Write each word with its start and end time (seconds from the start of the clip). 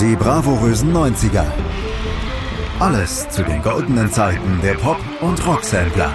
Die 0.00 0.16
bravourösen 0.16 0.92
90er. 0.92 1.44
Alles 2.80 3.28
zu 3.28 3.44
den 3.44 3.62
goldenen 3.62 4.10
Zeiten 4.10 4.60
der 4.62 4.74
Pop- 4.74 4.96
und 5.20 5.46
Rocksampler. 5.46 6.10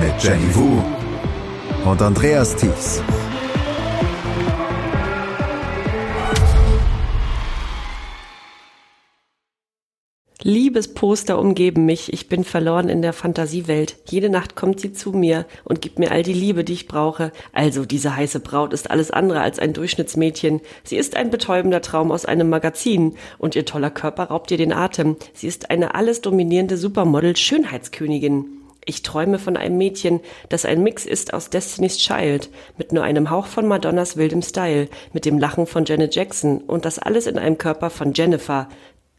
Mit 0.00 0.22
Jenny 0.22 0.54
Wu 0.54 0.82
und 1.88 2.02
Andreas 2.02 2.56
Thies. 2.56 3.02
Liebesposter 10.42 11.38
umgeben 11.38 11.84
mich. 11.84 12.12
Ich 12.12 12.28
bin 12.28 12.44
verloren 12.44 12.88
in 12.88 13.02
der 13.02 13.12
Fantasiewelt. 13.12 13.96
Jede 14.06 14.30
Nacht 14.30 14.56
kommt 14.56 14.80
sie 14.80 14.92
zu 14.92 15.12
mir 15.12 15.44
und 15.64 15.82
gibt 15.82 15.98
mir 15.98 16.12
all 16.12 16.22
die 16.22 16.32
Liebe, 16.32 16.64
die 16.64 16.72
ich 16.72 16.88
brauche. 16.88 17.30
Also, 17.52 17.84
diese 17.84 18.16
heiße 18.16 18.40
Braut 18.40 18.72
ist 18.72 18.90
alles 18.90 19.10
andere 19.10 19.42
als 19.42 19.58
ein 19.58 19.74
Durchschnittsmädchen. 19.74 20.62
Sie 20.82 20.96
ist 20.96 21.14
ein 21.14 21.30
betäubender 21.30 21.82
Traum 21.82 22.10
aus 22.10 22.24
einem 22.24 22.48
Magazin 22.48 23.16
und 23.36 23.54
ihr 23.54 23.66
toller 23.66 23.90
Körper 23.90 24.24
raubt 24.24 24.50
ihr 24.50 24.56
den 24.56 24.72
Atem. 24.72 25.16
Sie 25.34 25.46
ist 25.46 25.70
eine 25.70 25.94
alles 25.94 26.22
dominierende 26.22 26.78
Supermodel 26.78 27.36
Schönheitskönigin. 27.36 28.46
Ich 28.86 29.02
träume 29.02 29.38
von 29.38 29.58
einem 29.58 29.76
Mädchen, 29.76 30.20
das 30.48 30.64
ein 30.64 30.82
Mix 30.82 31.04
ist 31.04 31.34
aus 31.34 31.50
Destiny's 31.50 31.98
Child, 31.98 32.48
mit 32.78 32.92
nur 32.92 33.04
einem 33.04 33.28
Hauch 33.28 33.46
von 33.46 33.68
Madonnas 33.68 34.16
wildem 34.16 34.40
Style, 34.40 34.88
mit 35.12 35.26
dem 35.26 35.38
Lachen 35.38 35.66
von 35.66 35.84
Janet 35.84 36.14
Jackson 36.14 36.62
und 36.62 36.86
das 36.86 36.98
alles 36.98 37.26
in 37.26 37.38
einem 37.38 37.58
Körper 37.58 37.90
von 37.90 38.14
Jennifer. 38.14 38.68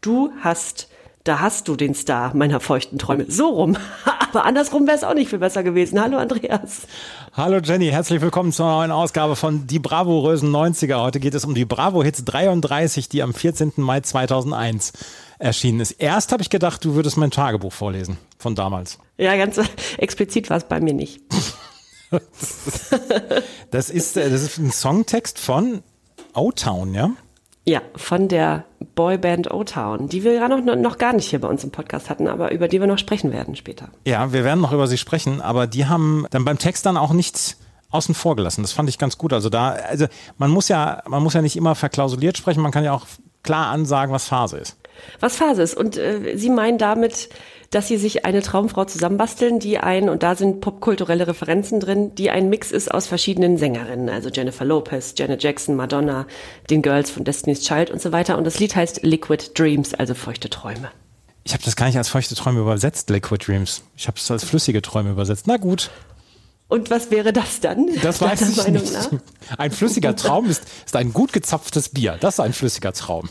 Du 0.00 0.30
hast 0.40 0.88
da 1.24 1.38
hast 1.38 1.68
du 1.68 1.76
den 1.76 1.94
Star 1.94 2.34
meiner 2.34 2.60
feuchten 2.60 2.98
Träume. 2.98 3.26
So 3.28 3.48
rum. 3.48 3.76
Aber 4.20 4.44
andersrum 4.44 4.86
wäre 4.86 4.96
es 4.96 5.04
auch 5.04 5.14
nicht 5.14 5.30
viel 5.30 5.38
besser 5.38 5.62
gewesen. 5.62 6.00
Hallo 6.00 6.18
Andreas. 6.18 6.82
Hallo 7.34 7.58
Jenny, 7.58 7.88
herzlich 7.88 8.20
willkommen 8.20 8.52
zur 8.52 8.66
neuen 8.66 8.90
Ausgabe 8.90 9.36
von 9.36 9.66
Die 9.66 9.78
Bravo-Rösen 9.78 10.50
90er. 10.50 11.00
Heute 11.00 11.20
geht 11.20 11.34
es 11.34 11.44
um 11.44 11.54
die 11.54 11.64
Bravo 11.64 12.02
Hits 12.02 12.24
33, 12.24 13.08
die 13.08 13.22
am 13.22 13.34
14. 13.34 13.74
Mai 13.76 14.00
2001 14.00 14.92
erschienen 15.38 15.80
ist. 15.80 15.92
Erst 15.92 16.32
habe 16.32 16.42
ich 16.42 16.50
gedacht, 16.50 16.84
du 16.84 16.94
würdest 16.94 17.16
mein 17.16 17.30
Tagebuch 17.30 17.72
vorlesen 17.72 18.16
von 18.38 18.54
damals. 18.54 18.98
Ja, 19.18 19.36
ganz 19.36 19.60
explizit 19.98 20.50
war 20.50 20.56
es 20.56 20.64
bei 20.64 20.80
mir 20.80 20.94
nicht. 20.94 21.20
das, 23.70 23.90
ist, 23.90 24.16
äh, 24.16 24.28
das 24.28 24.42
ist 24.42 24.58
ein 24.58 24.72
Songtext 24.72 25.38
von 25.38 25.82
O-Town, 26.34 26.94
ja? 26.94 27.10
Ja, 27.64 27.80
von 27.94 28.26
der 28.26 28.64
Boyband 28.96 29.52
O-Town, 29.52 30.08
die 30.08 30.24
wir 30.24 30.32
ja 30.32 30.48
noch, 30.48 30.60
noch 30.60 30.98
gar 30.98 31.12
nicht 31.12 31.28
hier 31.30 31.40
bei 31.40 31.48
uns 31.48 31.62
im 31.62 31.70
Podcast 31.70 32.10
hatten, 32.10 32.26
aber 32.26 32.50
über 32.50 32.66
die 32.66 32.80
wir 32.80 32.88
noch 32.88 32.98
sprechen 32.98 33.32
werden 33.32 33.54
später. 33.54 33.88
Ja, 34.04 34.32
wir 34.32 34.42
werden 34.44 34.60
noch 34.60 34.72
über 34.72 34.88
sie 34.88 34.98
sprechen, 34.98 35.40
aber 35.40 35.68
die 35.68 35.86
haben 35.86 36.26
dann 36.30 36.44
beim 36.44 36.58
Text 36.58 36.86
dann 36.86 36.96
auch 36.96 37.12
nichts 37.12 37.58
außen 37.90 38.14
vor 38.14 38.34
gelassen. 38.34 38.62
Das 38.62 38.72
fand 38.72 38.88
ich 38.88 38.98
ganz 38.98 39.16
gut. 39.16 39.32
Also 39.32 39.48
da, 39.48 39.70
also 39.70 40.06
man 40.38 40.50
muss 40.50 40.68
ja, 40.68 41.02
man 41.06 41.22
muss 41.22 41.34
ja 41.34 41.42
nicht 41.42 41.56
immer 41.56 41.74
verklausuliert 41.74 42.36
sprechen, 42.36 42.62
man 42.62 42.72
kann 42.72 42.84
ja 42.84 42.92
auch 42.92 43.06
klar 43.44 43.68
ansagen, 43.68 44.12
was 44.12 44.26
Phase 44.26 44.58
ist. 44.58 44.76
Was 45.20 45.36
Phase 45.36 45.62
ist. 45.62 45.76
Und 45.76 45.96
äh, 45.96 46.36
Sie 46.36 46.50
meinen 46.50 46.78
damit, 46.78 47.28
dass 47.72 47.88
sie 47.88 47.96
sich 47.96 48.24
eine 48.24 48.42
Traumfrau 48.42 48.84
zusammenbasteln, 48.84 49.58
die 49.58 49.78
ein, 49.78 50.08
und 50.08 50.22
da 50.22 50.36
sind 50.36 50.60
popkulturelle 50.60 51.26
Referenzen 51.26 51.80
drin, 51.80 52.14
die 52.14 52.30
ein 52.30 52.48
Mix 52.48 52.70
ist 52.70 52.92
aus 52.92 53.06
verschiedenen 53.06 53.56
Sängerinnen, 53.56 54.08
also 54.08 54.28
Jennifer 54.28 54.64
Lopez, 54.64 55.14
Janet 55.16 55.42
Jackson, 55.42 55.74
Madonna, 55.74 56.26
den 56.70 56.82
Girls 56.82 57.10
von 57.10 57.24
Destiny's 57.24 57.62
Child 57.62 57.90
und 57.90 58.00
so 58.00 58.12
weiter. 58.12 58.38
Und 58.38 58.44
das 58.44 58.58
Lied 58.58 58.76
heißt 58.76 59.02
Liquid 59.02 59.50
Dreams, 59.54 59.94
also 59.94 60.14
feuchte 60.14 60.50
Träume. 60.50 60.90
Ich 61.44 61.54
habe 61.54 61.64
das 61.64 61.74
gar 61.74 61.86
nicht 61.86 61.96
als 61.96 62.10
feuchte 62.10 62.34
Träume 62.34 62.60
übersetzt, 62.60 63.08
Liquid 63.08 63.44
Dreams. 63.44 63.82
Ich 63.96 64.06
habe 64.06 64.18
es 64.18 64.30
als 64.30 64.44
flüssige 64.44 64.82
Träume 64.82 65.10
übersetzt. 65.10 65.46
Na 65.46 65.56
gut. 65.56 65.90
Und 66.68 66.90
was 66.90 67.10
wäre 67.10 67.32
das 67.32 67.60
dann? 67.60 67.88
Das 68.02 68.20
weiß 68.20 68.42
ich 68.42 68.68
nicht. 68.68 68.92
Nach? 68.92 69.10
Ein 69.58 69.72
flüssiger 69.72 70.14
Traum 70.14 70.48
ist, 70.48 70.62
ist 70.86 70.96
ein 70.96 71.12
gut 71.12 71.32
gezapftes 71.32 71.88
Bier. 71.88 72.16
Das 72.20 72.34
ist 72.34 72.40
ein 72.40 72.52
flüssiger 72.52 72.92
Traum. 72.92 73.28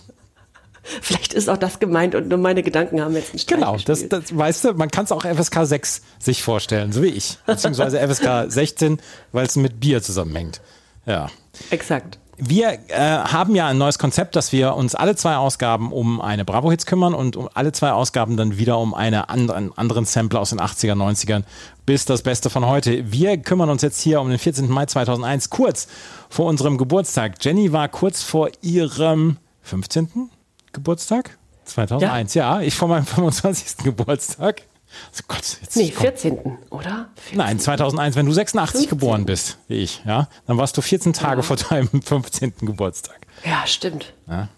Vielleicht 1.01 1.33
ist 1.33 1.49
auch 1.49 1.57
das 1.57 1.79
gemeint 1.79 2.15
und 2.15 2.27
nur 2.27 2.37
meine 2.37 2.63
Gedanken 2.63 3.01
haben 3.01 3.15
jetzt 3.15 3.31
einen 3.31 3.39
Streich 3.39 3.59
Genau, 3.59 3.77
das, 3.77 4.07
das, 4.07 4.35
weißt 4.35 4.65
du, 4.65 4.73
man 4.73 4.89
kann 4.89 5.05
es 5.05 5.11
auch 5.11 5.23
FSK 5.23 5.65
6 5.65 6.01
sich 6.19 6.43
vorstellen, 6.43 6.91
so 6.91 7.01
wie 7.03 7.09
ich. 7.09 7.37
Beziehungsweise 7.45 7.99
FSK 7.99 8.51
16, 8.51 8.99
weil 9.31 9.45
es 9.45 9.55
mit 9.55 9.79
Bier 9.79 10.01
zusammenhängt. 10.01 10.61
Ja. 11.05 11.27
Exakt. 11.69 12.17
Wir 12.43 12.79
äh, 12.87 12.97
haben 12.97 13.53
ja 13.53 13.67
ein 13.67 13.77
neues 13.77 13.99
Konzept, 13.99 14.35
dass 14.35 14.51
wir 14.51 14.73
uns 14.73 14.95
alle 14.95 15.15
zwei 15.15 15.35
Ausgaben 15.35 15.91
um 15.91 16.19
eine 16.19 16.43
Bravo-Hits 16.43 16.87
kümmern 16.87 17.13
und 17.13 17.35
um 17.35 17.47
alle 17.53 17.71
zwei 17.71 17.91
Ausgaben 17.91 18.35
dann 18.35 18.57
wieder 18.57 18.79
um 18.79 18.95
eine 18.95 19.29
anderen, 19.29 19.77
anderen 19.77 20.05
Sampler 20.05 20.39
aus 20.39 20.49
den 20.49 20.59
80er, 20.59 20.95
90ern 20.95 21.43
bis 21.85 22.05
das 22.05 22.23
Beste 22.23 22.49
von 22.49 22.65
heute. 22.65 23.11
Wir 23.11 23.37
kümmern 23.37 23.69
uns 23.69 23.83
jetzt 23.83 24.01
hier 24.01 24.21
um 24.21 24.29
den 24.29 24.39
14. 24.39 24.69
Mai 24.69 24.87
2001, 24.87 25.51
kurz 25.51 25.87
vor 26.29 26.47
unserem 26.47 26.79
Geburtstag. 26.79 27.35
Jenny 27.41 27.73
war 27.73 27.87
kurz 27.89 28.23
vor 28.23 28.49
ihrem 28.61 29.37
15. 29.61 30.31
Geburtstag? 30.71 31.37
2001, 31.65 32.33
ja, 32.33 32.59
ja 32.59 32.65
ich 32.65 32.75
vor 32.75 32.87
meinem 32.87 33.05
25. 33.05 33.77
Geburtstag. 33.83 34.63
Also 35.09 35.23
Gott, 35.27 35.57
jetzt 35.61 35.77
nee, 35.77 35.91
14. 35.91 36.37
oder? 36.69 37.09
14. 37.15 37.37
Nein, 37.37 37.59
2001, 37.59 38.15
wenn 38.15 38.25
du 38.25 38.33
86 38.33 38.81
15. 38.81 38.89
geboren 38.89 39.25
bist, 39.25 39.57
wie 39.67 39.75
ich, 39.75 40.01
ja, 40.05 40.27
dann 40.47 40.57
warst 40.57 40.75
du 40.77 40.81
14 40.81 41.13
Tage 41.13 41.37
ja. 41.37 41.41
vor 41.43 41.55
deinem 41.55 41.89
15. 42.01 42.53
Geburtstag. 42.61 43.19
Ja, 43.45 43.65
stimmt. 43.65 44.13
Ja. 44.27 44.49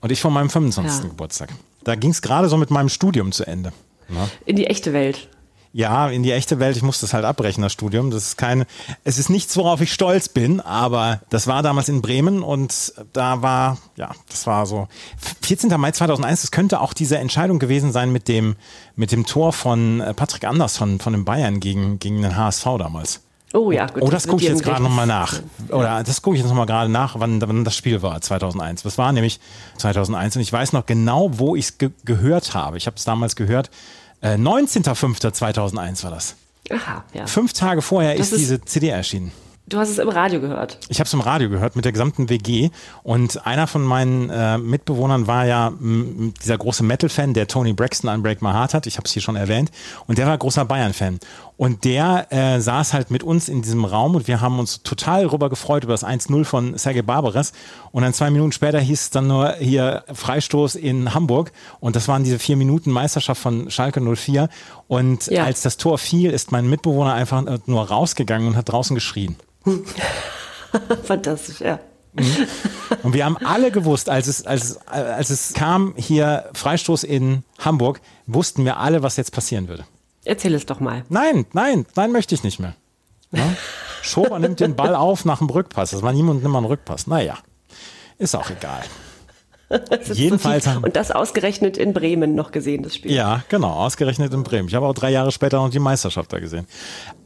Und 0.00 0.10
ich 0.10 0.20
vor 0.20 0.30
meinem 0.30 0.48
25. 0.48 1.02
Ja. 1.02 1.08
Geburtstag. 1.10 1.50
Da 1.84 1.94
ging 1.96 2.10
es 2.10 2.22
gerade 2.22 2.48
so 2.48 2.56
mit 2.56 2.70
meinem 2.70 2.88
Studium 2.88 3.32
zu 3.32 3.46
Ende. 3.46 3.72
Ja. 4.08 4.28
In 4.46 4.56
die 4.56 4.66
echte 4.66 4.92
Welt 4.92 5.28
ja, 5.72 6.08
in 6.08 6.22
die 6.22 6.32
echte 6.32 6.58
Welt, 6.60 6.76
ich 6.76 6.82
muss 6.82 7.00
das 7.00 7.12
halt 7.12 7.24
abbrechen, 7.24 7.62
das 7.62 7.72
Studium. 7.72 8.10
Das 8.10 8.24
ist 8.24 8.38
kein, 8.38 8.64
es 9.04 9.18
ist 9.18 9.28
nichts, 9.28 9.56
worauf 9.56 9.80
ich 9.80 9.92
stolz 9.92 10.28
bin, 10.28 10.60
aber 10.60 11.20
das 11.30 11.46
war 11.46 11.62
damals 11.62 11.88
in 11.88 12.02
Bremen 12.02 12.42
und 12.42 12.94
da 13.12 13.42
war, 13.42 13.78
ja, 13.96 14.10
das 14.28 14.46
war 14.46 14.66
so 14.66 14.88
14. 15.42 15.68
Mai 15.78 15.92
2001, 15.92 16.42
das 16.42 16.50
könnte 16.50 16.80
auch 16.80 16.92
diese 16.92 17.18
Entscheidung 17.18 17.58
gewesen 17.58 17.92
sein 17.92 18.10
mit 18.10 18.28
dem, 18.28 18.56
mit 18.96 19.12
dem 19.12 19.26
Tor 19.26 19.52
von 19.52 20.00
äh, 20.00 20.14
Patrick 20.14 20.44
Andersson 20.44 21.00
von 21.00 21.12
den 21.12 21.24
Bayern 21.24 21.60
gegen, 21.60 21.98
gegen 21.98 22.22
den 22.22 22.36
HSV 22.36 22.64
damals. 22.78 23.20
Oh 23.54 23.72
ja, 23.72 23.86
gut. 23.86 24.02
Oh, 24.02 24.10
das 24.10 24.28
gucke 24.28 24.42
ich 24.42 24.48
jetzt 24.48 24.62
gerade 24.62 24.82
nochmal 24.82 25.06
nach. 25.06 25.40
Oder 25.70 26.02
das 26.04 26.20
gucke 26.20 26.36
ich 26.36 26.42
jetzt 26.42 26.50
nochmal 26.50 26.66
gerade 26.66 26.90
nach, 26.90 27.18
wann, 27.18 27.40
wann 27.40 27.64
das 27.64 27.76
Spiel 27.76 28.02
war, 28.02 28.20
2001. 28.20 28.82
Das 28.82 28.98
war 28.98 29.10
nämlich 29.12 29.40
2001 29.78 30.36
und 30.36 30.42
ich 30.42 30.52
weiß 30.52 30.74
noch 30.74 30.84
genau, 30.84 31.30
wo 31.38 31.56
ich 31.56 31.64
es 31.64 31.78
ge 31.78 31.90
gehört 32.04 32.52
habe. 32.52 32.76
Ich 32.76 32.86
habe 32.86 32.96
es 32.96 33.04
damals 33.04 33.36
gehört 33.36 33.70
19.05.2001 34.22 36.00
äh, 36.00 36.04
war 36.04 36.10
das. 36.10 36.36
Aha, 36.70 37.04
ja. 37.14 37.26
Fünf 37.26 37.52
Tage 37.52 37.82
vorher 37.82 38.16
ist, 38.16 38.32
ist 38.32 38.40
diese 38.40 38.60
CD 38.60 38.88
erschienen. 38.88 39.32
Du 39.68 39.78
hast 39.78 39.90
es 39.90 39.98
im 39.98 40.08
Radio 40.08 40.40
gehört. 40.40 40.78
Ich 40.88 40.98
habe 40.98 41.06
es 41.06 41.12
im 41.12 41.20
Radio 41.20 41.50
gehört 41.50 41.76
mit 41.76 41.84
der 41.84 41.92
gesamten 41.92 42.30
WG 42.30 42.70
und 43.02 43.46
einer 43.46 43.66
von 43.66 43.82
meinen 43.82 44.30
äh, 44.30 44.56
Mitbewohnern 44.56 45.26
war 45.26 45.44
ja 45.44 45.68
m, 45.68 46.32
dieser 46.42 46.56
große 46.56 46.82
Metal-Fan, 46.82 47.34
der 47.34 47.48
Tony 47.48 47.74
Braxton 47.74 48.08
an 48.08 48.22
Break 48.22 48.40
My 48.40 48.50
Heart 48.50 48.72
hat. 48.72 48.86
Ich 48.86 48.96
habe 48.96 49.04
es 49.04 49.12
hier 49.12 49.20
schon 49.20 49.36
erwähnt 49.36 49.70
und 50.06 50.16
der 50.16 50.26
war 50.26 50.38
großer 50.38 50.64
Bayern-Fan 50.64 51.18
und 51.58 51.84
der 51.84 52.28
äh, 52.30 52.60
saß 52.60 52.94
halt 52.94 53.10
mit 53.10 53.22
uns 53.22 53.48
in 53.48 53.62
diesem 53.62 53.84
Raum 53.84 54.14
und 54.14 54.28
wir 54.28 54.40
haben 54.40 54.58
uns 54.60 54.82
total 54.84 55.26
rüber 55.26 55.50
gefreut 55.50 55.84
über 55.84 55.92
das 55.92 56.04
1-0 56.04 56.44
von 56.44 56.78
Sergei 56.78 57.02
Barbares 57.02 57.52
und 57.90 58.02
dann 58.02 58.14
zwei 58.14 58.30
Minuten 58.30 58.52
später 58.52 58.78
hieß 58.78 59.00
es 59.02 59.10
dann 59.10 59.26
nur 59.26 59.54
hier 59.54 60.04
Freistoß 60.10 60.76
in 60.76 61.14
Hamburg 61.14 61.52
und 61.80 61.96
das 61.96 62.06
waren 62.06 62.22
diese 62.22 62.38
vier 62.38 62.56
Minuten 62.56 62.92
Meisterschaft 62.92 63.42
von 63.42 63.70
Schalke 63.70 64.00
04 64.00 64.48
und 64.86 65.26
ja. 65.26 65.44
als 65.44 65.62
das 65.62 65.76
Tor 65.76 65.98
fiel, 65.98 66.30
ist 66.30 66.52
mein 66.52 66.70
Mitbewohner 66.70 67.12
einfach 67.12 67.42
nur 67.66 67.88
rausgegangen 67.88 68.46
und 68.46 68.56
hat 68.56 68.70
draußen 68.70 68.94
geschrien. 68.94 69.36
Fantastisch, 71.02 71.60
ja. 71.60 71.80
Mhm. 72.12 72.46
Und 73.02 73.14
wir 73.14 73.24
haben 73.24 73.36
alle 73.38 73.72
gewusst, 73.72 74.08
als 74.08 74.28
es, 74.28 74.46
als, 74.46 74.78
als 74.86 75.30
es 75.30 75.54
kam 75.54 75.94
hier 75.96 76.48
Freistoß 76.54 77.02
in 77.02 77.42
Hamburg, 77.58 78.00
wussten 78.26 78.64
wir 78.64 78.78
alle, 78.78 79.02
was 79.02 79.16
jetzt 79.16 79.32
passieren 79.32 79.66
würde. 79.68 79.84
Erzähl 80.28 80.52
es 80.52 80.66
doch 80.66 80.78
mal. 80.78 81.04
Nein, 81.08 81.46
nein, 81.54 81.86
nein, 81.96 82.12
möchte 82.12 82.34
ich 82.34 82.44
nicht 82.44 82.60
mehr. 82.60 82.74
Ja? 83.32 83.44
Schober 84.02 84.38
nimmt 84.38 84.60
den 84.60 84.76
Ball 84.76 84.94
auf 84.94 85.24
nach 85.24 85.38
dem 85.38 85.48
Rückpass. 85.48 85.92
Das 85.92 86.02
war 86.02 86.12
niemand 86.12 86.42
nimmer 86.42 86.60
ein 86.60 86.66
Rückpass. 86.66 87.06
Naja, 87.06 87.38
ist 88.18 88.36
auch 88.36 88.50
egal. 88.50 88.82
Jedenfalls. 90.12 90.64
So 90.64 90.80
und 90.82 90.96
das 90.96 91.10
ausgerechnet 91.10 91.78
in 91.78 91.94
Bremen 91.94 92.34
noch 92.34 92.52
gesehen, 92.52 92.82
das 92.82 92.94
Spiel. 92.94 93.10
Ja, 93.12 93.42
genau, 93.48 93.70
ausgerechnet 93.70 94.34
in 94.34 94.42
Bremen. 94.42 94.68
Ich 94.68 94.74
habe 94.74 94.86
auch 94.86 94.94
drei 94.94 95.10
Jahre 95.10 95.32
später 95.32 95.58
noch 95.58 95.70
die 95.70 95.78
Meisterschaft 95.78 96.30
da 96.30 96.40
gesehen. 96.40 96.66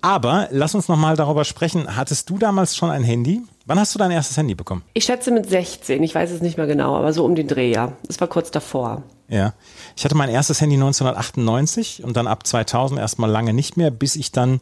Aber 0.00 0.48
lass 0.52 0.74
uns 0.76 0.86
nochmal 0.86 1.16
darüber 1.16 1.44
sprechen. 1.44 1.96
Hattest 1.96 2.30
du 2.30 2.38
damals 2.38 2.76
schon 2.76 2.90
ein 2.90 3.02
Handy? 3.02 3.42
Wann 3.66 3.80
hast 3.80 3.94
du 3.94 3.98
dein 3.98 4.12
erstes 4.12 4.36
Handy 4.36 4.54
bekommen? 4.54 4.82
Ich 4.94 5.04
schätze 5.04 5.32
mit 5.32 5.48
16, 5.48 6.02
ich 6.02 6.14
weiß 6.14 6.30
es 6.30 6.40
nicht 6.40 6.56
mehr 6.56 6.66
genau, 6.66 6.96
aber 6.96 7.12
so 7.12 7.24
um 7.24 7.34
den 7.34 7.48
Dreh, 7.48 7.72
ja. 7.72 7.92
Es 8.08 8.20
war 8.20 8.28
kurz 8.28 8.52
davor. 8.52 9.02
Ja. 9.32 9.54
Ich 9.96 10.04
hatte 10.04 10.14
mein 10.14 10.28
erstes 10.28 10.60
Handy 10.60 10.74
1998 10.74 12.04
und 12.04 12.18
dann 12.18 12.26
ab 12.26 12.46
2000 12.46 13.00
erstmal 13.00 13.30
lange 13.30 13.54
nicht 13.54 13.78
mehr, 13.78 13.90
bis 13.90 14.14
ich 14.14 14.30
dann 14.30 14.60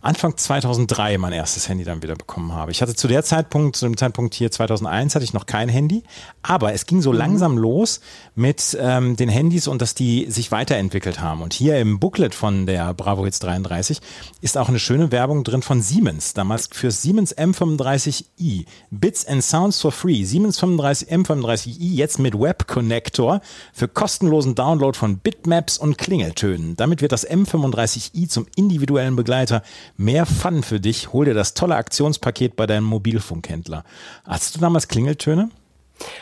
Anfang 0.00 0.36
2003 0.36 1.18
mein 1.18 1.32
erstes 1.32 1.68
Handy 1.68 1.84
dann 1.84 2.02
wieder 2.02 2.14
bekommen 2.14 2.52
habe. 2.52 2.70
Ich 2.70 2.82
hatte 2.82 2.94
zu 2.94 3.08
der 3.08 3.22
Zeitpunkt, 3.24 3.76
zu 3.76 3.86
dem 3.86 3.96
Zeitpunkt 3.96 4.34
hier 4.34 4.50
2001 4.50 5.14
hatte 5.14 5.24
ich 5.24 5.32
noch 5.32 5.46
kein 5.46 5.68
Handy, 5.68 6.02
aber 6.42 6.72
es 6.72 6.86
ging 6.86 7.02
so 7.02 7.12
mhm. 7.12 7.18
langsam 7.18 7.58
los 7.58 8.00
mit 8.34 8.76
ähm, 8.80 9.16
den 9.16 9.28
Handys 9.28 9.68
und 9.68 9.82
dass 9.82 9.94
die 9.94 10.30
sich 10.30 10.50
weiterentwickelt 10.52 11.20
haben. 11.20 11.42
Und 11.42 11.52
hier 11.52 11.78
im 11.78 11.98
Booklet 11.98 12.34
von 12.34 12.66
der 12.66 12.94
Bravo 12.94 13.24
Hits 13.24 13.38
33 13.40 14.00
ist 14.40 14.58
auch 14.58 14.68
eine 14.68 14.78
schöne 14.78 15.12
Werbung 15.12 15.44
drin 15.44 15.62
von 15.62 15.82
Siemens, 15.82 16.34
damals 16.34 16.68
für 16.72 16.90
Siemens 16.90 17.36
M35i. 17.36 18.66
Bits 18.90 19.26
and 19.26 19.42
Sounds 19.42 19.80
for 19.80 19.92
free. 19.92 20.24
Siemens 20.24 20.58
35 20.58 21.10
M35i 21.12 21.94
jetzt 21.94 22.18
mit 22.18 22.38
Web 22.38 22.66
Connector 22.66 23.40
für 23.72 23.88
kostenlosen 23.88 24.54
Download 24.54 24.96
von 24.96 25.18
Bitmaps 25.18 25.78
und 25.78 25.98
Klingeltönen. 25.98 26.76
Damit 26.76 27.02
wird 27.02 27.12
das 27.12 27.28
M35i 27.28 28.28
zum 28.28 28.46
individuellen 28.56 29.16
Begleiter 29.16 29.61
Mehr 29.96 30.26
Fun 30.26 30.62
für 30.62 30.80
dich, 30.80 31.12
hol 31.12 31.24
dir 31.24 31.34
das 31.34 31.54
tolle 31.54 31.76
Aktionspaket 31.76 32.56
bei 32.56 32.66
deinem 32.66 32.84
Mobilfunkhändler. 32.84 33.84
Hast 34.24 34.56
du 34.56 34.60
damals 34.60 34.88
Klingeltöne? 34.88 35.50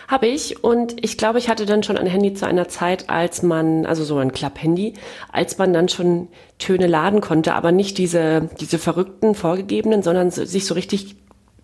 Habe 0.09 0.27
ich 0.27 0.63
und 0.63 1.03
ich 1.03 1.17
glaube, 1.17 1.39
ich 1.39 1.49
hatte 1.49 1.67
dann 1.67 1.83
schon 1.83 1.97
ein 1.97 2.07
Handy 2.07 2.35
zu 2.35 2.47
einer 2.47 2.69
Zeit, 2.69 3.09
als 3.09 3.43
man, 3.43 3.87
also 3.87 4.05
so 4.05 4.19
ein 4.19 4.33
Klapp-Handy, 4.33 4.95
als 5.33 5.59
man 5.59 5.73
dann 5.73 5.89
schon 5.89 6.29
Töne 6.59 6.87
laden 6.87 7.21
konnte, 7.21 7.55
aber 7.55 7.73
nicht 7.73 7.97
diese, 7.99 8.51
diese 8.61 8.79
verrückten 8.79 9.35
vorgegebenen, 9.35 10.03
sondern 10.03 10.31
sich 10.31 10.67
so 10.67 10.75
richtig 10.75 11.17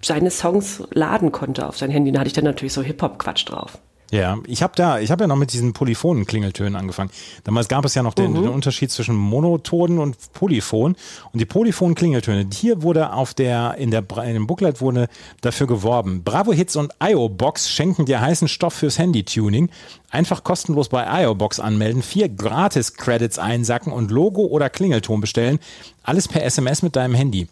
seine 0.03 0.31
Songs 0.31 0.83
laden 0.93 1.33
konnte 1.33 1.67
auf 1.67 1.77
sein 1.77 1.91
Handy. 1.91 2.13
Da 2.13 2.21
hatte 2.21 2.29
ich 2.29 2.35
dann 2.35 2.45
natürlich 2.45 2.73
so 2.73 2.83
Hip-Hop-Quatsch 2.83 3.49
drauf. 3.49 3.79
Ja, 4.13 4.39
ich 4.47 4.63
habe 4.63 4.73
da, 4.77 5.01
ich 5.01 5.11
habe 5.11 5.25
ja 5.25 5.27
noch 5.27 5.37
mit 5.37 5.53
diesen 5.53 5.73
polyphonen 5.73 6.27
Klingeltönen 6.27 6.77
angefangen. 6.77 7.11
Damals 7.43 7.67
gab 7.69 7.85
es 7.85 7.95
ja 7.95 8.03
noch 8.03 8.15
den, 8.15 8.33
mhm. 8.33 8.43
den 8.43 8.49
Unterschied 8.49 8.91
zwischen 8.93 9.17
Monotonen 9.17 9.99
und 9.99 10.17
Polyphon. 10.33 10.95
Und 11.33 11.41
die 11.41 11.45
polyphonen 11.45 11.97
Klingeltöne, 11.97 12.47
hier 12.53 12.83
wurde 12.83 13.13
auf 13.13 13.35
der, 13.35 13.75
in 13.79 13.91
der, 13.91 14.05
in 14.25 14.35
dem 14.35 14.47
Booklet 14.47 14.81
wurde 14.81 15.09
dafür 15.41 15.67
geworben. 15.67 16.23
Bravo 16.23 16.53
Hits 16.53 16.77
und 16.77 16.93
IO 17.03 17.29
Box 17.29 17.69
schenken 17.69 18.07
dir 18.07 18.21
heißen 18.21 18.47
Stoff 18.47 18.75
fürs 18.75 18.99
Handy-Tuning. 18.99 19.71
Einfach 20.11 20.45
kostenlos 20.45 20.89
bei 20.89 21.25
IO 21.25 21.35
Box 21.35 21.59
anmelden, 21.59 22.03
vier 22.03 22.29
Gratis-Credits 22.29 23.41
einsacken 23.41 23.93
und 23.93 24.13
Logo 24.13 24.43
oder 24.43 24.71
Klingelton 24.71 25.21
bestellen. 25.21 25.59
Alles 26.05 26.29
per 26.29 26.45
SMS 26.45 26.83
mit 26.83 26.95
deinem 26.95 27.15
Handy 27.15 27.49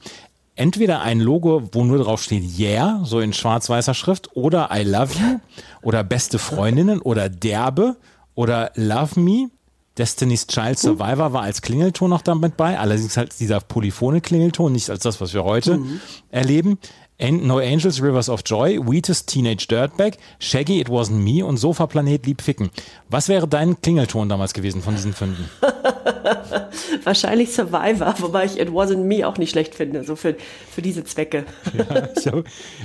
entweder 0.57 1.03
ein 1.03 1.21
Logo, 1.21 1.69
wo 1.73 1.85
nur 1.85 1.99
drauf 1.99 2.23
steht 2.23 2.45
Yeah, 2.59 3.01
so 3.05 3.21
in 3.21 3.33
schwarz-weißer 3.33 3.95
Schrift, 3.95 4.37
oder 4.37 4.71
I 4.73 4.83
love 4.83 5.15
you, 5.15 5.41
oder 5.83 6.05
beste 6.05 6.39
Freundinnen, 6.39 7.01
oder 7.01 7.29
Derbe, 7.29 7.97
oder 8.35 8.73
Love 8.75 9.21
Me. 9.21 9.51
Destiny's 9.97 10.49
Child 10.49 10.77
Survivor 10.77 11.33
war 11.33 11.43
als 11.43 11.63
Klingelton 11.63 12.11
noch 12.11 12.23
damit 12.23 12.57
bei, 12.57 12.79
allerdings 12.79 13.17
halt 13.17 13.39
dieser 13.39 13.61
polyphone 13.61 14.21
Klingelton, 14.21 14.73
nicht 14.73 14.91
als 14.91 15.05
das, 15.05 15.21
was 15.21 15.33
wir 15.35 15.45
heute 15.45 15.79
mhm. 15.79 16.01
erleben. 16.31 16.79
No 17.21 17.59
Angels, 17.59 18.03
Rivers 18.03 18.29
of 18.29 18.43
Joy, 18.45 18.79
Wheatus, 18.79 19.25
Teenage 19.25 19.69
Dirtbag, 19.69 20.19
Shaggy, 20.41 20.81
It 20.81 20.89
Wasn't 20.89 21.23
Me 21.23 21.45
und 21.45 21.59
Sofa 21.59 21.87
Planet 21.87 22.27
Lieb 22.27 22.43
Ficken. 22.43 22.71
Was 23.09 23.29
wäre 23.29 23.47
dein 23.47 23.81
Klingelton 23.81 24.29
damals 24.29 24.53
gewesen 24.53 24.83
von 24.83 24.97
diesen 24.97 25.13
fünf? 25.13 25.39
Wahrscheinlich 27.05 27.53
Survivor, 27.53 28.15
wobei 28.19 28.47
ich 28.47 28.59
It 28.59 28.71
Wasn't 28.71 29.05
Me 29.05 29.27
auch 29.29 29.39
nicht 29.39 29.51
schlecht 29.51 29.77
finde, 29.77 30.03
so 30.03 30.17
für, 30.17 30.35
für 30.71 30.83
diese 30.83 31.05
Zwecke. 31.05 31.45
Ja, 31.73 32.09
ich 32.17 32.27
habe 32.27 32.45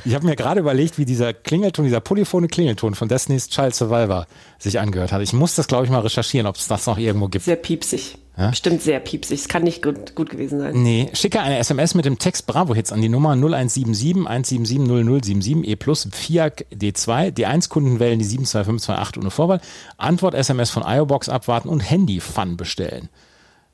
hab 0.10 0.24
mir 0.24 0.36
gerade 0.36 0.60
überlegt, 0.60 1.00
wie 1.00 1.06
dieser 1.06 1.34
Klingelton, 1.34 1.86
dieser 1.86 2.00
polyphone 2.00 2.48
Klingelton 2.48 2.94
von 2.94 3.08
Destiny's 3.08 3.50
Child 3.50 3.74
Survivor 3.74 4.28
sich 4.60 4.80
angehört 4.80 5.12
hat. 5.12 5.22
Ich 5.24 5.34
muss 5.34 5.56
das, 5.56 5.68
glaube 5.68 5.86
ich, 5.86 5.92
mal 5.92 6.02
recherchieren, 6.02 6.46
ob 6.46 6.56
es 6.56 6.68
das 6.68 6.86
noch 6.86 7.00
irgendwo 7.00 7.30
gibt. 7.30 7.46
Sehr 7.46 7.56
piepsig. 7.56 8.18
Ja? 8.40 8.52
Bestimmt 8.52 8.82
sehr 8.82 9.02
piepsig. 9.02 9.42
Es 9.42 9.48
kann 9.50 9.64
nicht 9.64 9.84
gut, 9.84 10.16
gut 10.16 10.30
gewesen 10.30 10.60
sein. 10.60 10.82
Nee, 10.82 11.10
schicke 11.12 11.42
eine 11.42 11.58
SMS 11.58 11.94
mit 11.94 12.06
dem 12.06 12.20
Text 12.20 12.48
Bravo 12.48 12.74
Hits 12.74 12.94
an 12.94 13.02
die 13.02 13.10
Nummer 13.10 13.34
0177 13.36 14.26
177 14.26 14.80
0077 14.80 15.68
E 15.68 15.76
plus 15.76 16.08
FIAC 16.10 16.66
D2. 16.74 17.32
Die 17.32 17.46
1 17.46 17.68
Kunden 17.68 18.00
wählen 18.00 18.18
die 18.18 18.24
72528 18.24 19.22
ohne 19.22 19.30
Vorwahl. 19.30 19.62
Antwort 19.98 20.36
SMS 20.36 20.70
von 20.70 20.84
IOBox 20.88 21.28
abwarten 21.28 21.68
und 21.68 21.82
Handy-Fun 21.82 22.56
bestellen. 22.56 23.10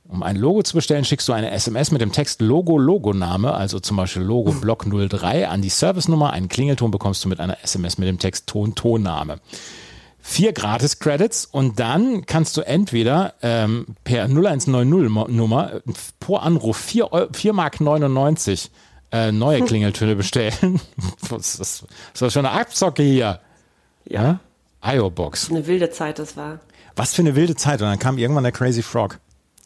Um 0.08 0.24
ein 0.24 0.36
Logo 0.36 0.64
zu 0.64 0.76
bestellen, 0.76 1.06
schickst 1.06 1.28
du 1.28 1.34
eine 1.34 1.52
SMS 1.52 1.92
mit 1.92 2.02
dem 2.02 2.12
Text 2.12 2.42
Logo 2.42 2.78
Logoname, 2.80 3.54
also 3.54 3.80
zum 3.80 3.98
Beispiel 3.98 4.24
Logo 4.24 4.52
Block 4.52 4.86
03 4.90 5.48
an 5.48 5.62
die 5.62 5.70
Servicenummer. 5.70 6.34
Einen 6.34 6.50
Klingelton 6.50 6.90
bekommst 6.90 7.24
du 7.24 7.30
mit 7.30 7.40
einer 7.40 7.58
SMS 7.64 8.00
mit 8.00 8.08
dem 8.08 8.18
Text 8.18 8.48
Ton 8.48 8.74
Tonname 8.74 9.40
vier 10.28 10.54
Gratis-Credits 10.54 11.46
und 11.46 11.80
dann 11.80 12.26
kannst 12.26 12.58
du 12.58 12.62
entweder 12.62 13.36
ähm, 13.44 13.86
per 14.04 14.26
0190-Nummer 14.26 15.82
pro 16.20 16.38
Anruf 16.38 16.78
4, 16.78 17.30
4 17.32 17.54
Mark 17.54 17.80
99 17.80 18.72
äh, 19.12 19.32
neue 19.32 19.62
Klingeltöne 19.66 20.16
bestellen. 20.16 20.82
das, 21.30 21.60
ist, 21.60 21.86
das 22.14 22.22
ist 22.24 22.34
schon 22.34 22.46
eine 22.46 22.60
Abzocke 22.60 23.04
hier. 23.04 23.40
Ja. 24.06 24.40
ja? 24.84 24.94
IO-Box. 24.96 25.52
Eine 25.52 25.68
wilde 25.68 25.92
Zeit 25.92 26.18
das 26.18 26.36
war. 26.36 26.60
Was 26.96 27.14
für 27.14 27.22
eine 27.22 27.36
wilde 27.36 27.56
Zeit. 27.56 27.82
Und 27.82 27.88
dann 27.88 28.00
kam 28.00 28.18
irgendwann 28.18 28.44
der 28.44 28.52
Crazy 28.52 28.82
Frog. 28.82 29.20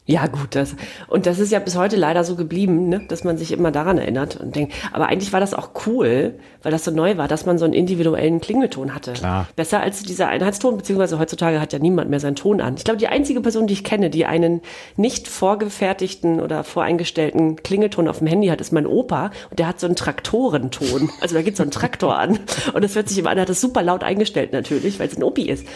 Ja, 0.06 0.26
gut, 0.26 0.56
das, 0.56 0.74
und 1.08 1.26
das 1.26 1.38
ist 1.38 1.52
ja 1.52 1.60
bis 1.60 1.76
heute 1.76 1.94
leider 1.94 2.24
so 2.24 2.34
geblieben, 2.34 2.88
ne, 2.88 3.02
dass 3.06 3.22
man 3.22 3.38
sich 3.38 3.52
immer 3.52 3.70
daran 3.70 3.96
erinnert 3.96 4.36
und 4.36 4.56
denkt, 4.56 4.74
aber 4.92 5.06
eigentlich 5.06 5.32
war 5.32 5.38
das 5.38 5.54
auch 5.54 5.70
cool, 5.86 6.34
weil 6.62 6.72
das 6.72 6.84
so 6.84 6.90
neu 6.90 7.16
war, 7.16 7.28
dass 7.28 7.46
man 7.46 7.58
so 7.58 7.64
einen 7.64 7.74
individuellen 7.74 8.40
Klingelton 8.40 8.94
hatte. 8.94 9.12
Klar. 9.12 9.46
Besser 9.54 9.80
als 9.80 10.02
dieser 10.02 10.28
Einheitston, 10.28 10.76
beziehungsweise 10.78 11.18
heutzutage 11.18 11.60
hat 11.60 11.72
ja 11.72 11.78
niemand 11.78 12.10
mehr 12.10 12.18
seinen 12.18 12.34
Ton 12.34 12.60
an. 12.60 12.74
Ich 12.76 12.84
glaube, 12.84 12.98
die 12.98 13.06
einzige 13.06 13.40
Person, 13.40 13.66
die 13.66 13.74
ich 13.74 13.84
kenne, 13.84 14.10
die 14.10 14.26
einen 14.26 14.62
nicht 14.96 15.28
vorgefertigten 15.28 16.40
oder 16.40 16.64
voreingestellten 16.64 17.56
Klingelton 17.56 18.08
auf 18.08 18.18
dem 18.18 18.26
Handy 18.26 18.48
hat, 18.48 18.60
ist 18.60 18.72
mein 18.72 18.86
Opa 18.86 19.30
und 19.50 19.58
der 19.58 19.68
hat 19.68 19.78
so 19.78 19.86
einen 19.86 19.96
Traktorenton. 19.96 21.10
Also 21.20 21.36
da 21.36 21.42
geht 21.42 21.56
so 21.56 21.62
ein 21.62 21.70
Traktor 21.70 22.18
an 22.18 22.40
und 22.72 22.82
das 22.82 22.96
hört 22.96 23.08
sich 23.08 23.18
immer 23.18 23.30
an, 23.30 23.38
er 23.38 23.42
hat 23.42 23.48
das 23.48 23.60
super 23.60 23.82
laut 23.82 24.02
eingestellt 24.02 24.52
natürlich, 24.52 24.98
weil 24.98 25.08
es 25.08 25.16
ein 25.16 25.22
Opi 25.22 25.48
ist. 25.48 25.66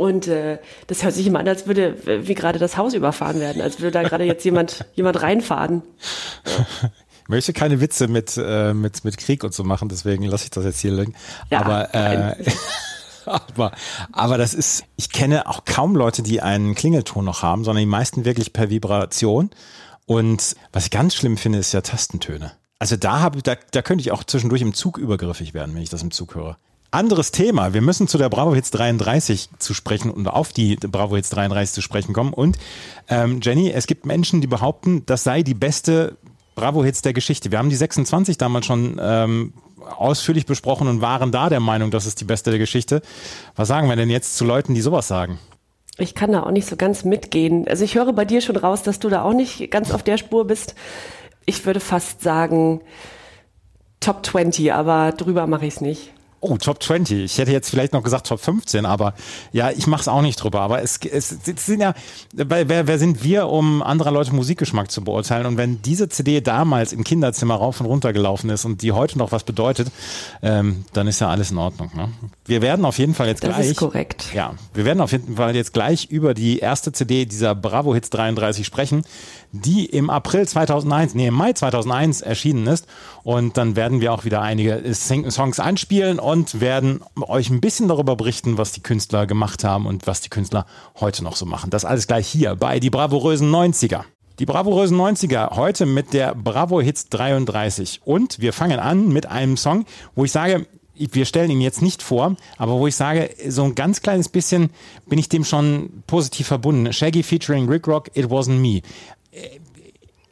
Und 0.00 0.28
äh, 0.28 0.56
das 0.86 1.02
hört 1.02 1.12
sich 1.12 1.26
immer 1.26 1.40
an, 1.40 1.48
als 1.48 1.66
würde 1.66 1.94
wie 2.26 2.34
gerade 2.34 2.58
das 2.58 2.78
Haus 2.78 2.94
überfahren 2.94 3.38
werden, 3.38 3.60
als 3.60 3.80
würde 3.80 3.90
da 3.90 4.02
gerade 4.02 4.24
jetzt 4.24 4.42
jemand, 4.46 4.86
jemand 4.94 5.20
reinfahren. 5.20 5.82
Ja. 6.46 6.88
Ich 7.24 7.28
möchte 7.28 7.52
keine 7.52 7.82
Witze 7.82 8.08
mit, 8.08 8.40
äh, 8.42 8.72
mit, 8.72 9.04
mit 9.04 9.18
Krieg 9.18 9.44
und 9.44 9.52
so 9.52 9.62
machen, 9.62 9.90
deswegen 9.90 10.24
lasse 10.24 10.44
ich 10.44 10.50
das 10.52 10.64
jetzt 10.64 10.80
hier 10.80 10.92
liegen. 10.92 11.14
Ja, 11.50 11.60
aber, 11.60 11.94
äh, 11.94 12.34
aber, 13.26 13.72
aber 14.10 14.38
das 14.38 14.54
ist, 14.54 14.84
ich 14.96 15.10
kenne 15.10 15.46
auch 15.46 15.66
kaum 15.66 15.94
Leute, 15.94 16.22
die 16.22 16.40
einen 16.40 16.74
Klingelton 16.74 17.26
noch 17.26 17.42
haben, 17.42 17.64
sondern 17.64 17.82
die 17.82 17.90
meisten 17.90 18.24
wirklich 18.24 18.54
per 18.54 18.70
Vibration. 18.70 19.50
Und 20.06 20.56
was 20.72 20.86
ich 20.86 20.90
ganz 20.90 21.14
schlimm 21.14 21.36
finde, 21.36 21.58
ist 21.58 21.72
ja 21.72 21.82
Tastentöne. 21.82 22.52
Also 22.78 22.96
da 22.96 23.20
habe 23.20 23.42
da, 23.42 23.54
da 23.70 23.82
könnte 23.82 24.00
ich 24.00 24.12
auch 24.12 24.24
zwischendurch 24.24 24.62
im 24.62 24.72
Zug 24.72 24.96
übergriffig 24.96 25.52
werden, 25.52 25.74
wenn 25.74 25.82
ich 25.82 25.90
das 25.90 26.02
im 26.02 26.10
Zug 26.10 26.36
höre. 26.36 26.56
Anderes 26.92 27.30
Thema. 27.30 27.72
Wir 27.72 27.82
müssen 27.82 28.08
zu 28.08 28.18
der 28.18 28.28
Bravo 28.28 28.54
Hits 28.54 28.70
33 28.72 29.50
zu 29.58 29.74
sprechen 29.74 30.10
und 30.10 30.26
auf 30.26 30.52
die 30.52 30.76
Bravo 30.76 31.14
Hits 31.14 31.30
33 31.30 31.74
zu 31.74 31.82
sprechen 31.82 32.12
kommen. 32.12 32.32
Und 32.32 32.58
ähm, 33.08 33.40
Jenny, 33.42 33.70
es 33.70 33.86
gibt 33.86 34.06
Menschen, 34.06 34.40
die 34.40 34.48
behaupten, 34.48 35.04
das 35.06 35.22
sei 35.22 35.42
die 35.42 35.54
beste 35.54 36.16
Bravo 36.56 36.84
Hits 36.84 37.02
der 37.02 37.12
Geschichte. 37.12 37.52
Wir 37.52 37.58
haben 37.58 37.70
die 37.70 37.76
26 37.76 38.38
damals 38.38 38.66
schon 38.66 39.00
ähm, 39.00 39.52
ausführlich 39.96 40.46
besprochen 40.46 40.88
und 40.88 41.00
waren 41.00 41.30
da 41.30 41.48
der 41.48 41.60
Meinung, 41.60 41.90
das 41.92 42.06
ist 42.06 42.20
die 42.20 42.24
beste 42.24 42.50
der 42.50 42.58
Geschichte. 42.58 43.02
Was 43.54 43.68
sagen 43.68 43.88
wir 43.88 43.96
denn 43.96 44.10
jetzt 44.10 44.36
zu 44.36 44.44
Leuten, 44.44 44.74
die 44.74 44.80
sowas 44.80 45.06
sagen? 45.06 45.38
Ich 45.96 46.14
kann 46.14 46.32
da 46.32 46.42
auch 46.42 46.50
nicht 46.50 46.66
so 46.66 46.76
ganz 46.76 47.04
mitgehen. 47.04 47.68
Also 47.68 47.84
ich 47.84 47.94
höre 47.94 48.12
bei 48.12 48.24
dir 48.24 48.40
schon 48.40 48.56
raus, 48.56 48.82
dass 48.82 48.98
du 48.98 49.08
da 49.08 49.22
auch 49.22 49.32
nicht 49.32 49.70
ganz 49.70 49.92
auf 49.92 50.02
der 50.02 50.16
Spur 50.16 50.46
bist. 50.46 50.74
Ich 51.46 51.64
würde 51.66 51.80
fast 51.80 52.22
sagen 52.22 52.80
Top 54.00 54.24
20, 54.24 54.72
aber 54.72 55.12
drüber 55.12 55.46
mache 55.46 55.66
ich 55.66 55.74
es 55.74 55.80
nicht. 55.80 56.12
Oh, 56.42 56.56
Top 56.56 56.82
20. 56.82 57.24
Ich 57.24 57.36
hätte 57.36 57.52
jetzt 57.52 57.68
vielleicht 57.68 57.92
noch 57.92 58.02
gesagt 58.02 58.26
Top 58.26 58.40
15, 58.40 58.86
aber 58.86 59.14
ja, 59.52 59.70
ich 59.70 59.86
mache 59.86 60.00
es 60.00 60.08
auch 60.08 60.22
nicht 60.22 60.36
drüber. 60.42 60.60
Aber 60.60 60.82
es, 60.82 60.98
es, 61.04 61.36
es 61.46 61.66
sind 61.66 61.80
ja, 61.80 61.92
wer, 62.32 62.86
wer 62.86 62.98
sind 62.98 63.22
wir, 63.22 63.48
um 63.48 63.82
anderer 63.82 64.10
Leute 64.10 64.34
Musikgeschmack 64.34 64.90
zu 64.90 65.04
beurteilen? 65.04 65.44
Und 65.44 65.58
wenn 65.58 65.82
diese 65.82 66.08
CD 66.08 66.40
damals 66.40 66.94
im 66.94 67.04
Kinderzimmer 67.04 67.56
rauf 67.56 67.80
und 67.80 67.86
runter 67.86 68.14
gelaufen 68.14 68.48
ist 68.48 68.64
und 68.64 68.80
die 68.80 68.92
heute 68.92 69.18
noch 69.18 69.32
was 69.32 69.44
bedeutet, 69.44 69.88
ähm, 70.42 70.84
dann 70.94 71.08
ist 71.08 71.20
ja 71.20 71.28
alles 71.28 71.50
in 71.50 71.58
Ordnung. 71.58 71.90
Ne? 71.94 72.08
Wir 72.50 72.62
werden 72.62 72.84
auf 72.84 72.98
jeden 72.98 73.14
Fall 73.14 73.28
jetzt 73.28 73.42
das 73.42 73.50
gleich. 73.50 73.58
Das 73.58 73.66
ist 73.68 73.76
korrekt. 73.76 74.26
Ja, 74.34 74.54
wir 74.74 74.84
werden 74.84 75.00
auf 75.00 75.12
jeden 75.12 75.36
Fall 75.36 75.54
jetzt 75.54 75.72
gleich 75.72 76.06
über 76.06 76.34
die 76.34 76.58
erste 76.58 76.92
CD 76.92 77.24
dieser 77.24 77.54
Bravo 77.54 77.94
Hits 77.94 78.10
33 78.10 78.66
sprechen 78.66 79.04
die 79.52 79.86
im 79.86 80.10
April 80.10 80.46
2001, 80.46 81.14
nee, 81.14 81.26
im 81.26 81.34
Mai 81.34 81.52
2001 81.52 82.22
erschienen 82.22 82.66
ist. 82.66 82.86
Und 83.22 83.56
dann 83.56 83.76
werden 83.76 84.00
wir 84.00 84.12
auch 84.12 84.24
wieder 84.24 84.42
einige 84.42 84.82
Songs 84.94 85.60
einspielen 85.60 86.18
und 86.18 86.60
werden 86.60 87.00
euch 87.20 87.50
ein 87.50 87.60
bisschen 87.60 87.88
darüber 87.88 88.16
berichten, 88.16 88.58
was 88.58 88.72
die 88.72 88.82
Künstler 88.82 89.26
gemacht 89.26 89.64
haben 89.64 89.86
und 89.86 90.06
was 90.06 90.20
die 90.20 90.28
Künstler 90.28 90.66
heute 91.00 91.24
noch 91.24 91.36
so 91.36 91.46
machen. 91.46 91.70
Das 91.70 91.84
alles 91.84 92.06
gleich 92.06 92.28
hier 92.28 92.54
bei 92.56 92.80
die 92.80 92.90
bravourösen 92.90 93.50
90er. 93.52 94.02
Die 94.38 94.46
bravourösen 94.46 94.96
90er 94.98 95.56
heute 95.56 95.84
mit 95.84 96.14
der 96.14 96.34
Bravo 96.34 96.80
Hits 96.80 97.08
33. 97.10 98.00
Und 98.04 98.40
wir 98.40 98.52
fangen 98.52 98.78
an 98.78 99.08
mit 99.08 99.26
einem 99.26 99.56
Song, 99.56 99.84
wo 100.14 100.24
ich 100.24 100.32
sage, 100.32 100.66
wir 101.12 101.24
stellen 101.24 101.50
ihn 101.50 101.60
jetzt 101.60 101.82
nicht 101.82 102.02
vor, 102.02 102.36
aber 102.58 102.78
wo 102.78 102.86
ich 102.86 102.96
sage, 102.96 103.30
so 103.48 103.64
ein 103.64 103.74
ganz 103.74 104.02
kleines 104.02 104.28
bisschen 104.28 104.70
bin 105.06 105.18
ich 105.18 105.28
dem 105.28 105.44
schon 105.44 106.02
positiv 106.06 106.46
verbunden. 106.46 106.92
Shaggy 106.92 107.22
featuring 107.22 107.68
Rick 107.68 107.88
Rock, 107.88 108.10
It 108.14 108.26
Wasn't 108.26 108.58
Me. 108.58 108.82
Äh, 109.32 109.60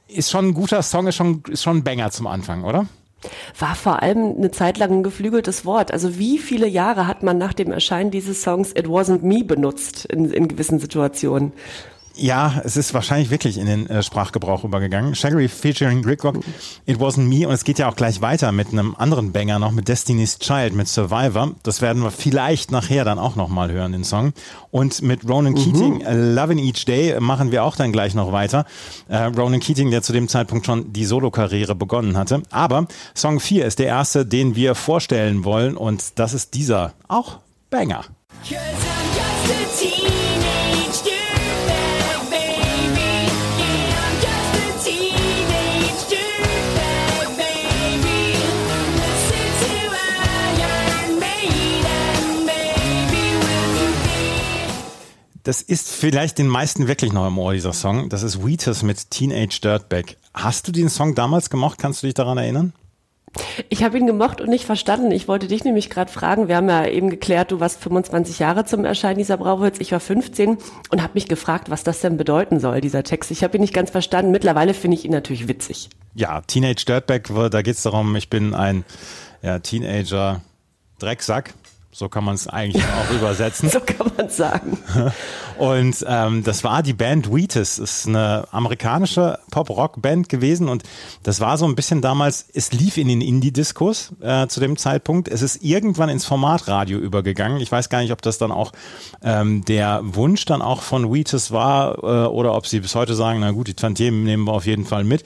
ist 0.09 0.31
schon 0.31 0.47
ein 0.47 0.55
guter 0.55 0.83
Song, 0.83 1.07
ist 1.07 1.17
schon, 1.17 1.43
ist 1.49 1.63
schon 1.63 1.79
ein 1.79 1.85
Banger 1.85 2.11
zum 2.11 2.27
Anfang, 2.27 2.65
oder? 2.65 2.87
War 3.59 3.75
vor 3.75 4.03
allem 4.03 4.37
eine 4.37 4.51
Zeit 4.51 4.79
lang 4.79 4.93
ein 4.93 5.03
geflügeltes 5.03 5.65
Wort. 5.65 5.93
Also 5.93 6.19
wie 6.19 6.39
viele 6.39 6.69
Jahre 6.69 7.07
hat 7.07 7.23
man 7.23 7.37
nach 7.37 7.53
dem 7.53 7.73
Erscheinen 7.73 8.11
dieses 8.11 8.43
Songs 8.43 8.71
It 8.71 8.87
Wasn't 8.87 9.23
Me 9.23 9.43
benutzt 9.45 10.05
in, 10.05 10.31
in 10.31 10.49
gewissen 10.49 10.79
Situationen? 10.79 11.53
Ja, 12.21 12.61
es 12.65 12.77
ist 12.77 12.95
wahrscheinlich 12.95 13.31
wirklich 13.31 13.59
in 13.59 13.67
den 13.67 13.87
äh, 13.89 14.03
Sprachgebrauch 14.03 14.65
übergegangen. 14.65 15.15
Shaggy 15.15 15.49
featuring 15.49 16.05
Rick 16.05 16.25
Rock, 16.25 16.41
It 16.85 16.99
Wasn't 16.99 17.29
Me 17.29 17.47
und 17.47 17.55
es 17.55 17.63
geht 17.63 17.79
ja 17.79 17.89
auch 17.89 17.95
gleich 17.95 18.21
weiter 18.21 18.51
mit 18.51 18.73
einem 18.73 18.97
anderen 18.99 19.31
Banger 19.31 19.61
noch, 19.61 19.71
mit 19.71 19.87
Destiny's 19.87 20.41
Child, 20.41 20.75
mit 20.75 20.89
Survivor. 20.89 21.53
Das 21.63 21.81
werden 21.81 22.03
wir 22.03 22.11
vielleicht 22.11 22.73
nachher 22.73 23.05
dann 23.05 23.21
auch 23.21 23.37
nochmal 23.37 23.71
hören, 23.71 23.93
den 23.93 24.03
Song. 24.03 24.33
Und 24.73 25.01
mit 25.03 25.29
Ronan 25.29 25.53
mhm. 25.53 25.57
Keating, 25.57 26.01
äh, 26.01 26.15
Loving 26.15 26.59
Each 26.59 26.85
Day, 26.85 27.21
machen 27.21 27.53
wir 27.53 27.63
auch 27.63 27.77
dann 27.77 27.93
gleich 27.93 28.15
noch 28.15 28.33
weiter. 28.33 28.67
Äh, 29.09 29.19
Ronan 29.25 29.61
Keating, 29.61 29.93
der 29.93 30.03
zu 30.03 30.13
dem 30.13 30.27
Zeitpunkt 30.27 30.67
schon 30.67 30.93
die 30.93 31.05
Solokarriere 31.05 31.77
begonnen 31.77 32.17
hatte. 32.17 32.43
Aber 32.51 32.89
Song 33.15 33.39
4 33.39 33.65
ist 33.65 33.79
der 33.79 33.87
erste, 33.87 34.27
den 34.27 34.57
wir 34.57 34.75
vorstellen 34.75 35.45
wollen 35.45 35.77
und 35.77 36.19
das 36.19 36.35
ist 36.35 36.55
dieser 36.55 36.95
auch 37.07 37.39
Banger. 37.71 38.05
Das 55.45 55.63
ist 55.63 55.91
vielleicht 55.91 56.39
den 56.39 56.49
meisten 56.49 56.89
wirklich 56.89 57.13
noch 57.13 57.27
im 57.27 57.39
Ohr, 57.39 57.53
dieser 57.53 57.73
Song. 57.73 58.09
Das 58.09 58.23
ist 58.23 58.45
Wheatus 58.45 58.83
mit 58.83 59.11
Teenage 59.11 59.61
Dirtbag. 59.63 60.17
Hast 60.35 60.69
du 60.69 60.73
den 60.73 60.89
Song 60.89 61.15
damals 61.15 61.51
gemocht? 61.51 61.79
Kannst 61.79 62.03
du 62.03 62.07
dich 62.07 62.15
daran 62.15 62.39
erinnern? 62.39 62.73
Ich 63.69 63.83
habe 63.83 63.99
ihn 63.99 64.07
gemocht 64.07 64.41
und 64.41 64.49
nicht 64.49 64.65
verstanden. 64.65 65.11
Ich 65.11 65.29
wollte 65.29 65.49
dich 65.49 65.65
nämlich 65.65 65.91
gerade 65.91 66.11
fragen. 66.11 66.49
Wir 66.49 66.57
haben 66.57 66.69
ja 66.69 66.87
eben 66.87 67.11
geklärt, 67.11 67.53
du 67.53 67.61
warst 67.61 67.81
25 67.81 68.39
Jahre 68.39 68.65
zum 68.65 68.85
Erscheinen 68.85 69.19
dieser 69.19 69.37
Brauwitz. 69.37 69.79
Ich 69.81 69.93
war 69.93 70.01
15 70.01 70.59
und 70.91 71.03
habe 71.03 71.15
mich 71.15 71.29
gefragt, 71.29 71.71
was 71.71 71.85
das 71.85 72.01
denn 72.01 72.17
bedeuten 72.17 72.59
soll, 72.59 72.81
dieser 72.81 73.03
Text. 73.03 73.31
Ich 73.31 73.45
habe 73.45 73.57
ihn 73.57 73.61
nicht 73.61 73.75
ganz 73.75 73.91
verstanden. 73.91 74.33
Mittlerweile 74.33 74.75
finde 74.75 74.97
ich 74.97 75.05
ihn 75.05 75.13
natürlich 75.13 75.47
witzig. 75.47 75.91
Ja, 76.15 76.41
Teenage 76.43 76.85
Dirtbag, 76.87 77.51
da 77.51 77.63
geht 77.63 77.77
es 77.77 77.83
darum, 77.83 78.17
ich 78.17 78.31
bin 78.31 78.55
ein 78.55 78.85
ja, 79.43 79.59
Teenager 79.59 80.43
Drecksack 80.99 81.55
so 81.99 82.09
kann 82.09 82.23
man 82.23 82.37
es 82.37 82.47
eigentlich 82.47 82.85
auch 82.85 83.11
übersetzen. 83.13 83.69
So 83.79 83.81
kann 83.81 84.11
man 84.17 84.31
sagen. 84.31 84.79
Und 85.59 86.05
ähm, 86.07 86.45
das 86.45 86.63
war 86.63 86.85
die 86.85 86.93
Band 86.93 87.35
Wheatus. 87.35 87.79
ist 87.79 88.07
eine 88.07 88.47
amerikanische 88.53 89.41
Pop-Rock-Band 89.51 90.29
gewesen 90.29 90.69
und 90.69 90.85
das 91.25 91.41
war 91.41 91.59
so 91.59 91.67
ein 91.67 91.75
bisschen 91.75 92.01
damals, 92.01 92.47
es 92.55 92.73
lief 92.73 92.97
in 92.97 93.09
den 93.09 93.21
Indie-Diskos 93.21 94.13
äh, 94.21 94.47
zu 94.47 94.61
dem 94.61 94.77
Zeitpunkt. 94.77 95.27
Es 95.27 95.43
ist 95.43 95.65
irgendwann 95.65 96.11
ins 96.11 96.27
Formatradio 96.27 96.99
übergegangen. 96.99 97.61
Ich 97.61 97.73
weiß 97.73 97.89
gar 97.89 98.01
nicht, 98.03 98.13
ob 98.13 98.23
das 98.23 98.39
dann 98.39 98.53
auch 98.53 98.71
ähm, 99.23 99.65
der 99.65 100.01
Wunsch 100.05 100.45
dann 100.45 100.63
auch 100.63 100.83
von 100.83 101.13
Wheatus 101.13 101.51
war 101.51 101.99
äh, 102.05 102.29
oder 102.29 102.55
ob 102.55 102.67
sie 102.67 102.79
bis 102.79 102.95
heute 102.95 103.17
sagen, 103.17 103.41
na 103.41 103.51
gut, 103.51 103.67
die 103.67 103.75
Tantiemen 103.75 104.23
nehmen 104.23 104.45
wir 104.45 104.53
auf 104.53 104.67
jeden 104.67 104.85
Fall 104.85 105.03
mit. 105.03 105.25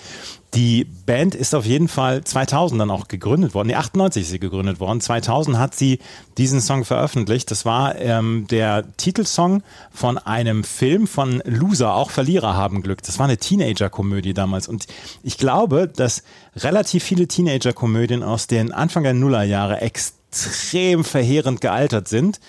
Die 0.55 0.85
Band 0.85 1.35
ist 1.35 1.55
auf 1.55 1.65
jeden 1.65 1.89
Fall 1.89 2.25
2000 2.25 2.79
dann 2.79 2.91
auch 2.91 3.09
gegründet 3.09 3.55
worden. 3.55 3.69
Nee, 3.69 3.75
98 3.75 4.23
ist 4.23 4.29
sie 4.31 4.39
gegründet 4.39 4.81
worden. 4.81 5.01
2000 5.01 5.59
hat 5.59 5.75
sie 5.75 5.99
diesen 6.37 6.61
Song 6.61 6.85
veröffentlicht. 6.85 7.51
Das 7.51 7.65
war 7.65 7.97
ähm, 7.97 8.47
der 8.51 8.85
Titelsong 8.99 9.63
von 9.91 10.19
einem 10.25 10.65
Film 10.65 11.07
von 11.07 11.43
Loser, 11.45 11.95
auch 11.95 12.11
Verlierer 12.11 12.55
haben 12.55 12.83
Glück. 12.83 13.03
Das 13.03 13.19
war 13.19 13.27
eine 13.27 13.39
Teenager-Komödie 13.39 14.35
damals. 14.35 14.69
Und 14.69 14.87
ich 15.23 15.39
glaube, 15.39 15.89
dass 15.89 16.23
relativ 16.57 17.05
viele 17.05 17.27
Teenager-Komödien 17.29 18.23
aus 18.23 18.47
den 18.47 18.73
Anfang 18.73 19.03
der 19.03 19.15
Nullerjahre 19.15 19.81
extrem 19.81 21.05
verheerend 21.05 21.61
gealtert 21.61 22.09
sind. 22.09 22.41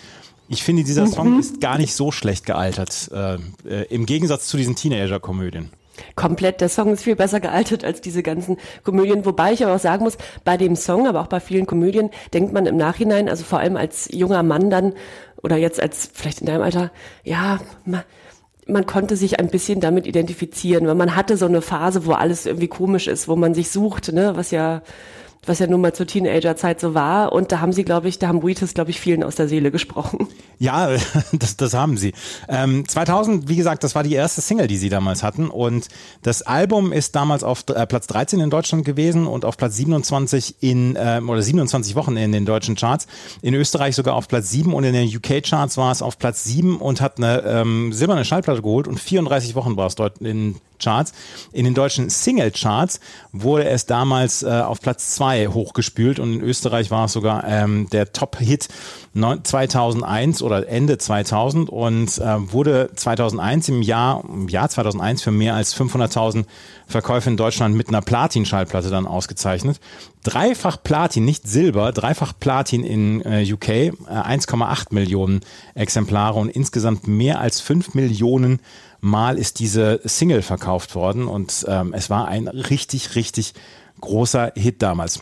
Ich 0.50 0.64
finde, 0.64 0.84
dieser 0.84 1.08
Song 1.08 1.34
mhm. 1.34 1.40
ist 1.40 1.62
gar 1.62 1.78
nicht 1.78 1.96
so 1.96 2.12
schlecht 2.12 2.46
gealtert, 2.46 3.10
äh, 3.14 3.36
äh, 3.66 3.84
im 3.90 4.06
Gegensatz 4.06 4.48
zu 4.48 4.58
diesen 4.58 4.76
Teenager-Komödien 4.76 5.72
komplett. 6.16 6.62
Der 6.62 6.70
Song 6.70 6.94
ist 6.94 7.04
viel 7.04 7.16
besser 7.16 7.40
gealtet 7.40 7.84
als 7.84 8.02
diese 8.02 8.24
ganzen 8.24 8.58
Komödien. 8.84 9.26
Wobei 9.26 9.54
ich 9.54 9.64
aber 9.64 9.76
auch 9.76 9.80
sagen 9.80 10.04
muss, 10.04 10.18
bei 10.44 10.58
dem 10.58 10.76
Song, 10.76 11.08
aber 11.08 11.22
auch 11.22 11.28
bei 11.28 11.40
vielen 11.40 11.66
Komödien, 11.66 12.10
denkt 12.34 12.54
man 12.54 12.66
im 12.66 12.78
Nachhinein, 12.78 13.30
also 13.30 13.44
vor 13.44 13.60
allem 13.60 13.78
als 13.78 14.10
junger 14.12 14.44
Mann 14.44 14.70
dann, 14.70 14.94
oder 15.44 15.58
jetzt 15.58 15.82
als 15.82 16.10
vielleicht 16.14 16.42
in 16.42 16.48
deinem 16.48 16.62
Alter, 16.62 16.92
ja, 17.24 17.60
man, 17.86 18.04
man 18.66 18.86
konnte 18.86 19.18
sich 19.18 19.40
ein 19.40 19.50
bisschen 19.50 19.82
damit 19.82 20.08
identifizieren, 20.08 20.88
weil 20.88 20.96
man 20.96 21.16
hatte 21.16 21.38
so 21.38 21.46
eine 21.46 21.62
Phase, 21.62 22.06
wo 22.06 22.14
alles 22.14 22.46
irgendwie 22.46 22.70
komisch 22.70 23.08
ist, 23.08 23.28
wo 23.28 23.36
man 23.36 23.54
sich 23.54 23.70
sucht, 23.70 24.12
ne, 24.14 24.36
was 24.36 24.52
ja 24.52 24.82
was 25.46 25.60
ja 25.60 25.68
nun 25.68 25.82
mal 25.82 25.94
zur 25.94 26.08
Teenagerzeit 26.08 26.80
so 26.80 26.94
war. 26.94 27.34
Und 27.34 27.52
da 27.52 27.60
haben 27.60 27.74
sie, 27.74 27.84
glaube 27.84 28.08
ich, 28.08 28.20
da 28.20 28.28
haben 28.28 28.44
Wheatus, 28.44 28.74
glaube 28.74 28.92
ich, 28.92 29.00
vielen 29.00 29.24
aus 29.24 29.36
der 29.36 29.48
Seele 29.48 29.72
gesprochen. 29.72 30.28
Ja, 30.60 30.90
das, 31.34 31.58
das 31.58 31.74
haben 31.74 31.98
sie. 31.98 32.14
Ähm, 32.48 32.88
2000, 32.88 33.50
wie 33.50 33.56
gesagt, 33.56 33.84
das 33.84 33.96
war 33.96 34.04
die 34.04 34.14
erste 34.14 34.42
Single, 34.42 34.68
die 34.68 34.78
sie 34.78 34.90
damals 34.90 35.24
hatten. 35.24 35.50
Und 35.50 35.88
das 36.22 36.42
Album 36.42 36.92
ist 36.92 37.16
damals 37.16 37.44
auf 37.44 37.64
äh, 37.70 37.86
Platz 37.86 38.08
13 38.08 38.40
in 38.40 38.50
Deutschland 38.50 38.86
gewesen 38.86 39.28
und 39.28 39.46
auf 39.46 39.58
Platz 39.58 39.76
27 39.76 40.56
in, 40.62 40.96
äh, 40.96 41.22
oder 41.26 41.42
27 41.42 41.96
Wochen 41.96 42.16
in 42.18 42.32
den 42.32 42.46
deutschen 42.46 42.76
Charts. 42.76 43.08
In 43.42 43.54
Österreich 43.54 43.96
sogar 43.96 44.16
auf 44.16 44.28
Platz 44.28 44.50
7 44.52 44.74
und 44.74 44.84
in 44.84 44.94
den 44.94 45.08
UK-Charts 45.08 45.78
war 45.78 45.92
es 45.92 46.02
auf 46.02 46.18
Platz 46.18 46.44
7 46.46 46.78
und 46.78 47.02
hat 47.02 47.18
eine 47.18 47.44
ähm, 47.46 47.92
silberne 47.94 48.26
Schallplatte 48.26 48.62
geholt 48.62 48.88
und 48.88 49.00
34 49.00 49.56
Wochen 49.56 49.76
war 49.78 49.88
es 49.88 49.96
dort 49.96 50.20
in 50.20 50.56
Charts. 50.80 51.14
In 51.52 51.66
den 51.66 51.74
deutschen 51.74 52.10
Single-Charts 52.10 53.00
wurde 53.32 53.66
es 53.66 53.86
damals 53.86 54.44
äh, 54.44 54.50
auf 54.50 54.82
Platz 54.82 55.16
2 55.16 55.48
hochgespült 55.48 56.20
und 56.20 56.34
in 56.34 56.42
Österreich 56.42 56.92
war 56.92 57.06
es 57.06 57.14
sogar 57.14 57.44
ähm, 57.48 57.88
der 57.92 58.14
Top-Hit 58.14 58.68
2001 59.16 60.42
oder 60.42 60.68
Ende 60.68 60.98
2000 60.98 61.70
und 61.70 62.18
äh, 62.18 62.52
wurde 62.52 62.90
2001 62.96 63.70
im 63.70 63.82
Jahr, 63.84 64.24
im 64.28 64.48
Jahr 64.48 64.70
2001 64.70 65.22
für 65.22 65.32
mehr 65.32 65.54
als 65.54 65.76
500.000 65.76 66.46
Verkäufe 66.88 67.30
in 67.30 67.38
Deutschland 67.38 67.76
mit 67.76 67.90
einer 67.90 68.02
Platin-Schallplatte 68.02 68.90
dann 68.90 69.06
ausgezeichnet. 69.06 69.80
Dreifach 70.24 70.78
Platin, 70.82 71.26
nicht 71.26 71.48
Silber, 71.48 71.92
dreifach 71.92 72.34
Platin 72.40 72.84
in 72.84 73.22
äh, 73.22 73.52
UK, 73.52 73.70
äh, 73.70 73.92
1,8 74.10 74.88
Millionen 74.92 75.42
Exemplare 75.76 76.40
und 76.40 76.50
insgesamt 76.50 77.08
mehr 77.08 77.40
als 77.40 77.62
5 77.62 77.94
Millionen 77.94 78.62
Mal 79.06 79.38
ist 79.38 79.60
diese 79.60 80.00
Single 80.06 80.42
verkauft 80.42 80.96
worden 80.96 81.28
und 81.28 81.66
ähm, 81.68 81.94
es 81.94 82.10
war 82.10 82.30
ein 82.30 82.48
richtig, 82.48 83.16
richtig 83.16 83.54
großer 84.00 84.54
Hit 84.56 84.82
damals. 84.82 85.20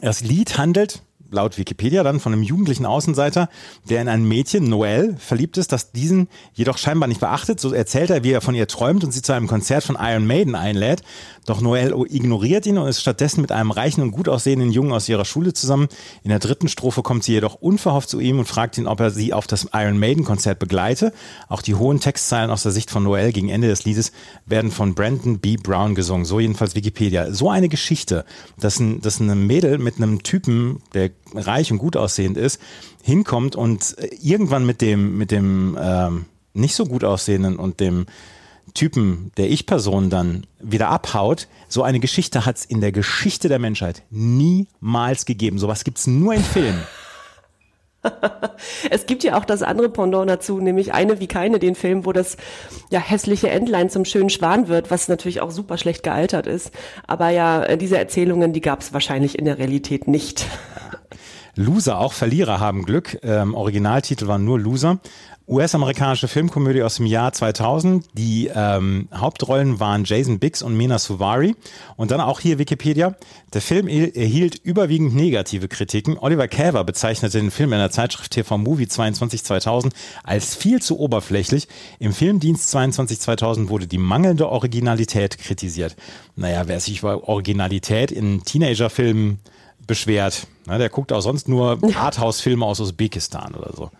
Das 0.00 0.22
Lied 0.22 0.56
handelt 0.56 1.02
laut 1.34 1.58
Wikipedia 1.58 2.02
dann 2.02 2.20
von 2.20 2.32
einem 2.32 2.42
jugendlichen 2.42 2.86
Außenseiter, 2.86 3.48
der 3.88 4.00
in 4.00 4.08
ein 4.08 4.24
Mädchen, 4.24 4.68
Noel, 4.68 5.16
verliebt 5.18 5.58
ist, 5.58 5.72
das 5.72 5.92
diesen 5.92 6.28
jedoch 6.54 6.78
scheinbar 6.78 7.08
nicht 7.08 7.20
beachtet. 7.20 7.60
So 7.60 7.72
erzählt 7.72 8.10
er, 8.10 8.24
wie 8.24 8.32
er 8.32 8.40
von 8.40 8.54
ihr 8.54 8.66
träumt 8.66 9.04
und 9.04 9.12
sie 9.12 9.22
zu 9.22 9.32
einem 9.32 9.46
Konzert 9.46 9.84
von 9.84 9.98
Iron 10.00 10.26
Maiden 10.26 10.54
einlädt. 10.54 11.02
Doch 11.46 11.60
Noel 11.60 11.94
ignoriert 12.08 12.64
ihn 12.66 12.78
und 12.78 12.88
ist 12.88 13.00
stattdessen 13.00 13.42
mit 13.42 13.52
einem 13.52 13.70
reichen 13.70 14.00
und 14.00 14.12
gut 14.12 14.28
aussehenden 14.28 14.70
Jungen 14.70 14.92
aus 14.92 15.08
ihrer 15.08 15.24
Schule 15.24 15.52
zusammen. 15.52 15.88
In 16.22 16.30
der 16.30 16.38
dritten 16.38 16.68
Strophe 16.68 17.02
kommt 17.02 17.24
sie 17.24 17.32
jedoch 17.32 17.56
unverhofft 17.56 18.08
zu 18.08 18.20
ihm 18.20 18.38
und 18.38 18.46
fragt 18.46 18.78
ihn, 18.78 18.86
ob 18.86 19.00
er 19.00 19.10
sie 19.10 19.32
auf 19.32 19.46
das 19.46 19.68
Iron 19.74 19.98
Maiden 19.98 20.24
Konzert 20.24 20.58
begleite. 20.58 21.12
Auch 21.48 21.60
die 21.60 21.74
hohen 21.74 22.00
Textzeilen 22.00 22.50
aus 22.50 22.62
der 22.62 22.72
Sicht 22.72 22.90
von 22.90 23.02
Noel 23.02 23.32
gegen 23.32 23.50
Ende 23.50 23.68
des 23.68 23.84
Liedes 23.84 24.12
werden 24.46 24.70
von 24.70 24.94
Brandon 24.94 25.38
B. 25.38 25.56
Brown 25.56 25.94
gesungen. 25.94 26.24
So 26.24 26.40
jedenfalls 26.40 26.74
Wikipedia. 26.74 27.32
So 27.32 27.50
eine 27.50 27.68
Geschichte, 27.68 28.24
dass, 28.58 28.78
ein, 28.78 29.00
dass 29.00 29.20
eine 29.20 29.34
Mädel 29.34 29.78
mit 29.78 29.96
einem 29.96 30.22
Typen, 30.22 30.80
der 30.94 31.10
reich 31.36 31.72
und 31.72 31.78
gut 31.78 31.96
aussehend 31.96 32.36
ist, 32.36 32.60
hinkommt 33.02 33.56
und 33.56 33.96
irgendwann 34.22 34.66
mit 34.66 34.80
dem, 34.80 35.18
mit 35.18 35.30
dem 35.30 35.78
ähm, 35.80 36.26
nicht 36.52 36.74
so 36.74 36.86
gut 36.86 37.04
aussehenden 37.04 37.56
und 37.56 37.80
dem 37.80 38.06
Typen 38.72 39.30
der 39.36 39.50
Ich-Person 39.50 40.10
dann 40.10 40.46
wieder 40.58 40.88
abhaut, 40.88 41.48
so 41.68 41.82
eine 41.82 42.00
Geschichte 42.00 42.46
hat 42.46 42.56
es 42.56 42.64
in 42.64 42.80
der 42.80 42.92
Geschichte 42.92 43.48
der 43.48 43.58
Menschheit 43.58 44.02
niemals 44.10 45.26
gegeben. 45.26 45.58
Sowas 45.58 45.84
gibt 45.84 45.98
es 45.98 46.06
nur 46.06 46.34
in 46.34 46.42
Filmen. 46.42 46.82
es 48.90 49.06
gibt 49.06 49.24
ja 49.24 49.38
auch 49.38 49.44
das 49.44 49.62
andere 49.62 49.88
Pendant 49.88 50.28
dazu, 50.28 50.60
nämlich 50.60 50.92
eine 50.92 51.20
wie 51.20 51.26
keine, 51.26 51.58
den 51.58 51.74
Film, 51.74 52.04
wo 52.04 52.12
das 52.12 52.36
ja 52.90 53.00
hässliche 53.00 53.50
Entlein 53.50 53.90
zum 53.90 54.04
schönen 54.04 54.30
Schwan 54.30 54.68
wird, 54.68 54.90
was 54.90 55.08
natürlich 55.08 55.40
auch 55.40 55.50
super 55.50 55.78
schlecht 55.78 56.02
gealtert 56.02 56.46
ist. 56.46 56.70
Aber 57.06 57.30
ja, 57.30 57.76
diese 57.76 57.98
Erzählungen, 57.98 58.52
die 58.52 58.60
gab 58.60 58.80
es 58.80 58.92
wahrscheinlich 58.92 59.38
in 59.38 59.44
der 59.44 59.58
Realität 59.58 60.08
nicht. 60.08 60.46
Loser, 61.56 61.98
auch 61.98 62.12
Verlierer 62.12 62.60
haben 62.60 62.84
Glück. 62.84 63.18
Ähm, 63.22 63.54
Originaltitel 63.54 64.26
war 64.26 64.38
nur 64.38 64.58
Loser. 64.58 64.98
US-amerikanische 65.46 66.26
Filmkomödie 66.26 66.82
aus 66.82 66.96
dem 66.96 67.04
Jahr 67.04 67.32
2000. 67.32 68.06
Die 68.14 68.50
ähm, 68.54 69.08
Hauptrollen 69.14 69.78
waren 69.78 70.04
Jason 70.04 70.38
Biggs 70.38 70.62
und 70.62 70.74
Mena 70.74 70.98
Suvari. 70.98 71.54
Und 71.96 72.10
dann 72.10 72.20
auch 72.22 72.40
hier 72.40 72.58
Wikipedia. 72.58 73.14
Der 73.52 73.60
Film 73.60 73.86
erhielt 73.86 74.56
überwiegend 74.64 75.14
negative 75.14 75.68
Kritiken. 75.68 76.16
Oliver 76.18 76.48
Käver 76.48 76.82
bezeichnete 76.84 77.38
den 77.38 77.50
Film 77.50 77.74
in 77.74 77.78
der 77.78 77.90
Zeitschrift 77.90 78.30
TV 78.30 78.56
Movie 78.56 78.88
22 78.88 79.44
2000 79.44 79.92
als 80.22 80.54
viel 80.54 80.80
zu 80.80 80.98
oberflächlich. 80.98 81.68
Im 81.98 82.14
Filmdienst 82.14 82.70
22 82.70 83.20
2000 83.20 83.68
wurde 83.68 83.86
die 83.86 83.98
mangelnde 83.98 84.48
Originalität 84.48 85.36
kritisiert. 85.36 85.94
Naja, 86.36 86.68
wer 86.68 86.80
sich 86.80 87.00
über 87.00 87.28
Originalität 87.28 88.10
in 88.10 88.44
Teenagerfilmen 88.44 89.40
beschwert, 89.86 90.46
na, 90.66 90.78
der 90.78 90.88
guckt 90.88 91.12
auch 91.12 91.20
sonst 91.20 91.48
nur 91.48 91.78
Arthouse-Filme 91.96 92.64
aus 92.64 92.80
Usbekistan 92.80 93.54
oder 93.54 93.72
so. 93.74 93.90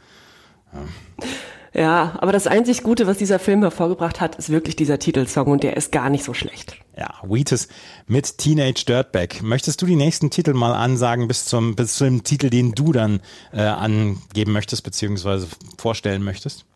Ja. 0.72 1.80
ja, 1.80 2.18
aber 2.18 2.32
das 2.32 2.46
einzig 2.46 2.82
Gute, 2.82 3.06
was 3.06 3.18
dieser 3.18 3.38
Film 3.38 3.62
hervorgebracht 3.62 4.20
hat, 4.20 4.36
ist 4.36 4.50
wirklich 4.50 4.76
dieser 4.76 4.98
Titelsong 4.98 5.46
und 5.46 5.62
der 5.62 5.76
ist 5.76 5.92
gar 5.92 6.10
nicht 6.10 6.24
so 6.24 6.34
schlecht. 6.34 6.76
Ja, 6.96 7.10
Wheatus 7.22 7.68
mit 8.06 8.38
Teenage 8.38 8.84
Dirtbag. 8.86 9.42
Möchtest 9.42 9.82
du 9.82 9.86
die 9.86 9.96
nächsten 9.96 10.30
Titel 10.30 10.54
mal 10.54 10.74
ansagen 10.74 11.26
bis 11.26 11.44
zum, 11.44 11.74
bis 11.74 11.96
zum 11.96 12.22
Titel, 12.22 12.50
den 12.50 12.72
du 12.72 12.92
dann 12.92 13.20
äh, 13.52 13.62
angeben 13.62 14.52
möchtest, 14.52 14.84
beziehungsweise 14.84 15.48
vorstellen 15.76 16.22
möchtest? 16.22 16.66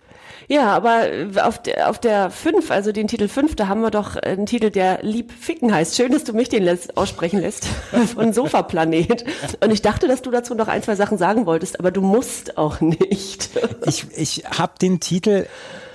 Ja, 0.48 0.72
aber 0.72 1.06
auf 1.42 1.60
der, 1.60 1.90
auf 1.90 1.98
der 1.98 2.30
5, 2.30 2.70
also 2.70 2.90
den 2.90 3.06
Titel 3.06 3.28
5, 3.28 3.54
da 3.54 3.68
haben 3.68 3.82
wir 3.82 3.90
doch 3.90 4.16
einen 4.16 4.46
Titel, 4.46 4.70
der 4.70 5.00
Lieb 5.02 5.30
Ficken 5.30 5.74
heißt. 5.74 5.94
Schön, 5.94 6.10
dass 6.10 6.24
du 6.24 6.32
mich 6.32 6.48
den 6.48 6.62
lässt, 6.62 6.96
aussprechen 6.96 7.40
lässt. 7.40 7.66
Von 8.14 8.32
Sofaplanet. 8.32 9.26
Und 9.62 9.70
ich 9.70 9.82
dachte, 9.82 10.08
dass 10.08 10.22
du 10.22 10.30
dazu 10.30 10.54
noch 10.54 10.68
ein, 10.68 10.82
zwei 10.82 10.96
Sachen 10.96 11.18
sagen 11.18 11.44
wolltest, 11.44 11.78
aber 11.78 11.90
du 11.90 12.00
musst 12.00 12.56
auch 12.56 12.80
nicht. 12.80 13.50
Ich, 13.84 14.06
ich 14.16 14.44
habe 14.46 14.72
den 14.80 15.00
Titel 15.00 15.46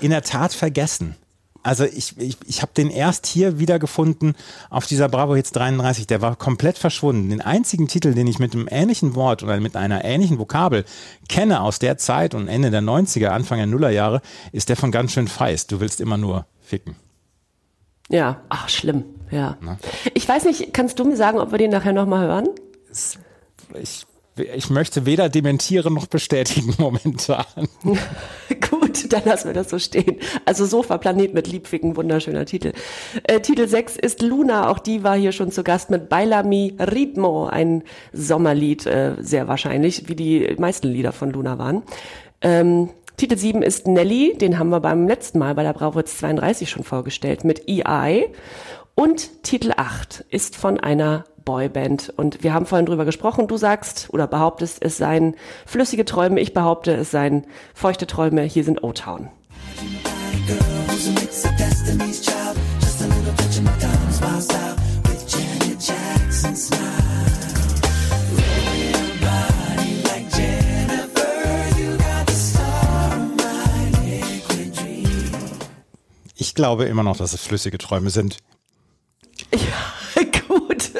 in 0.02 0.12
der 0.12 0.22
Tat 0.22 0.54
vergessen. 0.54 1.16
Also 1.63 1.86
ich, 1.86 2.17
ich, 2.17 2.38
ich 2.46 2.62
habe 2.62 2.74
den 2.75 2.89
erst 2.89 3.25
hier 3.25 3.58
wiedergefunden 3.58 4.36
auf 4.70 4.86
dieser 4.86 5.08
Bravo 5.08 5.36
Hits 5.36 5.51
33. 5.53 6.05
Der 6.08 6.22
war 6.22 6.36
komplett 6.36 6.77
verschwunden. 6.77 7.29
Den 7.29 7.41
einzigen 7.41 7.88
Titel, 7.88 8.13
den 8.13 8.27
ich 8.27 8.38
mit 8.38 8.53
einem 8.53 8.67
ähnlichen 8.70 9.15
Wort 9.15 9.43
oder 9.43 9.60
mit 9.60 9.77
einer 9.77 10.03
ähnlichen 10.03 10.39
Vokabel 10.39 10.84
kenne 11.29 11.62
aus 11.62 11.79
der 11.79 11.98
Zeit 11.98 12.36
und 12.36 12.50
Ende 12.50 12.70
der 12.70 12.82
90er, 12.82 13.27
Anfang 13.27 13.58
der 13.58 13.67
Nullerjahre, 13.67 14.22
ist 14.51 14.67
der 14.70 14.75
von 14.75 14.91
ganz 14.91 15.13
schön 15.13 15.29
feist. 15.29 15.72
Du 15.72 15.79
willst 15.79 16.01
immer 16.01 16.17
nur 16.17 16.46
ficken. 16.62 16.98
Ja, 18.10 18.41
ach 18.50 18.67
schlimm, 18.67 19.05
ja. 19.32 19.58
Na? 19.62 19.79
Ich 20.13 20.27
weiß 20.27 20.43
nicht, 20.43 20.74
kannst 20.74 21.00
du 21.00 21.05
mir 21.05 21.15
sagen, 21.15 21.39
ob 21.39 21.51
wir 21.51 21.58
den 21.58 21.72
nachher 21.72 21.93
nochmal 21.93 22.27
hören? 22.27 22.50
Ich 23.82 24.05
ich 24.36 24.70
möchte 24.70 25.06
weder 25.06 25.30
dementieren 25.30 25.94
noch 25.94 26.08
bestätigen 26.08 26.74
momentan. 26.80 27.46
Gut, 28.70 29.12
dann 29.12 29.24
lassen 29.25 29.48
wir 29.48 29.54
das 29.54 29.70
so 29.70 29.80
stehen. 29.80 30.18
Also 30.46 30.66
Sofa 30.66 30.98
Planet 30.98 31.34
mit 31.34 31.48
Liebficken, 31.48 31.96
wunderschöner 31.96 32.46
Titel. 32.46 32.74
Äh, 33.24 33.42
Titel 33.42 33.68
6 33.68 33.98
ist 33.98 34.22
Luna, 34.22 34.70
auch 34.70 34.80
die 34.80 35.04
war 35.04 35.16
hier 35.16 35.32
schon 35.32 35.52
zu 35.52 35.63
Gast 35.63 35.90
mit 35.90 36.10
Bailami 36.10 36.75
Ritmo, 36.80 37.46
ein 37.46 37.84
Sommerlied, 38.12 38.86
äh, 38.86 39.16
sehr 39.20 39.48
wahrscheinlich, 39.48 40.08
wie 40.08 40.16
die 40.16 40.56
meisten 40.58 40.88
Lieder 40.88 41.12
von 41.12 41.32
Luna 41.32 41.60
waren. 41.60 41.84
Ähm, 42.42 42.90
Titel 43.18 43.38
7 43.38 43.62
ist 43.62 43.88
Nelly, 43.88 44.36
den 44.36 44.58
haben 44.58 44.70
wir 44.70 44.80
beim 44.80 45.08
letzten 45.08 45.38
Mal 45.38 45.54
bei 45.54 45.62
der 45.62 45.74
Brauwitz 45.74 46.18
32 46.18 46.70
schon 46.70 46.84
vorgestellt, 46.84 47.44
mit 47.44 47.70
EI. 47.70 48.25
Und 48.96 49.44
Titel 49.44 49.74
8 49.76 50.26
ist 50.30 50.56
von 50.56 50.80
einer 50.80 51.24
Boyband. 51.46 52.14
Und 52.16 52.44
wir 52.44 52.54
haben 52.54 52.68
vorhin 52.68 52.86
drüber 52.86 53.06
gesprochen. 53.06 53.48
Du 53.48 53.58
sagst 53.58 54.10
oder 54.12 54.28
behauptest, 54.28 54.84
es 54.84 54.98
seien 54.98 55.36
flüssige 55.66 56.06
Träume. 56.06 56.40
Ich 56.40 56.54
behaupte, 56.54 56.94
es 56.94 57.10
seien 57.10 57.46
feuchte 57.74 58.06
Träume. 58.06 58.44
Hier 58.44 58.64
sind 58.64 58.84
O-Town. 58.84 59.30
Ich 76.36 76.56
glaube 76.56 76.86
immer 76.86 77.04
noch, 77.04 77.18
dass 77.18 77.34
es 77.34 77.42
flüssige 77.42 77.80
Träume 77.80 78.12
sind. 78.12 78.38
Ja, 79.54 80.24
gut. 80.48 80.92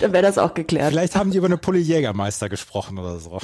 Dann 0.00 0.12
wäre 0.12 0.22
das 0.22 0.38
auch 0.38 0.54
geklärt. 0.54 0.90
Vielleicht 0.90 1.16
haben 1.16 1.30
die 1.30 1.38
über 1.38 1.46
eine 1.46 1.56
Pulle 1.56 1.78
Jägermeister 1.78 2.48
gesprochen 2.48 2.98
oder 2.98 3.18
so. 3.18 3.38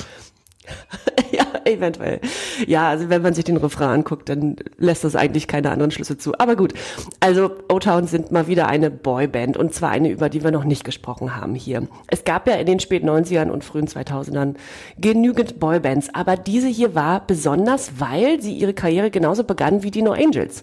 ja, 1.33 1.45
eventuell. 1.65 2.21
Ja, 2.67 2.89
also 2.89 3.09
wenn 3.09 3.23
man 3.23 3.35
sich 3.35 3.45
den 3.45 3.57
Refrain 3.57 3.89
anguckt, 3.89 4.29
dann 4.29 4.57
lässt 4.79 5.05
das 5.05 5.17
eigentlich 5.17 5.49
keine 5.49 5.71
anderen 5.71 5.91
Schlüsse 5.91 6.19
zu. 6.19 6.39
Aber 6.39 6.57
gut, 6.57 6.75
also 7.21 7.51
O-Town 7.69 8.07
sind 8.07 8.31
mal 8.31 8.47
wieder 8.47 8.69
eine 8.69 8.91
Boyband 8.91 9.57
und 9.57 9.75
zwar 9.75 9.91
eine, 9.91 10.11
über 10.11 10.29
die 10.29 10.45
wir 10.45 10.51
noch 10.51 10.65
nicht 10.65 10.85
gesprochen 10.85 11.37
haben 11.37 11.55
hier. 11.55 11.89
Es 12.09 12.25
gab 12.25 12.47
ja 12.47 12.55
in 12.55 12.67
den 12.67 12.81
späten 12.81 13.09
90ern 13.09 13.51
und 13.51 13.65
frühen 13.65 13.87
2000ern 13.87 14.55
genügend 14.99 15.59
Boybands, 15.61 16.09
aber 16.13 16.37
diese 16.37 16.69
hier 16.69 16.95
war 16.95 17.27
besonders, 17.27 17.93
weil 17.99 18.41
sie 18.41 18.55
ihre 18.55 18.75
Karriere 18.75 19.11
genauso 19.11 19.45
begann 19.45 19.83
wie 19.83 19.91
die 19.91 20.03
No 20.03 20.13
Angels 20.13 20.63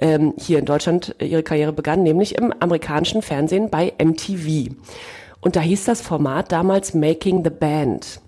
ähm, 0.00 0.34
hier 0.38 0.58
in 0.58 0.64
Deutschland 0.64 1.14
ihre 1.20 1.42
Karriere 1.42 1.72
begann, 1.72 2.02
nämlich 2.02 2.36
im 2.36 2.52
amerikanischen 2.58 3.22
Fernsehen 3.22 3.70
bei 3.70 3.92
MTV. 4.02 4.74
Und 5.40 5.56
da 5.56 5.60
hieß 5.60 5.84
das 5.84 6.00
Format 6.00 6.52
damals 6.52 6.94
Making 6.94 7.44
the 7.44 7.50
Band. 7.50 8.20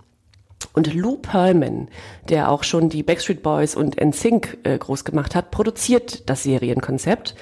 Und 0.75 0.95
Lou 0.95 1.17
Pearlman, 1.17 1.89
der 2.29 2.51
auch 2.51 2.63
schon 2.63 2.89
die 2.89 3.03
Backstreet 3.03 3.43
Boys 3.43 3.75
und 3.75 4.01
NSYNC 4.01 4.59
äh, 4.63 4.79
groß 4.79 5.05
gemacht 5.05 5.35
hat, 5.35 5.51
produziert 5.51 6.29
das 6.31 6.45
Serienkonzept 6.45 7.35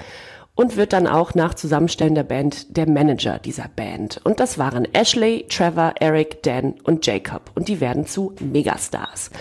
und 0.55 0.75
wird 0.75 0.91
dann 0.91 1.07
auch 1.07 1.33
nach 1.33 1.53
Zusammenstellen 1.53 2.15
der 2.15 2.23
Band 2.23 2.75
der 2.75 2.89
Manager 2.89 3.39
dieser 3.39 3.69
Band. 3.73 4.19
Und 4.23 4.39
das 4.39 4.57
waren 4.57 4.85
Ashley, 4.93 5.45
Trevor, 5.49 5.93
Eric, 5.99 6.43
Dan 6.43 6.75
und 6.83 7.05
Jacob. 7.05 7.51
Und 7.55 7.67
die 7.67 7.79
werden 7.79 8.05
zu 8.05 8.33
Megastars 8.39 9.31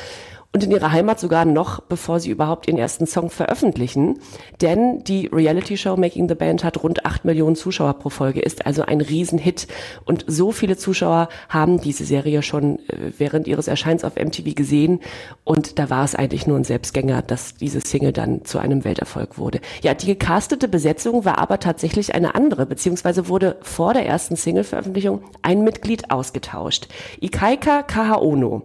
und 0.53 0.65
in 0.65 0.73
ihrer 0.73 0.91
Heimat 0.91 1.21
sogar 1.21 1.45
noch, 1.45 1.81
bevor 1.81 2.19
sie 2.19 2.31
überhaupt 2.31 2.67
ihren 2.67 2.79
ersten 2.79 3.07
Song 3.07 3.31
veröffentlichen. 3.31 4.19
Denn 4.61 5.05
die 5.05 5.29
Reality-Show 5.29 5.97
Making 5.97 6.29
the 6.29 6.35
Band 6.35 6.65
hat 6.65 6.83
rund 6.83 7.07
acht 7.07 7.25
Millionen 7.25 7.55
Zuschauer 7.55 7.95
pro 7.95 8.11
Folge, 8.11 8.41
ist 8.41 8.67
also 8.67 8.83
ein 8.83 9.01
Riesenhit. 9.01 9.69
Und 10.05 10.25
so 10.27 10.51
viele 10.51 10.77
Zuschauer 10.77 11.29
haben 11.49 11.81
diese 11.81 12.05
Serie 12.05 12.43
schon 12.43 12.81
äh, 12.89 13.13
während 13.17 13.47
ihres 13.47 13.69
Erscheins 13.69 14.03
auf 14.03 14.17
MTV 14.17 14.57
gesehen. 14.57 14.99
Und 15.45 15.79
da 15.79 15.89
war 15.89 16.05
es 16.05 16.17
eigentlich 16.17 16.49
nur 16.49 16.57
ein 16.57 16.65
Selbstgänger, 16.65 17.23
dass 17.23 17.55
diese 17.55 17.81
Single 17.81 18.13
dann 18.13 18.45
zu 18.45 18.59
einem 18.59 18.85
Welterfolg 18.85 19.39
wurde. 19.39 19.61
Ja, 19.83 19.95
die 19.95 20.07
gecastete 20.07 20.67
Besetzung 20.67 21.25
war 21.25 21.39
aber 21.39 21.61
tatsächlich 21.61 22.17
eine 22.17 22.35
andere, 22.35 22.67
beziehungsweise 22.67 23.29
wurde 23.29 23.57
vor 23.63 23.95
der 23.95 24.05
ersten 24.05 24.35
Single-Veröffentlichung 24.35 25.23
ein 25.43 25.63
Mitglied 25.63 26.11
ausgetauscht. 26.11 26.89
Ikaika 27.21 27.85
Kahaono 27.85 28.63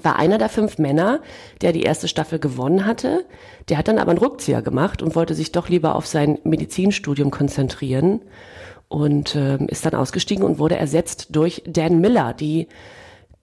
war 0.00 0.16
einer 0.16 0.38
der 0.38 0.48
fünf 0.48 0.78
Männer, 0.78 1.20
der 1.60 1.72
die 1.72 1.82
erste 1.82 2.08
Staffel 2.08 2.38
gewonnen 2.38 2.86
hatte. 2.86 3.26
Der 3.68 3.76
hat 3.76 3.88
dann 3.88 3.98
aber 3.98 4.10
einen 4.10 4.18
Rückzieher 4.18 4.62
gemacht 4.62 5.02
und 5.02 5.14
wollte 5.14 5.34
sich 5.34 5.52
doch 5.52 5.68
lieber 5.68 5.94
auf 5.94 6.06
sein 6.06 6.38
Medizinstudium 6.44 7.30
konzentrieren 7.30 8.22
und 8.88 9.34
äh, 9.34 9.58
ist 9.66 9.84
dann 9.84 9.94
ausgestiegen 9.94 10.44
und 10.44 10.58
wurde 10.58 10.76
ersetzt 10.76 11.28
durch 11.30 11.62
Dan 11.66 12.00
Miller, 12.00 12.32
die 12.32 12.68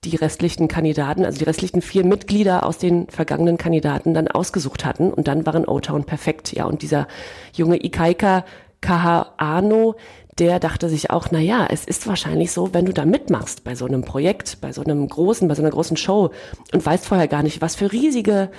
die 0.06 0.16
restlichen 0.16 0.70
Kandidaten, 0.70 1.26
also 1.26 1.40
die 1.40 1.44
restlichen 1.46 1.82
vier 1.82 2.06
Mitglieder 2.06 2.66
aus 2.66 2.78
den 2.78 3.10
vergangenen 3.10 3.58
Kandidaten 3.58 4.14
dann 4.14 4.30
ausgesucht 4.30 4.86
hatten 4.86 5.12
und 5.12 5.28
dann 5.28 5.46
waren 5.46 5.66
O-Town 5.66 6.06
perfekt. 6.06 6.54
Ja, 6.54 6.66
und 6.66 6.82
dieser 6.82 7.08
junge 7.54 7.84
Ikaika 7.84 8.46
Kahano, 8.82 9.96
der 10.39 10.60
dachte 10.60 10.89
sich 10.89 11.10
auch, 11.10 11.28
na 11.32 11.39
ja, 11.39 11.67
es 11.69 11.86
ist 11.86 12.08
wahrscheinlich 12.08 12.52
so, 12.52 12.73
wenn 12.73 12.86
du 12.86 12.93
da 12.93 13.06
mitmachst 13.06 13.63
bei 13.63 13.75
so 13.75 13.86
einem 13.86 14.04
Projekt, 14.04 14.62
bei 14.62 14.71
so 14.71 14.82
einem 14.82 15.08
großen, 15.08 15.47
bei 15.47 15.56
so 15.56 15.62
einer 15.62 15.71
großen 15.71 15.97
Show 15.97 16.32
und 16.73 16.86
weißt 16.86 17.06
vorher 17.06 17.28
gar 17.28 17.43
nicht, 17.43 17.62
was 17.62 17.75
für 17.75 17.91
riesige 17.91 18.49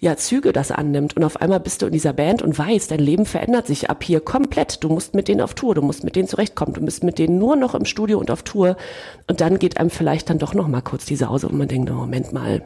ja, 0.00 0.16
Züge 0.16 0.52
das 0.52 0.70
annimmt 0.70 1.16
und 1.16 1.24
auf 1.24 1.40
einmal 1.40 1.58
bist 1.58 1.82
du 1.82 1.86
in 1.86 1.92
dieser 1.92 2.12
Band 2.12 2.40
und 2.40 2.56
weißt, 2.56 2.90
dein 2.90 3.00
Leben 3.00 3.26
verändert 3.26 3.66
sich 3.66 3.90
ab 3.90 4.04
hier 4.04 4.20
komplett. 4.20 4.84
Du 4.84 4.88
musst 4.88 5.14
mit 5.14 5.26
denen 5.26 5.40
auf 5.40 5.54
Tour, 5.54 5.74
du 5.74 5.82
musst 5.82 6.04
mit 6.04 6.14
denen 6.14 6.28
zurechtkommen, 6.28 6.72
du 6.72 6.80
bist 6.82 7.02
mit 7.02 7.18
denen 7.18 7.38
nur 7.38 7.56
noch 7.56 7.74
im 7.74 7.84
Studio 7.84 8.18
und 8.18 8.30
auf 8.30 8.44
Tour 8.44 8.76
und 9.26 9.40
dann 9.40 9.58
geht 9.58 9.78
einem 9.78 9.90
vielleicht 9.90 10.30
dann 10.30 10.38
doch 10.38 10.54
noch 10.54 10.68
mal 10.68 10.82
kurz 10.82 11.04
die 11.04 11.16
Sause 11.16 11.48
und 11.48 11.58
man 11.58 11.66
denkt, 11.66 11.90
oh, 11.90 11.94
Moment 11.94 12.32
mal, 12.32 12.62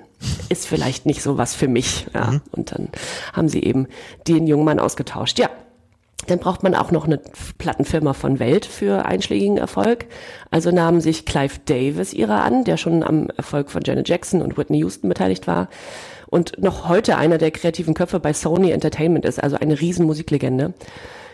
ist 0.51 0.66
vielleicht 0.66 1.07
nicht 1.07 1.22
so 1.22 1.38
was 1.38 1.55
für 1.55 1.68
mich. 1.68 2.07
Ja, 2.12 2.33
mhm. 2.33 2.40
und 2.53 2.72
dann 2.72 2.88
haben 3.33 3.48
sie 3.48 3.62
eben 3.62 3.87
den 4.29 4.46
jungen 4.46 4.64
Mann 4.64 4.79
ausgetauscht. 4.79 5.38
Ja, 5.38 5.48
dann 6.27 6.39
braucht 6.39 6.63
man 6.63 6.75
auch 6.75 6.91
noch 6.91 7.07
eine 7.07 7.21
Plattenfirma 7.59 8.13
von 8.13 8.39
Welt 8.39 8.65
für 8.67 9.05
einschlägigen 9.07 9.59
Erfolg. 9.59 10.07
Also 10.51 10.71
nahmen 10.71 11.01
sich 11.01 11.27
Clive 11.27 11.61
Davis 11.65 12.13
ihrer 12.13 12.43
an, 12.45 12.65
der 12.65 12.77
schon 12.77 13.03
am 13.03 13.29
Erfolg 13.37 13.71
von 13.71 13.83
Janet 13.85 14.09
Jackson 14.09 14.43
und 14.43 14.57
Whitney 14.57 14.79
Houston 14.79 15.09
beteiligt 15.09 15.47
war 15.47 15.69
und 16.33 16.63
noch 16.63 16.89
heute 16.89 17.19
einer 17.19 17.37
der 17.37 17.51
kreativen 17.51 17.93
Köpfe 17.93 18.19
bei 18.19 18.33
Sony 18.33 18.71
Entertainment 18.71 19.27
ist, 19.27 19.43
also 19.43 19.57
eine 19.57 19.79
Riesenmusiklegende. 19.79 20.73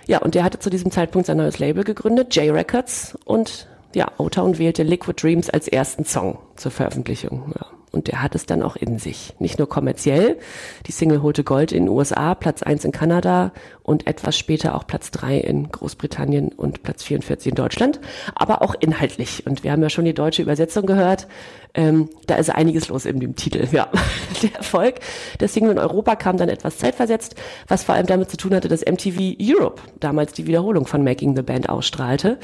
Ja, 0.09 0.19
und 0.19 0.35
der 0.35 0.43
hatte 0.43 0.59
zu 0.59 0.71
diesem 0.71 0.91
Zeitpunkt 0.91 1.27
sein 1.27 1.37
neues 1.37 1.61
Label 1.61 1.85
gegründet, 1.85 2.35
J 2.35 2.53
Records, 2.53 3.17
und 3.25 3.69
ja, 3.95 4.11
O-Town 4.19 4.59
wählte 4.59 4.83
Liquid 4.83 5.23
Dreams 5.23 5.51
als 5.51 5.69
ersten 5.69 6.05
Song 6.05 6.39
zur 6.57 6.73
Veröffentlichung. 6.73 7.55
Ja. 7.55 7.78
Und 7.93 8.09
der 8.09 8.23
hat 8.23 8.35
es 8.35 8.47
dann 8.47 8.63
auch 8.63 8.77
in 8.77 8.99
sich. 8.99 9.35
Nicht 9.39 9.59
nur 9.59 9.69
kommerziell. 9.69 10.39
Die 10.87 10.93
Single 10.93 11.23
holte 11.23 11.45
Gold 11.45 11.73
in 11.73 11.85
den 11.85 11.89
USA, 11.89 12.35
Platz 12.35 12.63
1 12.63 12.85
in 12.85 12.93
Kanada 12.93 13.53
und 13.83 14.07
etwas 14.07 14.37
später 14.37 14.75
auch 14.75 14.87
Platz 14.87 15.11
3 15.11 15.39
in 15.39 15.71
Großbritannien 15.71 16.53
und 16.53 16.83
Platz 16.83 17.03
44 17.05 17.51
in 17.51 17.55
Deutschland. 17.55 18.01
Aber 18.35 18.63
auch 18.63 18.75
inhaltlich. 18.79 19.47
Und 19.47 19.65
wir 19.65 19.73
haben 19.73 19.83
ja 19.83 19.91
schon 19.91 20.05
die 20.05 20.15
deutsche 20.15 20.43
Übersetzung 20.43 20.87
gehört. 20.87 21.27
Ähm, 21.75 22.09
da 22.27 22.37
ist 22.37 22.51
einiges 22.51 22.89
los 22.89 23.07
in 23.07 23.21
dem 23.21 23.37
Titel. 23.37 23.67
Ja, 23.73 23.89
der 24.43 24.55
Erfolg 24.55 24.97
der 25.41 25.49
Single 25.49 25.73
in 25.73 25.79
Europa 25.79 26.17
kam 26.17 26.37
dann 26.37 26.49
etwas 26.49 26.79
zeitversetzt, 26.79 27.35
was 27.67 27.85
vor 27.85 27.95
allem 27.95 28.07
damit 28.07 28.31
zu 28.31 28.37
tun 28.37 28.55
hatte, 28.55 28.69
dass 28.69 28.85
MTV 28.85 29.37
Europe 29.41 29.83
damals 30.01 30.33
die 30.33 30.47
Wiederholung 30.47 30.87
von 30.87 31.05
Making 31.05 31.37
the 31.37 31.43
Band 31.43 31.69
ausstrahlte 31.69 32.39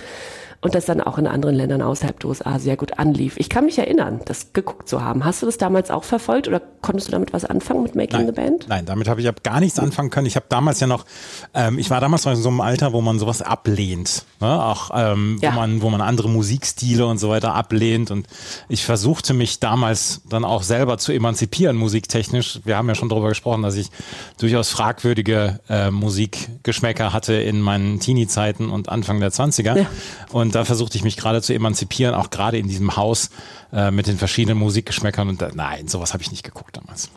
und 0.65 0.75
das 0.75 0.87
dann 0.87 1.03
auch 1.03 1.19
in 1.19 1.27
anderen 1.27 1.55
Ländern 1.55 1.83
außerhalb 1.83 2.19
der 2.19 2.31
USA 2.31 2.59
sehr 2.59 2.79
gut 2.79 2.99
anlief. 2.99 3.37
Ich 3.37 3.51
kann 3.51 3.67
mich 3.67 3.79
erinnern, 3.79 4.21
das 4.25 4.55
geguckt 4.55 4.89
zu 4.89 5.03
haben. 5.05 5.23
Hast 5.23 5.43
du 5.43 5.47
das 5.47 5.59
damals 5.59 5.91
auch 5.91 6.05
verfolgt 6.05 6.49
oder 6.49 6.63
konntest 6.81 7.09
du 7.09 7.13
damit 7.13 7.35
was 7.35 7.45
anfangen 7.45 7.83
mit 7.83 7.95
Making 7.95 8.21
Nein. 8.21 8.27
the 8.27 8.33
Band? 8.33 8.67
Nein, 8.69 8.87
damit 8.87 9.07
habe 9.07 9.21
ich 9.21 9.27
hab 9.27 9.45
gar 9.45 9.61
nichts 9.61 9.79
anfangen 9.79 10.09
können. 10.09 10.27
Ich 10.27 10.37
habe 10.37 10.47
damals 10.49 10.81
ja 10.81 10.87
noch, 10.87 11.05
ähm, 11.53 11.79
ich 11.79 11.91
war 11.91 12.01
damals 12.01 12.25
noch 12.25 12.33
in 12.33 12.39
so 12.41 12.49
einem 12.49 12.63
Alter, 12.63 12.95
wo 12.95 13.03
man 13.03 13.19
sowas 13.19 13.43
ablehnt, 13.43 14.25
ne? 14.41 14.65
auch 14.65 14.91
ähm, 14.95 15.39
Ja. 15.43 15.51
wo 15.53 15.57
man, 15.57 15.83
wo 15.83 15.91
man 15.91 16.01
andere 16.01 16.31
Musikstile 16.31 17.05
und 17.07 17.19
so 17.19 17.29
weiter 17.29 17.55
ablehnt. 17.55 18.11
Und 18.11 18.27
ich 18.71 18.87
versuchte 18.87 19.35
mich 19.35 19.61
damals 19.61 20.23
dann 20.31 20.47
auch 20.47 20.63
selber 20.63 20.97
zu 20.97 21.13
emanzipieren, 21.13 21.77
musiktechnisch. 21.77 22.61
Wir 22.65 22.79
haben 22.79 22.89
ja 22.89 22.95
schon 22.95 23.11
darüber 23.11 23.29
gesprochen, 23.29 23.63
dass 23.63 23.77
ich 23.77 23.91
durchaus 24.39 24.71
fragwürdige 24.71 25.61
äh, 25.69 25.91
Musikgeschmäcker 25.91 27.13
hatte 27.13 27.35
in 27.35 27.61
meinen 27.61 28.01
Teenie-Zeiten 28.01 28.71
und 28.71 28.89
Anfang 28.89 29.21
der 29.21 29.31
20er. 29.31 29.77
Ja. 29.77 29.87
Und 30.33 30.54
da 30.55 30.65
versuchte 30.65 30.97
ich 30.97 31.05
mich 31.05 31.17
gerade 31.17 31.43
zu 31.43 31.53
emanzipieren, 31.55 32.15
auch 32.15 32.31
gerade 32.31 32.59
in 32.59 32.69
diesem 32.69 32.97
Haus 32.97 33.31
äh, 33.73 33.91
mit 33.91 34.07
den 34.07 34.19
verschiedenen 34.19 34.59
Musikgeschmäckern. 34.59 35.29
Und 35.29 35.43
da, 35.43 35.51
nein, 35.55 35.89
sowas 35.89 36.13
habe 36.13 36.23
ich 36.23 36.31
nicht 36.31 36.45
geguckt 36.45 36.77
damals. 36.77 37.11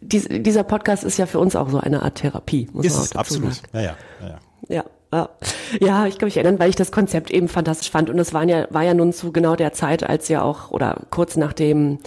Dies, 0.00 0.28
dieser 0.30 0.62
Podcast 0.62 1.04
ist 1.04 1.18
ja 1.18 1.26
für 1.26 1.38
uns 1.38 1.56
auch 1.56 1.70
so 1.70 1.78
eine 1.78 2.02
Art 2.02 2.16
Therapie, 2.16 2.68
muss 2.72 2.86
Ist 2.86 2.92
man 2.92 3.02
auch 3.02 3.06
dazu 3.06 3.18
absolut. 3.18 3.54
sagen. 3.54 3.68
Ja, 3.72 3.80
ja, 3.80 3.96
ja, 4.20 4.28
ja. 4.28 4.38
Ja, 4.68 4.84
ja. 5.12 5.28
ja, 5.80 6.06
ich 6.06 6.18
kann 6.18 6.26
mich 6.26 6.36
erinnern, 6.36 6.58
weil 6.58 6.70
ich 6.70 6.76
das 6.76 6.92
Konzept 6.92 7.30
eben 7.30 7.48
fantastisch 7.48 7.90
fand. 7.90 8.10
Und 8.10 8.18
es 8.18 8.32
waren 8.32 8.48
ja, 8.48 8.66
war 8.70 8.82
ja 8.82 8.94
nun 8.94 9.12
zu 9.12 9.32
genau 9.32 9.56
der 9.56 9.72
Zeit, 9.72 10.02
als 10.02 10.28
ja 10.28 10.42
auch, 10.42 10.70
oder 10.70 11.02
kurz 11.10 11.36
nachdem 11.36 11.98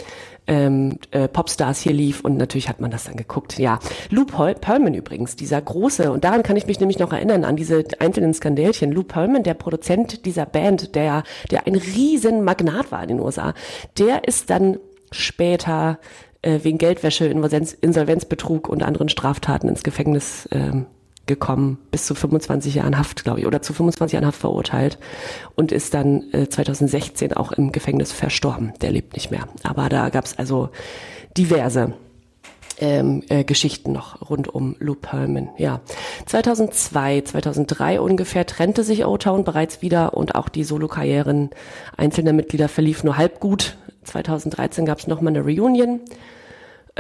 ähm, 0.52 0.98
äh, 1.12 1.30
Popstars 1.30 1.80
hier 1.80 1.94
lief 1.94 2.20
und 2.26 2.36
natürlich 2.36 2.68
hat 2.68 2.82
man 2.82 2.92
das 2.92 3.06
dann 3.06 3.16
geguckt. 3.16 3.58
Ja, 3.58 3.80
Lou 4.10 4.26
Pol- 4.26 4.54
Pearlman 4.54 4.94
übrigens, 4.94 5.38
dieser 5.38 5.62
große, 5.62 6.12
und 6.12 6.26
daran 6.26 6.44
kann 6.44 6.58
ich 6.58 6.68
mich 6.68 6.82
nämlich 6.82 7.00
noch 7.00 7.14
erinnern, 7.14 7.46
an 7.46 7.56
diese 7.56 7.86
einzelnen 8.00 8.34
Skandälchen. 8.34 8.92
Lou 8.92 9.04
Pearlman, 9.04 9.44
der 9.44 9.54
Produzent 9.54 10.26
dieser 10.26 10.46
Band, 10.46 10.94
der, 10.94 11.24
der 11.50 11.68
ein 11.68 11.76
riesen 11.76 12.44
Magnat 12.44 12.92
war 12.92 13.02
in 13.02 13.08
den 13.08 13.20
USA, 13.22 13.54
der 13.98 14.28
ist 14.28 14.50
dann 14.50 14.78
später 15.12 16.00
äh, 16.42 16.60
wegen 16.64 16.78
Geldwäsche, 16.78 17.28
Insolvenz, 17.28 17.72
Insolvenzbetrug 17.72 18.68
und 18.68 18.84
anderen 18.84 19.08
Straftaten 19.08 19.70
ins 19.70 19.84
Gefängnis 19.84 20.50
ähm, 20.52 20.86
gekommen, 21.32 21.78
bis 21.92 22.06
zu 22.06 22.16
25 22.16 22.76
Jahren 22.76 22.98
Haft, 22.98 23.24
glaube 23.24 23.40
ich, 23.40 23.48
oder 23.48 23.62
zu 23.62 23.74
25 23.74 24.14
Jahren 24.14 24.26
Haft 24.26 24.40
verurteilt 24.40 25.00
und 25.56 25.72
ist 25.72 25.94
dann 25.94 26.32
äh, 26.34 26.50
2016 26.50 27.34
auch 27.34 27.52
im 27.52 27.72
Gefängnis 27.72 28.12
verstorben. 28.12 28.74
Der 28.82 28.92
lebt 28.92 29.14
nicht 29.14 29.32
mehr. 29.32 29.48
Aber 29.64 29.90
da 29.90 30.10
gab 30.10 30.26
es 30.26 30.38
also 30.38 30.70
diverse 31.38 31.94
ähm, 32.80 33.24
äh, 33.30 33.44
Geschichten 33.44 33.92
noch 33.92 34.30
rund 34.30 34.48
um 34.48 34.76
Lou 34.80 34.96
Pearlman. 34.96 35.50
Ja, 35.58 35.82
2002, 36.26 37.22
2003 37.22 38.02
ungefähr 38.02 38.46
trennte 38.46 38.84
sich 38.84 39.06
O-Town 39.06 39.44
bereits 39.44 39.82
wieder 39.82 40.16
und 40.16 40.36
auch 40.36 40.50
die 40.50 40.64
Solokarrieren 40.64 41.52
einzelner 41.96 42.34
Mitglieder 42.34 42.68
verlief 42.68 43.04
nur 43.04 43.18
halb 43.18 43.40
gut. 43.40 43.78
2013 44.04 44.86
gab 44.86 45.00
es 45.00 45.08
nochmal 45.08 45.36
eine 45.36 45.46
Reunion. 45.46 46.02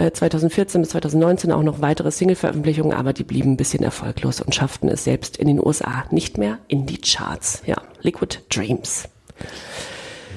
Äh, 0.01 0.11
2014 0.13 0.81
bis 0.81 0.89
2019 0.91 1.51
auch 1.51 1.61
noch 1.63 1.81
weitere 1.81 2.11
Single-Veröffentlichungen, 2.11 2.93
aber 2.93 3.13
die 3.13 3.23
blieben 3.23 3.51
ein 3.53 3.57
bisschen 3.57 3.83
erfolglos 3.83 4.41
und 4.41 4.55
schafften 4.55 4.89
es 4.89 5.03
selbst 5.03 5.37
in 5.37 5.47
den 5.47 5.59
USA 5.63 6.05
nicht 6.11 6.37
mehr 6.37 6.57
in 6.67 6.85
die 6.85 6.97
Charts. 6.99 7.61
Ja, 7.65 7.77
Liquid 8.01 8.39
Dreams. 8.49 9.07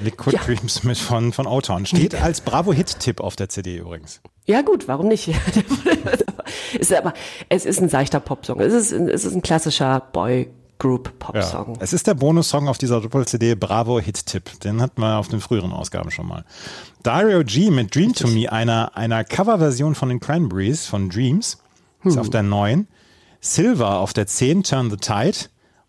Liquid 0.03 0.35
Ja. 0.35 0.43
Dreams 0.43 0.83
mit 0.83 0.97
von, 0.97 1.31
von 1.33 1.47
O-Town. 1.47 1.85
Steht 1.85 2.21
als 2.21 2.41
Bravo-Hit-Tipp 2.41 3.21
auf 3.21 3.35
der 3.35 3.49
CD 3.49 3.77
übrigens. 3.77 4.21
Ja 4.45 4.61
gut, 4.61 4.87
warum 4.87 5.07
nicht? 5.07 5.29
ist 6.79 6.93
aber, 6.93 7.13
es 7.49 7.65
ist 7.65 7.81
ein 7.81 7.89
seichter 7.89 8.19
Popsong. 8.19 8.59
Es 8.59 8.73
ist, 8.73 8.93
ein- 8.93 9.07
es 9.09 9.25
ist 9.25 9.33
ein 9.33 9.41
klassischer 9.41 10.01
Boy-Group-Popsong. 10.11 11.77
Es 11.79 11.93
ist 11.93 12.07
der 12.07 12.13
Bonussong 12.13 12.67
auf 12.67 12.77
dieser 12.77 13.01
Doppel-CD 13.01 13.55
Bravo 13.55 13.99
Hit-Tipp. 13.99 14.59
Den 14.59 14.81
hatten 14.81 15.01
wir 15.01 15.17
auf 15.17 15.27
den 15.29 15.39
früheren 15.41 15.71
Ausgaben 15.71 16.11
schon 16.11 16.27
mal. 16.27 16.43
Dario 17.05 17.43
G 17.43 17.69
mit 17.69 17.93
Dream 17.93 18.13
to 18.13 18.27
Me, 18.27 18.51
einer, 18.51 18.97
einer 18.97 19.23
Coverversion 19.23 19.93
von 19.93 20.09
den 20.09 20.19
Cranberries 20.19 20.87
von 20.87 21.09
Dreams. 21.09 21.59
Ist 22.03 22.13
Hm. 22.15 22.19
auf 22.19 22.29
der 22.31 22.41
9. 22.41 22.87
Silver 23.41 23.99
auf 23.99 24.13
der 24.13 24.25
10, 24.25 24.63
Turn 24.63 24.89
the 24.89 24.97
Tide. 24.97 25.37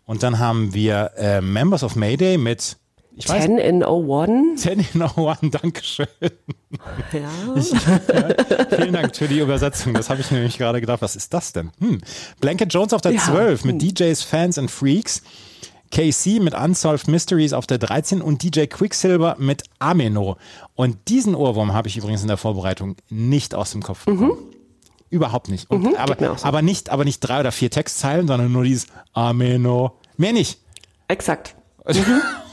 Und 0.05 0.21
dann 0.21 0.37
haben 0.37 0.75
wir 0.75 1.11
äh, 1.17 1.41
Members 1.41 1.83
of 1.83 1.95
Mayday 1.95 2.37
mit 2.37 2.77
ich 3.15 3.27
weiß, 3.27 3.45
10 3.45 3.57
in 3.57 3.83
01. 3.83 4.61
10 4.61 4.85
in 4.93 5.01
01, 5.01 5.39
Dankeschön. 5.59 6.07
Ja. 7.11 7.29
Ich, 7.55 7.71
ja, 7.71 8.77
vielen 8.77 8.93
Dank 8.93 9.15
für 9.15 9.27
die 9.27 9.39
Übersetzung. 9.39 9.95
Das 9.95 10.11
habe 10.11 10.21
ich 10.21 10.29
nämlich 10.29 10.59
gerade 10.59 10.79
gedacht. 10.81 11.01
Was 11.01 11.15
ist 11.15 11.33
das 11.33 11.51
denn? 11.51 11.71
Hm. 11.79 11.99
Blanket 12.39 12.71
Jones 12.71 12.93
auf 12.93 13.01
der 13.01 13.13
Ja. 13.13 13.21
12 13.21 13.65
mit 13.65 13.81
DJs, 13.81 14.21
Fans 14.21 14.59
and 14.59 14.69
Freaks. 14.69 15.23
KC 15.91 16.39
mit 16.41 16.53
Unsolved 16.53 17.07
Mysteries 17.07 17.53
auf 17.53 17.67
der 17.67 17.77
13 17.77 18.21
und 18.21 18.43
DJ 18.43 18.65
Quicksilver 18.65 19.35
mit 19.39 19.63
Ameno. 19.79 20.37
Und 20.75 20.97
diesen 21.07 21.35
Ohrwurm 21.35 21.73
habe 21.73 21.87
ich 21.87 21.97
übrigens 21.97 22.21
in 22.21 22.27
der 22.27 22.37
Vorbereitung 22.37 22.95
nicht 23.09 23.55
aus 23.55 23.71
dem 23.71 23.81
Kopf 23.83 24.05
bekommen. 24.05 24.37
Überhaupt 25.09 25.49
nicht. 25.49 25.69
Und, 25.71 25.83
Mhm, 25.83 25.95
aber, 25.95 26.37
so. 26.37 26.45
aber, 26.45 26.61
nicht, 26.61 26.89
aber 26.89 27.05
nicht 27.05 27.19
drei 27.21 27.39
oder 27.39 27.51
vier 27.51 27.71
Textzeilen, 27.71 28.27
sondern 28.27 28.51
nur 28.51 28.63
dieses 28.63 28.87
Ameno. 29.13 29.93
Mehr 30.17 30.33
nicht. 30.33 30.59
Exakt. 31.07 31.55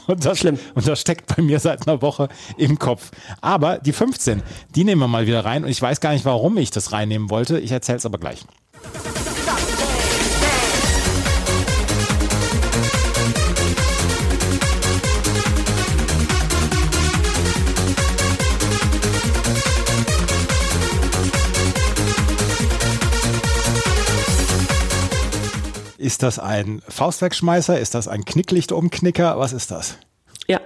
Und 0.07 0.23
das, 0.23 0.37
Schlimm. 0.37 0.59
Und 0.75 0.87
das 0.87 1.01
steckt 1.01 1.35
bei 1.35 1.41
mir 1.41 1.59
seit 1.59 1.87
einer 1.87 2.01
Woche 2.01 2.29
im 2.57 2.77
Kopf. 2.77 3.09
Aber 3.41 3.79
die 3.79 3.91
15, 3.91 4.43
die 4.75 4.83
nehmen 4.83 5.01
wir 5.01 5.07
mal 5.07 5.25
wieder 5.25 5.43
rein. 5.43 5.63
Und 5.63 5.69
ich 5.71 5.81
weiß 5.81 5.99
gar 5.99 6.13
nicht, 6.13 6.25
warum 6.25 6.57
ich 6.57 6.69
das 6.69 6.91
reinnehmen 6.91 7.29
wollte. 7.31 7.59
Ich 7.59 7.71
erzähle 7.71 7.97
es 7.97 8.05
aber 8.05 8.19
gleich. 8.19 8.45
Ist 26.05 26.21
das 26.21 26.37
ein 26.37 26.83
Faustwegschmeißer? 26.87 27.79
Ist 27.79 27.95
das 27.95 28.07
ein 28.07 28.25
Knicklichtumknicker? 28.25 29.39
Was 29.39 29.53
ist 29.53 29.71
das? 29.71 29.97
Ja. 30.47 30.61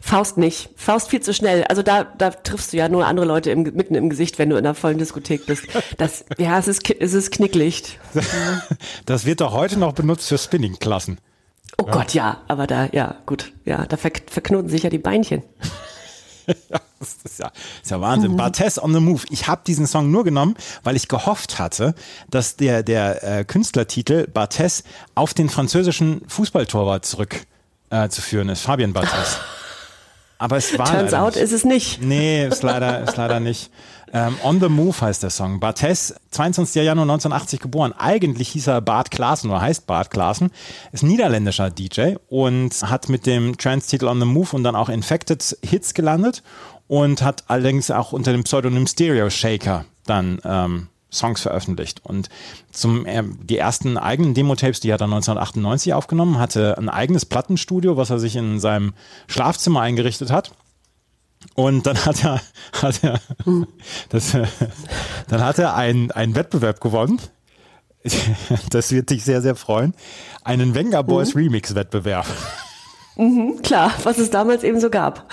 Faust 0.00 0.38
nicht. 0.38 0.70
Faust 0.74 1.10
viel 1.10 1.20
zu 1.20 1.34
schnell. 1.34 1.64
Also 1.64 1.82
da, 1.82 2.04
da 2.04 2.30
triffst 2.30 2.72
du 2.72 2.78
ja 2.78 2.88
nur 2.88 3.06
andere 3.06 3.26
Leute 3.26 3.50
im, 3.50 3.64
mitten 3.64 3.94
im 3.94 4.08
Gesicht, 4.08 4.38
wenn 4.38 4.48
du 4.48 4.56
in 4.56 4.64
einer 4.64 4.74
vollen 4.74 4.96
Diskothek 4.96 5.44
bist. 5.44 5.66
Das, 5.98 6.24
ja, 6.38 6.58
es 6.58 6.66
ist, 6.66 6.88
es 6.88 7.12
ist 7.12 7.30
Knicklicht. 7.30 7.98
Das 9.04 9.26
wird 9.26 9.42
doch 9.42 9.52
heute 9.52 9.78
noch 9.78 9.92
benutzt 9.92 10.28
für 10.28 10.38
Spinningklassen. 10.38 11.18
Oh 11.76 11.84
Gott, 11.84 12.14
ja. 12.14 12.40
Aber 12.48 12.66
da, 12.66 12.88
ja, 12.90 13.16
gut. 13.26 13.52
Ja, 13.66 13.84
da 13.84 13.98
ver 13.98 14.12
verknoten 14.28 14.70
sich 14.70 14.84
ja 14.84 14.88
die 14.88 14.96
Beinchen. 14.96 15.42
Das 17.00 17.16
ist 17.24 17.38
ja, 17.38 17.50
ist 17.82 17.90
ja 17.90 18.00
Wahnsinn. 18.02 18.36
Barthes 18.36 18.80
on 18.80 18.92
the 18.92 19.00
Move. 19.00 19.22
Ich 19.30 19.48
habe 19.48 19.62
diesen 19.66 19.86
Song 19.86 20.10
nur 20.10 20.22
genommen, 20.22 20.54
weil 20.82 20.96
ich 20.96 21.08
gehofft 21.08 21.58
hatte, 21.58 21.94
dass 22.28 22.56
der, 22.56 22.82
der 22.82 23.38
äh, 23.38 23.44
Künstlertitel 23.44 24.26
Barthes 24.28 24.84
auf 25.14 25.32
den 25.32 25.48
französischen 25.48 26.20
Fußballtorwart 26.28 27.06
zurück 27.06 27.46
äh, 27.88 28.10
zu 28.10 28.20
führen 28.20 28.50
ist. 28.50 28.60
Fabian 28.60 28.92
Barthes. 28.92 29.38
Aber 30.38 30.58
es 30.58 30.78
war 30.78 30.86
Turns 30.90 31.14
out 31.14 31.34
nicht. 31.34 31.42
ist 31.42 31.52
es 31.52 31.64
nicht. 31.64 32.02
Nee, 32.02 32.46
ist 32.46 32.62
leider, 32.62 33.02
ist 33.02 33.16
leider 33.16 33.40
nicht. 33.40 33.70
Ähm, 34.12 34.36
On 34.42 34.58
the 34.58 34.68
Move 34.68 34.98
heißt 34.98 35.22
der 35.22 35.30
Song. 35.30 35.60
Barthes, 35.60 36.14
22. 36.30 36.82
Januar 36.82 37.04
1980 37.04 37.60
geboren. 37.60 37.94
Eigentlich 37.96 38.48
hieß 38.48 38.66
er 38.66 38.80
Bart 38.80 39.10
Klaassen 39.10 39.50
oder 39.50 39.60
heißt 39.60 39.86
Bart 39.86 40.10
Klaassen. 40.10 40.50
Ist 40.92 41.02
niederländischer 41.02 41.70
DJ 41.70 42.14
und 42.28 42.74
hat 42.82 43.08
mit 43.08 43.26
dem 43.26 43.56
Trance-Titel 43.56 44.06
On 44.06 44.18
the 44.18 44.26
Move 44.26 44.48
und 44.52 44.64
dann 44.64 44.76
auch 44.76 44.88
Infected 44.88 45.58
Hits 45.62 45.94
gelandet 45.94 46.42
und 46.90 47.22
hat 47.22 47.44
allerdings 47.46 47.92
auch 47.92 48.10
unter 48.10 48.32
dem 48.32 48.42
Pseudonym 48.42 48.84
Stereo 48.84 49.30
Shaker 49.30 49.84
dann 50.06 50.40
ähm, 50.44 50.88
Songs 51.12 51.40
veröffentlicht. 51.40 52.04
Und 52.04 52.28
zum, 52.72 53.06
äh, 53.06 53.22
die 53.44 53.58
ersten 53.58 53.96
eigenen 53.96 54.34
Demo-Tapes, 54.34 54.80
die 54.80 54.92
hat 54.92 55.00
er 55.00 55.04
1998 55.04 55.94
aufgenommen, 55.94 56.40
hatte 56.40 56.76
ein 56.78 56.88
eigenes 56.88 57.26
Plattenstudio, 57.26 57.96
was 57.96 58.10
er 58.10 58.18
sich 58.18 58.34
in 58.34 58.58
seinem 58.58 58.92
Schlafzimmer 59.28 59.82
eingerichtet 59.82 60.32
hat. 60.32 60.50
Und 61.54 61.86
dann 61.86 62.04
hat 62.04 62.24
er, 62.24 62.40
hat 62.82 63.04
er, 63.04 63.20
das, 64.08 64.32
dann 65.28 65.44
hat 65.44 65.60
er 65.60 65.76
einen, 65.76 66.10
einen 66.10 66.34
Wettbewerb 66.34 66.80
gewonnen. 66.80 67.20
Das 68.70 68.90
wird 68.90 69.10
dich 69.10 69.24
sehr, 69.24 69.42
sehr 69.42 69.54
freuen. 69.54 69.94
Einen 70.42 70.74
Venga 70.74 71.02
Boys 71.02 71.36
Remix 71.36 71.76
Wettbewerb. 71.76 72.26
Mhm, 73.14 73.62
klar, 73.62 73.92
was 74.02 74.18
es 74.18 74.30
damals 74.30 74.64
eben 74.64 74.80
so 74.80 74.90
gab. 74.90 75.28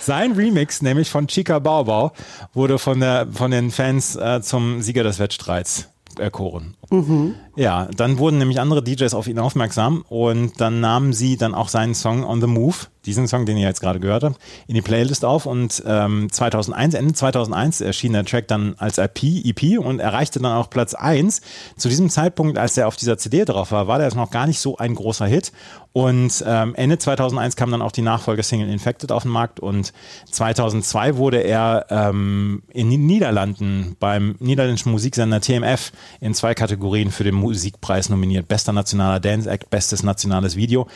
Sein 0.00 0.32
Remix, 0.32 0.82
nämlich 0.82 1.10
von 1.10 1.26
Chica 1.26 1.58
Baubau, 1.58 2.12
wurde 2.52 2.78
von, 2.78 3.00
der, 3.00 3.26
von 3.32 3.50
den 3.50 3.70
Fans 3.70 4.16
äh, 4.16 4.42
zum 4.42 4.82
Sieger 4.82 5.02
des 5.02 5.18
Wettstreits 5.18 5.88
erkoren. 6.18 6.76
Mhm. 6.90 7.34
Ja, 7.56 7.88
dann 7.96 8.18
wurden 8.18 8.38
nämlich 8.38 8.60
andere 8.60 8.82
DJs 8.82 9.14
auf 9.14 9.28
ihn 9.28 9.38
aufmerksam 9.38 10.04
und 10.08 10.60
dann 10.60 10.80
nahmen 10.80 11.12
sie 11.12 11.36
dann 11.36 11.54
auch 11.54 11.68
seinen 11.68 11.94
Song 11.94 12.24
On 12.24 12.40
the 12.40 12.48
Move, 12.48 12.74
diesen 13.06 13.28
Song, 13.28 13.46
den 13.46 13.56
ihr 13.56 13.68
jetzt 13.68 13.80
gerade 13.80 14.00
gehört 14.00 14.24
habt, 14.24 14.40
in 14.66 14.74
die 14.74 14.82
Playlist 14.82 15.24
auf 15.24 15.46
und 15.46 15.82
ähm, 15.86 16.32
2001, 16.32 16.94
Ende 16.94 17.14
2001 17.14 17.80
erschien 17.80 18.12
der 18.12 18.24
Track 18.24 18.48
dann 18.48 18.74
als 18.78 18.98
EP, 18.98 19.22
EP 19.22 19.78
und 19.78 20.00
erreichte 20.00 20.40
dann 20.40 20.52
auch 20.52 20.68
Platz 20.68 20.94
1. 20.94 21.42
Zu 21.76 21.88
diesem 21.88 22.10
Zeitpunkt, 22.10 22.58
als 22.58 22.76
er 22.76 22.88
auf 22.88 22.96
dieser 22.96 23.18
CD 23.18 23.44
drauf 23.44 23.70
war, 23.70 23.86
war 23.86 23.98
der 23.98 24.12
noch 24.14 24.30
gar 24.30 24.46
nicht 24.46 24.58
so 24.58 24.76
ein 24.76 24.94
großer 24.94 25.26
Hit 25.26 25.52
und 25.92 26.42
ähm, 26.44 26.74
Ende 26.74 26.98
2001 26.98 27.54
kam 27.54 27.70
dann 27.70 27.80
auch 27.80 27.92
die 27.92 28.02
Nachfolgesingle 28.02 28.68
Infected 28.68 29.12
auf 29.12 29.22
den 29.22 29.30
Markt 29.30 29.60
und 29.60 29.92
2002 30.30 31.16
wurde 31.16 31.38
er 31.38 31.86
ähm, 31.88 32.64
in 32.72 32.90
den 32.90 33.06
Niederlanden 33.06 33.96
beim 34.00 34.34
niederländischen 34.40 34.90
Musiksender 34.90 35.40
TMF 35.40 35.92
in 36.20 36.34
zwei 36.34 36.54
Kategorien 36.54 36.73
für 37.10 37.24
den 37.24 37.34
Musikpreis 37.34 38.08
nominiert. 38.08 38.48
Bester 38.48 38.72
nationaler 38.72 39.20
Dance 39.20 39.50
Act, 39.50 39.70
bestes 39.70 40.02
nationales 40.02 40.56
Video. 40.56 40.86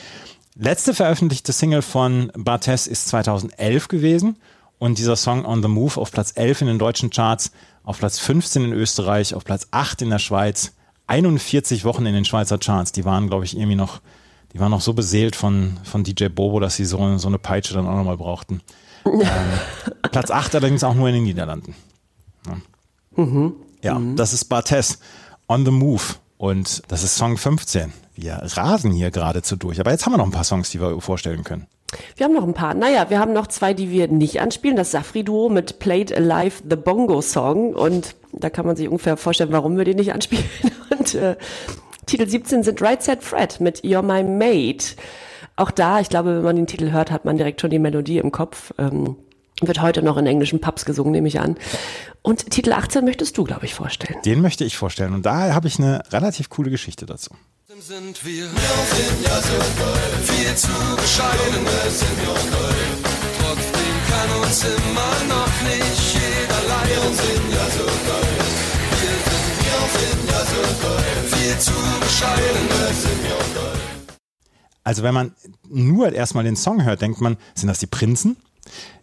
Letzte 0.54 0.92
veröffentlichte 0.92 1.52
Single 1.52 1.82
von 1.82 2.32
Bartes 2.36 2.86
ist 2.86 3.08
2011 3.08 3.88
gewesen 3.88 4.36
und 4.78 4.98
dieser 4.98 5.16
Song 5.16 5.44
On 5.44 5.62
the 5.62 5.68
Move 5.68 6.00
auf 6.00 6.10
Platz 6.10 6.32
11 6.34 6.62
in 6.62 6.66
den 6.66 6.78
deutschen 6.78 7.10
Charts, 7.10 7.52
auf 7.84 7.98
Platz 7.98 8.18
15 8.18 8.64
in 8.64 8.72
Österreich, 8.72 9.34
auf 9.34 9.44
Platz 9.44 9.68
8 9.70 10.02
in 10.02 10.10
der 10.10 10.18
Schweiz, 10.18 10.74
41 11.06 11.84
Wochen 11.84 12.06
in 12.06 12.14
den 12.14 12.24
Schweizer 12.24 12.58
Charts. 12.58 12.92
Die 12.92 13.04
waren, 13.04 13.28
glaube 13.28 13.44
ich, 13.44 13.56
irgendwie 13.56 13.76
noch, 13.76 14.00
die 14.52 14.60
waren 14.60 14.70
noch 14.70 14.80
so 14.80 14.94
beseelt 14.94 15.36
von, 15.36 15.78
von 15.84 16.04
DJ 16.04 16.26
Bobo, 16.26 16.60
dass 16.60 16.76
sie 16.76 16.84
so, 16.84 17.18
so 17.18 17.28
eine 17.28 17.38
Peitsche 17.38 17.74
dann 17.74 17.86
auch 17.86 17.96
nochmal 17.96 18.16
brauchten. 18.16 18.60
ähm, 19.04 19.22
Platz 20.10 20.30
8 20.30 20.54
allerdings 20.54 20.84
auch 20.84 20.94
nur 20.94 21.08
in 21.08 21.14
den 21.14 21.24
Niederlanden. 21.24 21.74
Ja, 22.46 23.24
mhm. 23.24 23.54
ja 23.82 23.98
mhm. 23.98 24.16
das 24.16 24.32
ist 24.32 24.46
Bartes 24.46 24.98
On 25.48 25.64
the 25.64 25.70
Move. 25.70 26.02
Und 26.36 26.82
das 26.88 27.02
ist 27.02 27.16
Song 27.16 27.36
15. 27.36 27.92
Wir 28.14 28.34
rasen 28.42 28.92
hier 28.92 29.10
geradezu 29.10 29.56
durch. 29.56 29.80
Aber 29.80 29.90
jetzt 29.90 30.04
haben 30.04 30.12
wir 30.12 30.18
noch 30.18 30.26
ein 30.26 30.30
paar 30.30 30.44
Songs, 30.44 30.70
die 30.70 30.80
wir 30.80 31.00
vorstellen 31.00 31.42
können. 31.42 31.66
Wir 32.16 32.24
haben 32.24 32.34
noch 32.34 32.46
ein 32.46 32.52
paar. 32.52 32.74
Naja, 32.74 33.08
wir 33.08 33.18
haben 33.18 33.32
noch 33.32 33.46
zwei, 33.46 33.72
die 33.72 33.90
wir 33.90 34.08
nicht 34.08 34.40
anspielen. 34.40 34.76
Das 34.76 34.90
Safri-Duo 34.90 35.48
mit 35.48 35.78
Played 35.78 36.14
Alive 36.14 36.62
the 36.68 36.76
Bongo 36.76 37.22
Song. 37.22 37.74
Und 37.74 38.14
da 38.32 38.50
kann 38.50 38.66
man 38.66 38.76
sich 38.76 38.88
ungefähr 38.88 39.16
vorstellen, 39.16 39.52
warum 39.52 39.78
wir 39.78 39.84
den 39.84 39.96
nicht 39.96 40.12
anspielen. 40.12 40.44
Und 40.98 41.14
äh, 41.14 41.36
Titel 42.06 42.28
17 42.28 42.62
sind 42.62 42.82
Right 42.82 43.02
Set 43.02 43.22
Fred 43.22 43.60
mit 43.60 43.80
You're 43.80 44.02
My 44.02 44.22
Mate. 44.22 44.96
Auch 45.56 45.70
da, 45.70 46.00
ich 46.00 46.08
glaube, 46.08 46.36
wenn 46.36 46.44
man 46.44 46.56
den 46.56 46.66
Titel 46.66 46.92
hört, 46.92 47.10
hat 47.10 47.24
man 47.24 47.36
direkt 47.36 47.60
schon 47.60 47.70
die 47.70 47.78
Melodie 47.78 48.18
im 48.18 48.32
Kopf. 48.32 48.72
Ähm, 48.78 49.16
wird 49.62 49.80
heute 49.80 50.02
noch 50.02 50.16
in 50.16 50.26
englischen 50.26 50.60
Pubs 50.60 50.84
gesungen, 50.84 51.12
nehme 51.12 51.28
ich 51.28 51.40
an. 51.40 51.56
Und 52.22 52.50
Titel 52.50 52.72
18 52.72 53.04
möchtest 53.04 53.36
du, 53.38 53.44
glaube 53.44 53.66
ich, 53.66 53.74
vorstellen. 53.74 54.20
Den 54.24 54.40
möchte 54.40 54.64
ich 54.64 54.76
vorstellen. 54.76 55.14
Und 55.14 55.26
da 55.26 55.54
habe 55.54 55.68
ich 55.68 55.78
eine 55.78 56.02
relativ 56.10 56.48
coole 56.48 56.70
Geschichte 56.70 57.06
dazu. 57.06 57.30
Sind 57.80 58.24
wir, 58.24 58.44
wir 58.44 58.48
sind 58.48 59.24
ja 59.24 59.40
so 59.40 59.58
toll, 59.78 60.24
viel 60.24 60.54
zu 60.56 60.68
bescheiden, 60.96 61.64
wir 61.64 61.90
sind 61.90 62.18
ja 62.24 62.34
toll. 62.34 62.74
Trotzdem 63.38 63.94
kann 64.08 64.42
uns 64.42 64.64
immer 64.64 65.34
noch 65.34 65.62
nicht 65.62 66.14
jeder 66.14 66.60
leiden. 66.66 66.88
Wir 66.88 67.12
sind 67.14 67.52
ja 67.52 67.66
so 67.70 67.84
toll, 67.84 68.28
wir 68.90 68.98
sind, 68.98 69.48
wir 69.62 70.00
sind 70.00 70.30
ja 70.30 70.40
so 70.44 70.62
toll, 70.82 71.38
viel 71.38 71.58
zu 71.58 71.72
bescheiden, 72.00 72.68
wir 72.68 72.94
sind 72.94 73.54
toll. 73.54 73.80
Also 74.82 75.02
wenn 75.02 75.14
man 75.14 75.32
nur 75.68 76.12
erstmal 76.12 76.44
den 76.44 76.56
Song 76.56 76.82
hört, 76.82 77.02
denkt 77.02 77.20
man, 77.20 77.36
sind 77.54 77.68
das 77.68 77.78
die 77.78 77.86
Prinzen? 77.86 78.38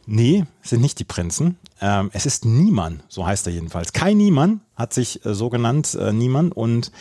Nee, 0.08 0.46
sind 0.62 0.82
nicht 0.82 1.00
die 1.00 1.04
Prinzen. 1.04 1.58
Ähm, 1.82 2.10
es 2.14 2.26
ist 2.26 2.46
Niemann, 2.46 3.02
so 3.10 3.26
heißt 3.26 3.48
er 3.48 3.54
jedenfalls. 3.54 3.92
Kai 3.92 4.14
Niemann 4.14 4.62
hat 4.76 4.94
sich 4.94 5.26
äh, 5.26 5.34
so 5.34 5.50
genannt, 5.50 5.98
äh, 6.00 6.14
Niemann. 6.14 6.52
Und 6.52 6.92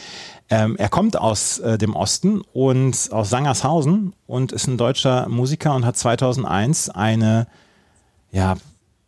ähm, 0.50 0.76
er 0.76 0.88
kommt 0.88 1.16
aus 1.16 1.58
äh, 1.58 1.78
dem 1.78 1.94
Osten 1.94 2.40
und 2.52 3.08
aus 3.12 3.30
Sangershausen 3.30 4.14
und 4.26 4.52
ist 4.52 4.66
ein 4.66 4.78
deutscher 4.78 5.28
Musiker 5.28 5.74
und 5.74 5.84
hat 5.84 5.96
2001 5.96 6.90
eine, 6.90 7.46
ja, 8.32 8.56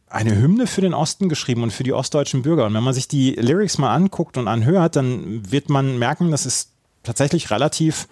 eine 0.09 0.37
Hymne 0.37 0.67
für 0.67 0.83
den 0.83 0.95
Osten 0.95 1.29
geschrieben 1.29 1.63
und 1.63 1.73
für 1.73 1.83
die 1.83 1.93
ostdeutschen 1.93 2.43
Bürger. 2.43 2.67
Und 2.67 2.75
wenn 2.75 2.85
man 2.85 2.95
sich 2.95 3.09
die 3.09 3.33
Lyrics 3.33 3.79
mal 3.79 3.95
anguckt 3.95 4.37
und 4.37 4.49
anhört, 4.49 4.97
dann 4.97 5.51
wird 5.51 5.69
man 5.69 5.99
merken, 5.99 6.31
das 6.31 6.47
ist 6.47 6.71
tatsächlich 7.03 7.51
relativ 7.51 8.09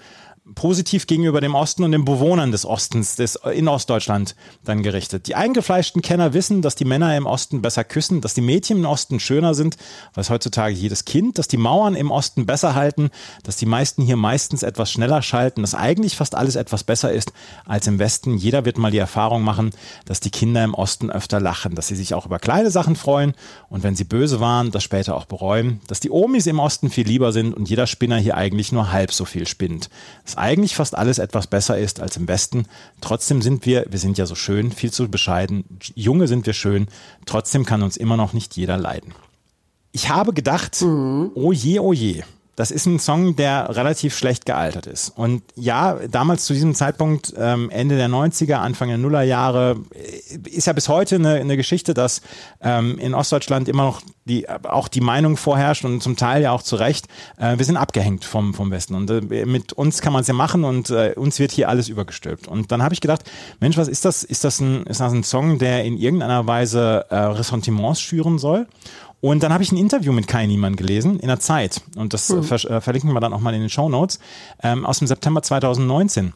positiv 0.54 1.06
gegenüber 1.06 1.40
dem 1.40 1.54
Osten 1.54 1.84
und 1.84 1.92
den 1.92 2.04
Bewohnern 2.04 2.52
des 2.52 2.66
Ostens 2.66 3.16
des, 3.16 3.36
in 3.54 3.66
Ostdeutschland 3.66 4.36
dann 4.62 4.82
gerichtet. 4.82 5.26
Die 5.26 5.36
eingefleischten 5.36 6.02
Kenner 6.02 6.34
wissen, 6.34 6.60
dass 6.60 6.74
die 6.74 6.84
Männer 6.84 7.16
im 7.16 7.24
Osten 7.24 7.62
besser 7.62 7.82
küssen, 7.82 8.20
dass 8.20 8.34
die 8.34 8.42
Mädchen 8.42 8.78
im 8.78 8.84
Osten 8.84 9.20
schöner 9.20 9.54
sind, 9.54 9.78
weiß 10.12 10.28
heutzutage 10.28 10.74
jedes 10.74 11.06
Kind, 11.06 11.38
dass 11.38 11.48
die 11.48 11.56
Mauern 11.56 11.94
im 11.94 12.10
Osten 12.10 12.44
besser 12.44 12.74
halten, 12.74 13.08
dass 13.42 13.56
die 13.56 13.64
meisten 13.64 14.02
hier 14.02 14.16
meistens 14.16 14.62
etwas 14.62 14.92
schneller 14.92 15.22
schalten, 15.22 15.62
dass 15.62 15.74
eigentlich 15.74 16.14
fast 16.14 16.34
alles 16.34 16.56
etwas 16.56 16.84
besser 16.84 17.10
ist 17.10 17.32
als 17.64 17.86
im 17.86 17.98
Westen. 17.98 18.36
Jeder 18.36 18.66
wird 18.66 18.76
mal 18.76 18.90
die 18.90 18.98
Erfahrung 18.98 19.42
machen, 19.42 19.70
dass 20.04 20.20
die 20.20 20.30
Kinder 20.30 20.62
im 20.62 20.74
Osten 20.74 21.10
öfter 21.10 21.40
lachen, 21.40 21.74
dass 21.74 21.88
sie 21.88 21.96
sich 21.96 22.12
auch 22.12 22.26
über 22.26 22.38
kleine 22.38 22.70
Sachen 22.70 22.96
freuen 22.96 23.32
und 23.70 23.82
wenn 23.82 23.96
sie 23.96 24.04
böse 24.04 24.40
waren, 24.40 24.72
das 24.72 24.84
später 24.84 25.16
auch 25.16 25.24
bereuen, 25.24 25.80
dass 25.86 26.00
die 26.00 26.10
Omis 26.10 26.46
im 26.46 26.58
Osten 26.58 26.90
viel 26.90 27.06
lieber 27.06 27.32
sind 27.32 27.54
und 27.54 27.70
jeder 27.70 27.86
Spinner 27.86 28.18
hier 28.18 28.36
eigentlich 28.36 28.72
nur 28.72 28.92
halb 28.92 29.10
so 29.10 29.24
viel 29.24 29.46
spinnt. 29.46 29.88
Das 30.24 30.33
eigentlich 30.36 30.74
fast 30.74 30.96
alles 30.96 31.18
etwas 31.18 31.46
besser 31.46 31.78
ist 31.78 32.00
als 32.00 32.16
im 32.16 32.28
Westen. 32.28 32.66
Trotzdem 33.00 33.42
sind 33.42 33.66
wir, 33.66 33.86
wir 33.88 33.98
sind 33.98 34.18
ja 34.18 34.26
so 34.26 34.34
schön, 34.34 34.72
viel 34.72 34.92
zu 34.92 35.08
bescheiden. 35.08 35.64
Junge 35.94 36.28
sind 36.28 36.46
wir 36.46 36.52
schön. 36.52 36.88
Trotzdem 37.26 37.64
kann 37.64 37.82
uns 37.82 37.96
immer 37.96 38.16
noch 38.16 38.32
nicht 38.32 38.56
jeder 38.56 38.76
leiden. 38.76 39.14
Ich 39.92 40.08
habe 40.08 40.32
gedacht, 40.32 40.80
mhm. 40.82 41.30
oh 41.34 41.52
je, 41.52 41.78
oh 41.78 41.92
je 41.92 42.24
das 42.56 42.70
ist 42.70 42.86
ein 42.86 42.98
Song, 42.98 43.36
der 43.36 43.76
relativ 43.76 44.16
schlecht 44.16 44.46
gealtert 44.46 44.86
ist. 44.86 45.10
Und 45.16 45.42
ja, 45.56 45.98
damals 46.08 46.44
zu 46.44 46.52
diesem 46.52 46.74
Zeitpunkt, 46.74 47.34
ähm, 47.36 47.70
Ende 47.70 47.96
der 47.96 48.08
90er, 48.08 48.54
Anfang 48.54 48.88
der 48.88 48.98
Nullerjahre, 48.98 49.76
äh, 49.92 50.48
ist 50.48 50.66
ja 50.66 50.72
bis 50.72 50.88
heute 50.88 51.16
eine, 51.16 51.34
eine 51.34 51.56
Geschichte, 51.56 51.94
dass 51.94 52.22
ähm, 52.60 52.98
in 52.98 53.14
Ostdeutschland 53.14 53.68
immer 53.68 53.84
noch 53.84 54.02
die, 54.24 54.48
auch 54.48 54.88
die 54.88 55.00
Meinung 55.00 55.36
vorherrscht 55.36 55.84
und 55.84 56.02
zum 56.02 56.16
Teil 56.16 56.42
ja 56.42 56.52
auch 56.52 56.62
zu 56.62 56.76
Recht, 56.76 57.08
äh, 57.38 57.58
wir 57.58 57.64
sind 57.64 57.76
abgehängt 57.76 58.24
vom, 58.24 58.54
vom 58.54 58.70
Westen. 58.70 58.94
Und 58.94 59.10
äh, 59.10 59.44
mit 59.44 59.72
uns 59.72 60.00
kann 60.00 60.12
man 60.12 60.22
es 60.22 60.28
ja 60.28 60.34
machen 60.34 60.64
und 60.64 60.90
äh, 60.90 61.14
uns 61.16 61.38
wird 61.38 61.52
hier 61.52 61.68
alles 61.68 61.88
übergestülpt. 61.88 62.48
Und 62.48 62.72
dann 62.72 62.82
habe 62.82 62.94
ich 62.94 63.00
gedacht, 63.00 63.24
Mensch, 63.60 63.76
was 63.76 63.88
ist 63.88 64.04
das? 64.04 64.22
Ist 64.22 64.44
das 64.44 64.60
ein, 64.60 64.84
ist 64.84 65.00
das 65.00 65.12
ein 65.12 65.24
Song, 65.24 65.58
der 65.58 65.84
in 65.84 65.96
irgendeiner 65.98 66.46
Weise 66.46 67.06
äh, 67.10 67.16
Ressentiments 67.16 68.00
schüren 68.00 68.38
soll? 68.38 68.66
Und 69.24 69.42
dann 69.42 69.54
habe 69.54 69.62
ich 69.62 69.72
ein 69.72 69.78
Interview 69.78 70.12
mit 70.12 70.28
Kai 70.28 70.44
Niemann 70.44 70.76
gelesen 70.76 71.18
in 71.18 71.28
der 71.28 71.40
Zeit. 71.40 71.80
Und 71.96 72.12
das 72.12 72.28
mhm. 72.28 72.42
ver 72.42 72.56
äh, 72.70 72.82
verlinken 72.82 73.10
wir 73.14 73.20
dann 73.20 73.32
auch 73.32 73.40
mal 73.40 73.54
in 73.54 73.60
den 73.60 73.70
Show 73.70 73.88
Notes. 73.88 74.18
Ähm, 74.62 74.84
aus 74.84 74.98
dem 74.98 75.08
September 75.08 75.40
2019. 75.40 76.34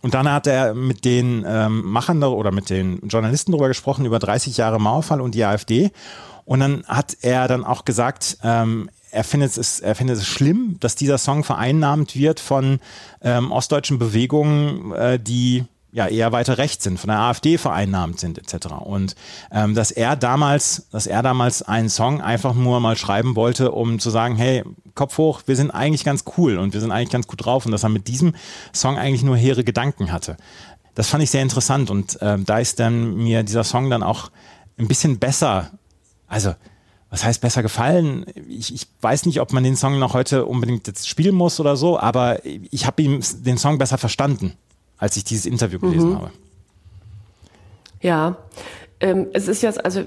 Und 0.00 0.12
dann 0.12 0.28
hat 0.28 0.48
er 0.48 0.74
mit 0.74 1.04
den 1.04 1.44
ähm, 1.46 1.82
Machern 1.84 2.20
oder 2.24 2.50
mit 2.50 2.70
den 2.70 2.98
Journalisten 3.06 3.52
darüber 3.52 3.68
gesprochen, 3.68 4.04
über 4.04 4.18
30 4.18 4.56
Jahre 4.56 4.80
Mauerfall 4.80 5.20
und 5.20 5.36
die 5.36 5.44
AfD. 5.44 5.92
Und 6.44 6.58
dann 6.58 6.82
hat 6.88 7.18
er 7.20 7.46
dann 7.46 7.62
auch 7.64 7.84
gesagt, 7.84 8.36
ähm, 8.42 8.90
er 9.12 9.22
findet 9.22 9.56
es, 9.56 9.78
er 9.78 9.94
findet 9.94 10.16
es 10.16 10.26
schlimm, 10.26 10.78
dass 10.80 10.96
dieser 10.96 11.18
Song 11.18 11.44
vereinnahmt 11.44 12.16
wird 12.16 12.40
von 12.40 12.80
ähm, 13.20 13.52
ostdeutschen 13.52 14.00
Bewegungen, 14.00 14.90
äh, 14.90 15.20
die 15.20 15.66
ja 15.92 16.06
eher 16.06 16.32
weiter 16.32 16.56
rechts 16.56 16.84
sind, 16.84 16.98
von 16.98 17.08
der 17.08 17.18
AfD 17.18 17.58
vereinnahmt 17.58 18.18
sind 18.18 18.38
etc. 18.38 18.68
Und 18.80 19.14
ähm, 19.52 19.74
dass 19.74 19.90
er 19.90 20.16
damals, 20.16 20.88
dass 20.90 21.06
er 21.06 21.22
damals 21.22 21.62
einen 21.62 21.90
Song 21.90 22.22
einfach 22.22 22.54
nur 22.54 22.80
mal 22.80 22.96
schreiben 22.96 23.36
wollte, 23.36 23.72
um 23.72 23.98
zu 23.98 24.08
sagen, 24.08 24.36
hey, 24.36 24.64
Kopf 24.94 25.18
hoch, 25.18 25.42
wir 25.46 25.54
sind 25.54 25.70
eigentlich 25.70 26.04
ganz 26.04 26.24
cool 26.36 26.58
und 26.58 26.72
wir 26.72 26.80
sind 26.80 26.90
eigentlich 26.90 27.10
ganz 27.10 27.26
gut 27.26 27.44
drauf 27.44 27.66
und 27.66 27.72
dass 27.72 27.82
er 27.82 27.90
mit 27.90 28.08
diesem 28.08 28.34
Song 28.72 28.98
eigentlich 28.98 29.22
nur 29.22 29.36
hehre 29.36 29.64
Gedanken 29.64 30.12
hatte. 30.12 30.38
Das 30.94 31.08
fand 31.08 31.22
ich 31.22 31.30
sehr 31.30 31.42
interessant 31.42 31.90
und 31.90 32.18
ähm, 32.22 32.44
da 32.46 32.58
ist 32.58 32.80
dann 32.80 33.14
mir 33.14 33.42
dieser 33.42 33.64
Song 33.64 33.90
dann 33.90 34.02
auch 34.02 34.30
ein 34.78 34.88
bisschen 34.88 35.18
besser, 35.18 35.70
also 36.26 36.54
was 37.10 37.24
heißt 37.24 37.42
besser 37.42 37.62
gefallen? 37.62 38.24
Ich, 38.48 38.74
ich 38.74 38.86
weiß 39.02 39.26
nicht, 39.26 39.42
ob 39.42 39.52
man 39.52 39.62
den 39.62 39.76
Song 39.76 39.98
noch 39.98 40.14
heute 40.14 40.46
unbedingt 40.46 40.86
jetzt 40.86 41.06
spielen 41.06 41.34
muss 41.34 41.60
oder 41.60 41.76
so, 41.76 42.00
aber 42.00 42.38
ich 42.44 42.86
habe 42.86 43.02
ihm 43.02 43.20
den 43.44 43.58
Song 43.58 43.76
besser 43.76 43.98
verstanden 43.98 44.56
als 45.02 45.16
ich 45.16 45.24
dieses 45.24 45.46
Interview 45.46 45.80
gelesen 45.80 46.10
mhm. 46.10 46.14
habe. 46.14 46.30
Ja, 48.02 48.36
ähm, 49.00 49.26
es 49.32 49.48
ist 49.48 49.60
jetzt, 49.60 49.84
also 49.84 50.04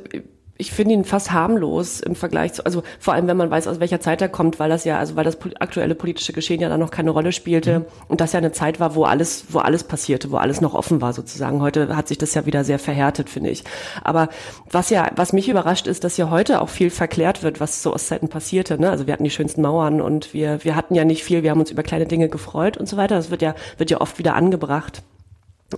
ich 0.57 0.71
finde 0.71 0.93
ihn 0.93 1.03
fast 1.03 1.31
harmlos 1.31 1.99
im 1.99 2.15
Vergleich 2.15 2.53
zu, 2.53 2.65
also 2.65 2.83
vor 2.99 3.13
allem 3.13 3.27
wenn 3.27 3.35
man 3.35 3.51
weiß, 3.51 3.67
aus 3.67 3.81
welcher 3.81 3.99
Zeit 3.99 4.21
er 4.21 4.29
kommt, 4.29 4.57
weil 4.57 4.69
das 4.69 4.85
ja, 4.85 4.97
also 4.97 5.15
weil 5.17 5.25
das 5.25 5.37
aktuelle 5.59 5.95
politische 5.95 6.31
Geschehen 6.31 6.61
ja 6.61 6.69
da 6.69 6.77
noch 6.77 6.91
keine 6.91 7.11
Rolle 7.11 7.33
spielte 7.33 7.79
mhm. 7.79 7.85
und 8.07 8.21
das 8.21 8.31
ja 8.31 8.37
eine 8.37 8.53
Zeit 8.53 8.79
war, 8.79 8.95
wo 8.95 9.03
alles, 9.03 9.45
wo 9.49 9.59
alles 9.59 9.83
passierte, 9.83 10.31
wo 10.31 10.37
alles 10.37 10.61
noch 10.61 10.73
offen 10.73 11.01
war 11.01 11.11
sozusagen. 11.11 11.61
Heute 11.61 11.95
hat 11.95 12.07
sich 12.07 12.17
das 12.17 12.33
ja 12.33 12.45
wieder 12.45 12.63
sehr 12.63 12.79
verhärtet, 12.79 13.29
finde 13.29 13.49
ich. 13.49 13.63
Aber 14.01 14.29
was 14.71 14.89
ja, 14.89 15.11
was 15.15 15.33
mich 15.33 15.49
überrascht 15.49 15.87
ist, 15.87 16.05
dass 16.05 16.15
ja 16.15 16.29
heute 16.29 16.61
auch 16.61 16.69
viel 16.69 16.89
verklärt 16.89 17.43
wird, 17.43 17.59
was 17.59 17.81
zu 17.81 17.93
Ostzeiten 17.93 18.29
passierte. 18.29 18.79
Ne? 18.79 18.89
Also 18.89 19.07
wir 19.07 19.13
hatten 19.13 19.25
die 19.25 19.29
schönsten 19.29 19.61
Mauern 19.61 19.99
und 19.99 20.33
wir, 20.33 20.63
wir 20.63 20.75
hatten 20.75 20.95
ja 20.95 21.03
nicht 21.03 21.23
viel, 21.23 21.43
wir 21.43 21.51
haben 21.51 21.59
uns 21.59 21.71
über 21.71 21.83
kleine 21.83 22.05
Dinge 22.05 22.29
gefreut 22.29 22.77
und 22.77 22.87
so 22.87 22.95
weiter. 22.95 23.15
Das 23.15 23.29
wird 23.29 23.41
ja, 23.41 23.55
wird 23.77 23.91
ja 23.91 23.99
oft 23.99 24.19
wieder 24.19 24.35
angebracht. 24.35 25.03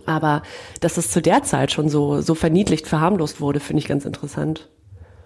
Aber 0.06 0.43
dass 0.82 0.97
es 0.97 1.12
zu 1.12 1.21
der 1.21 1.43
Zeit 1.43 1.71
schon 1.71 1.89
so, 1.89 2.21
so 2.21 2.36
verniedlicht, 2.36 2.88
verharmlost 2.88 3.41
wurde, 3.41 3.60
finde 3.60 3.82
ich 3.82 3.88
ganz 3.88 4.06
interessant. 4.06 4.67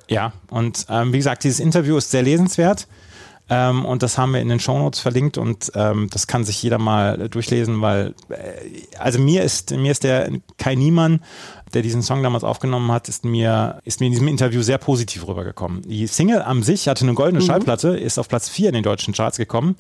Ja, 0.08 0.34
und 0.50 0.86
ähm, 0.90 1.14
wie 1.14 1.18
gesagt, 1.18 1.44
dieses 1.44 1.60
Interview 1.60 1.98
ist 1.98 2.12
sehr 2.12 2.22
lesenswert. 2.22 2.88
Ähm, 3.50 3.86
und 3.86 4.02
das 4.02 4.18
haben 4.18 4.34
wir 4.34 4.42
in 4.42 4.50
den 4.50 4.60
Shownotes 4.60 5.00
verlinkt 5.00 5.38
und 5.38 5.72
ähm, 5.76 6.10
das 6.12 6.28
kann 6.28 6.46
sich 6.46 6.62
jeder 6.64 6.78
mal 6.78 7.30
durchlesen, 7.30 7.82
weil 7.82 8.14
äh, 8.30 8.98
also 8.98 9.20
mir 9.20 9.44
ist 9.44 9.72
mir 9.72 9.92
ist 9.92 10.04
der 10.04 10.30
Kai 10.58 10.76
Niemann, 10.76 11.20
der 11.74 11.82
diesen 11.82 12.02
Song 12.02 12.24
damals 12.24 12.44
aufgenommen 12.44 12.92
hat, 12.92 13.10
ist 13.10 13.26
mir 13.26 13.80
ist 13.84 14.00
mir 14.00 14.06
in 14.06 14.14
diesem 14.14 14.28
Interview 14.30 14.62
sehr 14.62 14.78
positiv 14.78 15.28
rübergekommen. 15.28 15.82
Die 15.82 16.08
Single 16.08 16.42
an 16.42 16.64
sich 16.64 16.88
hatte 16.88 17.04
eine 17.04 17.14
goldene 17.14 17.44
mhm. 17.44 17.48
Schallplatte, 17.48 17.90
ist 17.90 18.20
auf 18.20 18.30
Platz 18.30 18.48
4 18.48 18.70
in 18.70 18.74
den 18.76 18.84
deutschen 18.84 19.14
Charts 19.14 19.38
gekommen. 19.38 19.76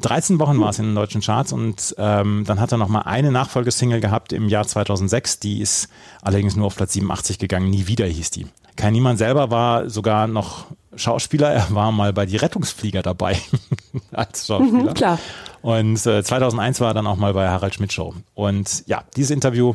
13 0.00 0.40
Wochen 0.40 0.60
war 0.60 0.70
es 0.70 0.80
in 0.80 0.86
den 0.86 0.94
deutschen 0.96 1.20
Charts 1.20 1.52
und 1.52 1.94
ähm, 1.98 2.42
dann 2.46 2.60
hat 2.60 2.72
er 2.72 2.78
noch 2.78 2.88
mal 2.88 3.02
eine 3.02 3.30
Nachfolgesingle 3.30 4.00
gehabt 4.00 4.32
im 4.32 4.48
Jahr 4.48 4.66
2006, 4.66 5.38
die 5.38 5.60
ist 5.60 5.88
allerdings 6.22 6.56
nur 6.56 6.66
auf 6.66 6.76
Platz 6.76 6.94
87 6.94 7.38
gegangen, 7.38 7.70
nie 7.70 7.86
wieder 7.86 8.06
hieß 8.06 8.30
die. 8.30 8.46
Kai 8.76 8.90
Niemann 8.90 9.16
selber 9.16 9.52
war 9.52 9.88
sogar 9.88 10.26
noch 10.26 10.66
Schauspieler, 10.96 11.50
er 11.50 11.74
war 11.74 11.92
mal 11.92 12.12
bei 12.12 12.26
die 12.26 12.36
Rettungsflieger 12.36 13.02
dabei 13.02 13.38
als 14.12 14.46
Schauspieler. 14.46 14.90
Mhm, 14.90 14.94
klar. 14.94 15.18
Und 15.62 16.06
äh, 16.06 16.22
2001 16.22 16.80
war 16.80 16.88
er 16.88 16.94
dann 16.94 17.06
auch 17.06 17.16
mal 17.16 17.32
bei 17.34 17.48
Harald 17.48 17.74
Schmidt 17.74 17.92
Show. 17.92 18.14
Und 18.34 18.86
ja, 18.86 19.04
dieses 19.16 19.30
Interview, 19.30 19.74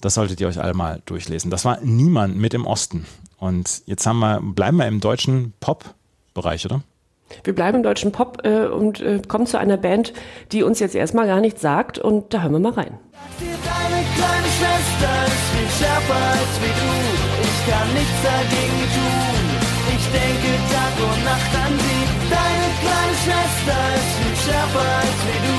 das 0.00 0.14
solltet 0.14 0.40
ihr 0.40 0.48
euch 0.48 0.60
alle 0.60 0.74
mal 0.74 1.00
durchlesen. 1.06 1.50
Das 1.50 1.64
war 1.64 1.78
niemand 1.82 2.36
mit 2.36 2.54
im 2.54 2.66
Osten. 2.66 3.06
Und 3.38 3.82
jetzt 3.86 4.06
haben 4.06 4.18
wir, 4.18 4.40
bleiben 4.40 4.76
wir 4.76 4.86
im 4.86 5.00
deutschen 5.00 5.52
Pop-Bereich, 5.60 6.64
oder? 6.66 6.82
Wir 7.44 7.54
bleiben 7.54 7.78
im 7.78 7.82
deutschen 7.82 8.12
Pop 8.12 8.44
äh, 8.44 8.66
und 8.66 9.00
äh, 9.00 9.20
kommen 9.26 9.46
zu 9.46 9.58
einer 9.58 9.76
Band, 9.76 10.12
die 10.52 10.62
uns 10.62 10.80
jetzt 10.80 10.94
erstmal 10.94 11.26
gar 11.26 11.40
nichts 11.40 11.60
sagt 11.60 11.98
und 11.98 12.34
da 12.34 12.42
hören 12.42 12.52
wir 12.52 12.58
mal 12.58 12.72
rein. 12.72 12.98
Deine 13.38 14.04
kleine 14.14 14.48
Schwester 14.48 15.26
ist 15.26 15.48
viel 15.50 15.86
schärfer 15.86 16.14
als 16.14 16.60
wie 16.60 16.66
du. 16.66 17.42
Ich 17.42 17.70
kann 17.70 17.88
nichts 17.94 18.22
dagegen 18.22 18.92
tun. 18.94 19.21
Denke 20.12 20.52
Tag 20.72 20.94
und 21.08 21.24
Nacht 21.24 21.52
an 21.64 21.72
sie. 21.84 22.02
Deine 22.30 22.66
kleine 22.82 23.14
Schwester 23.22 23.78
ist 23.98 24.12
viel 24.18 24.36
schärfer 24.44 24.86
als 25.00 25.18
wie 25.26 25.40
du. 25.46 25.56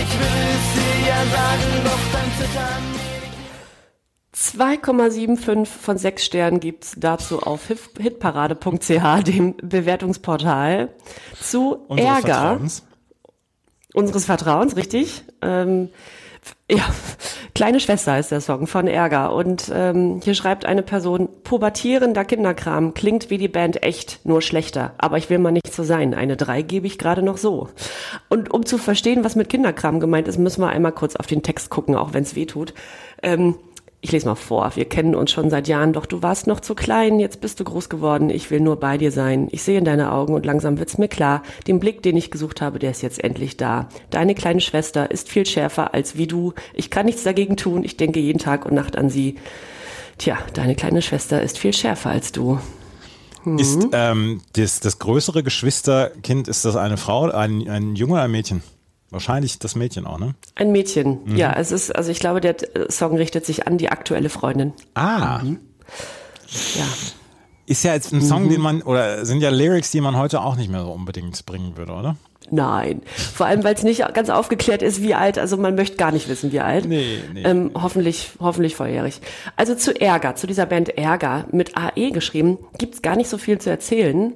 Ich 0.00 0.12
will 0.20 0.42
es 0.56 0.66
dir 0.74 0.96
ja 1.08 1.20
sagen, 1.36 1.68
doch 1.84 2.04
dein 2.12 2.30
Zittern 2.38 2.88
2,75 4.34 5.66
von 5.66 5.98
6 5.98 6.24
Sternen 6.24 6.60
gibt's 6.60 6.94
dazu 6.96 7.40
auf 7.40 7.66
hitparade.ch, 7.66 9.22
dem 9.24 9.56
Bewertungsportal, 9.56 10.90
zu 11.40 11.74
Unseres 11.88 12.08
Ärger. 12.08 12.34
Vertrauens. 12.34 12.86
Unseres 13.94 14.24
Vertrauens, 14.26 14.76
richtig. 14.76 15.24
Ähm, 15.42 15.90
ja, 16.70 16.84
kleine 17.54 17.80
Schwester 17.80 18.18
ist 18.18 18.30
der 18.30 18.40
Song 18.40 18.66
von 18.66 18.86
Ärger. 18.86 19.34
Und 19.34 19.70
ähm, 19.74 20.20
hier 20.22 20.34
schreibt 20.34 20.66
eine 20.66 20.82
Person, 20.82 21.28
pubertierender 21.42 22.24
Kinderkram 22.24 22.94
klingt 22.94 23.30
wie 23.30 23.38
die 23.38 23.48
Band 23.48 23.82
echt, 23.82 24.20
nur 24.24 24.42
schlechter. 24.42 24.92
Aber 24.98 25.16
ich 25.16 25.30
will 25.30 25.38
mal 25.38 25.50
nicht 25.50 25.72
so 25.72 25.82
sein. 25.82 26.14
Eine 26.14 26.36
3 26.36 26.62
gebe 26.62 26.86
ich 26.86 26.98
gerade 26.98 27.22
noch 27.22 27.38
so. 27.38 27.68
Und 28.28 28.52
um 28.52 28.66
zu 28.66 28.76
verstehen, 28.76 29.24
was 29.24 29.36
mit 29.36 29.48
Kinderkram 29.48 29.98
gemeint 29.98 30.28
ist, 30.28 30.38
müssen 30.38 30.60
wir 30.60 30.68
einmal 30.68 30.92
kurz 30.92 31.16
auf 31.16 31.26
den 31.26 31.42
Text 31.42 31.70
gucken, 31.70 31.94
auch 31.94 32.12
wenn 32.12 32.22
es 32.22 32.36
weh 32.36 32.46
tut. 32.46 32.74
Ähm, 33.22 33.56
ich 34.00 34.12
lese 34.12 34.26
mal 34.26 34.36
vor, 34.36 34.70
wir 34.76 34.84
kennen 34.84 35.16
uns 35.16 35.32
schon 35.32 35.50
seit 35.50 35.66
Jahren, 35.66 35.92
doch 35.92 36.06
du 36.06 36.22
warst 36.22 36.46
noch 36.46 36.60
zu 36.60 36.76
klein, 36.76 37.18
jetzt 37.18 37.40
bist 37.40 37.58
du 37.58 37.64
groß 37.64 37.88
geworden, 37.88 38.30
ich 38.30 38.50
will 38.50 38.60
nur 38.60 38.76
bei 38.76 38.96
dir 38.96 39.10
sein. 39.10 39.48
Ich 39.50 39.64
sehe 39.64 39.78
in 39.78 39.84
deine 39.84 40.12
Augen 40.12 40.34
und 40.34 40.46
langsam 40.46 40.78
wird's 40.78 40.98
mir 40.98 41.08
klar, 41.08 41.42
den 41.66 41.80
Blick, 41.80 42.02
den 42.02 42.16
ich 42.16 42.30
gesucht 42.30 42.60
habe, 42.60 42.78
der 42.78 42.92
ist 42.92 43.02
jetzt 43.02 43.22
endlich 43.22 43.56
da. 43.56 43.88
Deine 44.10 44.36
kleine 44.36 44.60
Schwester 44.60 45.10
ist 45.10 45.28
viel 45.28 45.46
schärfer 45.46 45.94
als 45.94 46.16
wie 46.16 46.28
du. 46.28 46.54
Ich 46.74 46.90
kann 46.90 47.06
nichts 47.06 47.24
dagegen 47.24 47.56
tun, 47.56 47.82
ich 47.82 47.96
denke 47.96 48.20
jeden 48.20 48.38
Tag 48.38 48.66
und 48.66 48.74
Nacht 48.74 48.96
an 48.96 49.10
sie. 49.10 49.34
Tja, 50.16 50.38
deine 50.54 50.76
kleine 50.76 51.02
Schwester 51.02 51.42
ist 51.42 51.58
viel 51.58 51.72
schärfer 51.72 52.10
als 52.10 52.30
du. 52.30 52.60
Mhm. 53.44 53.58
Ist 53.58 53.88
ähm, 53.92 54.42
das, 54.52 54.78
das 54.78 55.00
größere 55.00 55.42
Geschwisterkind, 55.42 56.46
ist 56.46 56.64
das 56.64 56.76
eine 56.76 56.98
Frau, 56.98 57.30
ein, 57.30 57.68
ein 57.68 57.96
Junge 57.96 58.20
ein 58.20 58.30
Mädchen? 58.30 58.62
Wahrscheinlich 59.10 59.58
das 59.58 59.74
Mädchen 59.74 60.06
auch, 60.06 60.18
ne? 60.18 60.34
Ein 60.54 60.70
Mädchen, 60.70 61.20
mhm. 61.24 61.36
ja. 61.36 61.52
Es 61.54 61.72
ist, 61.72 61.94
also 61.94 62.10
ich 62.10 62.20
glaube, 62.20 62.40
der 62.40 62.56
Song 62.90 63.16
richtet 63.16 63.46
sich 63.46 63.66
an 63.66 63.78
die 63.78 63.88
aktuelle 63.88 64.28
Freundin. 64.28 64.74
Ah. 64.94 65.38
Mhm. 65.42 65.60
Ja. 66.76 66.84
Ist 67.66 67.84
ja 67.84 67.94
jetzt 67.94 68.12
ein 68.12 68.22
Song, 68.22 68.44
mhm. 68.44 68.50
den 68.50 68.60
man, 68.60 68.82
oder 68.82 69.24
sind 69.24 69.40
ja 69.40 69.50
Lyrics, 69.50 69.90
die 69.90 70.00
man 70.00 70.16
heute 70.16 70.42
auch 70.42 70.56
nicht 70.56 70.70
mehr 70.70 70.82
so 70.82 70.90
unbedingt 70.90 71.44
bringen 71.46 71.76
würde, 71.76 71.92
oder? 71.92 72.16
Nein. 72.50 73.02
Vor 73.34 73.46
allem, 73.46 73.62
weil 73.62 73.74
es 73.74 73.82
nicht 73.82 74.02
ganz 74.14 74.30
aufgeklärt 74.30 74.82
ist, 74.82 75.02
wie 75.02 75.14
alt. 75.14 75.38
Also 75.38 75.56
man 75.56 75.74
möchte 75.74 75.96
gar 75.96 76.12
nicht 76.12 76.28
wissen, 76.28 76.52
wie 76.52 76.60
alt. 76.60 76.86
Nee, 76.86 77.18
nee. 77.32 77.42
Ähm, 77.42 77.70
hoffentlich, 77.74 78.30
hoffentlich 78.40 78.74
volljährig. 78.74 79.20
Also 79.56 79.74
zu 79.74 79.98
Ärger, 79.98 80.34
zu 80.34 80.46
dieser 80.46 80.64
Band 80.66 80.96
Ärger 80.96 81.46
mit 81.52 81.76
AE 81.76 82.10
geschrieben, 82.10 82.58
gibt's 82.78 83.02
gar 83.02 83.16
nicht 83.16 83.28
so 83.28 83.36
viel 83.36 83.58
zu 83.58 83.70
erzählen 83.70 84.32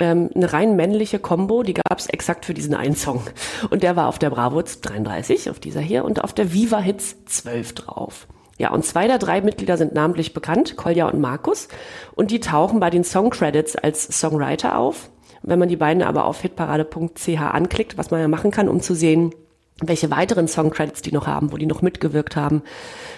ähm, 0.00 0.30
eine 0.34 0.52
rein 0.52 0.76
männliche 0.76 1.18
Combo, 1.18 1.62
die 1.62 1.74
gab 1.74 1.98
es 1.98 2.06
exakt 2.06 2.44
für 2.44 2.54
diesen 2.54 2.74
einen 2.74 2.96
Song. 2.96 3.22
Und 3.70 3.82
der 3.82 3.96
war 3.96 4.08
auf 4.08 4.18
der 4.18 4.30
Bravo 4.30 4.62
33, 4.62 5.50
auf 5.50 5.60
dieser 5.60 5.80
hier, 5.80 6.04
und 6.04 6.24
auf 6.24 6.32
der 6.32 6.52
Viva 6.52 6.78
Hits 6.78 7.24
12 7.26 7.74
drauf. 7.74 8.26
Ja, 8.58 8.72
und 8.72 8.84
zwei 8.84 9.06
der 9.06 9.18
drei 9.18 9.40
Mitglieder 9.40 9.78
sind 9.78 9.94
namentlich 9.94 10.34
bekannt, 10.34 10.76
Kolja 10.76 11.08
und 11.08 11.18
Markus, 11.18 11.68
und 12.14 12.30
die 12.30 12.40
tauchen 12.40 12.78
bei 12.78 12.90
den 12.90 13.04
Song 13.04 13.30
Credits 13.30 13.74
als 13.74 14.20
Songwriter 14.20 14.76
auf. 14.76 15.10
Wenn 15.42 15.58
man 15.58 15.70
die 15.70 15.76
beiden 15.76 16.02
aber 16.02 16.26
auf 16.26 16.42
hitparade.ch 16.42 17.40
anklickt, 17.40 17.96
was 17.96 18.10
man 18.10 18.20
ja 18.20 18.28
machen 18.28 18.50
kann, 18.50 18.68
um 18.68 18.80
zu 18.80 18.94
sehen, 18.94 19.32
welche 19.82 20.10
weiteren 20.10 20.48
Songcredits 20.48 21.02
die 21.02 21.12
noch 21.12 21.26
haben, 21.26 21.52
wo 21.52 21.56
die 21.56 21.66
noch 21.66 21.82
mitgewirkt 21.82 22.36
haben, 22.36 22.62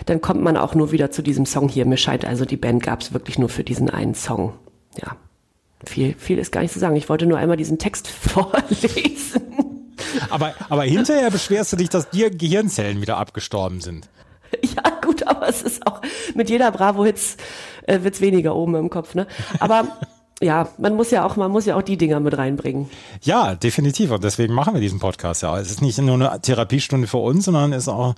dann 0.06 0.20
kommt 0.20 0.42
man 0.42 0.56
auch 0.56 0.74
nur 0.74 0.92
wieder 0.92 1.10
zu 1.10 1.22
diesem 1.22 1.46
Song 1.46 1.68
hier. 1.68 1.86
Mir 1.86 1.96
scheint 1.96 2.24
also, 2.24 2.44
die 2.44 2.56
Band 2.56 2.82
gab 2.82 3.00
es 3.00 3.12
wirklich 3.12 3.38
nur 3.38 3.48
für 3.48 3.64
diesen 3.64 3.90
einen 3.90 4.14
Song. 4.14 4.52
Ja, 4.96 5.16
viel, 5.86 6.14
viel 6.18 6.38
ist 6.38 6.52
gar 6.52 6.60
nicht 6.60 6.72
zu 6.72 6.78
sagen. 6.78 6.96
Ich 6.96 7.08
wollte 7.08 7.26
nur 7.26 7.38
einmal 7.38 7.56
diesen 7.56 7.78
Text 7.78 8.08
vorlesen. 8.08 9.42
Aber, 10.30 10.54
aber 10.68 10.82
hinterher 10.82 11.30
beschwerst 11.30 11.72
du 11.72 11.76
dich, 11.76 11.88
dass 11.88 12.10
dir 12.10 12.30
Gehirnzellen 12.30 13.00
wieder 13.00 13.18
abgestorben 13.18 13.80
sind. 13.80 14.08
Ja, 14.62 14.82
gut, 15.00 15.26
aber 15.26 15.48
es 15.48 15.62
ist 15.62 15.86
auch 15.86 16.02
mit 16.34 16.50
jeder 16.50 16.70
Bravo-Hits 16.70 17.38
äh, 17.86 18.02
wird's 18.02 18.20
weniger 18.20 18.54
oben 18.54 18.74
im 18.74 18.90
Kopf, 18.90 19.14
ne? 19.14 19.26
Aber 19.60 19.88
ja, 20.42 20.68
man 20.78 20.94
muss 20.94 21.10
ja 21.10 21.24
auch, 21.24 21.36
man 21.36 21.50
muss 21.50 21.66
ja 21.66 21.76
auch 21.76 21.82
die 21.82 21.96
Dinger 21.96 22.20
mit 22.20 22.36
reinbringen. 22.36 22.90
Ja, 23.22 23.54
definitiv. 23.54 24.10
Und 24.10 24.24
deswegen 24.24 24.52
machen 24.52 24.74
wir 24.74 24.80
diesen 24.80 24.98
Podcast 24.98 25.42
ja. 25.42 25.58
Es 25.58 25.70
ist 25.70 25.80
nicht 25.80 25.98
nur 25.98 26.14
eine 26.14 26.40
Therapiestunde 26.40 27.06
für 27.06 27.18
uns, 27.18 27.46
sondern 27.46 27.72
ist 27.72 27.88
auch, 27.88 28.14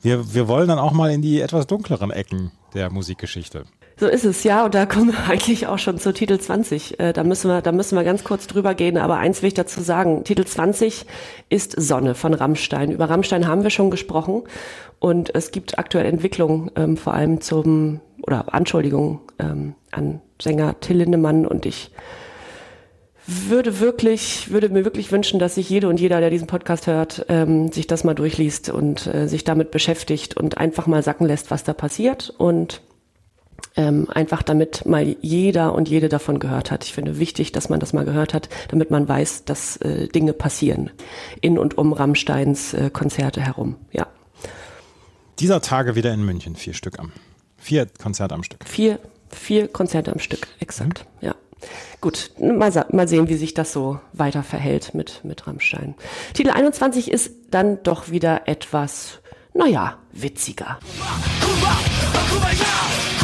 wir, 0.00 0.32
wir 0.34 0.48
wollen 0.48 0.68
dann 0.68 0.78
auch 0.78 0.92
mal 0.92 1.10
in 1.10 1.20
die 1.20 1.40
etwas 1.40 1.66
dunkleren 1.66 2.10
Ecken 2.10 2.52
der 2.74 2.90
Musikgeschichte. 2.90 3.64
So 3.96 4.08
ist 4.08 4.24
es, 4.24 4.42
ja. 4.42 4.64
Und 4.64 4.74
da 4.74 4.86
kommen 4.86 5.12
wir 5.12 5.24
eigentlich 5.28 5.66
auch 5.66 5.78
schon 5.78 5.98
zu 5.98 6.12
Titel 6.12 6.38
20. 6.38 6.98
Äh, 6.98 7.12
da 7.12 7.24
müssen 7.24 7.48
wir, 7.48 7.62
da 7.62 7.72
müssen 7.72 7.96
wir 7.96 8.04
ganz 8.04 8.24
kurz 8.24 8.46
drüber 8.46 8.74
gehen. 8.74 8.98
Aber 8.98 9.16
eins 9.18 9.42
will 9.42 9.48
ich 9.48 9.54
dazu 9.54 9.80
sagen. 9.82 10.24
Titel 10.24 10.44
20 10.44 11.06
ist 11.48 11.80
Sonne 11.80 12.14
von 12.14 12.34
Rammstein. 12.34 12.90
Über 12.90 13.08
Rammstein 13.08 13.46
haben 13.46 13.62
wir 13.62 13.70
schon 13.70 13.90
gesprochen. 13.90 14.42
Und 14.98 15.34
es 15.34 15.50
gibt 15.50 15.78
aktuell 15.78 16.06
Entwicklungen, 16.06 16.70
ähm, 16.76 16.96
vor 16.96 17.14
allem 17.14 17.40
zum, 17.40 18.00
oder 18.22 18.52
Anschuldigungen 18.54 19.20
ähm, 19.38 19.74
an 19.90 20.20
Sänger 20.40 20.80
Till 20.80 20.96
Lindemann. 20.96 21.46
Und 21.46 21.66
ich 21.66 21.90
würde 23.26 23.80
wirklich, 23.80 24.50
würde 24.50 24.68
mir 24.68 24.84
wirklich 24.84 25.12
wünschen, 25.12 25.38
dass 25.38 25.54
sich 25.54 25.70
jede 25.70 25.88
und 25.88 26.00
jeder, 26.00 26.20
der 26.20 26.30
diesen 26.30 26.46
Podcast 26.46 26.86
hört, 26.86 27.26
ähm, 27.28 27.70
sich 27.70 27.86
das 27.86 28.02
mal 28.02 28.14
durchliest 28.14 28.70
und 28.70 29.06
äh, 29.06 29.28
sich 29.28 29.44
damit 29.44 29.70
beschäftigt 29.70 30.36
und 30.36 30.58
einfach 30.58 30.86
mal 30.86 31.02
sacken 31.02 31.26
lässt, 31.26 31.50
was 31.50 31.64
da 31.64 31.74
passiert. 31.74 32.34
Und 32.36 32.82
ähm, 33.76 34.08
einfach 34.10 34.42
damit 34.42 34.86
mal 34.86 35.16
jeder 35.20 35.74
und 35.74 35.88
jede 35.88 36.08
davon 36.08 36.38
gehört 36.38 36.70
hat. 36.70 36.84
Ich 36.84 36.92
finde 36.92 37.18
wichtig, 37.18 37.52
dass 37.52 37.68
man 37.68 37.80
das 37.80 37.92
mal 37.92 38.04
gehört 38.04 38.34
hat, 38.34 38.48
damit 38.68 38.90
man 38.90 39.08
weiß, 39.08 39.44
dass 39.44 39.76
äh, 39.78 40.08
Dinge 40.08 40.32
passieren 40.32 40.90
in 41.40 41.58
und 41.58 41.76
um 41.76 41.92
Rammsteins 41.92 42.74
äh, 42.74 42.90
Konzerte 42.90 43.40
herum. 43.40 43.76
Ja. 43.92 44.06
Dieser 45.40 45.60
Tage 45.60 45.96
wieder 45.96 46.12
in 46.14 46.24
München, 46.24 46.54
vier 46.54 46.74
Stück 46.74 46.98
am, 46.98 47.12
vier 47.58 47.86
Konzerte 47.86 48.34
am 48.34 48.44
Stück. 48.44 48.60
Vier, 48.64 49.00
vier 49.28 49.66
Konzerte 49.68 50.12
am 50.12 50.20
Stück, 50.20 50.46
exakt, 50.60 51.06
mhm. 51.20 51.26
ja. 51.28 51.34
Gut, 52.00 52.32
mal, 52.38 52.86
mal 52.90 53.08
sehen, 53.08 53.28
wie 53.28 53.36
sich 53.36 53.54
das 53.54 53.72
so 53.72 53.98
weiter 54.12 54.42
verhält 54.42 54.94
mit, 54.94 55.24
mit 55.24 55.46
Rammstein. 55.46 55.94
Titel 56.34 56.50
21 56.50 57.10
ist 57.10 57.30
dann 57.50 57.82
doch 57.82 58.10
wieder 58.10 58.46
etwas, 58.46 59.20
naja, 59.54 59.96
witziger. 60.12 60.78
Kuba, 61.40 61.78
Kuba, 62.12 62.18
Kuba, 62.28 62.50
ja! 62.52 63.23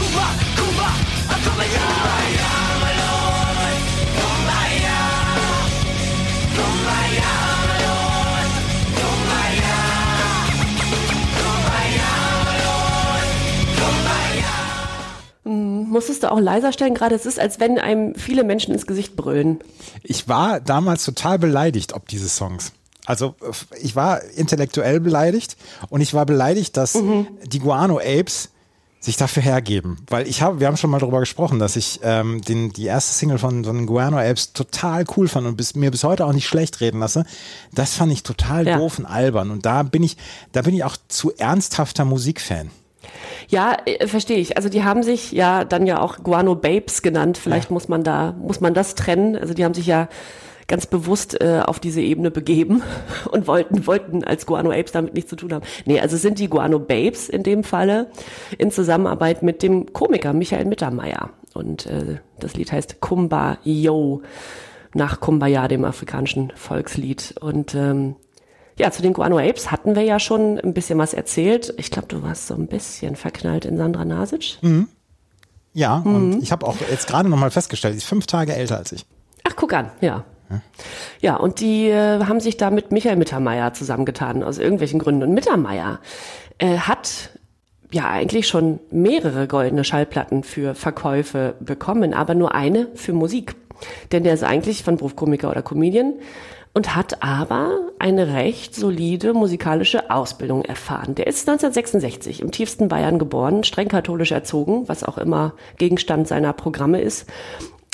Musstest 16.00 16.22
du 16.22 16.32
auch 16.32 16.40
leiser 16.40 16.72
stellen 16.72 16.94
gerade? 16.94 17.14
Es 17.14 17.26
ist, 17.26 17.38
als 17.38 17.60
wenn 17.60 17.78
einem 17.78 18.14
viele 18.14 18.42
Menschen 18.42 18.72
ins 18.72 18.86
Gesicht 18.86 19.16
brüllen. 19.16 19.60
Ich 20.02 20.28
war 20.28 20.58
damals 20.58 21.04
total 21.04 21.38
beleidigt 21.38 21.92
ob 21.92 22.08
diese 22.08 22.28
Songs. 22.28 22.72
Also 23.04 23.34
ich 23.80 23.96
war 23.96 24.22
intellektuell 24.22 25.00
beleidigt 25.00 25.56
und 25.90 26.00
ich 26.00 26.14
war 26.14 26.24
beleidigt, 26.24 26.76
dass 26.76 26.94
mhm. 26.94 27.26
die 27.44 27.58
Guano 27.58 27.98
Apes 27.98 28.50
sich 29.00 29.16
dafür 29.16 29.42
hergeben. 29.42 29.96
Weil 30.08 30.28
ich 30.28 30.42
habe, 30.42 30.60
wir 30.60 30.66
haben 30.66 30.76
schon 30.76 30.90
mal 30.90 30.98
darüber 30.98 31.20
gesprochen, 31.20 31.58
dass 31.58 31.74
ich 31.76 32.00
ähm, 32.02 32.42
den, 32.42 32.70
die 32.72 32.84
erste 32.84 33.14
Single 33.14 33.38
von 33.38 33.62
den 33.62 33.86
Guano 33.86 34.18
Apes 34.18 34.52
total 34.52 35.04
cool 35.16 35.26
fand 35.26 35.46
und 35.46 35.56
bis, 35.56 35.74
mir 35.74 35.90
bis 35.90 36.04
heute 36.04 36.26
auch 36.26 36.34
nicht 36.34 36.46
schlecht 36.46 36.80
reden 36.80 37.00
lasse. 37.00 37.24
Das 37.72 37.94
fand 37.94 38.12
ich 38.12 38.22
total 38.22 38.66
ja. 38.66 38.76
doof 38.76 38.98
und 38.98 39.06
albern. 39.06 39.50
Und 39.50 39.64
da 39.64 39.82
bin 39.82 40.02
ich, 40.02 40.18
da 40.52 40.60
bin 40.62 40.74
ich 40.74 40.84
auch 40.84 40.96
zu 41.08 41.32
ernsthafter 41.34 42.04
Musikfan. 42.04 42.70
Ja, 43.48 43.74
äh, 43.86 44.06
verstehe 44.06 44.38
ich. 44.38 44.58
Also 44.58 44.68
die 44.68 44.84
haben 44.84 45.02
sich 45.02 45.32
ja 45.32 45.64
dann 45.64 45.86
ja 45.86 46.00
auch 46.00 46.18
Guano 46.22 46.54
Babes 46.54 47.00
genannt. 47.00 47.38
Vielleicht 47.38 47.70
ja. 47.70 47.74
muss 47.74 47.88
man 47.88 48.04
da, 48.04 48.32
muss 48.32 48.60
man 48.60 48.74
das 48.74 48.96
trennen. 48.96 49.34
Also 49.34 49.54
die 49.54 49.64
haben 49.64 49.74
sich 49.74 49.86
ja 49.86 50.08
ganz 50.70 50.86
bewusst 50.86 51.38
äh, 51.42 51.60
auf 51.66 51.80
diese 51.80 52.00
Ebene 52.00 52.30
begeben 52.30 52.82
und 53.30 53.46
wollten, 53.46 53.86
wollten 53.86 54.24
als 54.24 54.46
Guano 54.46 54.70
Apes 54.70 54.92
damit 54.92 55.12
nichts 55.12 55.28
zu 55.28 55.36
tun 55.36 55.52
haben. 55.52 55.66
Nee, 55.84 56.00
also 56.00 56.16
sind 56.16 56.38
die 56.38 56.48
Guano 56.48 56.78
Babes 56.78 57.28
in 57.28 57.42
dem 57.42 57.64
Falle 57.64 58.10
in 58.56 58.70
Zusammenarbeit 58.70 59.42
mit 59.42 59.62
dem 59.62 59.92
Komiker 59.92 60.32
Michael 60.32 60.64
Mittermeier. 60.64 61.30
Und 61.52 61.86
äh, 61.86 62.20
das 62.38 62.54
Lied 62.54 62.70
heißt 62.70 63.00
Kumba 63.00 63.58
Yo 63.64 64.22
nach 64.94 65.20
Kumbaya, 65.20 65.68
dem 65.68 65.84
afrikanischen 65.84 66.52
Volkslied. 66.54 67.34
Und 67.40 67.74
ähm, 67.74 68.14
ja, 68.78 68.92
zu 68.92 69.02
den 69.02 69.12
Guano 69.12 69.38
Apes 69.38 69.70
hatten 69.70 69.96
wir 69.96 70.02
ja 70.02 70.20
schon 70.20 70.58
ein 70.58 70.72
bisschen 70.72 70.98
was 70.98 71.14
erzählt. 71.14 71.74
Ich 71.78 71.90
glaube, 71.90 72.08
du 72.08 72.22
warst 72.22 72.46
so 72.46 72.54
ein 72.54 72.68
bisschen 72.68 73.16
verknallt 73.16 73.64
in 73.64 73.76
Sandra 73.76 74.04
Nasic. 74.04 74.58
Mhm. 74.62 74.88
Ja, 75.72 75.98
mhm. 75.98 76.14
und 76.14 76.42
ich 76.42 76.52
habe 76.52 76.66
auch 76.66 76.76
jetzt 76.90 77.08
gerade 77.08 77.28
noch 77.28 77.36
mal 77.36 77.50
festgestellt, 77.50 77.94
sie 77.94 77.98
ist 77.98 78.04
fünf 78.04 78.26
Tage 78.26 78.54
älter 78.54 78.76
als 78.76 78.92
ich. 78.92 79.04
Ach, 79.44 79.54
guck 79.56 79.72
an, 79.72 79.90
ja. 80.00 80.24
Ja, 81.20 81.36
und 81.36 81.60
die 81.60 81.88
äh, 81.88 82.24
haben 82.24 82.40
sich 82.40 82.56
da 82.56 82.70
mit 82.70 82.92
Michael 82.92 83.16
Mittermeier 83.16 83.72
zusammengetan, 83.72 84.42
aus 84.42 84.58
irgendwelchen 84.58 84.98
Gründen. 84.98 85.22
Und 85.22 85.34
Mittermeier 85.34 86.00
äh, 86.58 86.78
hat 86.78 87.30
ja 87.92 88.08
eigentlich 88.08 88.48
schon 88.48 88.80
mehrere 88.90 89.46
goldene 89.46 89.84
Schallplatten 89.84 90.42
für 90.42 90.74
Verkäufe 90.74 91.54
bekommen, 91.60 92.14
aber 92.14 92.34
nur 92.34 92.54
eine 92.54 92.88
für 92.94 93.12
Musik. 93.12 93.54
Denn 94.12 94.24
der 94.24 94.34
ist 94.34 94.44
eigentlich 94.44 94.84
von 94.84 94.96
Berufskomiker 94.96 95.50
oder 95.50 95.62
Comedian 95.62 96.14
und 96.72 96.94
hat 96.94 97.22
aber 97.22 97.78
eine 97.98 98.32
recht 98.34 98.74
solide 98.74 99.34
musikalische 99.34 100.10
Ausbildung 100.10 100.64
erfahren. 100.64 101.14
Der 101.16 101.26
ist 101.26 101.48
1966 101.48 102.40
im 102.40 102.52
tiefsten 102.52 102.88
Bayern 102.88 103.18
geboren, 103.18 103.64
streng 103.64 103.88
katholisch 103.88 104.30
erzogen, 104.30 104.88
was 104.88 105.02
auch 105.02 105.18
immer 105.18 105.54
Gegenstand 105.78 106.28
seiner 106.28 106.52
Programme 106.52 107.00
ist 107.00 107.26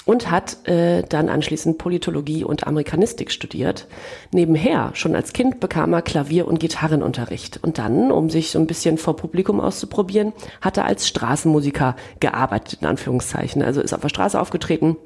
und 0.06 0.30
hat 0.30 0.66
äh, 0.68 1.02
dann 1.02 1.28
anschließend 1.28 1.76
Politologie 1.76 2.44
und 2.44 2.66
Amerikanistik 2.66 3.30
studiert. 3.30 3.88
Nebenher, 4.32 4.92
schon 4.94 5.14
als 5.14 5.34
Kind, 5.34 5.60
bekam 5.60 5.92
er 5.92 6.00
Klavier- 6.00 6.46
und 6.46 6.60
Gitarrenunterricht. 6.60 7.58
Und 7.62 7.76
dann, 7.76 8.10
um 8.12 8.30
sich 8.30 8.52
so 8.52 8.58
ein 8.58 8.68
bisschen 8.68 8.96
vor 8.96 9.16
Publikum 9.16 9.60
auszuprobieren, 9.60 10.32
hat 10.60 10.78
er 10.78 10.86
als 10.86 11.08
Straßenmusiker 11.08 11.96
gearbeitet, 12.20 12.78
in 12.80 12.86
Anführungszeichen. 12.86 13.62
Also 13.62 13.82
ist 13.82 13.92
auf 13.92 14.00
der 14.00 14.08
Straße 14.08 14.40
aufgetreten, 14.40 14.96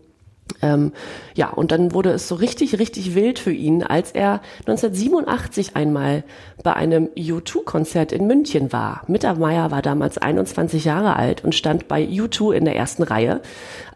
ähm, 0.62 0.92
ja, 1.34 1.50
und 1.50 1.72
dann 1.72 1.92
wurde 1.92 2.10
es 2.10 2.28
so 2.28 2.34
richtig, 2.34 2.78
richtig 2.78 3.14
wild 3.14 3.38
für 3.38 3.52
ihn, 3.52 3.82
als 3.82 4.12
er 4.12 4.40
1987 4.66 5.76
einmal 5.76 6.24
bei 6.62 6.74
einem 6.74 7.06
U2-Konzert 7.16 8.12
in 8.12 8.26
München 8.26 8.72
war. 8.72 9.02
Mittermeier 9.06 9.70
war 9.70 9.82
damals 9.82 10.18
21 10.18 10.84
Jahre 10.84 11.16
alt 11.16 11.44
und 11.44 11.54
stand 11.54 11.88
bei 11.88 12.04
U2 12.04 12.52
in 12.52 12.64
der 12.64 12.76
ersten 12.76 13.02
Reihe, 13.02 13.40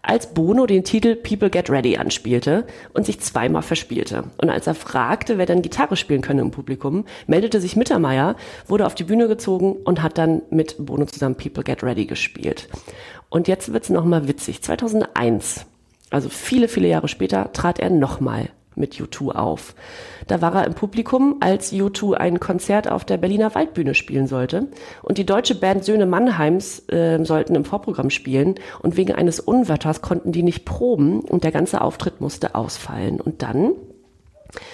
als 0.02 0.34
Bono 0.34 0.66
den 0.66 0.84
Titel 0.84 1.16
People 1.16 1.50
Get 1.50 1.70
Ready 1.70 1.96
anspielte 1.96 2.66
und 2.92 3.06
sich 3.06 3.20
zweimal 3.20 3.62
verspielte. 3.62 4.24
Und 4.38 4.50
als 4.50 4.66
er 4.66 4.74
fragte, 4.74 5.38
wer 5.38 5.46
dann 5.46 5.62
Gitarre 5.62 5.96
spielen 5.96 6.20
könne 6.20 6.42
im 6.42 6.50
Publikum, 6.50 7.04
meldete 7.26 7.60
sich 7.60 7.76
Mittermeier, 7.76 8.36
wurde 8.66 8.86
auf 8.86 8.94
die 8.94 9.04
Bühne 9.04 9.28
gezogen 9.28 9.72
und 9.84 10.02
hat 10.02 10.18
dann 10.18 10.42
mit 10.50 10.76
Bono 10.78 11.06
zusammen 11.06 11.36
People 11.36 11.64
Get 11.64 11.82
Ready 11.82 12.06
gespielt. 12.06 12.68
Und 13.30 13.48
jetzt 13.48 13.72
wird's 13.72 13.90
noch 13.90 14.04
mal 14.04 14.28
witzig. 14.28 14.62
2001 14.62 15.66
also 16.14 16.28
viele, 16.28 16.68
viele 16.68 16.88
Jahre 16.88 17.08
später 17.08 17.52
trat 17.52 17.80
er 17.80 17.90
nochmal 17.90 18.50
mit 18.76 18.94
U2 18.94 19.32
auf. 19.32 19.74
Da 20.26 20.40
war 20.40 20.54
er 20.54 20.66
im 20.66 20.74
Publikum, 20.74 21.36
als 21.40 21.72
U2 21.72 22.14
ein 22.14 22.40
Konzert 22.40 22.90
auf 22.90 23.04
der 23.04 23.16
Berliner 23.16 23.54
Waldbühne 23.54 23.94
spielen 23.94 24.26
sollte. 24.26 24.68
Und 25.02 25.18
die 25.18 25.26
deutsche 25.26 25.54
Band 25.54 25.84
Söhne 25.84 26.06
Mannheims 26.06 26.88
äh, 26.88 27.22
sollten 27.24 27.54
im 27.54 27.64
Vorprogramm 27.64 28.10
spielen. 28.10 28.54
Und 28.80 28.96
wegen 28.96 29.12
eines 29.12 29.40
Unwetters 29.40 30.02
konnten 30.02 30.32
die 30.32 30.42
nicht 30.42 30.64
proben 30.64 31.20
und 31.20 31.44
der 31.44 31.52
ganze 31.52 31.80
Auftritt 31.80 32.20
musste 32.20 32.54
ausfallen. 32.54 33.20
Und 33.20 33.42
dann 33.42 33.72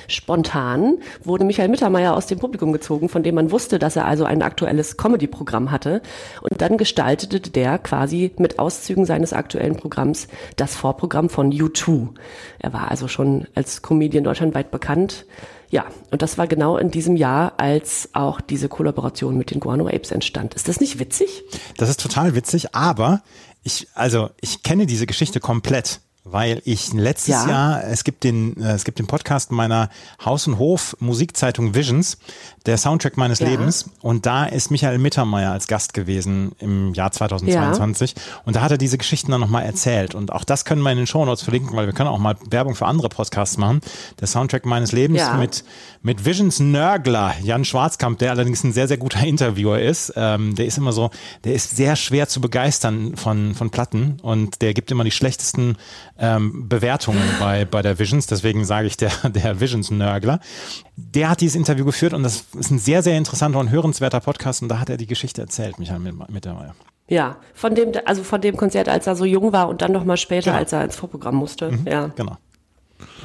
Spontan 0.09 0.99
wurde 1.25 1.45
Michael 1.45 1.69
Mittermeier 1.69 2.15
aus 2.15 2.27
dem 2.27 2.39
Publikum 2.39 2.73
gezogen, 2.73 3.09
von 3.09 3.23
dem 3.23 3.35
man 3.35 3.51
wusste, 3.51 3.79
dass 3.79 3.97
er 3.97 4.07
also 4.07 4.25
ein 4.25 4.43
aktuelles 4.43 4.97
Comedy-Programm 4.97 5.71
hatte. 5.71 6.03
Und 6.43 6.61
dann 6.61 6.77
gestaltete 6.77 7.41
der 7.41 7.79
quasi 7.79 8.33
mit 8.39 8.59
Auszügen 8.59 9.07
seines 9.07 9.33
aktuellen 9.33 9.77
Programms 9.77 10.29
das 10.57 10.75
Vorprogramm 10.75 11.29
von 11.29 11.53
U2. 11.53 12.09
Er 12.59 12.73
war 12.73 12.91
also 12.91 13.09
schon 13.09 13.47
als 13.55 13.83
Comedian 13.83 14.25
deutschlandweit 14.25 14.71
bekannt. 14.71 15.27
Ja, 15.71 15.87
und 16.11 16.23
das 16.23 16.37
war 16.37 16.49
genau 16.49 16.77
in 16.77 16.91
diesem 16.91 17.17
Jahr, 17.17 17.55
als 17.59 18.11
auch 18.13 18.41
diese 18.41 18.69
Kollaboration 18.69 19.39
mit 19.39 19.53
den 19.53 19.61
Guano 19.61 19.87
Apes 19.87 20.11
entstand. 20.11 20.55
Ist 20.55 20.67
das 20.67 20.81
nicht 20.81 20.99
witzig? 20.99 21.45
Das 21.77 21.89
ist 21.89 22.01
total 22.01 22.35
witzig, 22.35 22.75
aber 22.75 23.23
ich, 23.63 23.87
also 23.95 24.31
ich 24.41 24.65
kenne 24.65 24.87
diese 24.87 25.07
Geschichte 25.07 25.39
komplett 25.39 26.01
weil 26.25 26.61
ich 26.65 26.93
letztes 26.93 27.35
ja. 27.35 27.49
Jahr, 27.49 27.85
es 27.85 28.05
gibt 28.05 28.25
den, 28.25 28.57
äh, 28.63 28.73
es 28.73 28.85
gibt 28.85 28.99
den 28.99 29.07
Podcast 29.07 29.53
meiner 29.53 29.89
Haus- 30.25 30.47
und 30.47 30.59
Hof-Musikzeitung 30.59 31.75
Visions, 31.75 32.19
der 32.67 32.77
Soundtrack 32.77 33.17
meines 33.17 33.39
ja. 33.39 33.49
Lebens. 33.49 33.91
Und 34.03 34.27
da 34.27 34.45
ist 34.45 34.71
Michael 34.71 34.99
Mittermeier 34.99 35.53
als 35.53 35.67
Gast 35.67 35.95
gewesen 35.95 36.53
im 36.59 36.93
Jahr 36.93 37.11
2022. 37.11 38.15
Ja. 38.15 38.23
Und 38.45 38.57
da 38.57 38.61
hat 38.61 38.71
er 38.71 38.79
diese 38.79 38.99
Geschichten 38.99 39.31
dann 39.31 39.41
nochmal 39.41 39.65
erzählt. 39.65 40.15
Und 40.15 40.31
auch 40.33 40.45
das 40.45 40.65
können 40.65 40.83
wir 40.83 40.93
in 40.93 40.99
den 40.99 41.07
Show 41.07 41.25
Notes 41.25 41.43
verlinken, 41.43 41.75
weil 41.75 41.87
wir 41.87 41.95
können 41.95 42.11
auch 42.11 42.19
mal 42.19 42.37
Werbung 42.51 42.75
für 42.75 42.87
andere 42.87 43.09
Podcasts 43.09 43.57
machen. 43.57 43.81
Der 44.21 44.27
Soundtrack 44.27 44.67
meines 44.67 44.93
Lebens 44.93 45.23
mit, 45.39 45.65
mit 46.03 46.27
Visions 46.27 46.61
Nörgler, 46.61 47.35
Jan 47.43 47.65
Schwarzkamp, 47.65 48.19
der 48.19 48.33
allerdings 48.33 48.63
ein 48.63 48.73
sehr, 48.73 48.89
sehr 48.89 48.99
guter 48.99 49.21
Interviewer 49.27 49.81
ist. 49.81 50.13
Ähm, 50.17 50.55
der 50.55 50.67
ist 50.67 50.77
immer 50.77 50.93
so, 50.93 51.11
der 51.45 51.55
ist 51.55 51.77
sehr 51.77 51.97
schwer 51.97 52.29
zu 52.29 52.43
begeistern 52.43 53.17
von, 53.17 53.55
von 53.55 53.71
Platten 53.71 54.19
und 54.21 54.61
der 54.61 54.75
gibt 54.75 54.91
immer 54.91 55.05
die 55.05 55.11
schlechtesten 55.11 55.77
ähm, 56.21 56.69
Bewertungen 56.69 57.23
bei, 57.39 57.65
bei 57.65 57.83
der 57.83 57.99
Visions, 57.99 58.27
deswegen 58.27 58.65
sage 58.65 58.87
ich 58.87 58.97
der, 58.97 59.11
der 59.25 59.61
Visions-Nörgler. 59.61 60.41
Der 60.97 61.31
hat 61.31 61.41
dieses 61.41 61.57
Interview 61.57 61.85
geführt 61.85 62.13
und 62.13 62.23
das 62.23 62.45
ist 62.59 62.71
ein 62.71 62.79
sehr, 62.79 63.03
sehr 63.03 63.17
interessanter 63.17 63.59
und 63.59 63.71
hörenswerter 63.71 64.21
Podcast 64.21 64.63
und 64.63 64.69
da 64.69 64.79
hat 64.79 64.91
er 64.91 64.97
die 64.97 65.07
Geschichte 65.07 65.41
erzählt, 65.41 65.79
Michael 65.79 66.01
Mittermeier. 66.29 66.75
Ja, 67.09 67.37
von 67.55 67.75
dem, 67.75 67.93
also 68.05 68.23
von 68.23 68.41
dem 68.41 68.57
Konzert, 68.57 68.89
als 68.89 69.07
er 69.09 69.17
so 69.17 69.25
jung 69.25 69.53
war 69.53 69.69
und 69.69 69.83
dann 69.83 69.91
nochmal 69.91 70.17
später, 70.17 70.53
genau. 70.53 70.59
als 70.59 70.73
er 70.73 70.85
ins 70.85 70.95
Vorprogramm 70.95 71.35
musste. 71.35 71.73
Mhm, 71.73 71.87
ja. 71.87 72.07
Genau. 72.15 72.37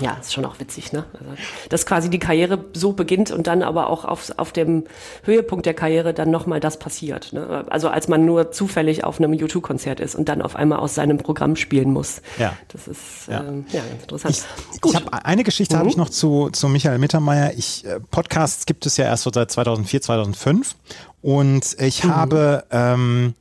Ja, 0.02 0.18
ist 0.20 0.34
schon 0.34 0.46
auch 0.46 0.60
witzig, 0.60 0.92
ne? 0.92 1.06
Also, 1.14 1.42
dass 1.70 1.86
quasi 1.86 2.10
die 2.10 2.20
Karriere 2.20 2.66
so 2.74 2.94
beginnt 2.94 3.32
und 3.32 3.48
dann 3.48 3.64
aber 3.64 3.90
auch 3.90 4.06
auf, 4.06 4.32
auf 4.38 4.52
dem 4.52 4.84
Höhepunkt 5.24 5.66
der 5.66 5.74
Karriere 5.74 6.14
dann 6.14 6.32
nochmal 6.32 6.60
das 6.60 6.80
passiert. 6.80 7.34
Ne? 7.34 7.66
Also 7.70 7.90
als 7.90 8.08
man 8.08 8.26
nur 8.26 8.52
zufällig 8.52 9.04
auf 9.04 9.20
einem 9.20 9.34
YouTube-Konzert 9.34 10.00
ist 10.00 10.16
und 10.16 10.28
dann 10.28 10.42
auf 10.42 10.56
einmal 10.56 10.80
aus 10.80 10.96
seinem 10.96 11.18
Programm 11.18 11.56
spielen 11.56 11.92
muss. 11.92 12.22
Ja. 12.38 12.54
Das 12.70 12.88
ist 12.88 13.28
ja, 13.28 13.44
ähm, 13.44 13.66
ja 13.72 13.82
ganz 13.82 14.02
interessant. 14.02 14.46
Ich, 14.74 14.82
Gut. 14.82 14.94
ich 14.94 15.00
habe 15.00 15.26
eine 15.26 15.44
Geschichte 15.44 15.76
mhm. 15.76 15.80
habe 15.80 15.90
ich 15.90 15.98
noch 15.98 16.10
zu, 16.10 16.50
zu 16.52 16.68
Michael 16.68 17.00
Mittermeier. 17.00 17.54
Ich, 17.56 17.86
äh, 17.86 18.00
Podcasts 18.00 18.66
gibt 18.66 18.86
es 18.86 18.98
ja 18.98 19.06
erst 19.06 19.24
so 19.24 19.32
seit 19.34 19.52
2004, 19.52 20.02
2005 20.02 20.76
und 21.22 21.76
ich 21.80 22.04
mhm. 22.04 22.16
habe 22.16 22.66
ähm, 22.72 23.34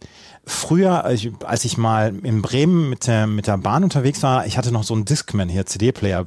früher, 0.47 1.05
als 1.05 1.65
ich 1.65 1.79
mal 1.79 2.15
in 2.23 2.43
Bremen 2.43 2.89
mit 2.91 3.07
der, 3.07 3.27
mit 3.27 3.47
der 3.47 3.59
Bahn 3.59 3.85
unterwegs 3.85 4.23
war, 4.23 4.47
ich 4.47 4.59
hatte 4.59 4.73
noch 4.73 4.85
so 4.85 4.95
einen 4.95 5.05
Discman 5.05 5.49
hier, 5.49 5.67
CD-Player, 5.67 6.27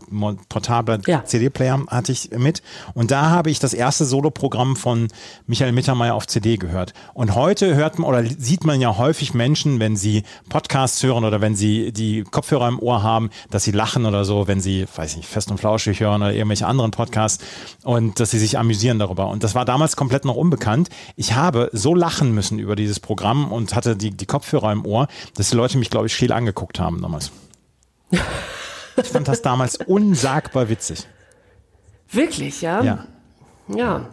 portabler 0.49 0.99
ja. 1.05 1.23
CD-Player 1.23 1.83
hatte 1.87 2.11
ich 2.11 2.31
mit. 2.31 2.61
Und 2.93 3.11
da 3.11 3.29
habe 3.29 3.49
ich 3.49 3.59
das 3.59 3.73
erste 3.73 4.05
Soloprogramm 4.05 4.75
von 4.75 5.07
Michael 5.45 5.71
Mittermeier 5.71 6.15
auf 6.15 6.27
CD 6.27 6.57
gehört. 6.57 6.93
Und 7.13 7.35
heute 7.35 7.75
hört 7.75 7.99
man 7.99 8.09
oder 8.09 8.23
sieht 8.25 8.65
man 8.65 8.81
ja 8.81 8.97
häufig 8.97 9.33
Menschen, 9.33 9.79
wenn 9.79 9.95
sie 9.95 10.23
Podcasts 10.49 11.01
hören 11.03 11.23
oder 11.23 11.41
wenn 11.41 11.55
sie 11.55 11.91
die 11.91 12.23
Kopfhörer 12.23 12.67
im 12.67 12.79
Ohr 12.79 13.03
haben, 13.03 13.29
dass 13.49 13.63
sie 13.63 13.71
lachen 13.71 14.05
oder 14.05 14.25
so, 14.25 14.47
wenn 14.47 14.61
sie, 14.61 14.85
weiß 14.95 15.17
nicht, 15.17 15.27
fest 15.27 15.51
und 15.51 15.59
flauschig 15.59 15.99
hören 15.99 16.21
oder 16.21 16.33
irgendwelche 16.33 16.67
anderen 16.67 16.91
Podcasts 16.91 17.43
und 17.83 18.19
dass 18.19 18.31
sie 18.31 18.39
sich 18.39 18.57
amüsieren 18.57 18.99
darüber. 18.99 19.27
Und 19.27 19.43
das 19.43 19.55
war 19.55 19.65
damals 19.65 19.95
komplett 19.95 20.25
noch 20.25 20.35
unbekannt. 20.35 20.89
Ich 21.15 21.33
habe 21.33 21.69
so 21.73 21.93
lachen 21.93 22.33
müssen 22.33 22.59
über 22.59 22.75
dieses 22.75 22.99
Programm 22.99 23.51
und 23.51 23.75
hatte 23.75 23.95
die 23.95 24.06
die, 24.09 24.17
die 24.17 24.25
Kopfhörer 24.25 24.71
im 24.71 24.85
Ohr, 24.85 25.07
dass 25.35 25.49
die 25.49 25.55
Leute 25.55 25.77
mich, 25.77 25.89
glaube 25.89 26.07
ich, 26.07 26.15
viel 26.15 26.31
angeguckt 26.31 26.79
haben 26.79 27.01
damals. 27.01 27.31
ich 28.11 29.07
fand 29.07 29.27
das 29.27 29.41
damals 29.41 29.77
unsagbar 29.77 30.69
witzig. 30.69 31.07
Wirklich, 32.09 32.61
ja? 32.61 32.81
Ja. 32.83 33.05
Ja. 33.67 34.09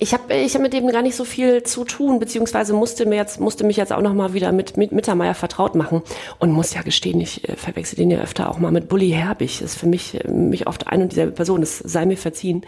Ich 0.00 0.14
habe 0.14 0.32
ich 0.32 0.54
hab 0.54 0.62
mit 0.62 0.72
dem 0.72 0.86
gar 0.88 1.02
nicht 1.02 1.16
so 1.16 1.24
viel 1.24 1.64
zu 1.64 1.84
tun, 1.84 2.20
beziehungsweise 2.20 2.72
musste, 2.72 3.04
mir 3.04 3.16
jetzt, 3.16 3.40
musste 3.40 3.64
mich 3.64 3.76
jetzt 3.76 3.92
auch 3.92 4.00
noch 4.00 4.14
mal 4.14 4.32
wieder 4.32 4.52
mit, 4.52 4.76
mit 4.76 4.92
Mittermeier 4.92 5.34
vertraut 5.34 5.74
machen 5.74 6.02
und 6.38 6.52
muss 6.52 6.72
ja 6.72 6.82
gestehen, 6.82 7.20
ich 7.20 7.48
äh, 7.48 7.56
verwechsel 7.56 7.96
den 7.96 8.10
ja 8.10 8.20
öfter 8.20 8.48
auch 8.48 8.58
mal 8.58 8.70
mit 8.70 8.88
Bully 8.88 9.10
Herbig. 9.10 9.58
Das 9.58 9.72
ist 9.72 9.78
für 9.78 9.88
mich, 9.88 10.22
äh, 10.22 10.28
mich 10.30 10.68
oft 10.68 10.86
ein 10.86 11.02
und 11.02 11.10
dieselbe 11.10 11.32
Person, 11.32 11.62
das 11.62 11.78
sei 11.78 12.06
mir 12.06 12.16
verziehen. 12.16 12.64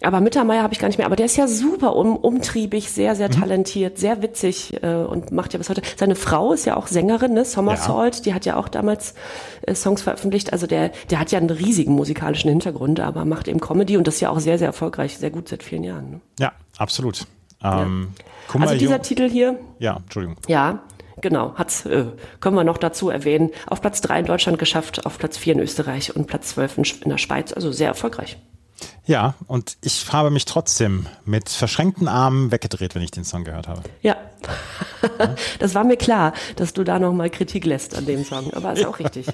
Aber 0.00 0.20
Mittermeier 0.20 0.62
habe 0.62 0.72
ich 0.72 0.80
gar 0.80 0.88
nicht 0.88 0.96
mehr. 0.98 1.06
Aber 1.06 1.14
der 1.16 1.26
ist 1.26 1.36
ja 1.36 1.46
super 1.46 1.94
um, 1.94 2.16
umtriebig, 2.16 2.90
sehr, 2.90 3.14
sehr 3.14 3.30
talentiert, 3.30 3.98
sehr 3.98 4.20
witzig 4.22 4.82
äh, 4.82 4.94
und 4.96 5.30
macht 5.30 5.52
ja 5.52 5.58
bis 5.58 5.68
heute. 5.68 5.82
Seine 5.96 6.16
Frau 6.16 6.52
ist 6.52 6.64
ja 6.64 6.76
auch 6.76 6.86
Sängerin, 6.88 7.34
ne? 7.34 7.44
Summer 7.44 7.74
Ja. 7.74 8.10
Die 8.10 8.34
hat 8.34 8.44
ja 8.44 8.56
auch 8.56 8.68
damals 8.68 9.14
äh, 9.62 9.74
Songs 9.74 10.02
veröffentlicht. 10.02 10.52
Also 10.52 10.66
der, 10.66 10.90
der 11.10 11.20
hat 11.20 11.30
ja 11.30 11.38
einen 11.38 11.50
riesigen 11.50 11.92
musikalischen 11.92 12.50
Hintergrund, 12.50 12.98
aber 12.98 13.24
macht 13.24 13.46
eben 13.46 13.60
Comedy 13.60 13.96
und 13.96 14.06
das 14.06 14.14
ist 14.16 14.20
ja 14.22 14.30
auch 14.30 14.40
sehr, 14.40 14.58
sehr 14.58 14.68
erfolgreich, 14.68 15.18
sehr 15.18 15.30
gut 15.30 15.48
seit 15.48 15.62
vielen 15.62 15.84
Jahren. 15.84 16.10
Ne? 16.10 16.20
Ja, 16.40 16.52
absolut. 16.78 17.26
Ähm, 17.62 18.08
Kummer 18.48 18.64
Also 18.66 18.76
dieser 18.78 18.94
Jung- 18.96 19.02
Titel 19.02 19.28
hier, 19.30 19.58
Ja, 19.78 19.98
Entschuldigung. 19.98 20.36
ja, 20.48 20.80
genau, 21.20 21.52
hat's, 21.54 21.86
äh, 21.86 22.06
können 22.40 22.56
wir 22.56 22.64
noch 22.64 22.78
dazu 22.78 23.08
erwähnen, 23.08 23.50
auf 23.68 23.80
Platz 23.80 24.00
3 24.00 24.18
in 24.20 24.26
Deutschland 24.26 24.58
geschafft, 24.58 25.06
auf 25.06 25.16
Platz 25.18 25.36
4 25.36 25.52
in 25.54 25.60
Österreich 25.60 26.16
und 26.16 26.26
Platz 26.26 26.48
12 26.48 26.78
in, 26.78 26.84
in 27.04 27.10
der 27.10 27.18
Schweiz, 27.18 27.52
also 27.52 27.70
sehr 27.70 27.86
erfolgreich. 27.86 28.36
Ja, 29.04 29.34
und 29.48 29.76
ich 29.82 30.12
habe 30.12 30.30
mich 30.30 30.44
trotzdem 30.44 31.06
mit 31.24 31.48
verschränkten 31.48 32.06
Armen 32.06 32.52
weggedreht, 32.52 32.94
wenn 32.94 33.02
ich 33.02 33.10
den 33.10 33.24
Song 33.24 33.42
gehört 33.42 33.66
habe. 33.66 33.82
Ja, 34.00 34.16
das 35.58 35.74
war 35.74 35.82
mir 35.82 35.96
klar, 35.96 36.32
dass 36.54 36.72
du 36.72 36.84
da 36.84 37.00
nochmal 37.00 37.28
Kritik 37.28 37.64
lässt 37.64 37.96
an 37.96 38.06
dem 38.06 38.24
Song, 38.24 38.52
aber 38.54 38.74
ist 38.74 38.86
auch 38.86 39.00
richtig. 39.00 39.26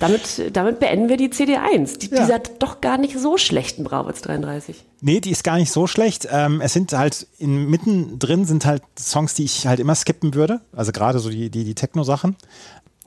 Damit, 0.00 0.50
damit 0.56 0.80
beenden 0.80 1.08
wir 1.08 1.16
die 1.16 1.28
CD1, 1.28 1.98
die, 1.98 2.10
Ja. 2.10 2.22
dieser 2.22 2.38
doch 2.40 2.80
gar 2.80 2.98
nicht 2.98 3.16
so 3.16 3.36
schlechten 3.38 3.84
Brauwitz 3.84 4.22
33. 4.22 4.84
Nee, 5.00 5.20
die 5.20 5.30
ist 5.30 5.44
gar 5.44 5.56
nicht 5.56 5.70
so 5.70 5.86
schlecht. 5.86 6.26
Ähm, 6.30 6.60
es 6.60 6.72
sind 6.72 6.92
halt 6.92 7.28
in, 7.38 7.66
mittendrin 7.70 8.44
sind 8.44 8.66
halt 8.66 8.82
Songs, 8.98 9.34
die 9.34 9.44
ich 9.44 9.68
halt 9.68 9.78
immer 9.78 9.94
skippen 9.94 10.34
würde. 10.34 10.60
Also 10.74 10.90
gerade 10.90 11.20
so 11.20 11.30
die, 11.30 11.48
die, 11.48 11.62
die 11.64 11.74
Techno-Sachen. 11.76 12.36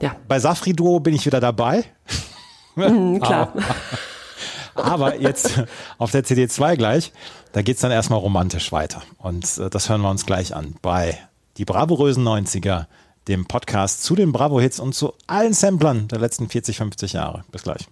Ja, 0.01 0.15
Bei 0.29 0.39
Safri 0.39 0.73
Duo 0.73 1.01
bin 1.01 1.13
ich 1.13 1.25
wieder 1.25 1.41
dabei. 1.41 1.83
mhm, 2.75 3.19
klar. 3.19 3.51
Aber 4.75 5.19
jetzt 5.19 5.63
auf 5.97 6.11
der 6.11 6.23
CD2 6.23 6.75
gleich, 6.75 7.11
da 7.53 7.61
geht's 7.61 7.81
dann 7.81 7.91
erstmal 7.91 8.19
romantisch 8.19 8.71
weiter. 8.71 9.01
Und 9.17 9.57
äh, 9.57 9.69
das 9.69 9.89
hören 9.89 10.01
wir 10.01 10.09
uns 10.09 10.25
gleich 10.25 10.55
an 10.55 10.75
bei 10.81 11.17
Die 11.57 11.65
bravourösen 11.65 12.27
90er, 12.27 12.85
dem 13.27 13.45
Podcast 13.45 14.03
zu 14.03 14.15
den 14.15 14.31
Bravo-Hits 14.31 14.79
und 14.79 14.93
zu 14.93 15.13
allen 15.25 15.53
Samplern 15.53 16.07
der 16.09 16.19
letzten 16.19 16.49
40, 16.49 16.77
50 16.77 17.13
Jahre. 17.13 17.43
Bis 17.51 17.63
gleich. 17.63 17.87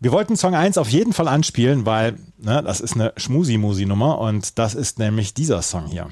Wir 0.00 0.12
wollten 0.12 0.36
Song 0.36 0.54
1 0.54 0.78
auf 0.78 0.88
jeden 0.88 1.12
Fall 1.12 1.28
anspielen, 1.28 1.84
weil 1.84 2.16
ne, 2.38 2.62
das 2.62 2.80
ist 2.80 2.94
eine 2.94 3.12
Schmusi-Musi-Nummer 3.16 4.18
und 4.18 4.58
das 4.58 4.74
ist 4.74 4.98
nämlich 4.98 5.34
dieser 5.34 5.60
Song 5.62 5.86
hier. 5.86 6.08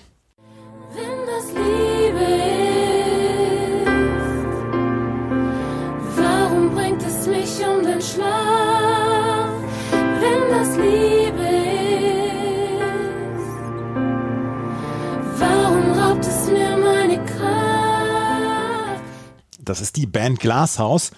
Das 19.67 19.81
ist 19.81 19.97
die 19.97 20.07
Band 20.07 20.41
Glasshouse 20.41 21.11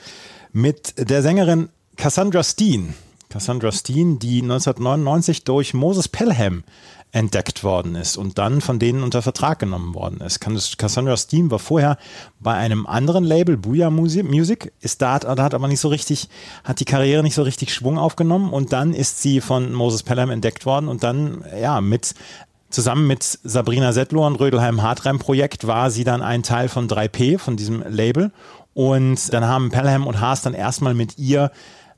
mit 0.53 0.95
der 0.99 1.23
Sängerin 1.23 1.69
Cassandra 1.97 2.43
Steen. 2.43 2.95
Cassandra 3.29 3.71
Steen, 3.73 4.19
die 4.19 4.41
1999 4.43 5.45
durch 5.45 5.75
Moses 5.75 6.09
Pelham 6.09 6.65
entdeckt 7.13 7.65
worden 7.65 7.95
ist 7.95 8.17
und 8.17 8.39
dann 8.39 8.61
von 8.61 8.79
denen 8.79 9.03
unter 9.03 9.23
Vertrag 9.23 9.59
genommen 9.59 9.95
worden 9.95 10.21
ist. 10.21 10.41
Cassandra 10.41 11.17
Steen 11.17 11.51
war 11.51 11.59
vorher 11.59 11.99
bei 12.41 12.55
einem 12.55 12.87
anderen 12.87 13.25
Label, 13.25 13.57
Booyah 13.57 13.89
Musi- 13.89 14.23
Music, 14.23 14.73
ist 14.81 15.01
da, 15.01 15.19
da 15.19 15.43
hat 15.43 15.55
aber 15.55 15.69
nicht 15.69 15.81
so 15.81 15.89
richtig, 15.89 16.29
hat 16.65 16.81
die 16.81 16.85
Karriere 16.85 17.23
nicht 17.23 17.35
so 17.35 17.43
richtig 17.43 17.73
Schwung 17.73 17.99
aufgenommen 17.99 18.51
und 18.53 18.73
dann 18.73 18.93
ist 18.93 19.23
sie 19.23 19.41
von 19.41 19.73
Moses 19.73 20.03
Pelham 20.03 20.31
entdeckt 20.31 20.67
worden 20.67 20.89
und 20.89 21.03
dann, 21.03 21.45
ja, 21.59 21.81
mit 21.81 22.15
Zusammen 22.71 23.07
mit 23.07 23.23
Sabrina 23.23 23.93
Settler 23.93 24.27
und 24.27 24.37
Rödelheim 24.37 24.83
Hartreim 24.83 25.19
Projekt 25.19 25.67
war 25.67 25.91
sie 25.91 26.05
dann 26.05 26.23
ein 26.23 26.43
Teil 26.43 26.69
von 26.69 26.87
3P, 26.89 27.39
von 27.39 27.57
diesem 27.57 27.83
Label. 27.89 28.31
Und 28.75 29.33
dann 29.33 29.45
haben 29.45 29.71
Pelham 29.71 30.07
und 30.07 30.21
Haas 30.21 30.43
dann 30.43 30.55
erstmal 30.55 30.95
mit 30.95 31.19
ihr 31.19 31.51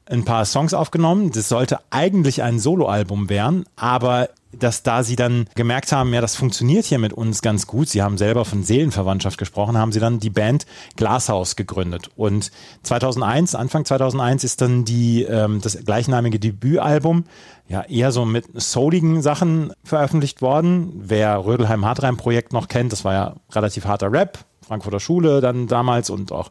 ein 0.07 0.25
paar 0.25 0.45
Songs 0.45 0.73
aufgenommen. 0.75 1.33
Das 1.33 1.49
sollte 1.49 1.79
eigentlich 1.91 2.43
ein 2.43 2.59
Soloalbum 2.59 3.29
werden, 3.29 3.65
aber 3.77 4.29
dass 4.53 4.83
da 4.83 5.03
sie 5.03 5.17
dann 5.17 5.47
gemerkt 5.55 5.93
haben, 5.93 6.13
ja, 6.13 6.21
das 6.21 6.37
funktioniert 6.37 6.85
hier 6.85 6.99
mit 6.99 7.13
uns 7.13 7.43
ganz 7.43 7.67
gut. 7.67 7.89
Sie 7.89 8.03
haben 8.03 8.19
selber 8.19 8.45
von 8.45 8.63
Seelenverwandtschaft 8.63 9.39
gesprochen, 9.39 9.79
haben 9.79 9.93
sie 9.93 10.01
dann 10.01 10.21
die 10.21 10.31
Band 10.31 10.67
Glashaus 10.97 11.57
gegründet. 11.57 12.11
Und 12.17 12.51
2001, 12.83 13.55
Anfang 13.55 13.85
2001 13.85 14.45
ist 14.45 14.61
dann 14.61 14.85
die, 14.85 15.23
ähm, 15.23 15.61
das 15.61 15.79
gleichnamige 15.85 16.39
Debütalbum 16.39 17.25
ja 17.69 17.83
eher 17.83 18.11
so 18.11 18.25
mit 18.25 18.47
souligen 18.61 19.23
Sachen 19.23 19.73
veröffentlicht 19.85 20.43
worden. 20.43 20.93
Wer 20.97 21.45
Rödelheim 21.45 21.85
Hartreim 21.85 22.17
Projekt 22.17 22.53
noch 22.53 22.67
kennt, 22.67 22.93
das 22.93 23.05
war 23.05 23.13
ja 23.13 23.35
relativ 23.53 23.85
harter 23.85 24.11
Rap. 24.13 24.45
Frankfurter 24.71 25.01
Schule 25.01 25.41
dann 25.41 25.67
damals 25.67 26.11
und 26.11 26.31
auch 26.31 26.49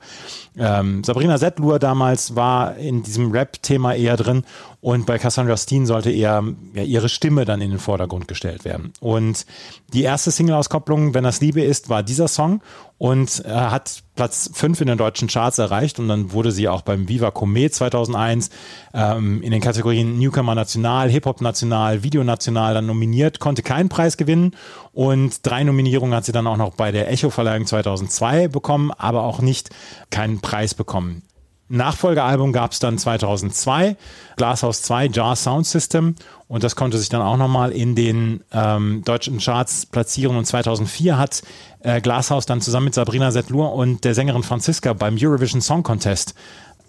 ähm, 0.58 1.06
Sabrina 1.06 1.38
Settlur 1.38 1.80
damals 1.80 2.36
war 2.36 2.76
in 2.76 3.02
diesem 3.02 3.32
Rap-Thema 3.32 3.94
eher 3.94 4.18
drin 4.18 4.44
und 4.82 5.06
bei 5.06 5.18
Cassandra 5.18 5.58
Steen 5.58 5.86
sollte 5.86 6.10
eher 6.10 6.44
ja, 6.74 6.84
ihre 6.84 7.10
Stimme 7.10 7.44
dann 7.44 7.60
in 7.60 7.72
den 7.72 7.80
Vordergrund 7.80 8.28
gestellt 8.30 8.64
werden. 8.64 8.94
Und 9.02 9.46
die 9.94 10.04
erste 10.04 10.32
Single-Auskopplung, 10.32 11.14
Wenn 11.14 11.26
das 11.26 11.42
Liebe 11.42 11.62
ist, 11.62 11.90
war 11.90 12.02
dieser 12.02 12.30
Song 12.30 12.62
und 12.98 13.44
äh, 13.46 13.50
hat 13.50 14.04
Platz 14.16 14.50
5 14.54 14.82
in 14.82 14.88
den 14.88 14.98
deutschen 14.98 15.28
Charts 15.28 15.58
erreicht 15.58 16.00
und 16.00 16.08
dann 16.08 16.32
wurde 16.32 16.52
sie 16.52 16.68
auch 16.68 16.82
beim 16.82 17.10
Viva 17.10 17.32
Comet 17.32 17.74
2001 17.74 18.50
ähm, 18.94 19.42
in 19.42 19.52
den 19.52 19.62
Kategorien 19.62 20.18
Newcomer 20.18 20.56
National, 20.56 21.10
Hip-Hop 21.10 21.42
National, 21.42 22.04
Video 22.04 22.24
National 22.24 22.74
dann 22.74 22.86
nominiert, 22.86 23.40
konnte 23.40 23.64
keinen 23.64 23.90
Preis 23.90 24.18
gewinnen 24.18 24.56
und 24.94 25.46
drei 25.46 25.64
Nominierungen 25.64 26.16
hat 26.16 26.26
sie 26.26 26.34
dann 26.34 26.48
auch 26.48 26.58
noch 26.58 26.76
bei 26.76 26.92
der 26.92 27.10
Echo-Verleihung 27.10 27.66
2002 27.66 28.50
bekommen, 28.50 28.92
aber 28.92 29.24
auch 29.24 29.42
nicht 29.42 29.70
keinen 30.10 30.42
Preis 30.42 30.74
bekommen. 30.74 31.24
Nachfolgealbum 31.70 32.52
gab 32.52 32.72
es 32.72 32.80
dann 32.80 32.98
2002, 32.98 33.96
Glasshouse 34.36 34.82
2, 34.82 35.08
Jar 35.08 35.36
Sound 35.36 35.68
System 35.68 36.16
und 36.48 36.64
das 36.64 36.76
konnte 36.76 36.98
sich 36.98 37.10
dann 37.10 37.22
auch 37.22 37.38
nochmal 37.38 37.72
in 37.72 37.96
den 37.96 38.42
ähm, 38.52 39.04
deutschen 39.06 39.38
Charts 39.38 39.86
platzieren 39.86 40.36
und 40.36 40.46
2004 40.46 41.18
hat 41.18 41.44
äh, 41.82 42.02
Glasshouse 42.02 42.48
dann 42.48 42.62
zusammen 42.62 42.86
mit 42.86 42.96
Sabrina 42.96 43.32
Setlur 43.32 43.74
und 43.74 44.04
der 44.04 44.16
Sängerin 44.16 44.44
Franziska 44.44 44.94
beim 44.94 45.18
Eurovision 45.20 45.62
Song 45.62 45.84
Contest 45.84 46.34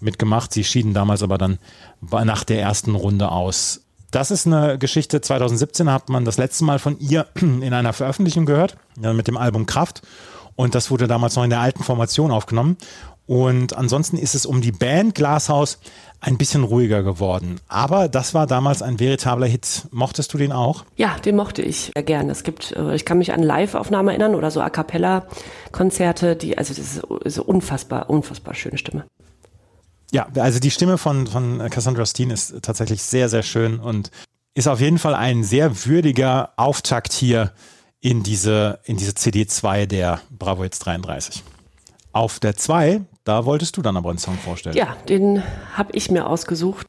mitgemacht. 0.01 0.53
Sie 0.53 0.65
schieden 0.65 0.95
damals 0.95 1.23
aber 1.23 1.37
dann 1.37 1.59
nach 2.01 2.45
der 2.45 2.61
ersten 2.61 2.95
Runde 2.95 3.31
aus. 3.31 3.83
Das 4.11 4.31
ist 4.31 4.47
eine 4.47 4.79
Geschichte, 4.79 5.21
2017 5.21 5.91
hat 5.91 6.09
man 6.09 6.25
das 6.25 6.37
letzte 6.37 6.65
Mal 6.65 6.79
von 6.79 6.99
ihr 6.99 7.27
in 7.35 7.73
einer 7.73 7.93
Veröffentlichung 7.93 8.47
gehört, 8.47 8.77
mit 8.97 9.29
dem 9.29 9.37
Album 9.37 9.67
Kraft. 9.67 10.03
Und 10.57 10.75
das 10.75 10.91
wurde 10.91 11.07
damals 11.07 11.37
noch 11.37 11.45
in 11.45 11.51
der 11.51 11.61
alten 11.61 11.83
Formation 11.83 12.31
aufgenommen. 12.31 12.77
Und 13.31 13.77
ansonsten 13.77 14.19
ist 14.19 14.35
es 14.35 14.45
um 14.45 14.61
die 14.61 14.73
Band 14.73 15.15
Glashaus 15.15 15.79
ein 16.21 16.37
bisschen 16.37 16.65
ruhiger 16.65 17.05
geworden. 17.05 17.61
Aber 17.69 18.09
das 18.09 18.35
war 18.35 18.49
damals 18.49 18.83
ein 18.83 18.99
veritabler 18.99 19.47
Hit. 19.47 19.87
Mochtest 19.93 20.35
du 20.35 20.39
den 20.39 20.51
auch? 20.51 20.85
Ja, 20.97 21.17
den 21.25 21.37
mochte 21.37 21.63
ich 21.63 21.93
sehr 21.95 22.03
gern. 22.03 22.29
Es 22.29 22.43
gibt, 22.43 22.73
äh, 22.73 22.93
ich 22.97 23.05
kann 23.05 23.19
mich 23.19 23.33
an 23.33 23.41
Live-Aufnahmen 23.41 24.09
erinnern 24.09 24.35
oder 24.35 24.51
so 24.51 24.61
A 24.61 24.69
Cappella-Konzerte, 24.69 26.35
die, 26.35 26.59
also 26.59 26.75
das 26.75 26.97
ist 26.97 27.03
so 27.27 27.45
unfassbar, 27.45 28.11
unfassbar 28.11 28.55
schöne 28.55 28.79
Stimme. 28.79 29.05
Ja, 30.11 30.27
also 30.35 30.59
die 30.59 30.73
Stimme 30.73 30.99
von, 30.99 31.29
von 31.29 31.71
Cassandra 31.71 32.07
Steen 32.07 32.31
ist 32.31 32.61
tatsächlich 32.63 33.01
sehr, 33.01 33.29
sehr 33.29 33.45
schön 33.45 33.79
und 33.79 34.11
ist 34.55 34.67
auf 34.67 34.81
jeden 34.81 34.99
Fall 34.99 35.15
ein 35.15 35.45
sehr 35.45 35.87
würdiger 35.87 36.51
Auftakt 36.57 37.13
hier 37.13 37.53
in 38.01 38.25
diese, 38.25 38.81
in 38.83 38.97
diese 38.97 39.13
CD2 39.13 39.87
der 39.87 40.21
Bravo 40.37 40.65
Hits 40.65 40.81
33. 40.81 41.45
Auf 42.13 42.41
der 42.41 42.57
2, 42.57 43.03
da 43.25 43.45
wolltest 43.45 43.77
du 43.77 43.83
dann 43.83 43.97
aber 43.97 44.11
einen 44.11 44.19
Song 44.19 44.37
vorstellen. 44.37 44.77
Ja, 44.77 44.97
den 45.09 45.43
habe 45.75 45.93
ich 45.93 46.11
mir 46.11 46.27
ausgesucht. 46.27 46.87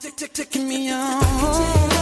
Tick, 0.00 0.32
tick, 0.34 0.54
me 0.56 0.92
on. 0.92 1.20
Oh? 1.42 1.92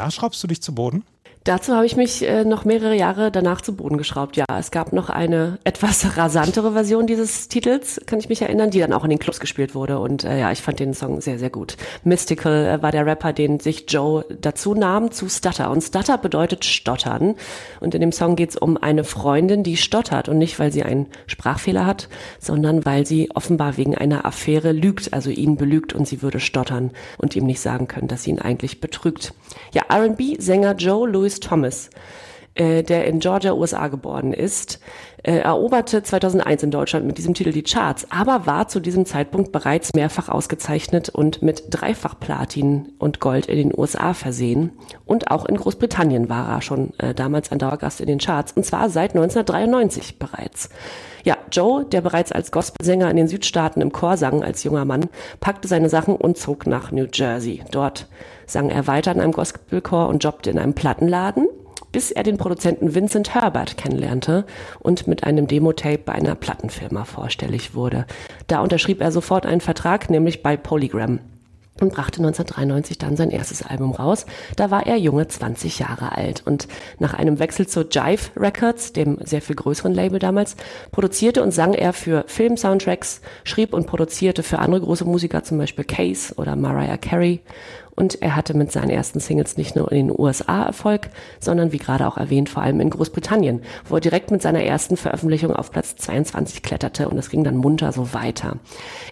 Da 0.00 0.10
schraubst 0.10 0.42
du 0.42 0.46
dich 0.46 0.62
zu 0.62 0.74
Boden? 0.74 1.04
Dazu 1.44 1.74
habe 1.74 1.86
ich 1.86 1.96
mich 1.96 2.22
äh, 2.22 2.44
noch 2.44 2.66
mehrere 2.66 2.94
Jahre 2.94 3.30
danach 3.30 3.62
zu 3.62 3.74
Boden 3.74 3.96
geschraubt. 3.96 4.36
Ja, 4.36 4.44
es 4.58 4.70
gab 4.70 4.92
noch 4.92 5.08
eine 5.08 5.58
etwas 5.64 6.18
rasantere 6.18 6.72
Version 6.72 7.06
dieses 7.06 7.48
Titels, 7.48 7.98
kann 8.04 8.18
ich 8.18 8.28
mich 8.28 8.42
erinnern, 8.42 8.70
die 8.70 8.78
dann 8.78 8.92
auch 8.92 9.04
in 9.04 9.10
den 9.10 9.18
Clubs 9.18 9.40
gespielt 9.40 9.74
wurde. 9.74 10.00
Und 10.00 10.24
äh, 10.24 10.38
ja, 10.38 10.52
ich 10.52 10.60
fand 10.60 10.80
den 10.80 10.92
Song 10.92 11.22
sehr, 11.22 11.38
sehr 11.38 11.48
gut. 11.48 11.78
Mystical 12.04 12.66
äh, 12.66 12.82
war 12.82 12.92
der 12.92 13.06
Rapper, 13.06 13.32
den 13.32 13.58
sich 13.58 13.86
Joe 13.88 14.26
dazu 14.38 14.74
nahm 14.74 15.12
zu 15.12 15.30
Stutter. 15.30 15.70
Und 15.70 15.80
Stutter 15.80 16.18
bedeutet 16.18 16.66
Stottern. 16.66 17.36
Und 17.80 17.94
in 17.94 18.02
dem 18.02 18.12
Song 18.12 18.36
geht 18.36 18.50
es 18.50 18.56
um 18.56 18.76
eine 18.76 19.04
Freundin, 19.04 19.62
die 19.62 19.78
stottert. 19.78 20.28
Und 20.28 20.36
nicht, 20.36 20.58
weil 20.58 20.72
sie 20.72 20.82
einen 20.82 21.06
Sprachfehler 21.26 21.86
hat, 21.86 22.10
sondern 22.38 22.84
weil 22.84 23.06
sie 23.06 23.30
offenbar 23.34 23.78
wegen 23.78 23.96
einer 23.96 24.26
Affäre 24.26 24.72
lügt, 24.72 25.14
also 25.14 25.30
ihn 25.30 25.56
belügt 25.56 25.94
und 25.94 26.06
sie 26.06 26.20
würde 26.20 26.38
stottern 26.38 26.90
und 27.16 27.34
ihm 27.34 27.46
nicht 27.46 27.60
sagen 27.60 27.88
können, 27.88 28.08
dass 28.08 28.24
sie 28.24 28.30
ihn 28.30 28.40
eigentlich 28.40 28.82
betrügt. 28.82 29.32
Ja, 29.72 29.84
R&B-Sänger 29.88 30.74
Joe 30.74 31.08
Louis 31.08 31.29
Louis 31.30 31.38
Thomas, 31.38 31.90
äh, 32.56 32.82
der 32.82 33.06
in 33.06 33.20
Georgia, 33.20 33.52
USA 33.52 33.86
geboren 33.86 34.32
ist, 34.32 34.80
äh, 35.22 35.38
eroberte 35.38 36.02
2001 36.02 36.64
in 36.64 36.72
Deutschland 36.72 37.06
mit 37.06 37.18
diesem 37.18 37.34
Titel 37.34 37.52
die 37.52 37.62
Charts, 37.62 38.08
aber 38.10 38.46
war 38.46 38.66
zu 38.66 38.80
diesem 38.80 39.06
Zeitpunkt 39.06 39.52
bereits 39.52 39.94
mehrfach 39.94 40.28
ausgezeichnet 40.28 41.08
und 41.08 41.40
mit 41.42 41.64
dreifach 41.70 42.18
Platin 42.18 42.94
und 42.98 43.20
Gold 43.20 43.46
in 43.46 43.56
den 43.56 43.78
USA 43.78 44.12
versehen. 44.12 44.72
Und 45.06 45.30
auch 45.30 45.46
in 45.46 45.56
Großbritannien 45.56 46.28
war 46.28 46.48
er 46.48 46.62
schon 46.62 46.98
äh, 46.98 47.14
damals 47.14 47.52
ein 47.52 47.60
Dauergast 47.60 48.00
in 48.00 48.08
den 48.08 48.18
Charts, 48.18 48.52
und 48.52 48.66
zwar 48.66 48.90
seit 48.90 49.14
1993 49.14 50.18
bereits. 50.18 50.68
Ja, 51.22 51.36
Joe, 51.52 51.84
der 51.84 52.00
bereits 52.00 52.32
als 52.32 52.50
Gospelsänger 52.50 53.10
in 53.10 53.16
den 53.16 53.28
Südstaaten 53.28 53.82
im 53.82 53.92
Chor 53.92 54.16
sang 54.16 54.42
als 54.42 54.64
junger 54.64 54.86
Mann, 54.86 55.10
packte 55.38 55.68
seine 55.68 55.90
Sachen 55.90 56.16
und 56.16 56.38
zog 56.38 56.66
nach 56.66 56.90
New 56.90 57.06
Jersey. 57.12 57.62
Dort 57.70 58.08
sang 58.52 58.70
er 58.70 58.86
weiter 58.86 59.12
in 59.12 59.20
einem 59.20 59.32
Gospelchor 59.32 60.08
und 60.08 60.22
jobbte 60.22 60.50
in 60.50 60.58
einem 60.58 60.74
Plattenladen 60.74 61.48
bis 61.92 62.10
er 62.10 62.22
den 62.22 62.36
Produzenten 62.36 62.94
Vincent 62.94 63.34
Herbert 63.34 63.76
kennenlernte 63.76 64.44
und 64.78 65.06
mit 65.06 65.24
einem 65.24 65.46
Demo-Tape 65.46 65.98
bei 65.98 66.12
einer 66.12 66.34
Plattenfirma 66.34 67.04
vorstellig 67.04 67.74
wurde. 67.74 68.06
Da 68.46 68.60
unterschrieb 68.60 69.00
er 69.00 69.12
sofort 69.12 69.46
einen 69.46 69.60
Vertrag, 69.60 70.10
nämlich 70.10 70.42
bei 70.42 70.56
Polygram 70.56 71.20
und 71.80 71.94
brachte 71.94 72.18
1993 72.18 72.98
dann 72.98 73.16
sein 73.16 73.30
erstes 73.30 73.62
Album 73.62 73.92
raus. 73.92 74.26
Da 74.56 74.70
war 74.70 74.86
er 74.86 74.96
junge 74.96 75.26
20 75.26 75.78
Jahre 75.78 76.12
alt 76.12 76.42
und 76.44 76.68
nach 76.98 77.14
einem 77.14 77.38
Wechsel 77.38 77.66
zu 77.66 77.86
Jive 77.88 78.30
Records, 78.36 78.92
dem 78.92 79.18
sehr 79.24 79.40
viel 79.40 79.56
größeren 79.56 79.94
Label 79.94 80.18
damals, 80.18 80.56
produzierte 80.92 81.42
und 81.42 81.52
sang 81.52 81.72
er 81.72 81.94
für 81.94 82.24
Film-Soundtracks, 82.26 83.22
schrieb 83.44 83.72
und 83.72 83.86
produzierte 83.86 84.42
für 84.42 84.58
andere 84.58 84.82
große 84.82 85.06
Musiker, 85.06 85.42
zum 85.42 85.56
Beispiel 85.56 85.84
Case 85.84 86.34
oder 86.36 86.54
Mariah 86.54 86.98
Carey 86.98 87.40
und 88.00 88.22
er 88.22 88.34
hatte 88.34 88.54
mit 88.54 88.72
seinen 88.72 88.88
ersten 88.88 89.20
Singles 89.20 89.58
nicht 89.58 89.76
nur 89.76 89.92
in 89.92 90.08
den 90.08 90.18
USA 90.18 90.64
Erfolg, 90.64 91.10
sondern 91.38 91.70
wie 91.70 91.78
gerade 91.78 92.08
auch 92.08 92.16
erwähnt, 92.16 92.48
vor 92.48 92.62
allem 92.62 92.80
in 92.80 92.88
Großbritannien, 92.88 93.60
wo 93.88 93.96
er 93.96 94.00
direkt 94.00 94.30
mit 94.30 94.40
seiner 94.40 94.62
ersten 94.62 94.96
Veröffentlichung 94.96 95.54
auf 95.54 95.70
Platz 95.70 95.96
22 95.96 96.62
kletterte 96.62 97.10
und 97.10 97.18
es 97.18 97.28
ging 97.28 97.44
dann 97.44 97.58
munter 97.58 97.92
so 97.92 98.14
weiter. 98.14 98.56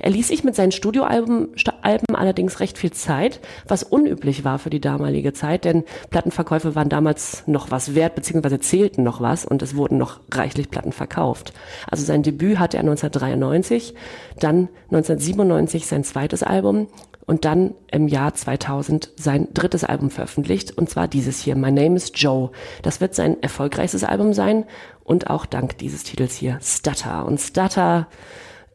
Er 0.01 0.11
ließ 0.11 0.28
sich 0.28 0.43
mit 0.43 0.57
seinen 0.57 0.72
Studioalben 0.72 1.51
Alben 1.82 2.16
allerdings 2.16 2.61
recht 2.61 2.78
viel 2.78 2.93
Zeit, 2.93 3.41
was 3.66 3.82
unüblich 3.82 4.45
war 4.45 4.59
für 4.59 4.70
die 4.70 4.80
damalige 4.80 5.32
Zeit, 5.32 5.64
denn 5.64 5.84
Plattenverkäufe 6.11 6.74
waren 6.74 6.89
damals 6.89 7.45
noch 7.47 7.70
was 7.70 7.95
wert, 7.95 8.14
beziehungsweise 8.14 8.59
zählten 8.59 9.03
noch 9.03 9.20
was 9.20 9.45
und 9.45 9.62
es 9.62 9.76
wurden 9.76 9.99
noch 9.99 10.20
reichlich 10.32 10.70
Platten 10.70 10.93
verkauft. 10.93 11.53
Also 11.91 12.05
sein 12.05 12.22
Debüt 12.22 12.59
hatte 12.59 12.78
er 12.78 12.82
1993, 12.82 13.95
dann 14.41 14.68
1997 14.91 15.86
sein 15.86 16.05
zweites 16.05 16.43
Album 16.43 16.89
und 17.29 17.45
dann 17.45 17.74
im 17.93 18.09
Jahr 18.09 18.33
2000 18.33 19.11
sein 19.16 19.49
drittes 19.53 19.85
Album 19.85 20.09
veröffentlicht 20.09 20.76
und 20.79 20.89
zwar 20.89 21.09
dieses 21.09 21.39
hier, 21.41 21.57
My 21.57 21.70
Name 21.70 21.95
is 21.95 22.11
Joe. 22.14 22.51
Das 22.81 23.03
wird 23.03 23.14
sein 23.14 23.43
erfolgreichstes 23.43 24.03
Album 24.03 24.33
sein 24.33 24.64
und 25.05 25.29
auch 25.29 25.45
dank 25.45 25.76
dieses 25.76 26.05
Titels 26.05 26.35
hier, 26.35 26.59
Stutter. 26.62 27.26
Und 27.26 27.39
Stutter, 27.39 28.09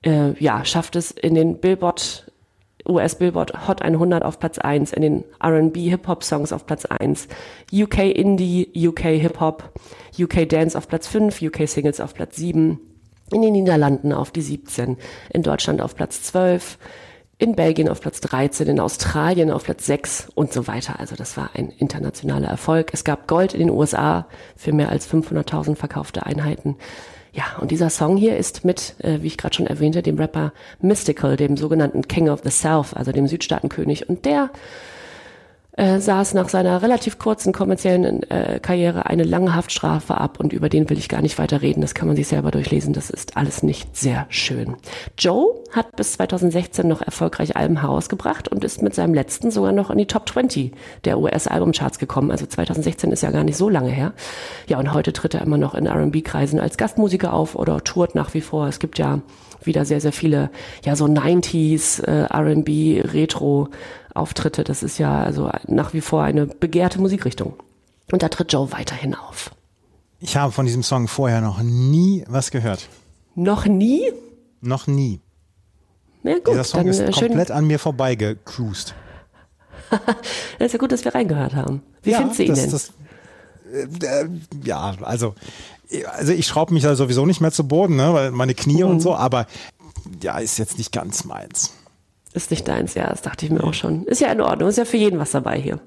äh, 0.06 0.34
ja, 0.40 0.64
schafft 0.66 0.96
es 0.96 1.10
in 1.10 1.34
den 1.34 1.60
Billboard 1.60 2.32
US 2.88 3.16
Billboard 3.16 3.68
Hot 3.68 3.82
100 3.82 4.24
auf 4.24 4.40
Platz 4.40 4.60
1, 4.60 4.94
in 4.94 5.02
den 5.02 5.24
R&B 5.42 5.90
Hip 5.90 6.08
Hop 6.08 6.24
Songs 6.24 6.54
auf 6.54 6.68
Platz 6.68 6.86
1, 6.86 7.30
UK 7.74 8.00
Indie, 8.14 8.70
UK 8.76 9.00
Hip 9.00 9.40
Hop, 9.40 9.72
UK 10.20 10.48
Dance 10.48 10.78
auf 10.78 10.88
Platz 10.88 11.08
5, 11.08 11.42
UK 11.42 11.68
Singles 11.68 12.00
auf 12.00 12.14
Platz 12.14 12.36
7, 12.36 12.80
in 13.32 13.42
den 13.42 13.54
Niederlanden 13.54 14.14
auf 14.14 14.30
die 14.30 14.42
17, 14.42 14.98
in 15.32 15.42
Deutschland 15.42 15.82
auf 15.82 15.96
Platz 15.96 16.22
12, 16.22 16.78
in 17.44 17.56
Belgien 17.56 17.90
auf 17.90 18.00
Platz 18.00 18.22
13, 18.22 18.70
in 18.70 18.80
Australien 18.80 19.52
auf 19.52 19.66
Platz 19.66 19.86
6 19.86 20.30
und 20.34 20.54
so 20.54 20.66
weiter. 20.66 21.02
Also 21.02 21.18
das 21.18 21.36
war 21.36 21.50
ein 21.56 21.74
internationaler 21.78 22.48
Erfolg. 22.48 22.92
Es 22.94 23.04
gab 23.04 23.28
Gold 23.28 23.54
in 23.54 23.60
den 23.60 23.70
USA 23.70 24.28
für 24.56 24.72
mehr 24.72 24.88
als 24.88 25.12
500.000 25.12 25.76
verkaufte 25.76 26.26
Einheiten. 26.26 26.78
Ja, 27.34 27.44
und 27.60 27.72
dieser 27.72 27.90
Song 27.90 28.16
hier 28.16 28.38
ist 28.38 28.64
mit, 28.64 28.96
äh, 29.00 29.22
wie 29.22 29.28
ich 29.28 29.38
gerade 29.38 29.54
schon 29.54 29.68
erwähnte, 29.68 30.02
dem 30.02 30.18
Rapper 30.18 30.54
Mystical, 30.80 31.36
dem 31.36 31.58
sogenannten 31.58 32.08
King 32.08 32.30
of 32.30 32.42
the 32.46 32.50
South, 32.50 32.94
also 32.94 33.12
dem 33.12 33.28
Südstaatenkönig. 33.28 34.08
Und 34.08 34.24
der 34.24 34.50
äh, 35.76 36.00
saß 36.00 36.34
nach 36.36 36.50
seiner 36.50 36.82
relativ 36.82 37.18
kurzen 37.18 37.52
kommerziellen 37.52 38.24
äh, 38.30 38.60
Karriere 38.62 39.08
eine 39.08 39.24
lange 39.24 39.56
Haftstrafe 39.56 40.16
ab 40.18 40.40
und 40.40 40.54
über 40.54 40.70
den 40.70 40.90
will 40.90 40.98
ich 40.98 41.10
gar 41.10 41.22
nicht 41.22 41.40
weiter 41.40 41.62
reden. 41.62 41.82
Das 41.82 41.96
kann 41.96 42.08
man 42.08 42.16
sich 42.16 42.28
selber 42.28 42.52
durchlesen. 42.52 42.94
Das 42.94 43.10
ist 43.10 43.38
alles 43.38 43.64
nicht 43.64 43.96
sehr 43.98 44.26
schön. 44.30 44.76
Joe 45.18 45.56
hat 45.72 45.96
bis 45.96 46.14
2016 46.14 46.88
noch 46.88 47.02
erfolgreich 47.02 47.58
Alben 47.58 47.82
herausgebracht 47.82 48.48
und 48.48 48.64
ist 48.64 48.82
mit 48.82 48.94
seinem 48.94 49.14
letzten 49.14 49.50
sogar 49.50 49.72
noch 49.72 49.90
in 49.90 49.98
die 49.98 50.06
Top 50.06 50.30
20 50.30 50.74
der 51.06 51.20
US-Albumcharts 51.20 51.98
gekommen. 51.98 52.30
Also 52.30 52.46
2016 52.46 53.12
ist 53.12 53.24
ja 53.24 53.32
gar 53.32 53.44
nicht 53.44 53.58
so 53.58 53.70
lange 53.70 53.90
her. 53.90 54.14
Ja, 54.68 54.80
und 54.80 54.94
heute 54.94 55.12
tritt 55.12 55.34
er 55.34 55.42
immer 55.42 55.58
noch 55.58 55.74
in 55.74 55.88
R&B-Kreisen 55.88 56.60
als 56.60 56.78
Gastmusiker 56.78 57.34
auf 57.34 57.56
oder 57.56 57.84
tourt 57.84 58.14
nach 58.14 58.34
wie 58.34 58.42
vor. 58.42 58.68
Es 58.68 58.80
gibt 58.80 59.00
ja 59.00 59.22
wieder 59.66 59.86
sehr, 59.86 60.02
sehr 60.02 60.12
viele, 60.12 60.50
ja, 60.84 60.96
so 60.96 61.06
90s, 61.06 62.04
äh, 62.04 62.26
R&B, 62.26 63.02
Retro 63.02 63.70
Auftritte. 64.14 64.64
Das 64.64 64.84
ist 64.84 64.98
ja 65.00 65.24
also 65.24 65.50
nach 65.68 65.94
wie 65.94 66.02
vor 66.02 66.24
eine 66.24 66.46
begehrte 66.46 67.00
Musikrichtung. 67.00 67.54
Und 68.12 68.22
da 68.22 68.30
tritt 68.30 68.54
Joe 68.54 68.72
weiterhin 68.72 69.16
auf. 69.16 69.52
Ich 70.20 70.38
habe 70.38 70.52
von 70.52 70.66
diesem 70.66 70.84
Song 70.84 71.08
vorher 71.08 71.42
noch 71.42 71.62
nie 71.62 72.24
was 72.28 72.52
gehört. 72.52 72.88
Noch 73.36 73.66
nie? 73.66 74.12
Noch 74.62 74.88
nie. 74.88 75.20
Ja, 76.24 76.36
gut, 76.36 76.54
Dieser 76.54 76.64
Song 76.64 76.82
dann, 76.82 76.88
ist 76.88 77.00
äh, 77.00 77.12
komplett 77.12 77.52
an 77.52 77.68
mir 77.68 77.80
vorbeigecruised. 77.80 78.96
Das 80.58 80.68
ist 80.68 80.74
ja 80.74 80.80
gut, 80.80 80.92
dass 80.92 81.06
wir 81.06 81.14
reingehört 81.14 81.54
haben. 81.56 81.84
Wie 82.02 82.12
ja, 82.12 82.20
findest 82.20 82.40
du 82.40 82.44
ihn 82.44 82.50
das, 82.50 82.62
denn? 82.62 82.72
Das, 82.72 82.92
äh, 84.02 84.24
äh, 84.24 84.30
ja, 84.64 84.96
also, 85.02 85.36
also 86.12 86.34
ich 86.34 86.48
schraube 86.48 86.74
mich 86.74 86.84
da 86.84 86.96
sowieso 86.96 87.26
nicht 87.26 87.42
mehr 87.42 87.52
zu 87.52 87.68
Boden, 87.68 87.96
ne, 87.96 88.14
weil 88.14 88.32
meine 88.32 88.54
Knie 88.56 88.84
Mhm. 88.84 88.90
und 88.90 89.00
so, 89.02 89.16
aber 89.16 89.46
ja, 90.22 90.38
ist 90.40 90.58
jetzt 90.58 90.78
nicht 90.78 90.92
ganz 90.92 91.24
meins. 91.26 91.74
ist 92.34 92.50
nicht 92.52 92.68
deins, 92.68 92.96
ja, 92.96 93.08
das 93.10 93.22
dachte 93.22 93.46
ich 93.46 93.52
mir 93.52 93.64
auch 93.64 93.74
schon. 93.76 94.06
Ist 94.06 94.20
ja 94.22 94.32
in 94.32 94.42
Ordnung, 94.42 94.68
ist 94.70 94.78
ja 94.80 94.86
für 94.86 94.98
jeden 94.98 95.20
was 95.20 95.32
dabei 95.32 95.60
hier. 95.62 95.80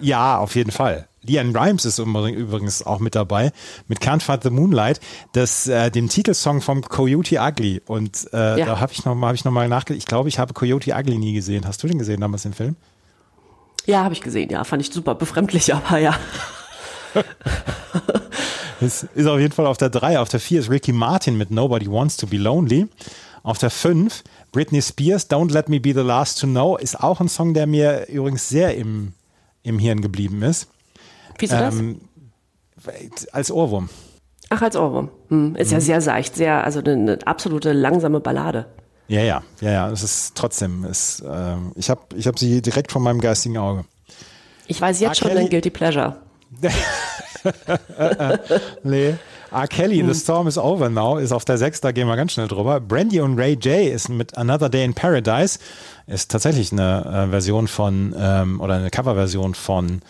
Ja, 0.00 0.38
auf 0.38 0.54
jeden 0.54 0.70
Fall. 0.70 1.08
Leanne 1.22 1.52
Rimes 1.60 1.84
ist 1.84 1.98
übrigens 1.98 2.86
auch 2.86 3.00
mit 3.00 3.16
dabei, 3.16 3.50
mit 3.88 3.98
Can't 4.00 4.22
Fight 4.22 4.44
the 4.44 4.50
Moonlight, 4.50 5.00
das, 5.32 5.66
äh, 5.66 5.90
dem 5.90 6.08
Titelsong 6.08 6.60
vom 6.62 6.82
Coyote 6.82 7.40
Ugly. 7.40 7.82
Und 7.86 8.28
äh, 8.32 8.60
Ja. 8.60 8.64
da 8.66 8.80
habe 8.80 8.92
ich 8.92 9.04
noch 9.04 9.16
mal, 9.16 9.26
hab 9.28 9.34
ich 9.34 9.44
noch 9.44 9.50
mal 9.50 9.68
nachgedacht. 9.68 9.98
Ich 9.98 10.06
glaube, 10.06 10.28
ich 10.28 10.38
habe 10.38 10.54
Coyote 10.54 10.92
Ugly 10.94 11.18
nie 11.18 11.32
gesehen. 11.32 11.66
Hast 11.66 11.82
du 11.82 11.88
den 11.88 11.98
gesehen 11.98 12.20
damals, 12.20 12.44
den 12.44 12.54
Film? 12.54 12.76
Ja, 13.86 14.04
habe 14.04 14.14
ich 14.14 14.20
gesehen, 14.20 14.50
ja, 14.50 14.62
fand 14.62 14.80
ich 14.82 14.90
super 14.92 15.16
befremdlich, 15.16 15.74
aber 15.74 15.98
ja. 15.98 16.14
Es 18.80 19.02
ist 19.14 19.26
auf 19.26 19.38
jeden 19.40 19.52
Fall 19.52 19.66
auf 19.66 19.76
der 19.76 19.90
3. 19.90 20.18
Auf 20.20 20.28
der 20.28 20.40
4 20.40 20.60
ist 20.60 20.70
Ricky 20.70 20.92
Martin 20.92 21.36
mit 21.36 21.50
Nobody 21.50 21.90
Wants 21.90 22.16
to 22.16 22.26
Be 22.26 22.36
Lonely. 22.36 22.86
Auf 23.42 23.58
der 23.58 23.70
5 23.70 24.22
Britney 24.52 24.82
Spears, 24.82 25.28
Don't 25.30 25.52
Let 25.52 25.68
Me 25.68 25.80
Be 25.80 25.92
the 25.94 26.00
Last 26.00 26.40
to 26.40 26.46
Know, 26.46 26.76
ist 26.76 27.00
auch 27.00 27.20
ein 27.20 27.28
Song, 27.28 27.54
der 27.54 27.66
mir 27.66 28.06
übrigens 28.08 28.48
sehr 28.48 28.76
im, 28.76 29.12
im 29.62 29.78
Hirn 29.78 30.00
geblieben 30.00 30.42
ist. 30.42 30.68
Wieso 31.38 31.56
das? 31.56 31.74
Ähm, 31.74 32.00
als 33.32 33.50
Ohrwurm. 33.50 33.88
Ach, 34.50 34.62
als 34.62 34.76
Ohrwurm. 34.76 35.10
Hm, 35.28 35.56
ist 35.56 35.68
Mhm. 35.68 35.74
ja 35.74 35.80
sehr 35.80 36.00
seicht, 36.00 36.36
sehr, 36.36 36.64
also 36.64 36.80
eine, 36.80 36.92
eine 36.92 37.18
absolute 37.26 37.72
langsame 37.72 38.20
Ballade. 38.20 38.66
Ja, 39.08 39.22
ja, 39.22 39.42
ja, 39.60 39.70
ja. 39.70 39.90
Es 39.90 40.02
ist 40.02 40.34
trotzdem, 40.34 40.84
es, 40.84 41.22
ähm, 41.28 41.72
ich 41.76 41.90
habe 41.90 42.02
ich 42.16 42.26
hab 42.26 42.38
sie 42.38 42.60
direkt 42.62 42.92
vor 42.92 43.00
meinem 43.00 43.20
geistigen 43.20 43.56
Auge. 43.58 43.84
Ich 44.66 44.80
weiß 44.80 45.00
jetzt 45.00 45.08
R. 45.10 45.14
schon 45.14 45.28
Kelly- 45.28 45.40
dein 45.42 45.50
Guilty 45.50 45.70
Pleasure. 45.70 46.16
Nee. 48.82 49.14
R. 49.50 49.66
Kelly, 49.66 50.04
The 50.06 50.14
Storm 50.14 50.46
is 50.46 50.58
Over 50.58 50.90
Now, 50.90 51.16
ist 51.16 51.32
auf 51.32 51.44
der 51.44 51.56
6, 51.56 51.80
da 51.80 51.92
gehen 51.92 52.06
wir 52.06 52.16
ganz 52.16 52.32
schnell 52.32 52.48
drüber. 52.48 52.80
Brandy 52.80 53.20
und 53.20 53.38
Ray 53.38 53.54
J 53.54 53.92
ist 53.92 54.08
mit 54.08 54.36
Another 54.36 54.68
Day 54.68 54.84
in 54.84 54.94
Paradise, 54.94 55.58
ist 56.06 56.30
tatsächlich 56.30 56.70
eine 56.72 57.26
äh, 57.26 57.30
Version 57.30 57.66
von, 57.66 58.14
ähm, 58.18 58.60
oder 58.60 58.74
eine 58.74 58.90
Coverversion 58.90 59.54
von 59.54 60.02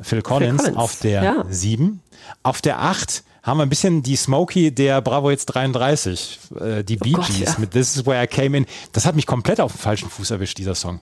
Phil 0.00 0.20
Collins, 0.22 0.62
Collins, 0.64 0.78
auf 0.78 1.00
der 1.00 1.22
ja. 1.22 1.44
7. 1.48 2.02
Auf 2.42 2.60
der 2.60 2.82
8 2.82 3.24
haben 3.42 3.58
wir 3.58 3.62
ein 3.64 3.68
bisschen 3.68 4.02
die 4.02 4.16
Smokey 4.16 4.72
der 4.72 5.00
Bravo 5.00 5.30
jetzt 5.30 5.46
33, 5.46 6.38
äh, 6.60 6.84
die 6.84 6.96
Bee 6.96 7.12
Gott, 7.12 7.26
Gees 7.26 7.54
ja. 7.54 7.54
mit 7.58 7.72
This 7.72 7.96
is 7.96 8.06
where 8.06 8.22
I 8.22 8.26
came 8.26 8.56
in. 8.56 8.66
Das 8.92 9.06
hat 9.06 9.16
mich 9.16 9.26
komplett 9.26 9.60
auf 9.60 9.72
den 9.72 9.78
falschen 9.78 10.10
Fuß 10.10 10.30
erwischt, 10.30 10.58
dieser 10.58 10.74
Song. 10.74 11.00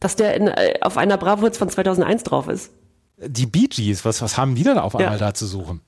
Dass 0.00 0.16
der 0.16 0.34
in, 0.34 0.48
äh, 0.48 0.78
auf 0.80 0.96
einer 0.96 1.16
Bravo 1.16 1.44
Hits 1.44 1.58
von 1.58 1.68
2001 1.68 2.24
drauf 2.24 2.48
ist. 2.48 2.70
Die 3.18 3.46
Bee 3.46 3.66
Gees, 3.66 4.04
was, 4.04 4.20
was 4.22 4.36
haben 4.36 4.54
die 4.54 4.62
denn 4.62 4.78
auf 4.78 4.92
Ja. 4.94 5.00
einmal 5.00 5.18
da 5.18 5.32
zu 5.34 5.46
suchen? 5.46 5.80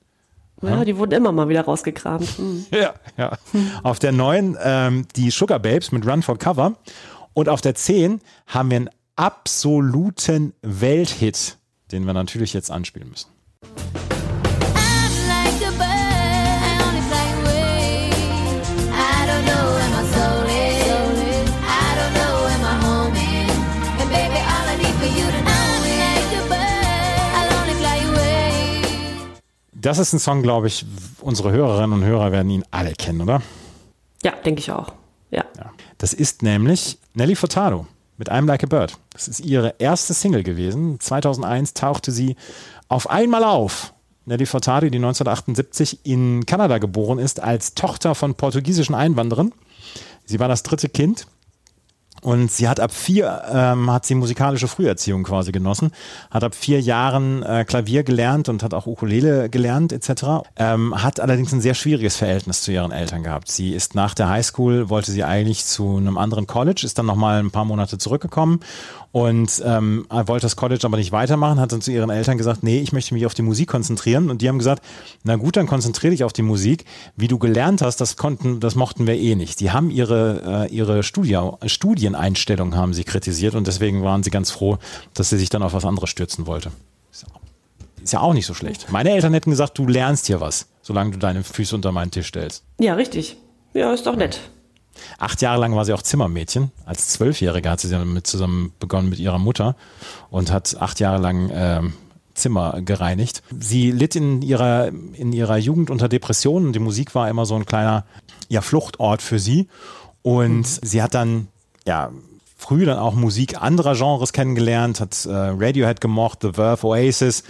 Ja, 0.61 0.83
die 0.83 0.97
wurden 0.97 1.13
immer 1.13 1.31
mal 1.31 1.47
wieder 1.47 1.61
rausgekramt. 1.61 2.27
Hm. 2.37 2.65
Ja, 2.71 2.93
ja. 3.17 3.37
Auf 3.83 3.99
der 3.99 4.11
9 4.11 4.57
ähm, 4.61 5.07
die 5.15 5.29
Sugar 5.29 5.59
Babes 5.59 5.91
mit 5.91 6.05
Run 6.05 6.21
for 6.21 6.37
Cover. 6.37 6.73
Und 7.33 7.47
auf 7.47 7.61
der 7.61 7.75
10 7.75 8.19
haben 8.47 8.69
wir 8.69 8.77
einen 8.77 8.89
absoluten 9.15 10.53
Welthit, 10.61 11.57
den 11.91 12.05
wir 12.05 12.13
natürlich 12.13 12.53
jetzt 12.53 12.71
anspielen 12.71 13.09
müssen. 13.09 13.29
Das 29.81 29.97
ist 29.97 30.11
ein 30.11 30.19
Song, 30.19 30.43
glaube 30.43 30.67
ich, 30.67 30.85
unsere 31.21 31.51
Hörerinnen 31.51 31.93
und 31.93 32.03
Hörer 32.03 32.33
werden 32.33 32.49
ihn 32.49 32.65
alle 32.69 32.93
kennen, 32.93 33.21
oder? 33.21 33.41
Ja, 34.23 34.33
denke 34.45 34.59
ich 34.59 34.71
auch. 34.71 34.93
Ja. 35.31 35.45
Ja. 35.57 35.71
Das 35.97 36.13
ist 36.13 36.43
nämlich 36.43 36.97
Nelly 37.13 37.35
Furtado 37.35 37.87
mit 38.17 38.29
I'm 38.29 38.45
Like 38.45 38.63
a 38.63 38.67
Bird. 38.67 38.97
Das 39.11 39.29
ist 39.29 39.39
ihre 39.39 39.75
erste 39.79 40.13
Single 40.13 40.43
gewesen. 40.43 40.99
2001 40.99 41.75
tauchte 41.75 42.11
sie 42.11 42.35
auf 42.89 43.09
einmal 43.09 43.45
auf. 43.45 43.93
Nelly 44.25 44.45
Furtado, 44.45 44.89
die 44.89 44.97
1978 44.97 46.05
in 46.05 46.45
Kanada 46.45 46.77
geboren 46.77 47.17
ist, 47.17 47.39
als 47.39 47.73
Tochter 47.73 48.15
von 48.15 48.35
portugiesischen 48.35 48.95
Einwanderern. 48.95 49.53
Sie 50.25 50.41
war 50.41 50.49
das 50.49 50.63
dritte 50.63 50.89
Kind 50.89 51.25
und 52.21 52.51
sie 52.51 52.67
hat 52.67 52.79
ab 52.79 52.91
vier, 52.91 53.43
ähm, 53.51 53.91
hat 53.91 54.05
sie 54.05 54.15
musikalische 54.15 54.67
Früherziehung 54.67 55.23
quasi 55.23 55.51
genossen, 55.51 55.91
hat 56.31 56.43
ab 56.43 56.55
vier 56.55 56.81
Jahren 56.81 57.43
äh, 57.43 57.65
Klavier 57.65 58.03
gelernt 58.03 58.49
und 58.49 58.63
hat 58.63 58.73
auch 58.73 58.87
Ukulele 58.87 59.49
gelernt 59.49 59.93
etc. 59.93 60.43
Ähm, 60.55 61.01
hat 61.01 61.19
allerdings 61.19 61.53
ein 61.53 61.61
sehr 61.61 61.73
schwieriges 61.73 62.15
Verhältnis 62.17 62.61
zu 62.61 62.71
ihren 62.71 62.91
Eltern 62.91 63.23
gehabt. 63.23 63.49
Sie 63.51 63.73
ist 63.73 63.95
nach 63.95 64.13
der 64.13 64.29
Highschool, 64.29 64.89
wollte 64.89 65.11
sie 65.11 65.23
eigentlich 65.23 65.65
zu 65.65 65.97
einem 65.97 66.17
anderen 66.17 66.47
College, 66.47 66.81
ist 66.83 66.97
dann 66.97 67.05
nochmal 67.05 67.39
ein 67.39 67.51
paar 67.51 67.65
Monate 67.65 67.97
zurückgekommen 67.97 68.59
und 69.11 69.61
ähm, 69.65 70.05
wollte 70.09 70.45
das 70.45 70.55
College 70.55 70.81
aber 70.85 70.97
nicht 70.97 71.11
weitermachen, 71.11 71.59
hat 71.59 71.71
dann 71.71 71.81
zu 71.81 71.91
ihren 71.91 72.09
Eltern 72.09 72.37
gesagt, 72.37 72.63
nee, 72.63 72.79
ich 72.79 72.91
möchte 72.91 73.13
mich 73.13 73.25
auf 73.25 73.33
die 73.33 73.41
Musik 73.41 73.69
konzentrieren 73.69 74.29
und 74.29 74.41
die 74.41 74.49
haben 74.49 74.59
gesagt, 74.59 74.83
na 75.23 75.35
gut, 75.35 75.57
dann 75.57 75.67
konzentriere 75.67 76.11
dich 76.11 76.23
auf 76.23 76.33
die 76.33 76.41
Musik. 76.43 76.85
Wie 77.15 77.27
du 77.27 77.39
gelernt 77.39 77.81
hast, 77.81 77.97
das 77.97 78.17
konnten, 78.17 78.59
das 78.59 78.75
mochten 78.75 79.07
wir 79.07 79.15
eh 79.15 79.35
nicht. 79.35 79.59
Die 79.59 79.71
haben 79.71 79.89
ihre, 79.89 80.67
äh, 80.69 80.73
ihre 80.73 81.03
Studie, 81.03 81.39
Studieneinstellung 81.65 82.75
haben 82.75 82.93
sie 82.93 83.03
kritisiert 83.03 83.55
und 83.55 83.67
deswegen 83.67 84.03
waren 84.03 84.23
sie 84.23 84.29
ganz 84.29 84.51
froh, 84.51 84.77
dass 85.13 85.29
sie 85.29 85.37
sich 85.37 85.49
dann 85.49 85.63
auf 85.63 85.73
was 85.73 85.85
anderes 85.85 86.09
stürzen 86.09 86.45
wollte. 86.45 86.71
Ist 88.03 88.13
ja 88.13 88.21
auch 88.21 88.33
nicht 88.33 88.45
so 88.45 88.53
schlecht. 88.53 88.91
Meine 88.91 89.11
Eltern 89.11 89.33
hätten 89.33 89.49
gesagt, 89.49 89.77
du 89.77 89.85
lernst 89.85 90.27
hier 90.27 90.39
was, 90.41 90.67
solange 90.81 91.11
du 91.11 91.17
deine 91.17 91.43
Füße 91.43 91.75
unter 91.75 91.91
meinen 91.91 92.11
Tisch 92.11 92.27
stellst. 92.27 92.63
Ja, 92.79 92.93
richtig. 92.93 93.37
Ja, 93.73 93.93
ist 93.93 94.07
doch 94.07 94.15
nett. 94.15 94.39
Acht 95.17 95.41
Jahre 95.41 95.59
lang 95.59 95.75
war 95.75 95.85
sie 95.85 95.93
auch 95.93 96.01
Zimmermädchen. 96.01 96.71
Als 96.85 97.09
Zwölfjährige 97.09 97.69
hat 97.69 97.79
sie 97.79 97.89
dann 97.89 98.13
mit 98.13 98.27
zusammen 98.27 98.73
begonnen 98.79 99.09
mit 99.09 99.19
ihrer 99.19 99.39
Mutter 99.39 99.75
und 100.29 100.51
hat 100.51 100.77
acht 100.79 100.99
Jahre 100.99 101.21
lang 101.21 101.49
ähm, 101.53 101.93
Zimmer 102.33 102.81
gereinigt. 102.81 103.43
Sie 103.59 103.91
litt 103.91 104.15
in 104.15 104.41
ihrer, 104.41 104.87
in 104.87 105.33
ihrer 105.33 105.57
Jugend 105.57 105.89
unter 105.89 106.09
Depressionen 106.09 106.73
die 106.73 106.79
Musik 106.79 107.13
war 107.15 107.29
immer 107.29 107.45
so 107.45 107.55
ein 107.55 107.65
kleiner 107.65 108.05
ja, 108.47 108.61
Fluchtort 108.61 109.21
für 109.21 109.39
sie. 109.39 109.67
Und 110.21 110.65
sie 110.65 111.01
hat 111.01 111.13
dann 111.13 111.47
ja 111.85 112.11
früh 112.59 112.85
dann 112.85 112.99
auch 112.99 113.15
Musik 113.15 113.61
anderer 113.61 113.95
Genres 113.95 114.33
kennengelernt, 114.33 114.99
hat 114.99 115.25
äh, 115.25 115.31
Radiohead 115.31 116.01
gemocht, 116.01 116.39
The 116.41 116.51
Verve, 116.53 116.85
Oasis. 116.85 117.43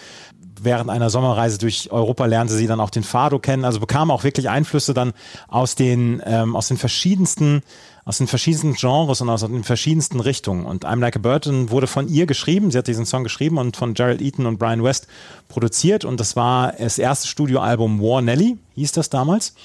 Während 0.62 0.90
einer 0.90 1.10
Sommerreise 1.10 1.58
durch 1.58 1.92
Europa 1.92 2.26
lernte 2.26 2.54
sie 2.54 2.68
dann 2.68 2.80
auch 2.80 2.92
den 2.92 3.04
Fado 3.04 3.40
kennen, 3.40 3.66
also 3.66 3.80
bekam 3.80 4.12
auch 4.12 4.24
wirklich 4.24 4.50
Einflüsse 4.50 4.94
dann 4.94 5.14
aus 5.48 5.74
den, 5.74 6.22
ähm, 6.26 6.56
aus 6.56 6.68
den 6.68 6.78
verschiedensten, 6.78 7.62
aus 8.06 8.20
den 8.20 8.28
verschiedensten 8.28 8.76
Genres 8.76 9.22
und 9.22 9.30
aus 9.30 9.42
den 9.42 9.64
verschiedensten 9.64 10.20
Richtungen. 10.20 10.66
Und 10.66 10.86
I'm 10.86 11.00
Like 11.00 11.16
a 11.16 11.20
Bird 11.20 11.48
wurde 11.72 11.88
von 11.88 12.08
ihr 12.08 12.28
geschrieben, 12.28 12.70
sie 12.70 12.78
hat 12.78 12.88
diesen 12.88 13.06
Song 13.06 13.24
geschrieben 13.24 13.58
und 13.58 13.78
von 13.78 13.96
Gerald 13.96 14.22
Eaton 14.22 14.46
und 14.46 14.60
Brian 14.60 14.84
West 14.84 15.08
produziert 15.48 16.06
und 16.06 16.20
das 16.20 16.36
war 16.36 16.74
das 16.74 17.00
erste 17.00 17.28
Studioalbum 17.28 18.00
War 18.00 18.22
Nelly, 18.22 18.58
hieß 18.76 18.92
das 18.92 19.10
damals. 19.10 19.56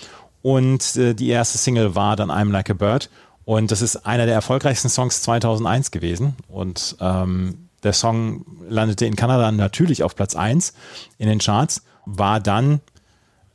Und 0.40 0.96
äh, 0.96 1.14
die 1.14 1.28
erste 1.28 1.58
Single 1.58 1.94
war 1.94 2.16
dann 2.16 2.30
I'm 2.30 2.50
Like 2.50 2.70
a 2.70 2.74
Bird. 2.74 3.10
Und 3.44 3.70
das 3.70 3.82
ist 3.82 4.06
einer 4.06 4.26
der 4.26 4.34
erfolgreichsten 4.34 4.88
Songs 4.88 5.22
2001 5.22 5.90
gewesen. 5.90 6.36
Und 6.48 6.96
ähm, 7.00 7.68
der 7.82 7.92
Song 7.92 8.46
landete 8.68 9.06
in 9.06 9.16
Kanada 9.16 9.52
natürlich 9.52 10.02
auf 10.02 10.16
Platz 10.16 10.34
1 10.34 10.72
in 11.18 11.28
den 11.28 11.38
Charts, 11.38 11.82
war 12.06 12.40
dann 12.40 12.80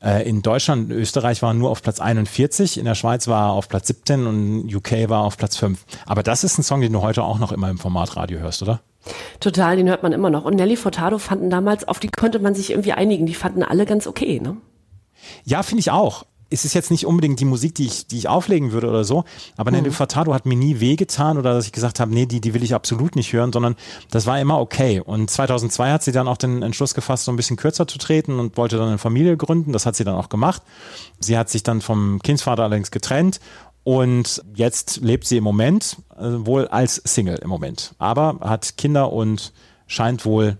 äh, 0.01 0.27
in 0.27 0.41
Deutschland 0.41 0.85
und 0.85 0.95
Österreich 0.95 1.41
war 1.41 1.53
nur 1.53 1.69
auf 1.69 1.81
Platz 1.81 1.99
41, 1.99 2.77
in 2.77 2.85
der 2.85 2.95
Schweiz 2.95 3.27
war 3.27 3.49
er 3.49 3.53
auf 3.53 3.67
Platz 3.67 3.87
17 3.87 4.27
und 4.27 4.73
UK 4.73 5.09
war 5.09 5.23
auf 5.23 5.37
Platz 5.37 5.57
5. 5.57 5.83
Aber 6.05 6.23
das 6.23 6.43
ist 6.43 6.57
ein 6.57 6.63
Song, 6.63 6.81
den 6.81 6.93
du 6.93 7.01
heute 7.01 7.23
auch 7.23 7.39
noch 7.39 7.51
immer 7.51 7.69
im 7.69 7.79
Format 7.79 8.15
Radio 8.15 8.39
hörst, 8.39 8.61
oder? 8.61 8.81
Total, 9.39 9.75
den 9.77 9.89
hört 9.89 10.03
man 10.03 10.13
immer 10.13 10.29
noch. 10.29 10.45
Und 10.45 10.55
Nelly 10.55 10.75
Furtado 10.75 11.17
fanden 11.17 11.49
damals, 11.49 11.87
auf 11.87 11.99
die 11.99 12.09
konnte 12.09 12.39
man 12.39 12.53
sich 12.53 12.71
irgendwie 12.71 12.93
einigen. 12.93 13.25
Die 13.25 13.33
fanden 13.33 13.63
alle 13.63 13.85
ganz 13.85 14.07
okay, 14.07 14.39
ne? 14.39 14.57
Ja, 15.43 15.63
finde 15.63 15.79
ich 15.79 15.91
auch. 15.91 16.25
Es 16.49 16.65
ist 16.65 16.73
jetzt 16.73 16.91
nicht 16.91 17.05
unbedingt 17.05 17.39
die 17.39 17.45
Musik, 17.45 17.75
die 17.75 17.85
ich, 17.85 18.07
die 18.07 18.17
ich 18.17 18.27
auflegen 18.27 18.71
würde 18.71 18.89
oder 18.89 19.03
so, 19.03 19.23
aber 19.57 19.71
Nelly 19.71 19.91
Furtado 19.91 20.33
hat 20.33 20.45
mir 20.45 20.55
nie 20.55 20.79
wehgetan 20.79 21.37
oder 21.37 21.53
dass 21.53 21.65
ich 21.65 21.71
gesagt 21.71 21.99
habe, 21.99 22.13
nee, 22.13 22.25
die, 22.25 22.41
die 22.41 22.53
will 22.53 22.63
ich 22.63 22.73
absolut 22.73 23.15
nicht 23.15 23.31
hören, 23.33 23.53
sondern 23.53 23.75
das 24.11 24.25
war 24.25 24.39
immer 24.39 24.59
okay. 24.59 24.99
Und 24.99 25.29
2002 25.29 25.91
hat 25.91 26.03
sie 26.03 26.11
dann 26.11 26.27
auch 26.27 26.37
den 26.37 26.61
Entschluss 26.63 26.93
gefasst, 26.93 27.25
so 27.25 27.31
ein 27.31 27.35
bisschen 27.35 27.57
kürzer 27.57 27.87
zu 27.87 27.97
treten 27.97 28.39
und 28.39 28.57
wollte 28.57 28.77
dann 28.77 28.87
eine 28.87 28.97
Familie 28.97 29.37
gründen. 29.37 29.73
Das 29.73 29.85
hat 29.85 29.95
sie 29.95 30.03
dann 30.03 30.15
auch 30.15 30.29
gemacht. 30.29 30.63
Sie 31.19 31.37
hat 31.37 31.49
sich 31.49 31.63
dann 31.63 31.81
vom 31.81 32.19
Kindsvater 32.23 32.63
allerdings 32.63 32.91
getrennt 32.91 33.39
und 33.83 34.43
jetzt 34.55 34.97
lebt 34.97 35.25
sie 35.25 35.37
im 35.37 35.43
Moment 35.43 35.97
äh, 36.17 36.23
wohl 36.45 36.67
als 36.67 37.01
Single 37.05 37.39
im 37.41 37.49
Moment, 37.49 37.95
aber 37.97 38.37
hat 38.41 38.77
Kinder 38.77 39.11
und 39.11 39.53
scheint 39.87 40.25
wohl 40.25 40.57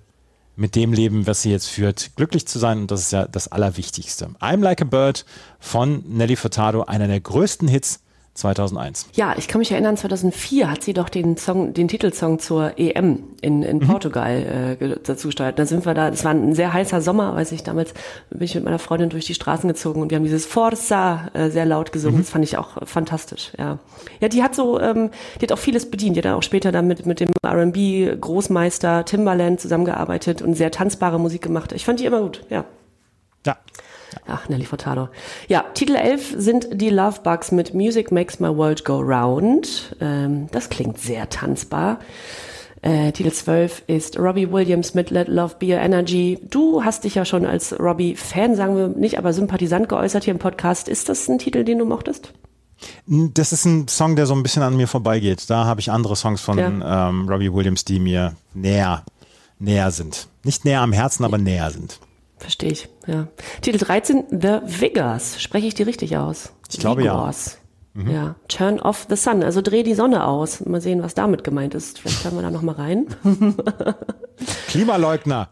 mit 0.60 0.76
dem 0.76 0.94
Leben, 0.94 1.26
was 1.26 1.42
sie 1.42 1.52
jetzt 1.52 1.68
führt, 1.68 2.12
glücklich 2.16 2.48
zu 2.48 2.60
sein. 2.60 2.80
Und 2.80 2.92
das 2.92 3.02
ist 3.02 3.12
ja 3.12 3.26
das 3.26 3.48
Allerwichtigste. 3.48 4.28
I'm 4.40 4.62
Like 4.62 4.82
a 4.82 4.86
Bird 4.86 5.26
von 5.60 6.04
Nelly 6.06 6.36
Furtado, 6.36 6.84
einer 6.84 7.08
der 7.08 7.20
größten 7.20 7.68
Hits 7.68 8.02
2001. 8.40 9.08
Ja, 9.14 9.36
ich 9.38 9.48
kann 9.48 9.60
mich 9.60 9.72
erinnern, 9.72 9.98
2004 9.98 10.72
hat 10.72 10.84
sie 10.84 10.94
doch 10.94 11.10
den 11.10 11.38
Song, 11.38 11.74
den 11.74 11.88
Titelsong 11.88 12.40
zur 12.40 12.74
EM 12.78 13.24
in, 13.42 13.64
in 13.64 13.80
Portugal 13.80 14.78
äh, 14.80 14.96
dazu 15.04 15.28
gesteuert. 15.28 15.60
Da 15.60 15.66
sind 15.66 15.86
wir 15.86 15.94
da, 15.94 16.10
es 16.10 16.24
war 16.24 16.32
ein 16.32 16.56
sehr 16.56 16.74
heißer 16.74 17.02
Sommer, 17.02 17.36
weiß 17.36 17.52
ich, 17.52 17.64
damals 17.64 17.94
bin 18.30 18.42
ich 18.42 18.56
mit 18.56 18.64
meiner 18.64 18.80
Freundin 18.80 19.10
durch 19.10 19.26
die 19.26 19.34
Straßen 19.34 19.68
gezogen 19.68 20.02
und 20.02 20.10
wir 20.10 20.18
haben 20.18 20.24
dieses 20.24 20.46
Forza 20.46 21.30
äh, 21.34 21.50
sehr 21.50 21.66
laut 21.66 21.92
gesungen. 21.92 22.20
Das 22.20 22.30
fand 22.30 22.44
ich 22.44 22.58
auch 22.58 22.78
äh, 22.78 22.86
fantastisch, 22.86 23.52
ja. 23.58 23.80
Ja, 24.20 24.28
die 24.28 24.44
hat 24.44 24.56
so, 24.56 24.80
ähm, 24.80 25.10
die 25.40 25.46
hat 25.46 25.52
auch 25.52 25.58
vieles 25.58 25.90
bedient. 25.90 26.16
Die 26.16 26.22
hat 26.22 26.34
auch 26.34 26.44
später 26.44 26.72
dann 26.72 26.88
mit, 26.88 27.06
mit 27.06 27.20
dem 27.20 27.30
R&B 27.44 28.16
Großmeister 28.20 29.06
Timbaland 29.06 29.60
zusammengearbeitet 29.60 30.42
und 30.42 30.56
sehr 30.56 30.72
tanzbare 30.72 31.20
Musik 31.20 31.42
gemacht. 31.42 31.72
Ich 31.74 31.86
fand 31.86 32.00
die 32.00 32.06
immer 32.06 32.22
gut. 32.22 32.44
Ja. 32.50 32.66
Ach, 34.28 34.48
Nelly 34.50 34.66
Furtado. 34.66 35.10
Ja, 35.48 35.66
Titel 35.74 35.96
11 35.96 36.36
sind 36.38 36.68
die 36.74 36.90
Love 36.90 37.22
Bugs 37.24 37.52
mit 37.52 37.74
Music 37.74 38.12
Makes 38.12 38.40
My 38.40 38.50
World 38.56 38.86
Go 38.86 39.00
Round. 39.00 39.96
Ähm, 40.02 40.48
das 40.52 40.70
klingt 40.70 40.98
sehr 41.00 41.30
tanzbar. 41.30 42.00
Äh, 42.82 43.12
Titel 43.12 43.32
12 43.32 43.84
ist 43.88 44.18
Robbie 44.18 44.52
Williams 44.52 44.94
mit 44.94 45.10
Let 45.10 45.28
Love 45.28 45.56
Be 45.60 45.68
Your 45.74 45.80
Energy. 45.82 46.40
Du 46.50 46.84
hast 46.84 47.04
dich 47.04 47.16
ja 47.16 47.26
schon 47.26 47.46
als 47.46 47.78
Robbie-Fan, 47.78 48.56
sagen 48.56 48.78
wir 48.78 48.88
nicht, 48.88 49.18
aber 49.18 49.34
Sympathisant 49.34 49.90
geäußert 49.90 50.24
hier 50.24 50.34
im 50.34 50.40
Podcast. 50.40 50.88
Ist 50.88 51.10
das 51.10 51.28
ein 51.28 51.40
Titel, 51.40 51.64
den 51.66 51.80
du 51.80 51.86
mochtest? 51.86 52.32
Das 53.06 53.52
ist 53.52 53.66
ein 53.66 53.90
Song, 53.90 54.16
der 54.16 54.26
so 54.26 54.34
ein 54.34 54.44
bisschen 54.44 54.64
an 54.64 54.78
mir 54.78 54.88
vorbeigeht. 54.88 55.50
Da 55.50 55.66
habe 55.66 55.82
ich 55.82 55.92
andere 55.92 56.16
Songs 56.16 56.40
von 56.40 56.58
Ja. 56.58 57.10
ähm, 57.10 57.28
Robbie 57.28 57.54
Williams, 57.54 57.84
die 57.84 58.00
mir 58.00 58.36
näher, 58.54 59.04
näher 59.60 59.92
sind. 59.92 60.28
Nicht 60.46 60.64
näher 60.64 60.80
am 60.80 60.94
Herzen, 60.94 61.26
aber 61.26 61.38
näher 61.38 61.70
sind. 61.72 62.00
Verstehe 62.40 62.72
ich, 62.72 62.90
ja. 63.06 63.28
Titel 63.62 63.78
13, 63.78 64.26
The 64.32 64.60
Vigors. 64.66 65.42
Spreche 65.42 65.68
ich 65.68 65.76
die 65.76 65.84
richtig 65.84 66.18
aus? 66.18 66.54
Ich 66.72 66.80
glaube, 66.80 67.04
ja. 67.04 67.14
Vigors. 67.14 67.58
Ja. 68.08 68.36
Turn 68.48 68.80
off 68.80 69.08
the 69.10 69.18
sun, 69.18 69.44
also 69.44 69.62
dreh 69.62 69.84
die 69.84 69.94
Sonne 69.94 70.26
aus. 70.26 70.66
Mal 70.66 70.80
sehen, 70.80 71.04
was 71.04 71.16
damit 71.16 71.44
gemeint 71.44 71.76
ist. 71.76 72.00
Vielleicht 72.00 72.24
hören 72.24 72.36
wir 72.36 72.42
da 72.44 72.50
nochmal 72.52 72.76
rein. 72.76 73.08
Klimaleugner. 74.68 75.50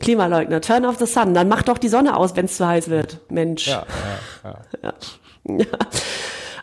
Klimaleugner, 0.00 0.60
turn 0.60 0.84
off 0.84 0.98
the 0.98 1.06
sun. 1.06 1.32
Dann 1.32 1.48
mach 1.48 1.62
doch 1.62 1.78
die 1.78 1.88
Sonne 1.88 2.16
aus, 2.16 2.34
wenn 2.34 2.46
es 2.46 2.56
zu 2.56 2.66
heiß 2.66 2.88
wird. 2.90 3.20
Mensch. 3.30 3.68
Ja, 3.68 3.86
Ja. 4.82 4.94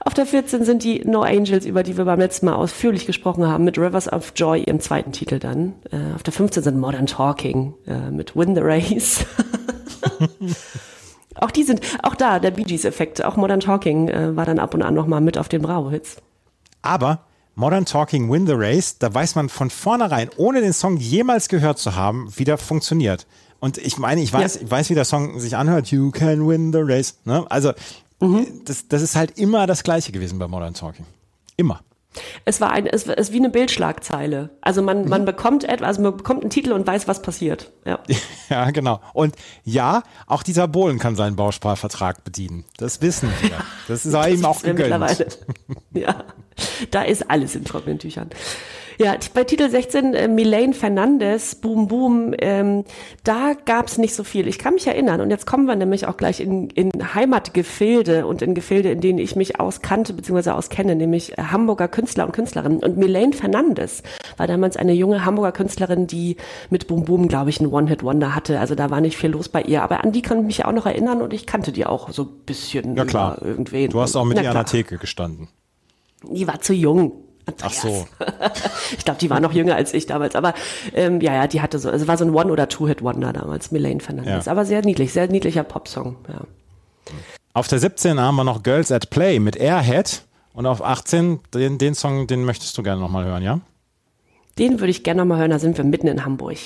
Auf 0.03 0.15
der 0.15 0.25
14 0.25 0.65
sind 0.65 0.83
die 0.83 1.03
No 1.05 1.21
Angels, 1.21 1.65
über 1.65 1.83
die 1.83 1.95
wir 1.95 2.05
beim 2.05 2.19
letzten 2.19 2.47
Mal 2.47 2.55
ausführlich 2.55 3.05
gesprochen 3.05 3.47
haben, 3.47 3.63
mit 3.63 3.77
Rivers 3.77 4.11
of 4.11 4.33
Joy, 4.35 4.63
ihrem 4.63 4.79
zweiten 4.79 5.11
Titel 5.11 5.37
dann. 5.37 5.73
Äh, 5.91 6.15
auf 6.15 6.23
der 6.23 6.33
15 6.33 6.63
sind 6.63 6.79
Modern 6.79 7.05
Talking 7.05 7.75
äh, 7.85 8.09
mit 8.09 8.35
Win 8.35 8.55
the 8.55 8.61
Race. 8.63 9.25
auch 11.35 11.51
die 11.51 11.63
sind, 11.63 11.81
auch 12.01 12.15
da 12.15 12.39
der 12.39 12.51
Bee 12.51 12.63
Gees-Effekt, 12.63 13.23
auch 13.23 13.35
Modern 13.35 13.59
Talking 13.59 14.07
äh, 14.09 14.35
war 14.35 14.45
dann 14.45 14.57
ab 14.57 14.73
und 14.73 14.81
an 14.81 14.95
nochmal 14.95 15.21
mit 15.21 15.37
auf 15.37 15.49
den 15.49 15.61
Bravo-Hits. 15.61 16.17
Aber 16.81 17.19
Modern 17.53 17.85
Talking 17.85 18.31
Win 18.31 18.47
the 18.47 18.53
Race, 18.55 18.97
da 18.97 19.13
weiß 19.13 19.35
man 19.35 19.49
von 19.49 19.69
vornherein, 19.69 20.29
ohne 20.37 20.61
den 20.61 20.73
Song 20.73 20.97
jemals 20.97 21.47
gehört 21.47 21.77
zu 21.77 21.95
haben, 21.95 22.27
wie 22.35 22.43
der 22.43 22.57
funktioniert. 22.57 23.27
Und 23.59 23.77
ich 23.77 23.99
meine, 23.99 24.21
ich 24.21 24.33
weiß, 24.33 24.55
Ja. 24.55 24.61
ich 24.63 24.71
weiß, 24.71 24.89
wie 24.89 24.95
der 24.95 25.05
Song 25.05 25.39
sich 25.39 25.55
anhört. 25.55 25.87
You 25.91 26.09
can 26.09 26.47
win 26.47 26.73
the 26.73 26.79
race. 26.81 27.19
Ne? 27.25 27.45
Also, 27.49 27.73
das, 28.65 28.87
das 28.87 29.01
ist 29.01 29.15
halt 29.15 29.37
immer 29.37 29.67
das 29.67 29.83
Gleiche 29.83 30.11
gewesen 30.11 30.39
bei 30.39 30.47
Modern 30.47 30.73
Talking. 30.73 31.05
Immer. 31.57 31.81
Es 32.43 32.59
war 32.59 32.71
ein, 32.71 32.87
es 32.87 33.07
es 33.07 33.29
ist 33.29 33.33
wie 33.33 33.37
eine 33.37 33.49
Bildschlagzeile. 33.49 34.49
Also 34.61 34.81
man, 34.81 35.07
man 35.07 35.23
bekommt 35.23 35.63
etwas, 35.63 35.87
also 35.87 36.01
man 36.01 36.17
bekommt 36.17 36.41
einen 36.41 36.49
Titel 36.49 36.73
und 36.73 36.85
weiß, 36.85 37.07
was 37.07 37.21
passiert. 37.21 37.71
Ja. 37.85 37.99
Ja, 38.49 38.69
genau. 38.71 38.99
Und 39.13 39.37
ja, 39.63 40.03
auch 40.27 40.43
dieser 40.43 40.67
Bohlen 40.67 40.99
kann 40.99 41.15
seinen 41.15 41.37
Bausparvertrag 41.37 42.25
bedienen. 42.25 42.65
Das 42.75 43.01
wissen 43.01 43.29
wir. 43.39 43.51
Das 43.87 44.05
ist 44.05 44.13
ihm 44.27 44.43
auch 44.43 44.61
gegönnt. 44.61 44.79
mittlerweile. 44.79 45.27
ja. 45.93 46.25
Da 46.91 47.03
ist 47.03 47.29
alles 47.29 47.55
in 47.55 47.65
trockenen 47.65 47.99
Tüchern. 47.99 48.29
Ja, 49.01 49.15
bei 49.33 49.43
Titel 49.43 49.67
16, 49.67 50.13
äh, 50.13 50.27
Milane 50.27 50.73
Fernandes, 50.73 51.55
Boom 51.55 51.87
Boom, 51.87 52.35
ähm, 52.37 52.83
da 53.23 53.53
gab's 53.65 53.97
nicht 53.97 54.13
so 54.13 54.23
viel. 54.23 54.47
Ich 54.47 54.59
kann 54.59 54.75
mich 54.75 54.85
erinnern 54.85 55.21
und 55.21 55.31
jetzt 55.31 55.47
kommen 55.47 55.65
wir 55.65 55.75
nämlich 55.75 56.05
auch 56.05 56.17
gleich 56.17 56.39
in, 56.39 56.69
in 56.69 56.91
Heimatgefilde 57.15 58.27
und 58.27 58.43
in 58.43 58.53
Gefilde, 58.53 58.91
in 58.91 59.01
denen 59.01 59.17
ich 59.17 59.35
mich 59.35 59.59
auskannte 59.59 60.13
bzw. 60.13 60.51
auskenne, 60.51 60.95
nämlich 60.95 61.35
äh, 61.35 61.41
Hamburger 61.51 61.87
Künstler 61.87 62.25
und 62.25 62.33
Künstlerinnen. 62.33 62.77
Und 62.77 62.97
Milane 62.97 63.33
Fernandes 63.33 64.03
war 64.37 64.45
damals 64.45 64.77
eine 64.77 64.93
junge 64.93 65.25
Hamburger 65.25 65.51
Künstlerin, 65.51 66.05
die 66.05 66.37
mit 66.69 66.85
Boom 66.85 67.05
Boom, 67.05 67.27
glaube 67.27 67.49
ich, 67.49 67.59
einen 67.59 67.71
One-Hit-Wonder 67.71 68.35
hatte. 68.35 68.59
Also 68.59 68.75
da 68.75 68.91
war 68.91 69.01
nicht 69.01 69.17
viel 69.17 69.31
los 69.31 69.49
bei 69.49 69.63
ihr. 69.63 69.81
Aber 69.81 70.03
an 70.03 70.11
die 70.11 70.21
kann 70.21 70.41
ich 70.41 70.45
mich 70.45 70.65
auch 70.65 70.73
noch 70.73 70.85
erinnern 70.85 71.23
und 71.23 71.33
ich 71.33 71.47
kannte 71.47 71.71
die 71.71 71.87
auch 71.87 72.11
so 72.11 72.23
ein 72.23 72.29
bisschen. 72.45 72.95
Ja 72.95 73.05
klar. 73.05 73.41
Irgendwen. 73.41 73.89
Du 73.89 73.99
hast 73.99 74.15
auch 74.15 74.25
mit 74.25 74.39
ihr 74.39 74.49
an 74.49 74.55
der. 74.55 74.65
Theke 74.65 74.99
gestanden. 74.99 75.47
Die 76.23 76.47
war 76.47 76.61
zu 76.61 76.73
jung. 76.73 77.13
Ach 77.61 77.71
so. 77.71 78.07
ich 78.97 79.03
glaube, 79.03 79.19
die 79.19 79.29
war 79.29 79.39
noch 79.39 79.53
jünger 79.53 79.75
als 79.75 79.93
ich 79.93 80.05
damals. 80.05 80.35
Aber 80.35 80.53
ähm, 80.93 81.21
ja, 81.21 81.33
ja, 81.33 81.47
die 81.47 81.61
hatte 81.61 81.79
so, 81.79 81.89
also 81.89 82.07
war 82.07 82.17
so 82.17 82.25
ein 82.25 82.33
One- 82.33 82.51
oder 82.51 82.69
Two-Hit-Wonder 82.69 83.33
damals, 83.33 83.71
Milane 83.71 83.99
Fernandes. 83.99 84.45
Ja. 84.45 84.51
Aber 84.51 84.65
sehr 84.65 84.83
niedlich, 84.83 85.13
sehr 85.13 85.27
niedlicher 85.27 85.63
Popsong. 85.63 86.17
Ja. 86.27 86.41
Auf 87.53 87.67
der 87.67 87.79
17 87.79 88.19
haben 88.19 88.35
wir 88.35 88.43
noch 88.43 88.63
Girls 88.63 88.91
at 88.91 89.09
Play 89.09 89.39
mit 89.39 89.55
Airhead. 89.55 90.23
Und 90.53 90.65
auf 90.65 90.83
18, 90.83 91.39
den, 91.53 91.77
den 91.77 91.95
Song, 91.95 92.27
den 92.27 92.43
möchtest 92.43 92.77
du 92.77 92.83
gerne 92.83 93.01
nochmal 93.01 93.25
hören, 93.25 93.41
ja? 93.41 93.61
Den 94.59 94.79
würde 94.79 94.91
ich 94.91 95.03
gerne 95.03 95.21
noch 95.21 95.25
mal 95.25 95.39
hören, 95.39 95.51
da 95.51 95.59
sind 95.59 95.77
wir 95.77 95.85
mitten 95.85 96.07
in 96.07 96.25
Hamburg. 96.25 96.57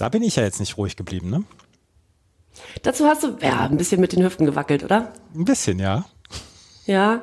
Da 0.00 0.08
bin 0.08 0.22
ich 0.22 0.36
ja 0.36 0.44
jetzt 0.44 0.60
nicht 0.60 0.78
ruhig 0.78 0.96
geblieben, 0.96 1.28
ne? 1.28 1.44
Dazu 2.82 3.04
hast 3.04 3.22
du 3.22 3.36
ja 3.42 3.66
ein 3.66 3.76
bisschen 3.76 4.00
mit 4.00 4.12
den 4.12 4.24
Hüften 4.24 4.46
gewackelt, 4.46 4.82
oder? 4.82 5.12
Ein 5.34 5.44
bisschen, 5.44 5.78
ja. 5.78 6.06
Ja, 6.86 7.20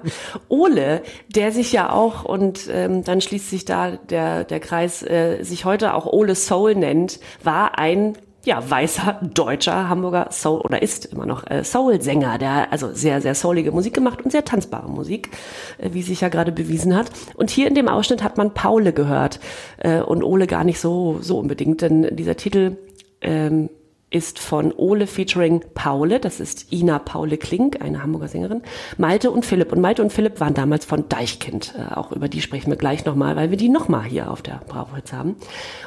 Ole, 0.47 1.01
der 1.27 1.51
sich 1.51 1.71
ja 1.71 1.91
auch, 1.91 2.23
und 2.23 2.69
ähm, 2.69 3.03
dann 3.03 3.19
schließt 3.19 3.49
sich 3.49 3.65
da 3.65 3.97
der, 3.97 4.43
der 4.43 4.59
Kreis, 4.59 5.01
äh, 5.01 5.43
sich 5.43 5.65
heute 5.65 5.95
auch 5.95 6.05
Ole 6.05 6.35
Soul 6.35 6.75
nennt, 6.75 7.19
war 7.43 7.79
ein 7.79 8.15
ja, 8.47 8.67
weißer 8.67 9.19
deutscher 9.33 9.89
Hamburger 9.89 10.29
Soul 10.31 10.61
oder 10.61 10.81
ist 10.81 11.05
immer 11.07 11.25
noch 11.25 11.45
äh, 11.49 11.65
Soul-Sänger, 11.65 12.37
der 12.37 12.71
also 12.71 12.93
sehr, 12.93 13.21
sehr 13.21 13.35
soulige 13.35 13.73
Musik 13.73 13.93
gemacht 13.93 14.21
und 14.23 14.31
sehr 14.31 14.45
tanzbare 14.45 14.89
Musik, 14.89 15.29
äh, 15.77 15.89
wie 15.91 16.01
sich 16.01 16.21
ja 16.21 16.29
gerade 16.29 16.53
bewiesen 16.53 16.95
hat. 16.95 17.11
Und 17.35 17.49
hier 17.49 17.67
in 17.67 17.75
dem 17.75 17.89
Ausschnitt 17.89 18.23
hat 18.23 18.37
man 18.37 18.53
Paule 18.53 18.93
gehört 18.93 19.41
äh, 19.79 19.99
und 19.99 20.23
Ole 20.23 20.47
gar 20.47 20.63
nicht 20.63 20.79
so, 20.79 21.19
so 21.21 21.37
unbedingt, 21.37 21.81
denn 21.81 22.15
dieser 22.15 22.37
Titel 22.37 22.77
ähm, 23.19 23.69
ist 24.09 24.39
von 24.39 24.73
Ole 24.73 25.05
featuring 25.05 25.61
Paule, 25.73 26.21
das 26.21 26.39
ist 26.39 26.71
Ina 26.71 26.97
Paule 26.97 27.37
Klink, 27.37 27.81
eine 27.81 28.01
Hamburger 28.01 28.29
Sängerin, 28.29 28.61
Malte 28.97 29.31
und 29.31 29.45
Philipp. 29.45 29.73
Und 29.73 29.81
Malte 29.81 30.01
und 30.01 30.13
Philipp 30.13 30.39
waren 30.39 30.53
damals 30.53 30.85
von 30.85 31.09
Deichkind. 31.09 31.73
Äh, 31.77 31.93
auch 31.93 32.13
über 32.13 32.29
die 32.29 32.41
sprechen 32.41 32.69
wir 32.69 32.77
gleich 32.77 33.03
nochmal, 33.03 33.35
weil 33.35 33.49
wir 33.49 33.57
die 33.57 33.67
nochmal 33.67 34.05
hier 34.05 34.31
auf 34.31 34.41
der 34.41 34.61
Bravo 34.67 34.95
Hits 34.95 35.11
haben. 35.11 35.35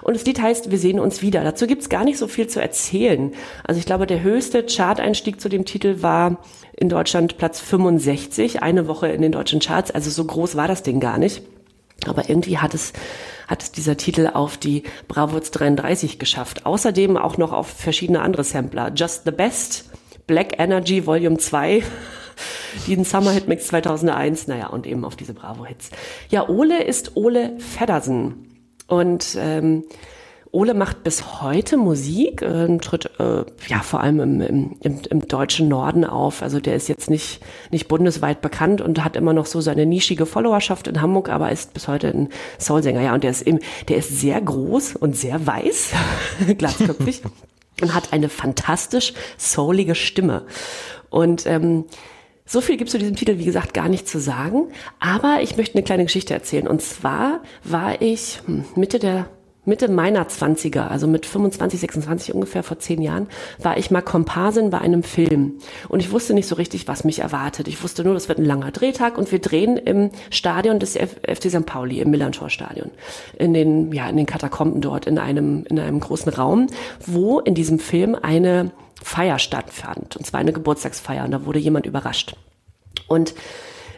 Und 0.02 0.14
das 0.14 0.26
Lied 0.26 0.40
heißt 0.40 0.70
Wir 0.70 0.78
sehen 0.78 1.00
uns 1.00 1.22
wieder. 1.22 1.42
Dazu 1.44 1.66
gibt's 1.66 1.88
gar 1.88 2.04
nicht 2.04 2.18
so 2.18 2.28
viel 2.28 2.46
zu 2.46 2.60
erzählen. 2.60 3.32
Also 3.64 3.78
ich 3.78 3.86
glaube, 3.86 4.06
der 4.06 4.22
höchste 4.22 4.64
Chart-Einstieg 4.66 5.40
zu 5.40 5.48
dem 5.48 5.64
Titel 5.64 6.02
war 6.02 6.38
in 6.76 6.90
Deutschland 6.90 7.38
Platz 7.38 7.60
65, 7.60 8.62
eine 8.62 8.86
Woche 8.86 9.08
in 9.08 9.22
den 9.22 9.32
deutschen 9.32 9.60
Charts. 9.60 9.90
Also 9.90 10.10
so 10.10 10.24
groß 10.24 10.56
war 10.56 10.68
das 10.68 10.82
Ding 10.82 11.00
gar 11.00 11.16
nicht. 11.16 11.42
Aber 12.06 12.28
irgendwie 12.28 12.58
hat 12.58 12.74
es, 12.74 12.92
hat 13.50 13.64
es 13.64 13.72
dieser 13.72 13.96
Titel 13.96 14.30
auf 14.32 14.56
die 14.56 14.84
Bravoz 15.08 15.50
33 15.50 16.20
geschafft. 16.20 16.64
Außerdem 16.64 17.16
auch 17.16 17.36
noch 17.36 17.52
auf 17.52 17.66
verschiedene 17.66 18.22
andere 18.22 18.44
Sampler. 18.44 18.92
Just 18.94 19.24
the 19.24 19.32
Best, 19.32 19.90
Black 20.28 20.60
Energy 20.60 21.04
Volume 21.04 21.36
2, 21.36 21.82
diesen 22.86 23.04
Summer 23.04 23.32
Hit 23.32 23.48
Mix 23.48 23.66
2001, 23.66 24.46
naja, 24.46 24.68
und 24.68 24.86
eben 24.86 25.04
auf 25.04 25.16
diese 25.16 25.34
Bravo-Hits. 25.34 25.90
Ja, 26.30 26.48
Ole 26.48 26.84
ist 26.84 27.16
Ole 27.16 27.58
Feddersen. 27.58 28.46
Und 28.86 29.36
ähm, 29.36 29.84
Ole 30.52 30.74
macht 30.74 31.04
bis 31.04 31.40
heute 31.40 31.76
Musik, 31.76 32.42
äh, 32.42 32.76
tritt 32.78 33.08
äh, 33.20 33.44
ja 33.68 33.80
vor 33.82 34.00
allem 34.00 34.18
im, 34.20 34.40
im, 34.40 34.76
im, 34.80 35.00
im 35.08 35.28
deutschen 35.28 35.68
Norden 35.68 36.04
auf. 36.04 36.42
Also 36.42 36.58
der 36.58 36.74
ist 36.74 36.88
jetzt 36.88 37.08
nicht, 37.08 37.40
nicht 37.70 37.86
bundesweit 37.86 38.40
bekannt 38.40 38.80
und 38.80 39.04
hat 39.04 39.14
immer 39.14 39.32
noch 39.32 39.46
so 39.46 39.60
seine 39.60 39.86
nischige 39.86 40.26
Followerschaft 40.26 40.88
in 40.88 41.00
Hamburg, 41.00 41.28
aber 41.28 41.52
ist 41.52 41.72
bis 41.72 41.86
heute 41.86 42.08
ein 42.08 42.28
Soulsänger. 42.58 43.00
Ja, 43.00 43.14
und 43.14 43.22
der 43.22 43.30
ist 43.30 43.42
eben, 43.42 43.60
der 43.88 43.98
ist 43.98 44.20
sehr 44.20 44.40
groß 44.40 44.96
und 44.96 45.16
sehr 45.16 45.46
weiß, 45.46 45.92
glatzköpfig 46.58 47.22
und 47.80 47.94
hat 47.94 48.12
eine 48.12 48.28
fantastisch 48.28 49.14
soulige 49.38 49.94
Stimme. 49.94 50.42
Und 51.10 51.46
ähm, 51.46 51.84
so 52.44 52.60
viel 52.60 52.76
gibt 52.76 52.90
zu 52.90 52.98
diesem 52.98 53.14
Titel, 53.14 53.38
wie 53.38 53.44
gesagt, 53.44 53.72
gar 53.72 53.88
nicht 53.88 54.08
zu 54.08 54.18
sagen. 54.18 54.72
Aber 54.98 55.38
ich 55.42 55.56
möchte 55.56 55.76
eine 55.76 55.84
kleine 55.84 56.02
Geschichte 56.02 56.34
erzählen. 56.34 56.66
Und 56.66 56.82
zwar 56.82 57.42
war 57.62 58.02
ich 58.02 58.40
hm, 58.46 58.64
Mitte 58.74 58.98
der 58.98 59.28
Mitte 59.64 59.90
meiner 59.90 60.26
20er, 60.26 60.88
also 60.88 61.06
mit 61.06 61.26
25, 61.26 61.80
26 61.80 62.34
ungefähr 62.34 62.62
vor 62.62 62.78
zehn 62.78 63.02
Jahren, 63.02 63.28
war 63.58 63.76
ich 63.76 63.90
mal 63.90 64.00
Komparsin 64.00 64.70
bei 64.70 64.78
einem 64.78 65.02
Film. 65.02 65.58
Und 65.88 66.00
ich 66.00 66.10
wusste 66.10 66.32
nicht 66.32 66.48
so 66.48 66.54
richtig, 66.54 66.88
was 66.88 67.04
mich 67.04 67.18
erwartet. 67.18 67.68
Ich 67.68 67.82
wusste 67.82 68.02
nur, 68.02 68.14
das 68.14 68.28
wird 68.28 68.38
ein 68.38 68.44
langer 68.44 68.70
Drehtag 68.70 69.18
und 69.18 69.30
wir 69.30 69.38
drehen 69.38 69.76
im 69.76 70.10
Stadion 70.30 70.78
des 70.78 70.96
FC 70.96 71.50
St. 71.50 71.66
Pauli, 71.66 72.00
im 72.00 72.10
Millantor-Stadion. 72.10 72.90
In 73.38 73.52
den, 73.52 73.92
ja, 73.92 74.08
in 74.08 74.16
den 74.16 74.26
Katakomben 74.26 74.80
dort, 74.80 75.06
in 75.06 75.18
einem, 75.18 75.64
in 75.68 75.78
einem 75.78 76.00
großen 76.00 76.32
Raum, 76.32 76.68
wo 77.06 77.38
in 77.38 77.54
diesem 77.54 77.78
Film 77.78 78.16
eine 78.20 78.70
Feier 79.02 79.38
stattfand. 79.38 80.16
Und 80.16 80.24
zwar 80.26 80.40
eine 80.40 80.52
Geburtstagsfeier. 80.52 81.24
Und 81.24 81.32
da 81.32 81.44
wurde 81.44 81.58
jemand 81.58 81.86
überrascht. 81.86 82.34
Und 83.08 83.34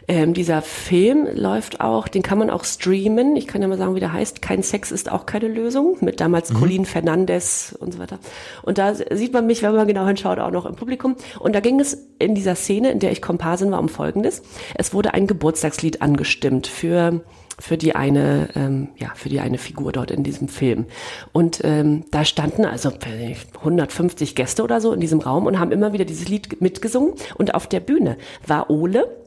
ähm, 0.07 0.33
dieser 0.33 0.61
Film 0.61 1.27
läuft 1.33 1.79
auch, 1.79 2.07
den 2.07 2.23
kann 2.23 2.37
man 2.37 2.49
auch 2.49 2.63
streamen. 2.65 3.35
Ich 3.35 3.47
kann 3.47 3.61
ja 3.61 3.67
mal 3.67 3.77
sagen, 3.77 3.95
wie 3.95 3.99
der 3.99 4.11
heißt. 4.11 4.41
Kein 4.41 4.61
Sex 4.61 4.91
ist 4.91 5.11
auch 5.11 5.25
keine 5.25 5.47
Lösung. 5.47 5.97
Mit 6.01 6.19
damals 6.19 6.53
Colin 6.53 6.85
Fernandes 6.85 7.75
und 7.79 7.93
so 7.93 7.99
weiter. 7.99 8.19
Und 8.63 8.77
da 8.77 8.93
sieht 8.95 9.33
man 9.33 9.47
mich, 9.47 9.63
wenn 9.63 9.73
man 9.73 9.87
genau 9.87 10.05
hinschaut, 10.05 10.39
auch 10.39 10.51
noch 10.51 10.65
im 10.65 10.75
Publikum. 10.75 11.15
Und 11.39 11.53
da 11.53 11.61
ging 11.61 11.79
es 11.79 11.97
in 12.19 12.35
dieser 12.35 12.55
Szene, 12.55 12.91
in 12.91 12.99
der 12.99 13.11
ich 13.11 13.21
Komparsin 13.21 13.71
war, 13.71 13.79
um 13.79 13.89
Folgendes. 13.89 14.41
Es 14.75 14.93
wurde 14.93 15.13
ein 15.13 15.27
Geburtstagslied 15.27 16.01
angestimmt 16.01 16.67
für 16.67 17.21
für 17.59 17.77
die 17.77 17.95
eine, 17.95 18.49
ähm, 18.55 18.89
ja, 18.97 19.11
für 19.13 19.29
die 19.29 19.39
eine 19.39 19.59
Figur 19.59 19.91
dort 19.91 20.09
in 20.09 20.23
diesem 20.23 20.47
Film. 20.47 20.85
Und 21.33 21.61
ähm, 21.63 22.03
da 22.09 22.25
standen 22.25 22.65
also 22.65 22.91
weiß 22.91 23.19
nicht, 23.19 23.57
150 23.57 24.35
Gäste 24.35 24.63
oder 24.63 24.81
so 24.81 24.91
in 24.91 24.99
diesem 24.99 25.19
Raum 25.19 25.45
und 25.45 25.59
haben 25.59 25.71
immer 25.71 25.93
wieder 25.93 26.03
dieses 26.03 26.27
Lied 26.27 26.61
mitgesungen. 26.61 27.13
Und 27.35 27.53
auf 27.53 27.67
der 27.67 27.79
Bühne 27.79 28.17
war 28.47 28.71
Ole 28.71 29.22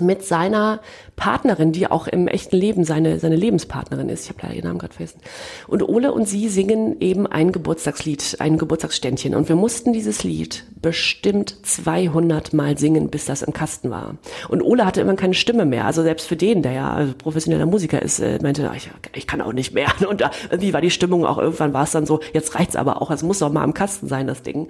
mit 0.00 0.24
seiner 0.24 0.80
Partnerin, 1.16 1.72
die 1.72 1.90
auch 1.90 2.06
im 2.06 2.26
echten 2.28 2.56
Leben 2.56 2.84
seine, 2.84 3.18
seine 3.18 3.36
Lebenspartnerin 3.36 4.08
ist. 4.08 4.24
Ich 4.24 4.30
habe 4.30 4.40
leider 4.42 4.54
ihren 4.54 4.66
Namen 4.66 4.78
gerade 4.78 4.94
vergessen. 4.94 5.20
Und 5.68 5.82
Ole 5.88 6.12
und 6.12 6.28
sie 6.28 6.48
singen 6.48 7.00
eben 7.00 7.26
ein 7.26 7.52
Geburtstagslied, 7.52 8.36
ein 8.40 8.58
Geburtstagsständchen. 8.58 9.34
Und 9.34 9.48
wir 9.48 9.56
mussten 9.56 9.92
dieses 9.92 10.24
Lied 10.24 10.64
bestimmt 10.82 11.56
200 11.64 12.52
Mal 12.52 12.76
singen, 12.78 13.10
bis 13.10 13.26
das 13.26 13.42
im 13.42 13.52
Kasten 13.52 13.90
war. 13.90 14.16
Und 14.48 14.62
Ole 14.62 14.84
hatte 14.84 15.00
immer 15.00 15.14
keine 15.14 15.34
Stimme 15.34 15.64
mehr. 15.64 15.84
Also 15.84 16.02
selbst 16.02 16.26
für 16.26 16.36
den, 16.36 16.62
der 16.62 16.72
ja 16.72 16.92
also 16.92 17.14
professioneller 17.16 17.66
Musiker 17.66 18.02
ist, 18.02 18.18
äh, 18.18 18.38
meinte, 18.42 18.68
ach, 18.70 18.76
ich, 18.76 18.90
ich 19.14 19.26
kann 19.26 19.40
auch 19.40 19.52
nicht 19.52 19.72
mehr. 19.72 19.88
Und 20.08 20.20
da, 20.20 20.30
irgendwie 20.50 20.72
war 20.72 20.80
die 20.80 20.90
Stimmung 20.90 21.24
auch, 21.24 21.38
irgendwann 21.38 21.72
war 21.72 21.84
es 21.84 21.92
dann 21.92 22.06
so, 22.06 22.20
jetzt 22.32 22.54
reicht's 22.54 22.76
aber 22.76 23.00
auch, 23.00 23.10
es 23.10 23.22
muss 23.22 23.38
doch 23.38 23.52
mal 23.52 23.64
im 23.64 23.74
Kasten 23.74 24.08
sein, 24.08 24.26
das 24.26 24.42
Ding. 24.42 24.68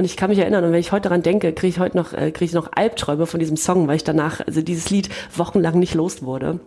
Und 0.00 0.06
ich 0.06 0.16
kann 0.16 0.30
mich 0.30 0.38
erinnern, 0.38 0.64
und 0.64 0.72
wenn 0.72 0.80
ich 0.80 0.92
heute 0.92 1.10
daran 1.10 1.22
denke, 1.22 1.52
kriege 1.52 1.68
ich 1.68 1.78
heute 1.78 1.98
noch, 1.98 2.14
äh, 2.14 2.30
kriege 2.30 2.46
ich 2.46 2.54
noch 2.54 2.70
Albträume 2.74 3.26
von 3.26 3.38
diesem 3.38 3.58
Song, 3.58 3.86
weil 3.86 3.96
ich 3.96 4.02
danach, 4.02 4.40
also 4.40 4.62
dieses 4.62 4.88
Lied 4.88 5.10
wochenlang 5.36 5.78
nicht 5.78 5.92
los 5.92 6.22
wurde. 6.22 6.58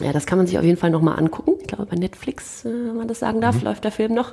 Ja, 0.00 0.12
das 0.12 0.26
kann 0.26 0.38
man 0.38 0.48
sich 0.48 0.58
auf 0.58 0.64
jeden 0.64 0.76
Fall 0.76 0.90
nochmal 0.90 1.16
angucken. 1.16 1.52
Ich 1.60 1.68
glaube, 1.68 1.86
bei 1.86 1.94
Netflix, 1.94 2.64
äh, 2.64 2.70
wenn 2.70 2.96
man 2.96 3.06
das 3.06 3.20
sagen 3.20 3.40
darf, 3.40 3.62
läuft 3.62 3.84
der 3.84 3.92
Film 3.92 4.12
noch. 4.12 4.32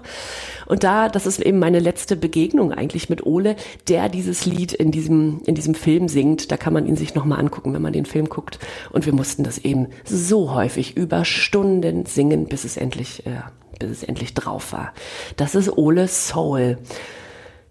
Und 0.66 0.84
da, 0.84 1.08
das 1.08 1.28
ist 1.28 1.40
eben 1.40 1.60
meine 1.60 1.78
letzte 1.78 2.16
Begegnung 2.16 2.74
eigentlich 2.74 3.10
mit 3.10 3.28
Ole, 3.28 3.56
der 3.88 4.10
dieses 4.10 4.48
Lied 4.48 4.74
in 4.74 4.90
diesem, 4.90 5.42
in 5.46 5.54
diesem 5.54 5.76
Film 5.76 6.08
singt. 6.08 6.52
Da 6.52 6.58
kann 6.58 6.74
man 6.74 6.88
ihn 6.88 6.96
sich 6.96 7.14
nochmal 7.14 7.40
angucken, 7.40 7.76
wenn 7.76 7.82
man 7.84 7.94
den 7.94 8.08
Film 8.08 8.28
guckt. 8.28 8.58
Und 8.90 9.06
wir 9.06 9.14
mussten 9.14 9.44
das 9.44 9.60
eben 9.60 9.90
so 10.04 10.52
häufig 10.56 10.98
über 10.98 11.26
Stunden 11.26 12.08
singen, 12.08 12.48
bis 12.48 12.64
es 12.64 12.76
endlich, 12.76 13.24
äh, 13.28 13.42
bis 13.78 13.92
es 13.92 14.04
endlich 14.04 14.34
drauf 14.34 14.74
war. 14.74 14.94
Das 15.38 15.54
ist 15.54 15.78
Ole 15.78 16.08
Soul. 16.08 16.80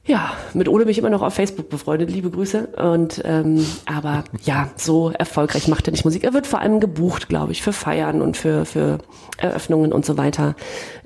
Ja, 0.07 0.33
mit 0.55 0.67
Ole 0.69 0.85
bin 0.85 0.93
ich 0.93 0.99
immer 0.99 1.11
noch 1.11 1.23
auf 1.23 1.35
Facebook 1.35 1.69
befreundet, 1.69 2.11
liebe 2.11 2.31
Grüße. 2.31 2.69
Und 2.69 3.21
ähm, 3.25 3.65
aber 3.87 4.25
ja, 4.43 4.71
so 4.77 5.11
erfolgreich 5.11 5.69
macht 5.69 5.87
er 5.87 5.93
nicht 5.93 6.05
Musik. 6.05 6.25
Er 6.25 6.33
wird 6.33 6.47
vor 6.47 6.61
allem 6.61 6.81
gebucht, 6.81 7.29
glaube 7.29 7.53
ich, 7.53 7.63
für 7.63 7.73
Feiern 7.73 8.23
und 8.23 8.37
für, 8.37 8.65
für 8.65 8.99
Eröffnungen 9.37 9.93
und 9.93 10.07
so 10.07 10.17
weiter. 10.17 10.57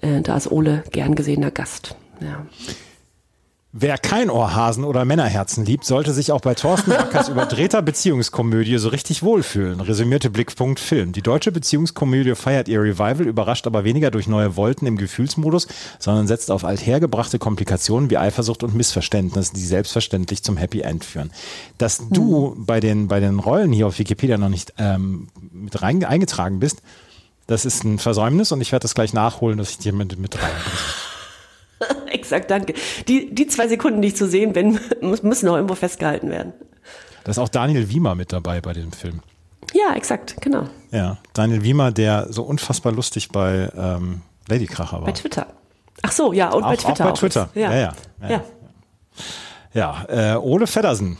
Äh, 0.00 0.20
da 0.20 0.36
ist 0.36 0.50
Ole 0.50 0.84
gern 0.92 1.16
gesehener 1.16 1.50
Gast. 1.50 1.96
Ja. 2.20 2.46
Wer 3.76 3.98
kein 3.98 4.30
Ohrhasen 4.30 4.84
oder 4.84 5.04
Männerherzen 5.04 5.64
liebt, 5.64 5.84
sollte 5.84 6.12
sich 6.12 6.30
auch 6.30 6.40
bei 6.40 6.54
Thorsten 6.54 6.90
Backers 6.96 7.28
überdrehter 7.28 7.82
Beziehungskomödie 7.82 8.78
so 8.78 8.88
richtig 8.88 9.24
wohlfühlen, 9.24 9.80
resümierte 9.80 10.30
Blickpunkt 10.30 10.78
Film. 10.78 11.10
Die 11.10 11.22
deutsche 11.22 11.50
Beziehungskomödie 11.50 12.36
feiert 12.36 12.68
ihr 12.68 12.80
Revival, 12.80 13.26
überrascht 13.26 13.66
aber 13.66 13.82
weniger 13.82 14.12
durch 14.12 14.28
neue 14.28 14.54
Wolken 14.54 14.86
im 14.86 14.96
Gefühlsmodus, 14.96 15.66
sondern 15.98 16.28
setzt 16.28 16.52
auf 16.52 16.64
althergebrachte 16.64 17.40
Komplikationen 17.40 18.10
wie 18.10 18.16
Eifersucht 18.16 18.62
und 18.62 18.76
Missverständnis, 18.76 19.50
die 19.50 19.66
selbstverständlich 19.66 20.44
zum 20.44 20.56
Happy 20.56 20.82
End 20.82 21.04
führen. 21.04 21.32
Dass 21.76 22.08
du 22.10 22.54
bei 22.56 22.78
den, 22.78 23.08
bei 23.08 23.18
den 23.18 23.40
Rollen 23.40 23.72
hier 23.72 23.88
auf 23.88 23.98
Wikipedia 23.98 24.38
noch 24.38 24.50
nicht 24.50 24.72
ähm, 24.78 25.26
mit 25.52 25.82
rein, 25.82 26.04
eingetragen 26.04 26.60
bist, 26.60 26.80
das 27.48 27.64
ist 27.64 27.82
ein 27.82 27.98
Versäumnis 27.98 28.52
und 28.52 28.60
ich 28.60 28.70
werde 28.70 28.84
das 28.84 28.94
gleich 28.94 29.14
nachholen, 29.14 29.58
dass 29.58 29.70
ich 29.70 29.78
dir 29.78 29.92
mit, 29.92 30.16
mit 30.16 30.40
rein. 30.40 30.52
Exakt, 32.10 32.50
danke. 32.50 32.74
Die, 33.08 33.34
die 33.34 33.46
zwei 33.46 33.68
Sekunden, 33.68 34.02
die 34.02 34.08
ich 34.08 34.16
zu 34.16 34.26
sehen 34.28 34.52
bin, 34.52 34.78
müssen 35.22 35.46
noch 35.46 35.56
irgendwo 35.56 35.74
festgehalten 35.74 36.30
werden. 36.30 36.52
Da 37.24 37.30
ist 37.30 37.38
auch 37.38 37.48
Daniel 37.48 37.88
Wiemer 37.88 38.14
mit 38.14 38.32
dabei 38.32 38.60
bei 38.60 38.72
dem 38.72 38.92
Film. 38.92 39.20
Ja, 39.72 39.94
exakt, 39.96 40.36
genau. 40.40 40.68
Ja, 40.90 41.18
Daniel 41.32 41.62
Wiemer, 41.64 41.90
der 41.90 42.26
so 42.32 42.42
unfassbar 42.42 42.92
lustig 42.92 43.30
bei 43.30 43.70
ähm, 43.76 44.20
Ladykracher 44.48 44.98
war. 44.98 45.04
Bei 45.06 45.12
Twitter. 45.12 45.46
Ach 46.02 46.12
so, 46.12 46.32
ja, 46.32 46.50
und 46.52 46.62
Auch- 46.64 46.68
bei 46.68 46.74
auch 46.74 46.82
Twitter. 46.82 47.04
bei 47.04 47.12
Twitter. 47.12 47.48
Ja, 47.54 47.72
Ja, 47.72 47.78
ja. 47.78 47.92
ja. 48.22 48.28
Ja. 48.30 48.44
Ja, 49.72 50.04
äh, 50.08 50.36
Ole 50.36 50.66
Feddersen. 50.66 51.18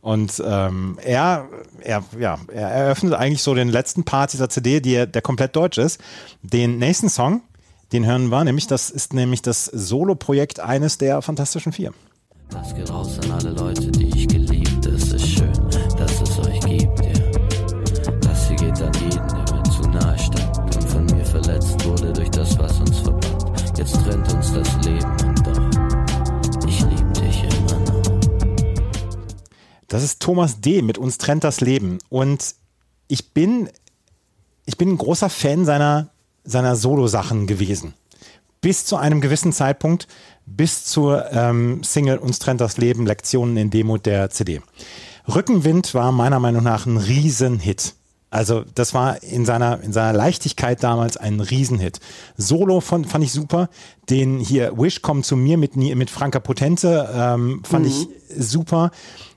Und 0.00 0.42
ähm, 0.44 0.98
er, 1.02 1.48
er, 1.80 2.02
ja, 2.18 2.38
er 2.52 2.68
eröffnet 2.68 3.14
eigentlich 3.14 3.42
so 3.42 3.54
den 3.54 3.68
letzten 3.68 4.04
Part 4.04 4.32
dieser 4.32 4.48
CD, 4.48 4.80
die, 4.80 5.06
der 5.06 5.22
komplett 5.22 5.54
deutsch 5.56 5.78
ist. 5.78 6.00
Den 6.42 6.78
nächsten 6.78 7.08
Song, 7.08 7.42
den 7.92 8.06
hören 8.06 8.28
wir, 8.28 8.44
nämlich 8.44 8.66
das 8.66 8.90
ist 8.90 9.14
nämlich 9.14 9.42
das 9.42 9.66
Solo-Projekt 9.66 10.60
eines 10.60 10.98
der 10.98 11.22
Fantastischen 11.22 11.72
Vier. 11.72 11.92
Das 12.50 12.74
geht 12.74 12.90
raus 12.90 13.18
an 13.24 13.32
alle 13.32 13.50
Leute, 13.50 13.90
die 13.90 14.06
ich 14.06 14.28
geliebt. 14.28 14.86
Es 14.86 15.12
ist 15.12 15.26
schön, 15.26 15.52
dass 15.96 16.20
es 16.22 16.38
euch 16.38 16.60
gibt, 16.60 17.04
ja. 17.04 17.12
Das 18.20 18.48
hier 18.48 18.56
geht 18.56 18.80
an 18.82 18.92
jeden, 18.94 19.28
der 19.28 19.56
mir 19.56 19.62
zu 19.64 19.82
nahe 19.82 20.18
stand 20.18 20.76
und 20.76 20.84
von 20.84 21.06
mir 21.06 21.24
verletzt 21.24 21.84
wurde 21.84 22.12
durch 22.12 22.30
das, 22.30 22.58
was 22.58 22.78
uns 22.80 22.98
verband. 22.98 23.78
Jetzt 23.78 23.94
trennt 24.04 24.32
uns 24.32 24.52
das 24.52 24.86
Leben 24.86 25.10
und 25.26 25.46
doch, 25.46 26.68
ich 26.68 26.80
lieb 26.80 27.14
dich 27.14 27.42
immer 27.42 27.80
noch. 27.80 28.02
Das 29.88 30.02
ist 30.02 30.20
Thomas 30.20 30.60
D. 30.60 30.82
mit 30.82 30.98
uns 30.98 31.18
trennt 31.18 31.44
das 31.44 31.60
Leben. 31.60 31.98
Und 32.08 32.54
ich 33.08 33.32
bin, 33.32 33.68
ich 34.64 34.76
bin 34.76 34.90
ein 34.90 34.98
großer 34.98 35.30
Fan 35.30 35.64
seiner, 35.64 36.10
seiner 36.46 36.76
Solo-Sachen 36.76 37.46
gewesen. 37.46 37.94
Bis 38.60 38.84
zu 38.84 38.96
einem 38.96 39.20
gewissen 39.20 39.52
Zeitpunkt, 39.52 40.08
bis 40.46 40.84
zur 40.84 41.30
ähm, 41.32 41.82
Single 41.82 42.18
Uns 42.18 42.38
trennt 42.38 42.60
das 42.60 42.78
Leben, 42.78 43.06
Lektionen 43.06 43.56
in 43.56 43.70
Demo 43.70 43.98
der 43.98 44.30
CD. 44.30 44.62
Rückenwind 45.28 45.94
war 45.94 46.12
meiner 46.12 46.40
Meinung 46.40 46.62
nach 46.62 46.86
ein 46.86 46.96
Riesenhit. 46.96 47.94
Also 48.30 48.64
das 48.74 48.92
war 48.92 49.22
in 49.22 49.46
seiner, 49.46 49.80
in 49.82 49.92
seiner 49.92 50.12
Leichtigkeit 50.12 50.82
damals 50.82 51.16
ein 51.16 51.40
Riesenhit. 51.40 52.00
Solo 52.36 52.80
fand, 52.80 53.08
fand 53.08 53.24
ich 53.24 53.32
super. 53.32 53.68
Den 54.10 54.40
hier 54.40 54.76
Wish 54.76 55.02
kommt 55.02 55.24
zu 55.24 55.36
mir 55.36 55.56
mit, 55.56 55.76
mit 55.76 56.10
Franka 56.10 56.40
Potente 56.40 57.08
ähm, 57.14 57.62
fand 57.64 57.86
ich 57.86 58.08
super. 58.36 58.90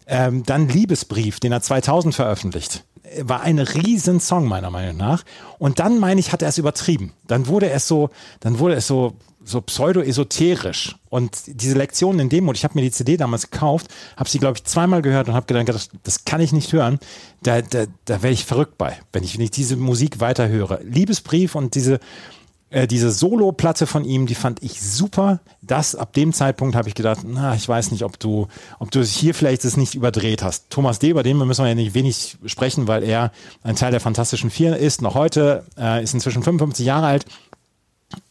Ähm, 0.08 0.44
dann 0.44 0.68
Liebesbrief, 0.68 1.40
den 1.40 1.52
er 1.52 1.62
2000 1.62 2.16
veröffentlicht. 2.16 2.84
War 3.22 3.42
ein 3.42 3.60
riesen 3.60 4.20
Song 4.20 4.48
meiner 4.48 4.70
Meinung 4.70 4.98
nach. 4.98 5.24
Und 5.58 5.80
dann 5.80 6.00
meine 6.00 6.20
ich, 6.20 6.32
hat 6.32 6.42
er 6.42 6.50
es 6.50 6.58
übertrieben. 6.58 7.14
Dann 7.28 7.48
wurde 7.48 7.70
es 7.70 7.88
so, 7.88 8.10
dann 8.40 8.60
wurde 8.60 8.76
es 8.76 8.88
so 8.88 9.16
so 9.50 9.62
pseudo-esoterisch. 9.62 10.96
Und 11.10 11.32
diese 11.48 11.76
Lektionen 11.76 12.20
in 12.20 12.30
Demo, 12.30 12.52
ich 12.54 12.64
habe 12.64 12.76
mir 12.76 12.82
die 12.82 12.92
CD 12.92 13.18
damals 13.18 13.50
gekauft, 13.50 13.88
habe 14.16 14.30
sie, 14.30 14.38
glaube 14.38 14.58
ich, 14.58 14.64
zweimal 14.64 15.02
gehört 15.02 15.28
und 15.28 15.34
habe 15.34 15.46
gedacht, 15.48 15.70
das, 15.70 15.90
das 16.04 16.26
kann 16.26 16.40
ich 16.40 16.54
nicht 16.54 16.72
hören. 16.72 17.00
Da, 17.42 17.62
da, 17.62 17.86
da 18.06 18.22
werde 18.22 18.34
ich 18.34 18.46
verrückt 18.46 18.78
bei, 18.78 18.98
wenn 19.12 19.24
ich, 19.24 19.38
wenn 19.38 19.44
ich 19.44 19.52
diese 19.52 19.76
Musik 19.76 20.20
weiterhöre. 20.20 20.82
Liebesbrief 20.84 21.56
und 21.56 21.74
diese, 21.76 22.00
äh, 22.72 22.88
diese 22.88 23.12
Solo-Platte 23.12 23.88
von 23.88 24.06
ihm, 24.06 24.28
die 24.28 24.36
fand 24.36 24.62
ich 24.62 24.82
super. 24.82 25.40
Das, 25.62 25.96
ab 25.96 26.14
dem 26.14 26.34
Zeitpunkt 26.34 26.76
habe 26.76 26.88
ich 26.88 26.96
gedacht, 26.96 27.22
na, 27.26 27.56
ich 27.56 27.68
weiß 27.68 27.92
nicht, 27.92 28.04
ob 28.04 28.20
du, 28.20 28.48
ob 28.80 28.92
du 28.92 29.04
hier 29.04 29.34
vielleicht 29.34 29.66
es 29.66 29.78
nicht 29.78 29.96
überdreht 29.96 30.44
hast. 30.44 30.70
Thomas 30.70 31.00
D., 31.00 31.10
über 31.10 31.24
den 31.24 31.38
müssen 31.38 31.64
wir 31.64 31.70
ja 31.70 31.76
nicht 31.76 31.94
wenig 31.94 32.38
sprechen, 32.46 32.88
weil 32.88 33.04
er 33.04 33.32
ein 33.64 33.76
Teil 33.76 33.92
der 33.92 34.00
Fantastischen 34.00 34.50
Vier 34.50 34.78
ist, 34.78 35.02
noch 35.02 35.16
heute, 35.16 35.66
äh, 35.78 36.04
ist 36.04 36.14
inzwischen 36.14 36.44
55 36.44 36.86
Jahre 36.86 37.08
alt. 37.08 37.26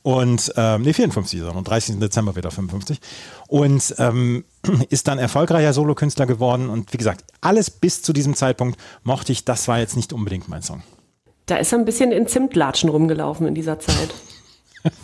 Und, 0.02 0.52
ähm, 0.56 0.82
nee, 0.82 0.92
54 0.92 1.40
ist 1.40 1.46
er, 1.46 1.54
am 1.54 1.64
30. 1.64 1.98
Dezember 1.98 2.34
wird 2.34 2.44
er 2.44 2.50
55. 2.50 3.00
Und 3.46 3.94
ähm, 3.98 4.44
ist 4.88 5.08
dann 5.08 5.18
erfolgreicher 5.18 5.72
Solokünstler 5.72 6.26
geworden. 6.26 6.68
Und 6.68 6.92
wie 6.92 6.96
gesagt, 6.96 7.24
alles 7.40 7.70
bis 7.70 8.02
zu 8.02 8.12
diesem 8.12 8.34
Zeitpunkt 8.34 8.78
mochte 9.02 9.32
ich, 9.32 9.44
das 9.44 9.68
war 9.68 9.78
jetzt 9.78 9.96
nicht 9.96 10.12
unbedingt 10.12 10.48
mein 10.48 10.62
Song. 10.62 10.82
Da 11.48 11.56
ist 11.56 11.72
er 11.72 11.78
ein 11.78 11.84
bisschen 11.84 12.12
in 12.12 12.28
Zimtlatschen 12.28 12.88
rumgelaufen 12.88 13.46
in 13.46 13.54
dieser 13.54 13.80
Zeit. 13.80 14.14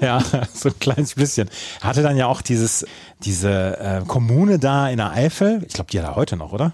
Ja, 0.00 0.22
so 0.54 0.68
ein 0.68 0.78
kleines 0.78 1.14
bisschen. 1.14 1.50
Er 1.80 1.88
hatte 1.88 2.02
dann 2.02 2.16
ja 2.16 2.26
auch 2.26 2.40
dieses, 2.40 2.86
diese 3.24 3.78
äh, 3.78 4.02
Kommune 4.06 4.58
da 4.58 4.88
in 4.88 4.98
der 4.98 5.10
Eifel. 5.10 5.62
Ich 5.66 5.74
glaube, 5.74 5.90
die 5.90 5.98
hat 5.98 6.06
er 6.06 6.16
heute 6.16 6.36
noch, 6.36 6.52
oder? 6.52 6.72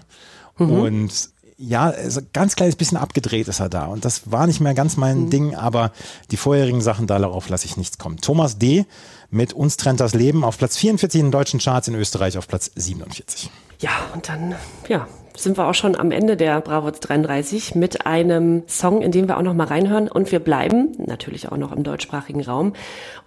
Und 0.57 1.11
ja, 1.57 1.93
so 2.09 2.21
ein 2.21 2.27
ganz 2.31 2.55
kleines 2.55 2.75
bisschen 2.75 2.97
abgedreht 2.97 3.47
ist 3.47 3.59
er 3.59 3.69
da. 3.69 3.85
Und 3.85 4.05
das 4.05 4.31
war 4.31 4.47
nicht 4.47 4.61
mehr 4.61 4.73
ganz 4.73 4.95
mein 4.95 5.29
Ding, 5.29 5.55
aber 5.55 5.91
die 6.31 6.37
vorherigen 6.37 6.81
Sachen, 6.81 7.07
darauf 7.07 7.49
lasse 7.49 7.65
ich 7.65 7.77
nichts 7.77 7.97
kommen. 7.97 8.17
Thomas 8.17 8.57
D. 8.57 8.85
mit 9.29 9.53
Uns 9.53 9.75
trennt 9.77 9.99
das 9.99 10.13
Leben 10.13 10.43
auf 10.43 10.57
Platz 10.57 10.77
44 10.77 11.19
in 11.19 11.25
den 11.27 11.31
deutschen 11.31 11.59
Charts, 11.59 11.87
in 11.87 11.95
Österreich 11.95 12.37
auf 12.37 12.47
Platz 12.47 12.71
47. 12.75 13.49
Ja, 13.79 13.91
und 14.13 14.29
dann, 14.29 14.55
ja, 14.87 15.07
sind 15.43 15.57
wir 15.57 15.67
auch 15.67 15.73
schon 15.73 15.95
am 15.95 16.11
Ende 16.11 16.37
der 16.37 16.61
Bravo 16.61 16.91
33 16.91 17.75
mit 17.75 18.05
einem 18.05 18.63
Song, 18.67 19.01
in 19.01 19.11
den 19.11 19.27
wir 19.27 19.37
auch 19.37 19.41
noch 19.41 19.53
mal 19.53 19.67
reinhören. 19.67 20.09
Und 20.09 20.31
wir 20.31 20.39
bleiben 20.39 20.91
natürlich 20.97 21.51
auch 21.51 21.57
noch 21.57 21.71
im 21.71 21.83
deutschsprachigen 21.83 22.43
Raum. 22.43 22.73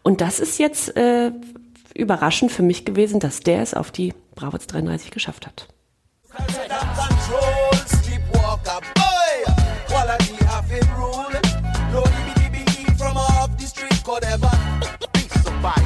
Und 0.03 0.21
das 0.21 0.41
ist 0.41 0.59
jetzt 0.59 0.97
äh, 0.97 1.33
überraschend 1.95 2.53
für 2.53 2.63
mich 2.63 2.85
gewesen, 2.85 3.21
dass 3.21 3.41
der 3.41 3.63
es 3.63 3.75
auf 3.75 3.91
die 3.91 4.15
Bravo 4.35 4.59
33 4.59 5.11
geschafft 5.11 5.47
hat. 5.47 5.69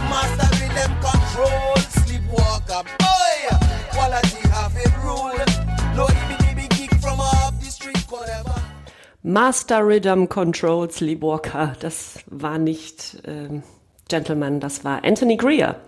Master 0.09 0.49
rhythm 0.61 0.93
control, 1.01 1.77
sleepwalker, 1.91 2.83
boy. 2.99 3.59
Quality 3.93 4.49
have 4.49 4.77
it 4.77 4.93
rule. 5.05 5.56
Master 9.27 9.85
Rhythm 9.85 10.27
Control 10.29 10.89
Sleepwalker. 10.89 11.73
Das 11.81 12.21
war 12.29 12.59
nicht 12.59 13.21
ähm, 13.27 13.65
Gentleman, 14.09 14.61
das 14.61 14.85
war 14.85 15.05
Anthony 15.05 15.37
Greer. 15.37 15.81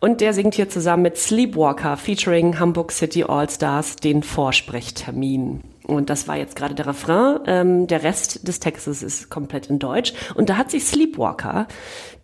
Und 0.00 0.22
der 0.22 0.32
singt 0.32 0.54
hier 0.54 0.70
zusammen 0.70 1.02
mit 1.02 1.18
Sleepwalker 1.18 1.98
featuring 1.98 2.58
Hamburg 2.58 2.90
City 2.90 3.24
All 3.24 3.50
Stars 3.50 3.96
den 3.96 4.22
Vorsprechtermin. 4.22 5.60
Und 5.86 6.08
das 6.08 6.26
war 6.28 6.38
jetzt 6.38 6.56
gerade 6.56 6.74
der 6.74 6.86
Refrain. 6.86 7.40
Ähm, 7.46 7.86
der 7.88 8.04
Rest 8.04 8.48
des 8.48 8.58
Textes 8.58 9.02
ist 9.02 9.28
komplett 9.28 9.66
in 9.66 9.78
Deutsch. 9.78 10.14
Und 10.34 10.48
da 10.48 10.56
hat 10.56 10.70
sich 10.70 10.86
Sleepwalker, 10.86 11.68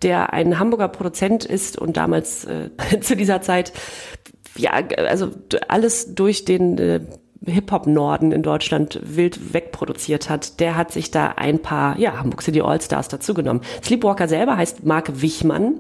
der 0.01 0.33
ein 0.33 0.59
Hamburger 0.59 0.89
Produzent 0.89 1.45
ist 1.45 1.77
und 1.77 1.99
damals 1.99 2.47
äh, 2.47 2.71
zu 3.03 3.17
dieser 3.17 3.43
Zeit 3.43 3.75
ja, 4.57 4.73
also 4.97 5.31
alles 5.69 6.15
durch 6.15 6.45
den 6.45 6.79
äh, 6.79 7.01
Hip-Hop-Norden 7.45 8.33
in 8.33 8.43
Deutschland 8.43 9.01
wild 9.03 9.55
wegproduziert 9.55 10.29
hat, 10.29 10.61
der 10.61 10.77
hat 10.77 10.93
sich 10.93 11.11
da 11.11 11.35
ein 11.37 11.61
paar, 11.61 11.99
ja, 11.99 12.19
Hamburg 12.19 12.43
City 12.43 12.61
All-Stars 12.61 13.09
dazugenommen. 13.09 13.63
Sleepwalker 13.83 14.29
selber 14.29 14.57
heißt 14.57 14.85
Marc 14.85 15.21
Wichmann, 15.21 15.77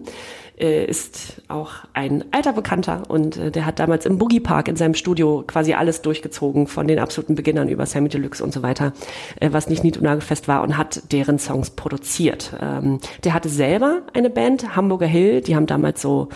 äh, 0.58 0.84
ist 0.84 1.42
auch 1.48 1.72
ein 1.94 2.24
alter 2.32 2.52
Bekannter 2.52 3.02
und 3.08 3.36
äh, 3.36 3.50
der 3.50 3.64
hat 3.64 3.78
damals 3.78 4.06
im 4.06 4.18
Boogie 4.18 4.40
Park 4.40 4.68
in 4.68 4.76
seinem 4.76 4.94
Studio 4.94 5.44
quasi 5.46 5.74
alles 5.74 6.02
durchgezogen, 6.02 6.66
von 6.66 6.88
den 6.88 6.98
absoluten 6.98 7.34
Beginnern 7.34 7.68
über 7.68 7.86
Sammy 7.86 8.08
Deluxe 8.08 8.42
und 8.42 8.52
so 8.52 8.62
weiter, 8.62 8.92
äh, 9.40 9.50
was 9.52 9.68
nicht 9.68 9.84
nied- 9.84 9.96
und 9.96 10.04
nagelfest 10.04 10.48
war 10.48 10.62
und 10.62 10.76
hat 10.76 11.12
deren 11.12 11.38
Songs 11.38 11.70
produziert. 11.70 12.52
Ähm, 12.60 13.00
der 13.24 13.34
hatte 13.34 13.48
selber 13.48 14.02
eine 14.14 14.30
Band, 14.30 14.74
Hamburger 14.74 15.06
Hill, 15.06 15.40
die 15.42 15.54
haben 15.54 15.66
damals 15.66 16.02
so 16.02 16.28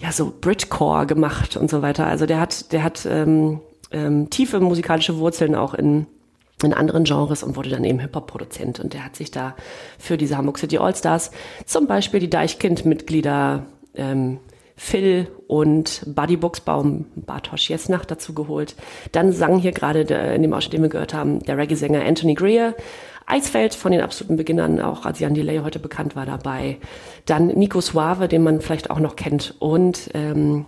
ja 0.00 0.12
so 0.12 0.32
Britcore 0.40 1.06
gemacht 1.06 1.56
und 1.56 1.70
so 1.70 1.82
weiter. 1.82 2.06
Also 2.06 2.26
der 2.26 2.40
hat 2.40 2.72
der 2.72 2.84
hat 2.84 3.06
ähm, 3.10 3.60
ähm, 3.90 4.30
tiefe 4.30 4.60
musikalische 4.60 5.18
Wurzeln 5.18 5.54
auch 5.54 5.74
in 5.74 6.06
in 6.64 6.74
anderen 6.74 7.04
Genres 7.04 7.42
und 7.42 7.56
wurde 7.56 7.70
dann 7.70 7.84
eben 7.84 8.00
Hip-Hop-Produzent. 8.00 8.80
Und 8.80 8.92
der 8.92 9.04
hat 9.04 9.14
sich 9.14 9.30
da 9.30 9.54
für 9.98 10.16
diese 10.16 10.36
Hamburg 10.36 10.58
City 10.58 10.78
All-Stars 10.78 11.30
zum 11.66 11.86
Beispiel 11.86 12.20
die 12.20 12.30
Deichkind-Mitglieder 12.30 13.66
ähm, 13.94 14.40
Phil 14.74 15.28
und 15.48 16.02
Buddy 16.06 16.36
Buchsbaum, 16.36 17.06
Bartosz 17.16 17.68
Jesnach 17.68 18.04
dazu 18.04 18.32
geholt. 18.32 18.76
Dann 19.12 19.32
sang 19.32 19.58
hier 19.58 19.72
gerade 19.72 20.00
in 20.00 20.42
dem 20.42 20.52
Ausschnitt, 20.52 20.74
den 20.74 20.82
wir 20.82 20.88
gehört 20.88 21.14
haben, 21.14 21.40
der 21.40 21.58
Reggae-Sänger 21.58 22.04
Anthony 22.04 22.34
Greer, 22.34 22.74
Eisfeld 23.26 23.74
von 23.74 23.92
den 23.92 24.00
absoluten 24.00 24.36
Beginnern, 24.36 24.80
auch 24.80 25.04
Asian 25.04 25.34
Delay 25.34 25.58
heute 25.58 25.80
bekannt 25.80 26.16
war 26.16 26.26
dabei. 26.26 26.78
Dann 27.26 27.48
Nico 27.48 27.80
Suave, 27.80 28.28
den 28.28 28.42
man 28.42 28.60
vielleicht 28.60 28.90
auch 28.90 29.00
noch 29.00 29.16
kennt. 29.16 29.54
Und 29.58 30.10
ähm, 30.14 30.66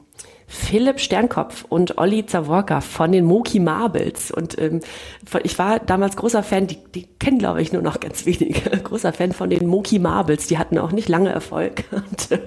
Philipp 0.53 0.99
Sternkopf 0.99 1.65
und 1.69 1.97
Olli 1.97 2.27
Zaworka 2.27 2.81
von 2.81 3.13
den 3.13 3.25
Moki 3.25 3.61
Marbles. 3.61 4.33
Und 4.33 4.59
ähm, 4.59 4.81
ich 5.45 5.57
war 5.61 5.79
damals 5.79 6.17
großer 6.17 6.43
Fan, 6.43 6.67
die, 6.67 6.77
die 6.93 7.07
kennen, 7.21 7.39
glaube 7.39 7.63
ich, 7.63 7.73
nur 7.73 7.83
noch 7.83 8.01
ganz 8.01 8.27
wenige. 8.27 8.69
Großer 8.83 9.13
Fan 9.13 9.31
von 9.31 9.49
den 9.49 9.69
Moki 9.69 10.01
Marbles. 10.01 10.49
Die 10.49 10.59
hatten 10.59 10.77
auch 10.79 10.91
nicht 10.91 11.09
lange 11.09 11.31
Erfolg. 11.31 11.85
Und, 11.93 12.33
äh, 12.33 12.41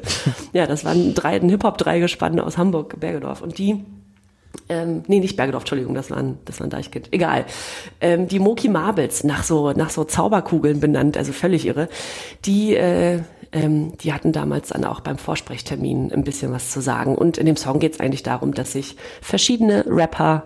ja, 0.51 0.67
das 0.67 0.83
waren 0.83 1.15
drei, 1.15 1.37
ein 1.37 1.47
Hip-Hop-Dreigespann 1.47 2.41
aus 2.41 2.57
Hamburg, 2.57 2.99
Bergedorf. 2.99 3.41
Und 3.41 3.57
die 3.57 3.85
ähm, 4.67 5.03
nee, 5.07 5.19
nicht 5.19 5.37
Bergedorf, 5.37 5.63
Entschuldigung, 5.63 5.95
das 5.95 6.11
war 6.11 6.17
ein, 6.17 6.37
das 6.43 6.59
war 6.59 6.67
ein 6.67 6.71
Deichkind. 6.71 7.07
Egal. 7.11 7.45
Ähm, 8.01 8.27
die 8.27 8.39
Moki 8.39 8.67
Marbles, 8.67 9.23
nach 9.23 9.43
so, 9.43 9.71
nach 9.71 9.89
so 9.89 10.03
Zauberkugeln 10.03 10.81
benannt, 10.81 11.17
also 11.17 11.31
völlig 11.31 11.65
irre, 11.65 11.87
die, 12.45 12.75
äh, 12.75 13.21
ähm, 13.53 13.97
die 13.99 14.11
hatten 14.11 14.31
damals 14.31 14.69
dann 14.69 14.83
auch 14.83 14.99
beim 14.99 15.17
Vorsprechtermin 15.17 16.11
ein 16.11 16.23
bisschen 16.23 16.51
was 16.51 16.71
zu 16.71 16.81
sagen. 16.81 17.15
Und 17.15 17.37
in 17.37 17.45
dem 17.45 17.55
Song 17.55 17.79
geht 17.79 17.93
es 17.93 17.99
eigentlich 17.99 18.23
darum, 18.23 18.53
dass 18.53 18.73
sich 18.73 18.97
verschiedene 19.21 19.85
Rapper 19.87 20.45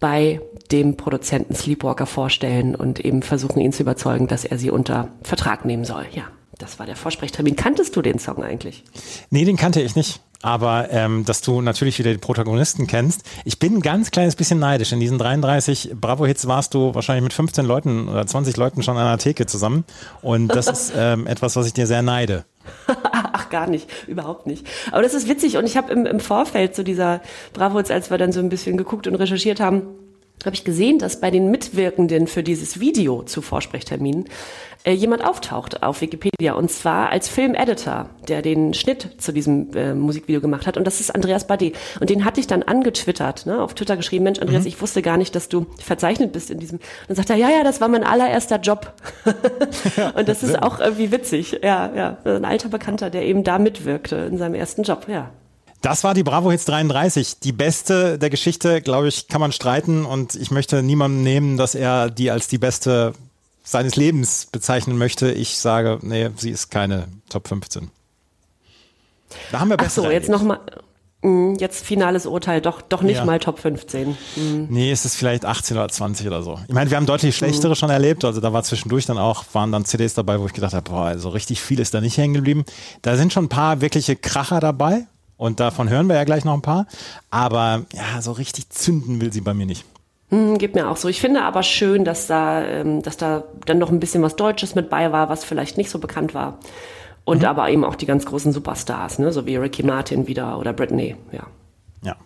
bei 0.00 0.40
dem 0.70 0.96
Produzenten 0.96 1.54
Sleepwalker 1.54 2.06
vorstellen 2.06 2.74
und 2.74 3.00
eben 3.00 3.22
versuchen, 3.22 3.60
ihn 3.60 3.72
zu 3.72 3.82
überzeugen, 3.82 4.28
dass 4.28 4.44
er 4.44 4.58
sie 4.58 4.70
unter 4.70 5.08
Vertrag 5.22 5.64
nehmen 5.64 5.84
soll. 5.84 6.06
Ja, 6.12 6.24
das 6.58 6.78
war 6.78 6.86
der 6.86 6.96
Vorsprechtermin. 6.96 7.56
Kanntest 7.56 7.96
du 7.96 8.02
den 8.02 8.18
Song 8.18 8.42
eigentlich? 8.42 8.84
Nee, 9.30 9.44
den 9.44 9.56
kannte 9.56 9.80
ich 9.80 9.96
nicht. 9.96 10.20
Aber 10.42 10.88
ähm, 10.90 11.24
dass 11.24 11.40
du 11.40 11.60
natürlich 11.60 11.98
wieder 11.98 12.12
die 12.12 12.18
Protagonisten 12.18 12.86
kennst. 12.86 13.22
Ich 13.44 13.58
bin 13.58 13.76
ein 13.76 13.80
ganz 13.80 14.10
kleines 14.12 14.36
bisschen 14.36 14.60
neidisch. 14.60 14.92
In 14.92 15.00
diesen 15.00 15.18
33 15.18 15.94
Bravo-Hits 16.00 16.46
warst 16.46 16.74
du 16.74 16.94
wahrscheinlich 16.94 17.24
mit 17.24 17.32
15 17.32 17.66
Leuten 17.66 18.08
oder 18.08 18.26
20 18.26 18.56
Leuten 18.56 18.82
schon 18.82 18.96
an 18.96 19.06
einer 19.06 19.18
Theke 19.18 19.46
zusammen. 19.46 19.84
Und 20.22 20.48
das 20.48 20.68
ist 20.68 20.92
ähm, 20.96 21.26
etwas, 21.26 21.56
was 21.56 21.66
ich 21.66 21.72
dir 21.72 21.86
sehr 21.86 22.02
neide. 22.02 22.44
Ach, 22.86 23.48
gar 23.50 23.66
nicht, 23.66 23.88
überhaupt 24.06 24.46
nicht. 24.46 24.66
Aber 24.92 25.02
das 25.02 25.14
ist 25.14 25.28
witzig 25.28 25.56
und 25.56 25.64
ich 25.64 25.76
habe 25.76 25.92
im, 25.92 26.06
im 26.06 26.20
Vorfeld 26.20 26.74
zu 26.74 26.84
dieser 26.84 27.20
Bravo, 27.52 27.78
als 27.78 28.10
wir 28.10 28.18
dann 28.18 28.32
so 28.32 28.40
ein 28.40 28.48
bisschen 28.48 28.76
geguckt 28.76 29.06
und 29.06 29.14
recherchiert 29.14 29.58
haben, 29.58 29.82
habe 30.44 30.54
ich 30.54 30.64
gesehen, 30.64 30.98
dass 30.98 31.20
bei 31.20 31.30
den 31.30 31.50
Mitwirkenden 31.50 32.26
für 32.26 32.42
dieses 32.42 32.78
Video 32.80 33.22
zu 33.22 33.42
Vorsprechterminen 33.42 34.28
äh, 34.84 34.92
jemand 34.92 35.24
auftaucht 35.24 35.82
auf 35.82 36.00
Wikipedia 36.00 36.54
und 36.54 36.70
zwar 36.70 37.10
als 37.10 37.28
Filmeditor, 37.28 38.08
der 38.28 38.42
den 38.42 38.74
Schnitt 38.74 39.08
zu 39.18 39.32
diesem 39.32 39.74
äh, 39.74 39.94
Musikvideo 39.94 40.40
gemacht 40.40 40.66
hat 40.66 40.76
und 40.76 40.86
das 40.86 41.00
ist 41.00 41.14
Andreas 41.14 41.46
Bade 41.46 41.72
und 42.00 42.10
den 42.10 42.24
hatte 42.24 42.40
ich 42.40 42.46
dann 42.46 42.62
angetwittert, 42.62 43.46
ne, 43.46 43.60
auf 43.60 43.74
Twitter 43.74 43.96
geschrieben, 43.96 44.24
Mensch 44.24 44.38
Andreas, 44.38 44.64
ich 44.66 44.80
wusste 44.80 45.02
gar 45.02 45.16
nicht, 45.16 45.34
dass 45.34 45.48
du 45.48 45.66
verzeichnet 45.78 46.32
bist 46.32 46.50
in 46.50 46.58
diesem. 46.58 46.78
Und 46.78 47.08
dann 47.08 47.16
sagt 47.16 47.30
er, 47.30 47.36
ja, 47.36 47.50
ja, 47.50 47.64
das 47.64 47.80
war 47.80 47.88
mein 47.88 48.04
allererster 48.04 48.60
Job. 48.60 48.92
und 50.14 50.28
das 50.28 50.42
ist 50.42 50.62
auch 50.62 50.80
irgendwie 50.80 51.10
witzig, 51.10 51.60
ja, 51.62 51.92
ja, 51.94 52.18
ein 52.24 52.44
alter 52.44 52.68
Bekannter, 52.68 53.10
der 53.10 53.22
eben 53.22 53.44
da 53.44 53.58
mitwirkte 53.58 54.16
in 54.16 54.38
seinem 54.38 54.54
ersten 54.54 54.82
Job, 54.82 55.06
ja. 55.08 55.30
Das 55.80 56.02
war 56.02 56.14
die 56.14 56.24
Bravo 56.24 56.50
Hits 56.50 56.64
33. 56.64 57.38
Die 57.38 57.52
beste 57.52 58.18
der 58.18 58.30
Geschichte, 58.30 58.82
glaube 58.82 59.08
ich, 59.08 59.28
kann 59.28 59.40
man 59.40 59.52
streiten 59.52 60.04
und 60.04 60.34
ich 60.34 60.50
möchte 60.50 60.82
niemandem 60.82 61.22
nehmen, 61.22 61.56
dass 61.56 61.76
er 61.76 62.10
die 62.10 62.30
als 62.32 62.48
die 62.48 62.58
beste 62.58 63.12
seines 63.70 63.96
Lebens 63.96 64.46
bezeichnen 64.50 64.96
möchte. 64.98 65.30
Ich 65.32 65.58
sage, 65.58 65.98
nee, 66.02 66.30
sie 66.36 66.50
ist 66.50 66.70
keine 66.70 67.08
Top 67.28 67.48
15. 67.48 67.90
Da 69.52 69.60
haben 69.60 69.68
wir 69.68 69.76
Ach 69.78 69.84
bessere 69.84 70.06
so, 70.06 70.10
jetzt 70.10 70.30
nochmal, 70.30 70.60
jetzt 71.58 71.84
finales 71.84 72.24
Urteil, 72.26 72.60
doch, 72.62 72.80
doch 72.80 73.02
nicht 73.02 73.16
Ja. 73.16 73.24
mal 73.24 73.38
Top 73.38 73.58
15. 73.58 74.16
Nee, 74.70 74.90
es 74.90 75.04
ist 75.04 75.16
vielleicht 75.16 75.44
18 75.44 75.76
oder 75.76 75.88
20 75.88 76.26
oder 76.26 76.42
so. 76.42 76.58
Ich 76.66 76.74
meine, 76.74 76.90
wir 76.90 76.96
haben 76.96 77.06
deutlich 77.06 77.36
schlechtere 77.36 77.76
schon 77.76 77.90
erlebt. 77.90 78.24
Also 78.24 78.40
da 78.40 78.52
war 78.52 78.62
zwischendurch 78.62 79.04
dann 79.06 79.18
auch, 79.18 79.44
waren 79.52 79.70
dann 79.70 79.84
CDs 79.84 80.14
dabei, 80.14 80.40
wo 80.40 80.46
ich 80.46 80.52
gedacht 80.54 80.72
habe, 80.74 80.88
boah, 80.90 81.04
also 81.04 81.28
richtig 81.28 81.60
viel 81.60 81.80
ist 81.80 81.92
da 81.92 82.00
nicht 82.00 82.16
hängen 82.16 82.34
geblieben. 82.34 82.64
Da 83.02 83.16
sind 83.16 83.32
schon 83.32 83.46
ein 83.46 83.48
paar 83.50 83.80
wirkliche 83.80 84.16
Kracher 84.16 84.60
dabei. 84.60 85.06
Und 85.36 85.60
davon 85.60 85.88
hören 85.88 86.08
wir 86.08 86.16
ja 86.16 86.24
gleich 86.24 86.44
noch 86.44 86.54
ein 86.54 86.62
paar. 86.62 86.86
Aber 87.30 87.84
ja, 87.92 88.20
so 88.22 88.32
richtig 88.32 88.70
zünden 88.70 89.20
will 89.20 89.32
sie 89.32 89.40
bei 89.40 89.54
mir 89.54 89.66
nicht. 89.66 89.84
Hm, 90.30 90.58
Geht 90.58 90.74
mir 90.74 90.88
auch 90.88 90.96
so. 90.96 91.08
Ich 91.08 91.20
finde 91.20 91.42
aber 91.42 91.62
schön, 91.62 92.04
dass 92.04 92.26
da, 92.26 92.62
ähm, 92.62 93.02
dass 93.02 93.16
da 93.16 93.44
dann 93.66 93.78
noch 93.78 93.90
ein 93.90 94.00
bisschen 94.00 94.22
was 94.22 94.36
Deutsches 94.36 94.74
mit 94.74 94.90
bei 94.90 95.10
war, 95.12 95.28
was 95.28 95.44
vielleicht 95.44 95.78
nicht 95.78 95.90
so 95.90 95.98
bekannt 95.98 96.34
war. 96.34 96.58
Und 97.24 97.44
aber 97.44 97.68
eben 97.68 97.84
auch 97.84 97.94
die 97.94 98.06
ganz 98.06 98.24
großen 98.24 98.52
Superstars, 98.52 99.18
ne? 99.18 99.32
so 99.32 99.44
wie 99.44 99.56
Ricky 99.56 99.82
Martin 99.82 100.26
wieder 100.26 100.58
oder 100.58 100.72
Britney, 100.72 101.14
ja. 101.30 101.46
Ja. 102.02 102.16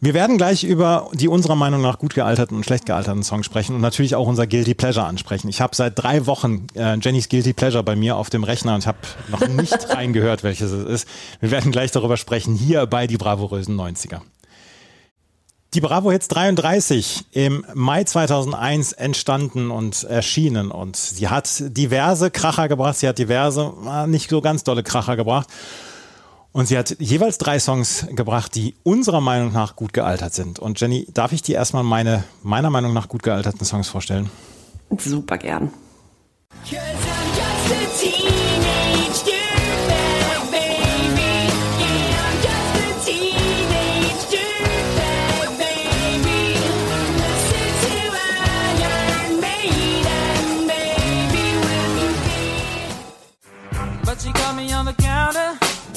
Wir 0.00 0.14
werden 0.14 0.38
gleich 0.38 0.64
über 0.64 1.10
die 1.12 1.28
unserer 1.28 1.56
Meinung 1.56 1.82
nach 1.82 1.98
gut 1.98 2.14
gealterten 2.14 2.56
und 2.56 2.64
schlecht 2.64 2.86
gealterten 2.86 3.22
Songs 3.22 3.44
sprechen 3.44 3.74
und 3.74 3.82
natürlich 3.82 4.14
auch 4.14 4.26
unser 4.26 4.46
Guilty 4.46 4.74
Pleasure 4.74 5.04
ansprechen. 5.04 5.48
Ich 5.48 5.60
habe 5.60 5.76
seit 5.76 5.98
drei 6.02 6.26
Wochen 6.26 6.66
äh, 6.74 6.96
Jennys 6.96 7.28
Guilty 7.28 7.52
Pleasure 7.52 7.82
bei 7.82 7.96
mir 7.96 8.16
auf 8.16 8.30
dem 8.30 8.44
Rechner 8.44 8.74
und 8.74 8.86
habe 8.86 8.98
noch 9.28 9.46
nicht 9.46 9.88
reingehört, 9.94 10.42
welches 10.42 10.72
es 10.72 10.84
ist. 10.86 11.08
Wir 11.40 11.50
werden 11.50 11.70
gleich 11.70 11.90
darüber 11.90 12.16
sprechen, 12.16 12.54
hier 12.54 12.86
bei 12.86 13.06
die 13.06 13.16
bravourösen 13.18 13.78
90er. 13.78 14.20
Die 15.74 15.80
Bravo 15.80 16.12
Hits 16.12 16.28
33 16.28 17.24
im 17.32 17.66
Mai 17.74 18.04
2001 18.04 18.92
entstanden 18.92 19.72
und 19.72 20.04
erschienen 20.04 20.70
und 20.70 20.94
sie 20.94 21.26
hat 21.26 21.48
diverse 21.76 22.30
Kracher 22.30 22.68
gebracht, 22.68 22.96
sie 22.96 23.08
hat 23.08 23.18
diverse, 23.18 23.72
äh, 23.84 24.06
nicht 24.06 24.30
so 24.30 24.40
ganz 24.40 24.62
dolle 24.62 24.84
Kracher 24.84 25.16
gebracht. 25.16 25.48
Und 26.52 26.68
sie 26.68 26.78
hat 26.78 26.94
jeweils 27.00 27.38
drei 27.38 27.58
Songs 27.58 28.06
gebracht, 28.10 28.54
die 28.54 28.76
unserer 28.84 29.20
Meinung 29.20 29.52
nach 29.52 29.74
gut 29.74 29.92
gealtert 29.92 30.32
sind. 30.32 30.60
Und 30.60 30.80
Jenny, 30.80 31.08
darf 31.12 31.32
ich 31.32 31.42
dir 31.42 31.56
erstmal 31.56 31.82
meine, 31.82 32.22
meiner 32.44 32.70
Meinung 32.70 32.92
nach 32.92 33.08
gut 33.08 33.24
gealterten 33.24 33.66
Songs 33.66 33.88
vorstellen? 33.88 34.30
Super 34.96 35.38
gern. 35.38 35.72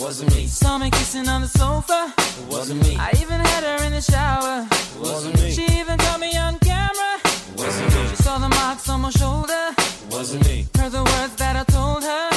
Wasn't 0.08 0.34
me, 0.34 0.48
Saw 0.48 0.78
me 0.78 0.90
kissing 0.90 1.28
on 1.28 1.42
the 1.42 1.50
sofa. 1.50 2.14
wasn't 2.50 2.82
me, 2.82 2.96
I 2.96 3.12
even 3.22 3.42
had 3.42 3.64
her 3.66 3.84
in 3.84 3.92
the 3.92 4.00
shower. 4.00 4.66
wasn't 5.02 5.36
me, 5.36 5.52
She 5.52 5.64
even 5.82 5.98
caught 5.98 6.22
me 6.22 6.32
on 6.38 6.58
camera. 6.60 7.20
wasn't 7.58 7.94
me, 7.94 8.08
She 8.12 8.16
saw 8.24 8.38
the 8.38 8.48
marks 8.48 8.88
on 8.88 9.02
my 9.02 9.10
shoulder. 9.10 9.76
wasn't 10.10 10.46
me, 10.48 10.66
Heard 10.78 10.94
the 10.94 11.04
words 11.04 11.36
that 11.36 11.58
I 11.58 11.64
told 11.66 12.04
her. 12.04 12.37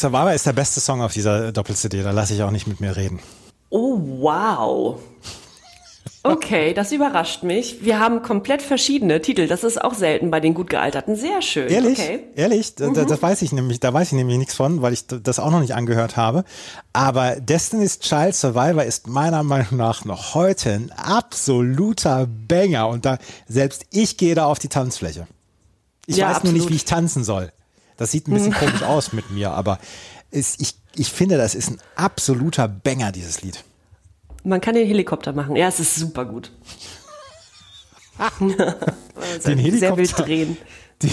Survivor 0.00 0.32
ist 0.32 0.46
der 0.46 0.52
beste 0.52 0.80
Song 0.80 1.02
auf 1.02 1.12
dieser 1.12 1.52
Doppel-CD, 1.52 2.02
da 2.02 2.10
lasse 2.10 2.34
ich 2.34 2.42
auch 2.42 2.50
nicht 2.50 2.66
mit 2.66 2.80
mir 2.80 2.96
reden. 2.96 3.20
Oh, 3.70 3.98
wow. 3.98 4.98
Okay, 6.22 6.74
das 6.74 6.92
überrascht 6.92 7.44
mich. 7.44 7.82
Wir 7.82 7.98
haben 7.98 8.20
komplett 8.22 8.60
verschiedene 8.60 9.22
Titel. 9.22 9.46
Das 9.46 9.64
ist 9.64 9.82
auch 9.82 9.94
selten 9.94 10.30
bei 10.30 10.38
den 10.40 10.52
gut 10.52 10.68
gealterten. 10.68 11.16
Sehr 11.16 11.40
schön. 11.40 11.68
Ehrlich? 11.68 11.98
Okay. 11.98 12.24
Ehrlich? 12.36 12.74
Da, 12.74 12.88
da- 12.90 13.04
das 13.06 13.22
weiß 13.22 13.40
ich 13.40 13.52
nämlich, 13.52 13.80
da 13.80 13.94
weiß 13.94 14.08
ich 14.08 14.12
nämlich 14.12 14.36
nichts 14.36 14.54
von, 14.54 14.82
weil 14.82 14.92
ich 14.92 15.06
das 15.06 15.38
auch 15.38 15.50
noch 15.50 15.60
nicht 15.60 15.74
angehört 15.74 16.18
habe. 16.18 16.44
Aber 16.92 17.36
Destiny's 17.40 18.00
Child 18.00 18.34
Survivor 18.34 18.84
ist 18.84 19.06
meiner 19.06 19.42
Meinung 19.42 19.76
nach 19.78 20.04
noch 20.04 20.34
heute 20.34 20.70
ein 20.72 20.92
absoluter 20.92 22.26
Banger 22.48 22.88
und 22.88 23.06
da, 23.06 23.16
selbst 23.48 23.86
ich 23.90 24.18
gehe 24.18 24.34
da 24.34 24.44
auf 24.44 24.58
die 24.58 24.68
Tanzfläche. 24.68 25.26
Ich 26.06 26.16
Ja, 26.16 26.28
weiß 26.34 26.42
nur 26.44 26.52
nicht, 26.52 26.60
absolut. 26.62 26.70
wie 26.70 26.76
ich 26.76 26.84
tanzen 26.84 27.24
soll. 27.24 27.50
Das 28.00 28.12
sieht 28.12 28.28
ein 28.28 28.32
bisschen 28.32 28.54
komisch 28.54 28.82
aus 28.82 29.12
mit 29.12 29.30
mir, 29.30 29.50
aber 29.50 29.78
es, 30.30 30.56
ich, 30.58 30.74
ich 30.96 31.12
finde, 31.12 31.36
das 31.36 31.54
ist 31.54 31.68
ein 31.70 31.78
absoluter 31.96 32.66
Banger, 32.66 33.12
dieses 33.12 33.42
Lied. 33.42 33.62
Man 34.42 34.62
kann 34.62 34.74
den 34.74 34.86
Helikopter 34.86 35.34
machen. 35.34 35.54
Ja, 35.54 35.68
es 35.68 35.80
ist 35.80 35.96
super 35.96 36.24
gut. 36.24 36.50
Den 38.40 38.56
Sehr 39.38 39.56
wild 39.58 39.58
Helikopter, 39.82 40.22
drehen. 40.22 40.56
die, 41.02 41.10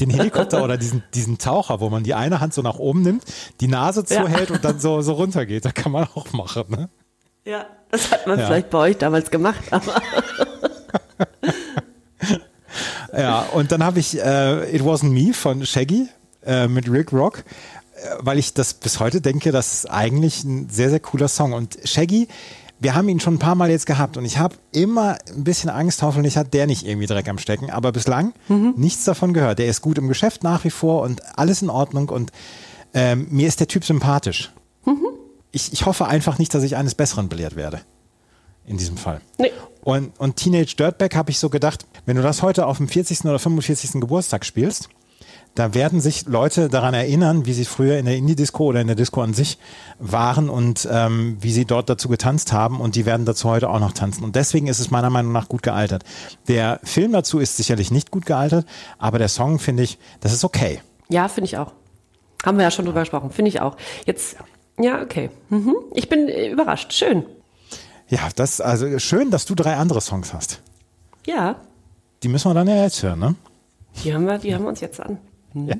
den 0.00 0.08
Helikopter 0.08 0.64
oder 0.64 0.78
diesen, 0.78 1.02
diesen 1.12 1.36
Taucher, 1.36 1.80
wo 1.80 1.90
man 1.90 2.02
die 2.02 2.14
eine 2.14 2.40
Hand 2.40 2.54
so 2.54 2.62
nach 2.62 2.78
oben 2.78 3.02
nimmt, 3.02 3.24
die 3.60 3.68
Nase 3.68 4.04
Ja. 4.08 4.22
zuhält 4.22 4.50
und 4.50 4.64
dann 4.64 4.80
so, 4.80 5.02
so 5.02 5.12
runtergeht. 5.12 5.66
Da 5.66 5.72
kann 5.72 5.92
man 5.92 6.04
auch 6.14 6.32
machen. 6.32 6.64
Ne? 6.68 6.88
Ja, 7.44 7.66
das 7.90 8.10
hat 8.10 8.26
man 8.26 8.38
Ja. 8.38 8.46
vielleicht 8.46 8.70
bei 8.70 8.78
euch 8.78 8.96
damals 8.96 9.30
gemacht, 9.30 9.62
aber 9.70 10.00
Ja, 13.20 13.40
und 13.52 13.72
dann 13.72 13.82
habe 13.82 14.00
ich 14.00 14.18
äh, 14.18 14.74
It 14.74 14.82
Wasn't 14.82 15.10
Me 15.10 15.32
von 15.34 15.64
Shaggy 15.64 16.08
äh, 16.44 16.68
mit 16.68 16.90
Rick 16.90 17.12
Rock, 17.12 17.38
äh, 17.38 18.08
weil 18.20 18.38
ich 18.38 18.54
das 18.54 18.74
bis 18.74 19.00
heute 19.00 19.20
denke, 19.20 19.52
das 19.52 19.74
ist 19.74 19.90
eigentlich 19.90 20.44
ein 20.44 20.68
sehr, 20.68 20.90
sehr 20.90 21.00
cooler 21.00 21.28
Song. 21.28 21.52
Und 21.52 21.78
Shaggy 21.84 22.28
wir 22.80 22.94
haben 22.94 23.08
ihn 23.08 23.20
schon 23.20 23.34
ein 23.34 23.38
paar 23.38 23.54
Mal 23.54 23.70
jetzt 23.70 23.86
gehabt 23.86 24.16
und 24.16 24.24
ich 24.24 24.38
habe 24.38 24.56
immer 24.72 25.16
ein 25.34 25.44
bisschen 25.44 25.70
Angst, 25.70 26.02
hoffentlich 26.02 26.36
hat 26.36 26.52
der 26.52 26.66
nicht 26.66 26.86
irgendwie 26.86 27.06
Dreck 27.06 27.28
am 27.28 27.38
Stecken, 27.38 27.70
aber 27.70 27.92
bislang 27.92 28.34
nichts 28.76 29.04
davon 29.04 29.32
gehört. 29.32 29.58
Der 29.58 29.66
ist 29.66 29.80
gut 29.80 29.96
im 29.96 30.08
Geschäft 30.08 30.42
nach 30.42 30.64
wie 30.64 30.70
vor 30.70 31.02
und 31.02 31.38
alles 31.38 31.62
in 31.62 31.70
Ordnung 31.70 32.08
und 32.10 32.30
ähm, 32.92 33.26
mir 33.30 33.48
ist 33.48 33.60
der 33.60 33.68
Typ 33.68 33.84
sympathisch. 33.84 34.52
Ich, 35.50 35.72
ich 35.72 35.86
hoffe 35.86 36.06
einfach 36.06 36.38
nicht, 36.38 36.52
dass 36.52 36.62
ich 36.62 36.76
eines 36.76 36.94
Besseren 36.94 37.28
belehrt 37.28 37.56
werde. 37.56 37.80
In 38.66 38.78
diesem 38.78 38.96
Fall. 38.96 39.20
Nee. 39.38 39.52
Und, 39.82 40.18
und 40.18 40.36
Teenage 40.36 40.76
Dirtbag 40.76 41.14
habe 41.14 41.30
ich 41.30 41.38
so 41.38 41.50
gedacht, 41.50 41.84
wenn 42.06 42.16
du 42.16 42.22
das 42.22 42.42
heute 42.42 42.66
auf 42.66 42.78
dem 42.78 42.88
40. 42.88 43.24
oder 43.26 43.38
45. 43.38 44.00
Geburtstag 44.00 44.46
spielst, 44.46 44.88
da 45.54 45.72
werden 45.72 46.00
sich 46.00 46.26
Leute 46.26 46.68
daran 46.68 46.94
erinnern, 46.94 47.46
wie 47.46 47.52
sie 47.52 47.64
früher 47.64 47.98
in 47.98 48.06
der 48.06 48.16
Indie-Disco 48.16 48.64
oder 48.64 48.80
in 48.80 48.88
der 48.88 48.96
Disco 48.96 49.22
an 49.22 49.34
sich 49.34 49.58
waren 49.98 50.48
und 50.48 50.88
ähm, 50.90 51.36
wie 51.40 51.52
sie 51.52 51.64
dort 51.64 51.88
dazu 51.88 52.08
getanzt 52.08 52.52
haben 52.52 52.80
und 52.80 52.96
die 52.96 53.06
werden 53.06 53.24
dazu 53.24 53.48
heute 53.48 53.68
auch 53.70 53.78
noch 53.78 53.92
tanzen. 53.92 54.24
Und 54.24 54.34
deswegen 54.34 54.66
ist 54.66 54.80
es 54.80 54.90
meiner 54.90 55.10
Meinung 55.10 55.30
nach 55.30 55.48
gut 55.48 55.62
gealtert. 55.62 56.02
Der 56.48 56.80
Film 56.82 57.12
dazu 57.12 57.38
ist 57.38 57.56
sicherlich 57.56 57.92
nicht 57.92 58.10
gut 58.10 58.26
gealtert, 58.26 58.66
aber 58.98 59.18
der 59.18 59.28
Song 59.28 59.60
finde 59.60 59.84
ich, 59.84 59.98
das 60.20 60.32
ist 60.32 60.44
okay. 60.44 60.80
Ja, 61.08 61.28
finde 61.28 61.46
ich 61.46 61.56
auch. 61.56 61.72
Haben 62.44 62.58
wir 62.58 62.64
ja 62.64 62.70
schon 62.70 62.84
drüber 62.84 63.00
gesprochen. 63.00 63.30
Finde 63.30 63.50
ich 63.50 63.60
auch. 63.60 63.76
Jetzt, 64.06 64.36
ja, 64.80 65.00
okay. 65.02 65.30
Mhm. 65.50 65.76
Ich 65.94 66.08
bin 66.08 66.28
äh, 66.28 66.48
überrascht. 66.48 66.92
Schön. 66.92 67.24
Ja, 68.14 68.28
das 68.36 68.60
also 68.60 68.98
schön, 69.00 69.30
dass 69.32 69.44
du 69.44 69.54
drei 69.56 69.74
andere 69.74 70.00
Songs 70.00 70.32
hast. 70.32 70.60
Ja, 71.26 71.56
Die 72.22 72.28
müssen 72.28 72.48
wir 72.50 72.54
dann 72.54 72.68
ja 72.68 72.76
jetzt 72.84 73.02
hören, 73.02 73.18
ne? 73.18 73.34
die 74.04 74.14
haben 74.14 74.24
wir, 74.26 74.38
die 74.38 74.54
haben 74.54 74.62
wir 74.62 74.68
uns 74.68 74.80
jetzt 74.80 75.00
an. 75.00 75.18
Ja. 75.54 75.74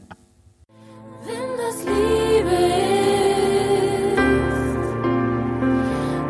Wenn 1.27 1.51
das 1.63 1.77
Liebe 1.85 2.57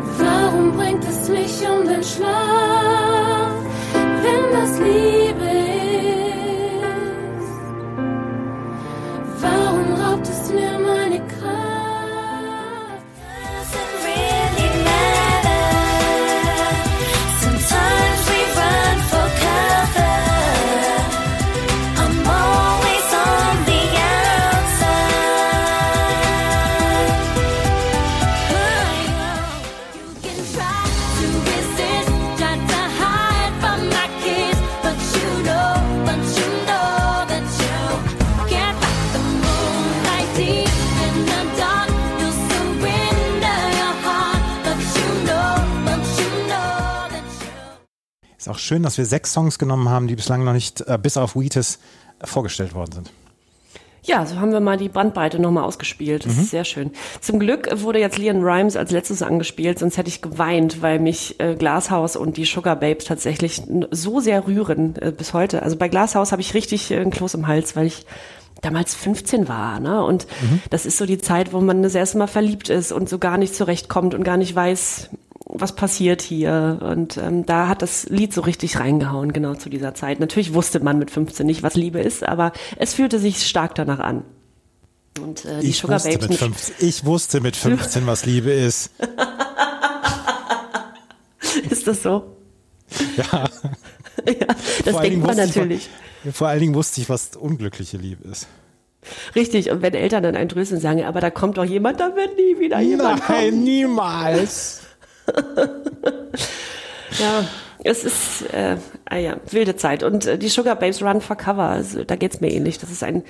ist, 0.05 0.19
warum 0.19 0.71
bringt 0.77 1.03
es 1.03 1.29
mich 1.29 1.67
um 1.69 1.87
den 1.87 2.03
Schlaf? 2.03 3.51
Wenn 3.93 4.51
das 4.53 4.79
Liebe 4.79 5.24
Ist 48.45 48.49
auch 48.51 48.59
schön, 48.59 48.83
dass 48.83 48.99
wir 48.99 49.07
sechs 49.07 49.33
Songs 49.33 49.57
genommen 49.57 49.89
haben, 49.89 50.05
die 50.05 50.15
bislang 50.15 50.43
noch 50.43 50.53
nicht 50.53 50.81
äh, 50.81 50.99
bis 51.01 51.17
auf 51.17 51.35
Wheatus 51.35 51.79
äh, 52.19 52.27
vorgestellt 52.27 52.75
worden 52.75 52.91
sind. 52.91 53.11
Ja, 54.03 54.23
so 54.27 54.35
haben 54.35 54.51
wir 54.51 54.59
mal 54.59 54.77
die 54.77 54.87
Bandbreite 54.87 55.39
nochmal 55.39 55.63
ausgespielt. 55.63 56.27
Das 56.27 56.37
ist 56.37 56.51
sehr 56.51 56.63
schön. 56.63 56.91
Zum 57.21 57.39
Glück 57.39 57.67
wurde 57.81 57.97
jetzt 57.97 58.19
Leon 58.19 58.43
Rhymes 58.43 58.75
als 58.75 58.91
letztes 58.91 59.23
angespielt, 59.23 59.79
sonst 59.79 59.97
hätte 59.97 60.09
ich 60.09 60.21
geweint, 60.21 60.83
weil 60.83 60.99
mich 60.99 61.39
äh, 61.39 61.55
Glashaus 61.55 62.15
und 62.15 62.37
die 62.37 62.45
Sugar 62.45 62.75
Babes 62.75 63.05
tatsächlich 63.05 63.63
so 63.89 64.19
sehr 64.19 64.45
rühren 64.45 64.95
äh, 65.01 65.11
bis 65.11 65.33
heute. 65.33 65.63
Also 65.63 65.75
bei 65.75 65.87
Glashaus 65.87 66.31
habe 66.31 66.43
ich 66.43 66.53
richtig 66.53 66.91
äh, 66.91 66.97
einen 66.97 67.09
Kloß 67.09 67.33
im 67.33 67.47
Hals, 67.47 67.75
weil 67.75 67.87
ich 67.87 68.05
damals 68.61 68.93
15 68.93 69.47
war, 69.47 69.79
ne? 69.79 70.03
Und 70.03 70.27
das 70.69 70.85
ist 70.85 70.97
so 70.97 71.07
die 71.07 71.17
Zeit, 71.17 71.51
wo 71.51 71.61
man 71.61 71.81
das 71.81 71.95
erste 71.95 72.19
Mal 72.19 72.27
verliebt 72.27 72.69
ist 72.69 72.91
und 72.91 73.09
so 73.09 73.17
gar 73.17 73.39
nicht 73.39 73.55
zurechtkommt 73.55 74.13
und 74.13 74.23
gar 74.23 74.37
nicht 74.37 74.55
weiß, 74.55 75.09
was 75.59 75.75
passiert 75.75 76.21
hier. 76.21 76.79
Und 76.81 77.17
ähm, 77.17 77.45
da 77.45 77.67
hat 77.67 77.81
das 77.81 78.07
Lied 78.09 78.33
so 78.33 78.41
richtig 78.41 78.79
reingehauen, 78.79 79.33
genau 79.33 79.55
zu 79.55 79.69
dieser 79.69 79.93
Zeit. 79.93 80.19
Natürlich 80.19 80.53
wusste 80.53 80.79
man 80.79 80.97
mit 80.99 81.11
15 81.11 81.45
nicht, 81.45 81.63
was 81.63 81.75
Liebe 81.75 81.99
ist, 81.99 82.23
aber 82.27 82.51
es 82.77 82.93
fühlte 82.93 83.19
sich 83.19 83.45
stark 83.47 83.75
danach 83.75 83.99
an. 83.99 84.23
Und 85.21 85.45
äh, 85.45 85.61
die 85.61 85.69
Ich 85.69 85.77
Sugar 85.79 85.95
wusste, 85.97 86.09
Babes 86.09 86.21
mit 86.23 86.29
nicht. 86.31 86.39
15, 86.39 86.75
ich 86.89 87.05
wusste 87.05 87.41
mit 87.41 87.55
15, 87.55 88.05
was 88.05 88.25
Liebe 88.25 88.51
ist. 88.51 88.91
Ist 91.69 91.87
das 91.87 92.03
so? 92.03 92.35
Ja. 93.17 93.23
ja, 94.27 94.47
das 94.83 94.93
Vor 94.93 95.01
denkt 95.01 95.25
man 95.25 95.31
ich, 95.39 95.45
natürlich. 95.55 95.89
was- 96.23 96.35
Vor 96.35 96.47
allen 96.47 96.59
Dingen 96.59 96.75
wusste 96.75 97.01
ich, 97.01 97.09
was 97.09 97.35
unglückliche 97.35 97.97
Liebe 97.97 98.27
ist. 98.29 98.47
Richtig. 99.35 99.69
Und 99.71 99.81
wenn 99.83 99.93
Eltern 99.93 100.23
dann 100.23 100.35
einen 100.35 100.49
trösten 100.49 100.79
sagen, 100.79 101.03
aber 101.03 101.21
da 101.21 101.29
kommt 101.29 101.57
doch 101.57 101.63
jemand, 101.63 101.99
da 101.99 102.15
wird 102.15 102.35
nie 102.35 102.59
wieder 102.59 102.79
jemand 102.81 103.23
kommen. 103.23 103.63
niemals. 103.63 104.81
Ja, 107.19 107.45
es 107.83 108.03
ist 108.03 108.53
äh, 108.53 108.77
ah 109.05 109.17
ja, 109.17 109.37
wilde 109.49 109.75
Zeit. 109.75 110.03
Und 110.03 110.25
äh, 110.25 110.37
die 110.37 110.49
Sugar 110.49 110.75
Babes 110.75 111.01
Run 111.01 111.21
for 111.21 111.35
Cover, 111.35 111.63
also, 111.63 112.03
da 112.03 112.15
geht's 112.15 112.41
mir 112.41 112.51
ähnlich. 112.51 112.79
Das 112.79 112.91
ist 112.91 113.03
ein 113.03 113.23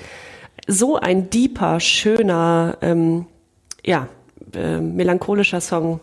so 0.68 0.96
ein 0.96 1.30
deeper, 1.30 1.80
schöner, 1.80 2.78
ähm, 2.82 3.28
ja, 3.86 4.08
äh, 4.54 4.80
melancholischer 4.80 5.62
Song, 5.62 6.00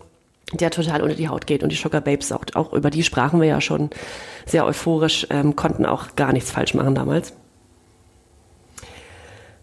der 0.52 0.70
total 0.70 1.02
unter 1.02 1.14
die 1.14 1.28
Haut 1.28 1.46
geht. 1.46 1.62
Und 1.62 1.70
die 1.70 1.76
Sugar 1.76 2.00
Babes, 2.00 2.30
auch, 2.32 2.44
auch 2.54 2.72
über 2.72 2.90
die 2.90 3.02
sprachen 3.02 3.40
wir 3.40 3.48
ja 3.48 3.60
schon 3.60 3.90
sehr 4.46 4.66
euphorisch, 4.66 5.26
ähm, 5.30 5.56
konnten 5.56 5.86
auch 5.86 6.14
gar 6.14 6.32
nichts 6.32 6.50
falsch 6.50 6.74
machen 6.74 6.94
damals. 6.94 7.32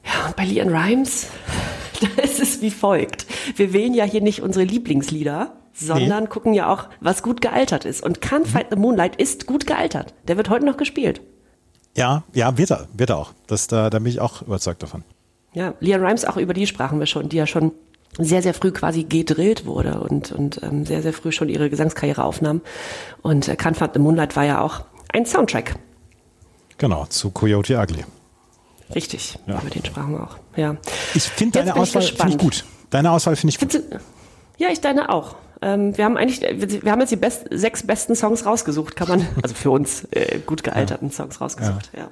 Ja, 0.04 0.28
und 0.28 0.36
bei 0.36 0.46
Leon 0.46 0.70
Rhymes, 0.70 1.28
da 2.02 2.22
ist 2.24 2.40
es 2.40 2.62
wie 2.62 2.72
folgt. 2.72 3.28
Wir 3.56 3.72
wählen 3.72 3.94
ja 3.94 4.04
hier 4.04 4.22
nicht 4.22 4.42
unsere 4.42 4.66
Lieblingslieder, 4.66 5.54
sondern 5.80 6.30
gucken 6.30 6.54
ja 6.54 6.72
auch, 6.72 6.88
was 7.02 7.24
gut 7.24 7.42
gealtert 7.42 7.86
ist. 7.86 8.04
Und 8.04 8.20
Can't 8.20 8.46
Fight 8.46 8.68
the 8.70 8.76
Moonlight 8.76 9.16
ist 9.16 9.48
gut 9.48 9.66
gealtert. 9.68 10.14
Der 10.28 10.38
wird 10.38 10.50
heute 10.50 10.66
noch 10.66 10.78
gespielt. 10.78 11.22
Ja, 11.98 12.24
ja, 12.34 12.58
wird 12.58 12.72
er, 12.72 12.88
wird 12.94 13.10
er 13.10 13.18
auch. 13.18 13.34
Das, 13.48 13.68
da, 13.68 13.90
da 13.90 14.00
bin 14.00 14.08
ich 14.08 14.20
auch 14.20 14.42
überzeugt 14.44 14.84
davon. 14.84 15.04
Ja, 15.54 15.74
Leon 15.80 16.06
Rhymes, 16.06 16.26
auch 16.26 16.38
über 16.38 16.54
die 16.54 16.68
sprachen 16.68 17.00
wir 17.00 17.08
schon, 17.08 17.30
die 17.30 17.38
ja 17.38 17.48
schon 17.48 17.72
sehr, 18.18 18.42
sehr 18.42 18.54
früh 18.54 18.72
quasi 18.72 19.04
gedrillt 19.04 19.66
wurde 19.66 20.00
und, 20.00 20.32
und 20.32 20.62
ähm, 20.64 20.86
sehr, 20.86 21.02
sehr 21.02 21.14
früh 21.14 21.32
schon 21.32 21.50
ihre 21.50 21.70
Gesangskarriere 21.70 22.24
aufnahm. 22.24 22.62
Und 23.22 23.48
äh, 23.48 23.54
Can't 23.54 23.76
Fight 23.76 23.92
the 23.94 24.00
Moonlight 24.00 24.36
war 24.36 24.44
ja 24.46 24.62
auch 24.62 24.82
ein 25.14 25.26
Soundtrack. 25.26 25.76
Genau, 26.78 27.06
zu 27.08 27.32
Coyote 27.32 27.78
Ugly. 27.78 28.06
Richtig, 28.96 29.38
Ja. 29.48 29.60
über 29.60 29.70
den 29.70 29.86
sprachen 29.86 30.14
wir 30.14 30.24
auch. 30.24 30.38
Ja. 30.56 30.78
Ich 31.14 31.24
finde 31.24 31.60
deine 31.60 31.72
ich 31.72 31.76
Auswahl 31.76 32.02
ich 32.04 32.10
gespannt. 32.12 32.38
gut. 32.40 32.66
Deine 32.90 33.12
Auswahl 33.12 33.36
finde 33.36 33.52
ich 33.54 33.60
gut. 33.60 33.80
Ja, 34.58 34.70
ich 34.72 34.82
deine 34.82 35.10
auch. 35.10 35.36
Ähm, 35.62 35.98
wir 35.98 36.06
haben 36.06 36.18
eigentlich, 36.18 36.42
wir 36.42 36.92
haben 36.92 37.00
jetzt 37.02 37.12
die 37.12 37.18
best, 37.18 37.48
sechs 37.52 37.84
besten 37.86 38.16
Songs 38.16 38.46
rausgesucht, 38.46 38.96
kann 38.96 39.10
man, 39.10 39.28
also 39.42 39.56
für 39.56 39.72
uns 39.72 40.06
äh, 40.12 40.40
gut 40.46 40.64
gealterten 40.64 41.12
Songs 41.12 41.42
rausgesucht. 41.42 41.92
Ja. 41.96 42.10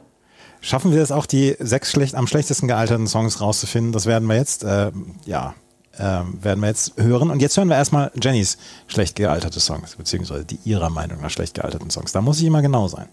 Schaffen 0.59 0.91
wir 0.91 1.01
es 1.01 1.11
auch, 1.11 1.25
die 1.25 1.55
sechs 1.59 1.91
schlecht, 1.91 2.15
am 2.15 2.27
schlechtesten 2.27 2.67
gealterten 2.67 3.07
Songs 3.07 3.39
rauszufinden? 3.39 3.91
Das 3.91 4.05
werden 4.05 4.27
wir 4.27 4.35
jetzt, 4.35 4.63
äh, 4.63 4.91
ja, 5.25 5.53
ähm, 5.99 6.43
werden 6.43 6.59
wir 6.59 6.67
jetzt 6.67 6.93
hören. 6.97 7.29
Und 7.29 7.41
jetzt 7.41 7.57
hören 7.57 7.69
wir 7.69 7.75
erstmal 7.75 8.11
Jennys 8.21 8.57
schlecht 8.87 9.15
gealterte 9.15 9.59
Songs, 9.59 9.95
beziehungsweise 9.95 10.45
die 10.45 10.59
ihrer 10.65 10.89
Meinung 10.89 11.21
nach 11.21 11.29
schlecht 11.29 11.53
gealterten 11.53 11.89
Songs. 11.89 12.11
Da 12.11 12.21
muss 12.21 12.39
ich 12.39 12.45
immer 12.45 12.61
genau 12.61 12.87
sein. 12.87 13.07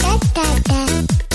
Don't 0.00 1.27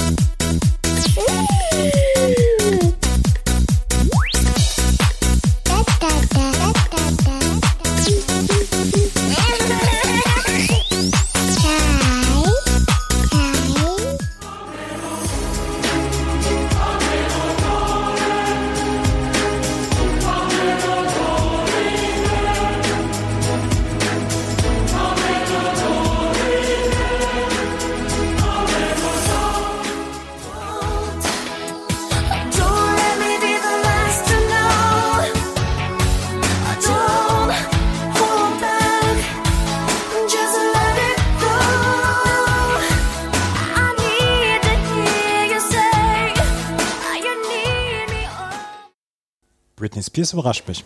Spears 50.13 50.33
überrascht 50.33 50.67
mich. 50.67 50.85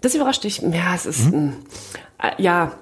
Das 0.00 0.14
überrascht 0.14 0.44
dich. 0.44 0.58
Ja, 0.58 0.94
es 0.94 1.04
ist, 1.06 1.32
Mhm. 1.32 1.54
äh, 2.22 2.40
ja, 2.40 2.72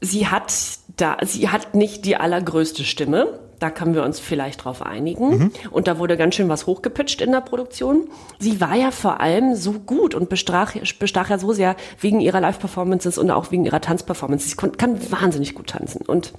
sie 0.00 0.26
hat 0.26 0.52
da, 0.96 1.16
sie 1.24 1.48
hat 1.48 1.74
nicht 1.76 2.04
die 2.04 2.16
allergrößte 2.16 2.82
Stimme. 2.82 3.38
Da 3.60 3.70
können 3.70 3.94
wir 3.94 4.02
uns 4.04 4.18
vielleicht 4.20 4.64
drauf 4.64 4.82
einigen. 4.82 5.28
Mhm. 5.38 5.52
Und 5.70 5.86
da 5.86 5.98
wurde 5.98 6.16
ganz 6.16 6.34
schön 6.34 6.48
was 6.48 6.66
hochgepitcht 6.66 7.20
in 7.20 7.30
der 7.32 7.40
Produktion. 7.40 8.08
Sie 8.40 8.60
war 8.60 8.74
ja 8.74 8.90
vor 8.90 9.20
allem 9.20 9.54
so 9.54 9.72
gut 9.74 10.14
und 10.16 10.28
bestach, 10.28 10.74
bestach 10.98 11.30
ja 11.30 11.38
so 11.38 11.52
sehr 11.52 11.76
wegen 12.00 12.20
ihrer 12.20 12.40
Live-Performances 12.40 13.16
und 13.18 13.30
auch 13.30 13.50
wegen 13.52 13.64
ihrer 13.64 13.80
Tanzperformances. 13.80 14.50
Sie 14.50 14.56
kann 14.56 15.12
wahnsinnig 15.12 15.54
gut 15.54 15.68
tanzen. 15.68 16.02
Und 16.06 16.34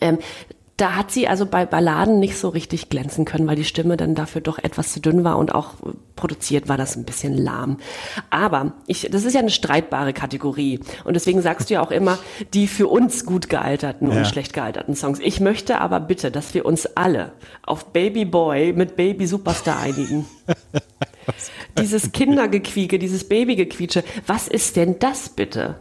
ähm, 0.00 0.18
da 0.78 0.96
hat 0.96 1.10
sie 1.10 1.28
also 1.28 1.46
bei 1.46 1.66
Balladen 1.66 2.18
nicht 2.18 2.36
so 2.36 2.48
richtig 2.48 2.88
glänzen 2.88 3.24
können, 3.24 3.46
weil 3.46 3.56
die 3.56 3.64
Stimme 3.64 3.96
dann 3.96 4.14
dafür 4.14 4.40
doch 4.40 4.58
etwas 4.58 4.92
zu 4.92 5.00
dünn 5.00 5.22
war 5.22 5.38
und 5.38 5.54
auch 5.54 5.74
produziert 6.16 6.68
war 6.68 6.76
das 6.76 6.96
ein 6.96 7.04
bisschen 7.04 7.36
lahm. 7.36 7.76
Aber 8.30 8.72
ich, 8.86 9.08
das 9.10 9.24
ist 9.24 9.34
ja 9.34 9.40
eine 9.40 9.50
streitbare 9.50 10.12
Kategorie 10.12 10.80
und 11.04 11.14
deswegen 11.14 11.42
sagst 11.42 11.68
du 11.70 11.74
ja 11.74 11.82
auch 11.82 11.90
immer 11.90 12.18
die 12.54 12.66
für 12.66 12.88
uns 12.88 13.26
gut 13.26 13.48
gealterten 13.48 14.10
Ja. 14.10 14.18
und 14.18 14.26
schlecht 14.26 14.54
gealterten 14.54 14.96
Songs. 14.96 15.18
Ich 15.20 15.40
möchte 15.40 15.80
aber 15.80 16.00
bitte, 16.00 16.30
dass 16.30 16.54
wir 16.54 16.64
uns 16.64 16.86
alle 16.96 17.32
auf 17.62 17.92
Baby 17.92 18.24
Boy 18.24 18.72
mit 18.72 18.96
Baby 18.96 19.26
Superstar 19.26 19.78
einigen. 19.80 20.26
dieses 21.78 22.12
Kindergequieke, 22.12 22.98
dieses 22.98 23.28
Babygequietsche, 23.28 24.04
was 24.26 24.48
ist 24.48 24.76
denn 24.76 24.98
das 24.98 25.28
bitte? 25.28 25.76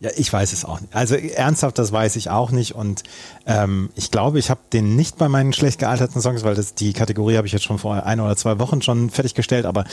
Ja, 0.00 0.10
ich 0.16 0.32
weiß 0.32 0.52
es 0.52 0.64
auch 0.64 0.80
nicht. 0.80 0.94
Also 0.94 1.16
ernsthaft, 1.16 1.78
das 1.78 1.90
weiß 1.90 2.14
ich 2.16 2.30
auch 2.30 2.52
nicht. 2.52 2.74
Und 2.74 3.02
ähm, 3.46 3.90
ich 3.96 4.12
glaube, 4.12 4.38
ich 4.38 4.48
habe 4.48 4.60
den 4.72 4.94
nicht 4.94 5.18
bei 5.18 5.28
meinen 5.28 5.52
schlecht 5.52 5.80
gealterten 5.80 6.22
Songs, 6.22 6.44
weil 6.44 6.54
das 6.54 6.74
die 6.74 6.92
Kategorie 6.92 7.36
habe 7.36 7.48
ich 7.48 7.52
jetzt 7.52 7.64
schon 7.64 7.78
vor 7.78 8.06
ein 8.06 8.20
oder 8.20 8.36
zwei 8.36 8.60
Wochen 8.60 8.80
schon 8.80 9.10
fertiggestellt. 9.10 9.66
Aber 9.66 9.84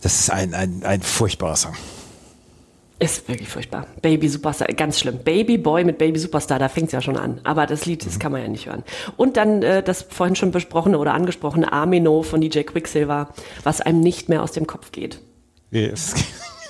das 0.00 0.18
ist 0.18 0.30
ein, 0.30 0.54
ein, 0.54 0.82
ein 0.84 1.02
furchtbarer 1.02 1.56
Song. 1.56 1.74
Ist 3.02 3.28
wirklich 3.28 3.48
furchtbar. 3.48 3.88
Baby 4.00 4.28
Superstar, 4.28 4.68
ganz 4.68 5.00
schlimm. 5.00 5.18
Baby 5.18 5.58
Boy 5.58 5.82
mit 5.82 5.98
Baby 5.98 6.20
Superstar, 6.20 6.60
da 6.60 6.68
fängt's 6.68 6.92
ja 6.92 7.00
schon 7.00 7.16
an. 7.16 7.40
Aber 7.42 7.66
das 7.66 7.84
Lied, 7.84 8.06
das 8.06 8.18
kann 8.20 8.30
man 8.30 8.40
ja 8.40 8.48
nicht 8.48 8.66
hören. 8.66 8.84
Und 9.16 9.36
dann 9.36 9.62
äh, 9.62 9.82
das 9.82 10.06
vorhin 10.08 10.36
schon 10.36 10.52
besprochene 10.52 10.96
oder 10.96 11.12
angesprochene 11.12 11.72
Amino 11.72 12.22
von 12.22 12.40
DJ 12.40 12.60
Quicksilver, 12.60 13.28
was 13.64 13.80
einem 13.80 14.00
nicht 14.00 14.28
mehr 14.28 14.42
aus 14.42 14.52
dem 14.52 14.68
Kopf 14.68 14.92
geht. 14.92 15.20
Es, 15.72 16.14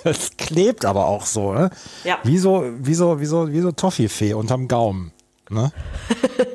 es 0.04 0.36
klebt 0.36 0.84
aber 0.84 1.06
auch 1.06 1.26
so, 1.26 1.52
ne? 1.52 1.70
Ja. 2.04 2.18
Wie 2.24 2.38
so, 2.38 2.64
wie 2.78 2.94
so, 2.94 3.20
wie 3.20 3.26
so, 3.26 3.52
wie 3.52 3.60
so 3.60 3.72
Toffifee 3.72 4.34
unterm 4.34 4.68
Gaumen. 4.68 5.12
Ne? 5.48 5.72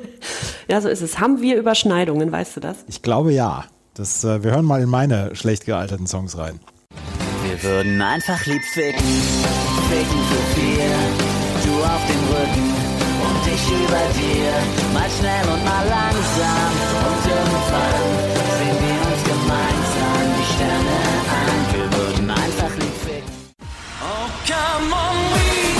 Ja, 0.70 0.82
so 0.82 0.88
ist 0.88 1.00
es. 1.00 1.18
Haben 1.18 1.40
wir 1.40 1.56
Überschneidungen, 1.56 2.30
weißt 2.30 2.56
du 2.56 2.60
das? 2.60 2.84
Ich 2.88 3.00
glaube 3.00 3.32
ja. 3.32 3.64
Das, 3.94 4.22
äh, 4.22 4.44
wir 4.44 4.52
hören 4.52 4.66
mal 4.66 4.82
in 4.82 4.88
meine 4.88 5.34
schlecht 5.34 5.64
gealterten 5.64 6.06
Songs 6.06 6.36
rein. 6.36 6.60
Wir 7.42 7.62
würden 7.62 8.00
einfach 8.02 8.44
lieb 8.46 8.62
ficken, 8.74 9.00
ficken 9.00 10.20
für 10.28 10.60
vier. 10.60 10.90
Du 11.64 11.82
auf 11.82 12.06
dem 12.06 12.22
Rücken 12.28 12.68
und 13.24 13.42
ich 13.46 13.66
über 13.72 14.04
dir. 14.14 14.52
Mal 14.92 15.08
schnell 15.18 15.44
und 15.52 15.64
mal 15.64 15.88
langsam 15.88 16.72
und 17.08 17.30
irgendwann 17.30 17.96
sehen 18.58 18.78
wir 18.84 19.00
uns 19.10 19.24
gemeinsam 19.24 20.36
die 20.38 20.54
Sterne 20.54 21.07
come 24.48 24.94
on, 24.94 25.32
we, 25.34 25.77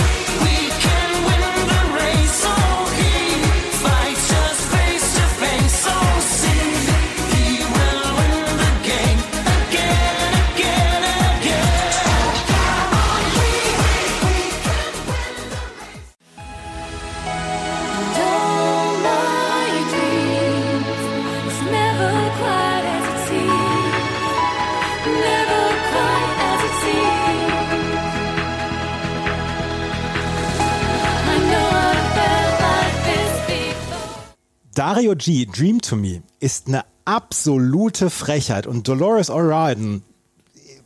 Dario 34.79 35.13
G, 35.13 35.45
Dream 35.45 35.81
to 35.81 35.97
Me, 35.97 36.23
ist 36.39 36.67
eine 36.69 36.85
absolute 37.03 38.09
Frechheit. 38.09 38.65
Und 38.65 38.87
Dolores 38.87 39.29
O'Riordan, 39.29 40.03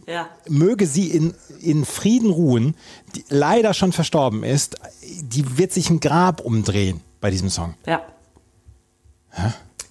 Ja. 0.07 0.30
möge 0.49 0.88
sie 0.88 1.11
in, 1.11 1.36
in 1.61 1.86
Frieden 1.86 2.32
ruhen, 2.32 2.76
die 3.15 3.24
leider 3.30 3.76
schon 3.76 3.91
verstorben 3.91 4.44
ist, 4.44 4.78
die 5.22 5.60
wird 5.60 5.72
sich 5.72 5.91
ein 5.91 5.99
Grab 5.99 6.41
umdrehen 6.41 7.02
bei 7.22 7.30
diesem 7.30 7.52
Song. 7.52 7.76
Ja. 7.86 8.02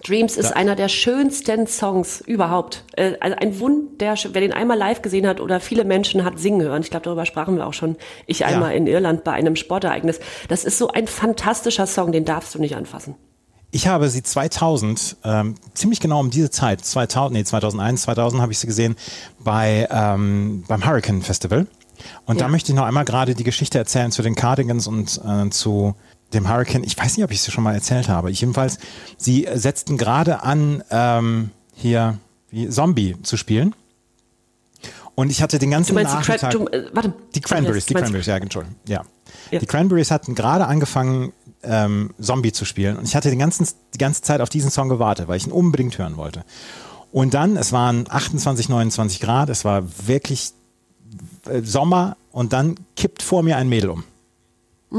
Dreams 0.03 0.35
ist 0.35 0.53
einer 0.53 0.75
der 0.75 0.89
schönsten 0.89 1.65
Songs 1.65 2.19
überhaupt. 2.19 2.83
Äh, 2.97 3.13
Also 3.21 3.37
ein 3.37 3.57
wunderschön, 3.61 4.33
wer 4.33 4.41
den 4.41 4.51
einmal 4.51 4.77
live 4.77 5.01
gesehen 5.01 5.25
hat 5.25 5.39
oder 5.39 5.61
viele 5.61 5.85
Menschen 5.85 6.25
hat 6.25 6.37
singen 6.39 6.61
hören, 6.61 6.81
ich 6.81 6.89
glaube, 6.89 7.05
darüber 7.05 7.25
sprachen 7.25 7.55
wir 7.55 7.65
auch 7.65 7.73
schon, 7.73 7.95
ich 8.27 8.43
einmal 8.43 8.75
in 8.75 8.85
Irland 8.85 9.23
bei 9.23 9.31
einem 9.31 9.55
Sportereignis. 9.55 10.19
Das 10.49 10.65
ist 10.65 10.77
so 10.77 10.89
ein 10.89 11.07
fantastischer 11.07 11.87
Song, 11.87 12.11
den 12.11 12.25
darfst 12.25 12.53
du 12.53 12.59
nicht 12.59 12.75
anfassen. 12.75 13.15
Ich 13.75 13.87
habe 13.87 14.07
sie 14.07 14.21
2000, 14.21 15.17
ähm, 15.23 15.55
ziemlich 15.73 15.99
genau 15.99 16.19
um 16.19 16.29
diese 16.29 16.51
Zeit, 16.51 16.85
2000, 16.85 17.33
nee, 17.39 17.43
2001, 17.43 18.03
2000 18.03 18.39
habe 18.39 18.51
ich 18.51 18.59
sie 18.59 18.67
gesehen 18.67 18.95
bei, 19.43 19.87
ähm, 19.89 20.63
beim 20.67 20.85
Hurricane 20.85 21.23
Festival. 21.23 21.65
Und 22.27 22.39
da 22.39 22.45
Ja. 22.45 22.51
möchte 22.51 22.71
ich 22.71 22.75
noch 22.75 22.85
einmal 22.85 23.03
gerade 23.03 23.33
die 23.33 23.43
Geschichte 23.43 23.79
erzählen 23.79 24.11
zu 24.11 24.21
den 24.21 24.35
Cardigans 24.35 24.85
und 24.85 25.19
äh, 25.25 25.49
zu 25.49 25.95
dem 26.33 26.47
Hurricane. 26.47 26.83
Ich 26.83 26.95
weiß 26.95 27.17
nicht, 27.17 27.23
ob 27.23 27.31
ich 27.31 27.39
es 27.39 27.51
schon 27.51 27.63
mal 27.63 27.73
erzählt 27.73 28.09
habe. 28.09 28.29
Ich 28.29 28.41
jedenfalls, 28.41 28.77
sie 29.17 29.47
setzten 29.55 29.97
gerade 29.97 30.43
an, 30.43 30.83
ähm, 30.91 31.49
hier 31.73 32.19
wie 32.51 32.69
Zombie 32.69 33.15
zu 33.23 33.37
spielen. 33.37 33.73
Und 35.15 35.31
ich 35.31 35.41
hatte 35.41 35.57
den 35.57 35.71
ganzen 35.71 35.89
Du 35.89 35.95
meinst 35.95 36.13
die, 36.13 36.17
Nachmittag... 36.17 36.51
Cran 36.51 36.65
du, 36.65 36.71
äh, 36.71 36.89
warte. 36.93 37.13
Die 37.33 37.41
Cranberries, 37.41 37.87
die 37.87 37.95
Cranberries, 37.95 38.27
ja, 38.27 38.37
Entschuldigung. 38.37 38.77
Ja. 38.87 39.01
Ja. 39.49 39.59
Die 39.59 39.65
Cranberries 39.65 40.11
hatten 40.11 40.35
gerade 40.35 40.65
angefangen, 40.67 41.33
ähm, 41.63 42.11
Zombie 42.19 42.51
zu 42.51 42.65
spielen 42.65 42.97
und 42.97 43.05
ich 43.05 43.15
hatte 43.15 43.29
den 43.29 43.39
ganzen, 43.39 43.67
die 43.93 43.97
ganze 43.97 44.21
Zeit 44.21 44.41
auf 44.41 44.49
diesen 44.49 44.71
Song 44.71 44.89
gewartet, 44.89 45.27
weil 45.27 45.37
ich 45.37 45.47
ihn 45.47 45.51
unbedingt 45.51 45.97
hören 45.97 46.17
wollte. 46.17 46.43
Und 47.11 47.33
dann, 47.33 47.57
es 47.57 47.71
waren 47.71 48.05
28, 48.09 48.69
29 48.69 49.19
Grad, 49.19 49.49
es 49.49 49.65
war 49.65 49.83
wirklich 50.07 50.53
äh, 51.47 51.61
Sommer 51.61 52.17
und 52.31 52.53
dann 52.53 52.75
kippt 52.95 53.21
vor 53.21 53.43
mir 53.43 53.57
ein 53.57 53.69
Mädel 53.69 53.91
um. 53.91 54.03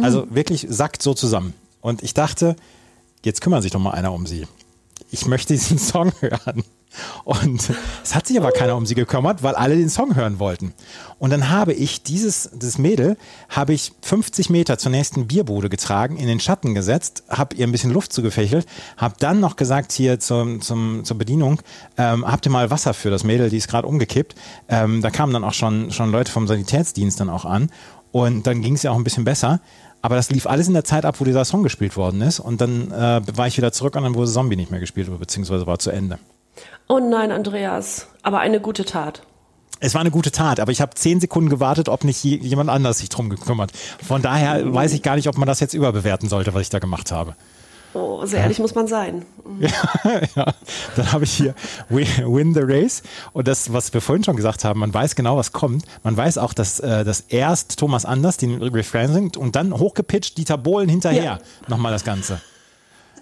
Also 0.02 0.26
wirklich 0.30 0.66
sackt 0.68 1.02
so 1.02 1.14
zusammen. 1.14 1.54
Und 1.80 2.02
ich 2.02 2.14
dachte, 2.14 2.56
jetzt 3.24 3.40
kümmert 3.40 3.62
sich 3.62 3.70
doch 3.70 3.80
mal 3.80 3.92
einer 3.92 4.12
um 4.12 4.26
sie. 4.26 4.46
Ich 5.10 5.26
möchte 5.26 5.52
diesen 5.52 5.78
Song 5.78 6.12
hören. 6.20 6.64
Und 7.24 7.70
es 8.02 8.14
hat 8.14 8.26
sich 8.26 8.38
aber 8.38 8.52
keiner 8.52 8.76
um 8.76 8.86
sie 8.86 8.94
gekümmert, 8.94 9.42
weil 9.42 9.54
alle 9.54 9.76
den 9.76 9.90
Song 9.90 10.14
hören 10.14 10.38
wollten. 10.38 10.74
Und 11.18 11.30
dann 11.30 11.50
habe 11.50 11.72
ich 11.72 12.02
dieses, 12.02 12.50
das 12.54 12.78
Mädel, 12.78 13.16
habe 13.48 13.72
ich 13.72 13.92
50 14.02 14.50
Meter 14.50 14.78
zur 14.78 14.90
nächsten 14.90 15.26
Bierbude 15.26 15.68
getragen, 15.68 16.16
in 16.16 16.26
den 16.26 16.40
Schatten 16.40 16.74
gesetzt, 16.74 17.24
habe 17.28 17.56
ihr 17.56 17.66
ein 17.66 17.72
bisschen 17.72 17.92
Luft 17.92 18.12
zugefächelt, 18.12 18.66
habe 18.96 19.14
dann 19.18 19.40
noch 19.40 19.56
gesagt 19.56 19.92
hier 19.92 20.20
zum, 20.20 20.60
zum, 20.60 21.04
zur 21.04 21.18
Bedienung, 21.18 21.62
ähm, 21.96 22.30
habt 22.30 22.46
ihr 22.46 22.52
mal 22.52 22.70
Wasser 22.70 22.94
für 22.94 23.10
das 23.10 23.24
Mädel, 23.24 23.50
die 23.50 23.56
ist 23.56 23.68
gerade 23.68 23.86
umgekippt. 23.88 24.34
Ähm, 24.68 25.02
da 25.02 25.10
kamen 25.10 25.32
dann 25.32 25.44
auch 25.44 25.54
schon, 25.54 25.90
schon 25.90 26.10
Leute 26.10 26.30
vom 26.30 26.46
Sanitätsdienst 26.46 27.20
dann 27.20 27.30
auch 27.30 27.44
an. 27.44 27.70
Und 28.12 28.46
dann 28.46 28.60
ging 28.60 28.74
es 28.74 28.84
ja 28.84 28.92
auch 28.92 28.96
ein 28.96 29.04
bisschen 29.04 29.24
besser. 29.24 29.60
Aber 30.04 30.16
das 30.16 30.30
lief 30.30 30.46
alles 30.46 30.68
in 30.68 30.74
der 30.74 30.84
Zeit 30.84 31.06
ab, 31.06 31.16
wo 31.18 31.24
dieser 31.24 31.46
Song 31.46 31.62
gespielt 31.62 31.96
worden 31.96 32.20
ist. 32.20 32.38
Und 32.38 32.60
dann 32.60 32.90
äh, 32.90 33.22
war 33.34 33.46
ich 33.46 33.56
wieder 33.56 33.72
zurück 33.72 33.96
und 33.96 34.02
dann 34.02 34.14
wurde 34.14 34.30
Zombie 34.30 34.54
nicht 34.54 34.70
mehr 34.70 34.78
gespielt, 34.78 35.08
beziehungsweise 35.18 35.66
war 35.66 35.78
zu 35.78 35.90
Ende. 35.90 36.18
Oh 36.88 36.98
nein, 36.98 37.32
Andreas. 37.32 38.08
Aber 38.22 38.40
eine 38.40 38.60
gute 38.60 38.84
Tat. 38.84 39.22
Es 39.80 39.94
war 39.94 40.00
eine 40.00 40.10
gute 40.10 40.30
Tat, 40.30 40.60
aber 40.60 40.72
ich 40.72 40.80
habe 40.80 40.94
zehn 40.94 41.20
Sekunden 41.20 41.50
gewartet, 41.50 41.88
ob 41.88 42.04
nicht 42.04 42.22
je- 42.24 42.36
jemand 42.38 42.70
anders 42.70 42.98
sich 42.98 43.08
drum 43.08 43.28
gekümmert. 43.28 43.72
Von 44.06 44.22
daher 44.22 44.72
weiß 44.72 44.92
ich 44.92 45.02
gar 45.02 45.16
nicht, 45.16 45.28
ob 45.28 45.36
man 45.36 45.46
das 45.46 45.60
jetzt 45.60 45.74
überbewerten 45.74 46.28
sollte, 46.28 46.54
was 46.54 46.62
ich 46.62 46.70
da 46.70 46.78
gemacht 46.78 47.10
habe. 47.12 47.34
Oh, 47.92 48.24
sehr 48.26 48.40
ehrlich 48.40 48.58
muss 48.58 48.74
man 48.74 48.86
sein. 48.88 49.24
ja, 50.34 50.52
dann 50.96 51.12
habe 51.12 51.24
ich 51.24 51.32
hier 51.34 51.54
Win, 51.88 52.52
the 52.54 52.60
Race 52.62 53.02
und 53.32 53.46
das, 53.46 53.72
was 53.72 53.92
wir 53.94 54.00
vorhin 54.00 54.24
schon 54.24 54.34
gesagt 54.36 54.64
haben, 54.64 54.80
man 54.80 54.92
weiß 54.92 55.14
genau, 55.14 55.36
was 55.36 55.52
kommt. 55.52 55.84
Man 56.02 56.16
weiß 56.16 56.38
auch, 56.38 56.54
dass, 56.54 56.80
äh, 56.80 57.04
dass 57.04 57.20
erst 57.20 57.78
Thomas 57.78 58.04
Anders 58.04 58.36
den 58.36 58.60
Refrain 58.62 59.12
singt 59.12 59.36
und 59.36 59.54
dann 59.54 59.72
hochgepitcht 59.78 60.38
Dieter 60.38 60.58
Bohlen 60.58 60.88
hinterher 60.88 61.22
Ja. 61.24 61.38
nochmal 61.68 61.92
das 61.92 62.04
Ganze. 62.04 62.40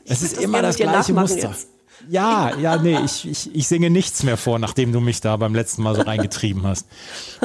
Es 0.06 0.22
ist 0.22 0.40
immer 0.40 0.62
das 0.62 0.76
gleiche 0.76 1.12
Muster. 1.12 1.48
jetzt. 1.50 1.68
Ja, 2.08 2.56
ja, 2.58 2.76
nee, 2.76 2.98
ich, 3.04 3.28
ich, 3.28 3.54
ich 3.54 3.68
singe 3.68 3.90
nichts 3.90 4.22
mehr 4.22 4.36
vor, 4.36 4.58
nachdem 4.58 4.92
du 4.92 5.00
mich 5.00 5.20
da 5.20 5.36
beim 5.36 5.54
letzten 5.54 5.82
Mal 5.82 5.94
so 5.94 6.02
reingetrieben 6.02 6.64
hast. 6.64 6.86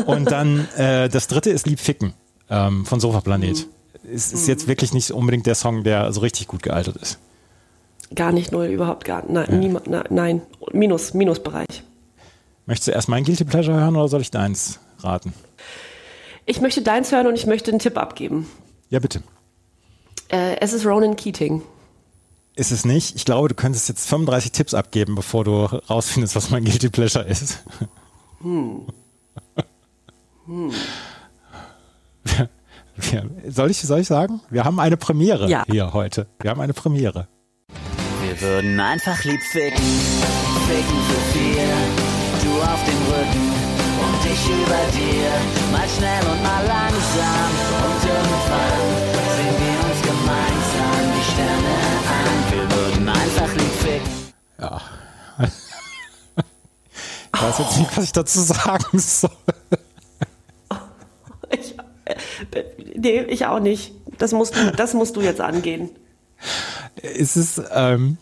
Und 0.05 0.31
dann 0.31 0.67
äh, 0.77 1.09
das 1.09 1.27
dritte 1.27 1.49
ist 1.49 1.67
Lieb 1.67 1.79
Ficken 1.79 2.13
ähm, 2.49 2.85
von 2.85 2.99
Sofa 2.99 3.21
Planet. 3.21 3.67
Es 4.11 4.31
ist 4.31 4.47
jetzt 4.47 4.67
wirklich 4.67 4.93
nicht 4.93 5.11
unbedingt 5.11 5.45
der 5.45 5.55
Song, 5.55 5.83
der 5.83 6.11
so 6.13 6.21
richtig 6.21 6.47
gut 6.47 6.63
gealtert 6.63 6.95
ist. 6.97 7.19
Gar 8.15 8.31
nicht 8.31 8.51
null, 8.51 8.67
überhaupt 8.67 9.03
gar 9.05 9.23
nein, 9.27 9.47
niema- 9.59 9.81
na, 9.85 10.03
nein. 10.09 10.41
Minus, 10.71 11.13
Minusbereich. 11.13 11.83
Möchtest 12.65 12.87
du 12.87 12.91
erst 12.93 13.09
mein 13.09 13.23
Guilty 13.25 13.43
Pleasure 13.43 13.77
hören 13.77 13.95
oder 13.95 14.07
soll 14.07 14.21
ich 14.21 14.31
deins 14.31 14.79
raten? 14.99 15.33
Ich 16.45 16.61
möchte 16.61 16.81
deins 16.81 17.11
hören 17.11 17.27
und 17.27 17.35
ich 17.35 17.45
möchte 17.45 17.71
einen 17.71 17.79
Tipp 17.79 17.97
abgeben. 17.97 18.49
Ja, 18.89 18.99
bitte. 18.99 19.21
Äh, 20.29 20.55
es 20.61 20.71
ist 20.73 20.85
Ronan 20.85 21.15
Keating. 21.17 21.61
Ist 22.57 22.71
es 22.71 22.85
nicht? 22.85 23.15
Ich 23.15 23.23
glaube, 23.23 23.49
du 23.49 23.55
könntest 23.55 23.87
jetzt 23.87 24.09
35 24.09 24.51
Tipps 24.51 24.73
abgeben, 24.73 25.13
bevor 25.13 25.43
du 25.43 25.65
rausfindest, 25.65 26.35
was 26.35 26.49
mein 26.49 26.65
Guilty 26.65 26.89
Pleasure 26.89 27.23
ist. 27.23 27.63
Wir, 32.95 33.29
soll, 33.47 33.69
ich, 33.71 33.77
soll 33.79 33.99
ich 33.99 34.07
sagen? 34.07 34.41
Wir 34.49 34.63
haben 34.65 34.79
eine 34.79 34.97
Premiere 34.97 35.47
Ja. 35.49 35.63
hier 35.69 35.93
heute. 35.93 36.25
Wir 36.41 36.49
haben 36.49 36.59
eine 36.61 36.73
Premiere. 36.73 37.27
Wir 38.23 38.41
würden 38.41 38.79
einfach 38.79 39.23
lieb 39.23 39.39
ficken, 39.51 39.77
ficken 40.67 40.99
für 41.07 41.37
vier. 41.37 41.67
Du 42.43 42.61
auf 42.63 42.83
dem 42.85 43.01
Rücken 43.13 43.53
und 44.01 44.25
ich 44.25 44.49
über 44.49 44.81
dir. 44.97 45.29
Mal 45.71 45.87
schnell 45.95 46.23
und 46.31 46.41
mal 46.41 46.65
langsam 46.65 47.51
und 47.85 48.03
irgendwann 48.03 49.06
Ja. 54.59 54.81
Ich 57.35 57.43
weiß 57.43 57.59
jetzt 57.59 57.77
nicht, 57.77 57.95
was 57.95 58.03
ich 58.05 58.11
dazu 58.13 58.39
sagen 58.41 58.99
soll. 58.99 59.29
Ich, 61.49 61.75
nee, 62.95 63.21
ich 63.21 63.45
auch 63.45 63.59
nicht. 63.59 63.93
Das 64.17 64.33
musst 64.33 64.55
du, 64.55 64.71
das 64.71 64.93
musst 64.93 65.15
du 65.15 65.21
jetzt 65.21 65.39
angehen. 65.39 65.91
ist 67.01 67.37
es, 67.37 67.61
ähm, 67.71 68.17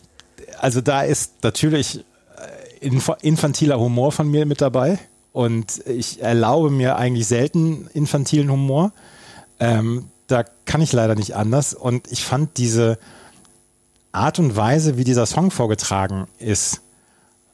also 0.60 0.80
da 0.80 1.02
ist 1.02 1.42
natürlich 1.42 2.04
äh, 2.36 2.86
inf 2.86 3.10
infantiler 3.22 3.80
Humor 3.80 4.12
von 4.12 4.30
mir 4.30 4.46
mit 4.46 4.60
dabei 4.60 4.98
und 5.32 5.84
ich 5.86 6.22
erlaube 6.22 6.70
mir 6.70 6.96
eigentlich 6.96 7.26
selten 7.26 7.88
infantilen 7.94 8.50
Humor. 8.50 8.92
Ähm, 9.58 10.08
da 10.28 10.44
kann 10.66 10.82
ich 10.82 10.92
leider 10.92 11.14
nicht 11.14 11.34
anders 11.34 11.74
und 11.74 12.12
ich 12.12 12.24
fand 12.24 12.58
diese 12.58 12.98
Art 14.16 14.38
und 14.38 14.56
Weise, 14.56 14.96
wie 14.96 15.04
dieser 15.04 15.26
Song 15.26 15.50
vorgetragen 15.50 16.26
ist, 16.38 16.80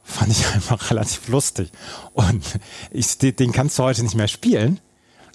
fand 0.02 0.30
ich 0.30 0.46
einfach 0.54 0.90
relativ 0.90 1.28
lustig. 1.28 1.70
Und 2.14 2.42
ich, 2.90 3.18
den 3.18 3.52
kannst 3.52 3.78
du 3.78 3.82
heute 3.82 4.02
nicht 4.02 4.14
mehr 4.14 4.28
spielen. 4.28 4.80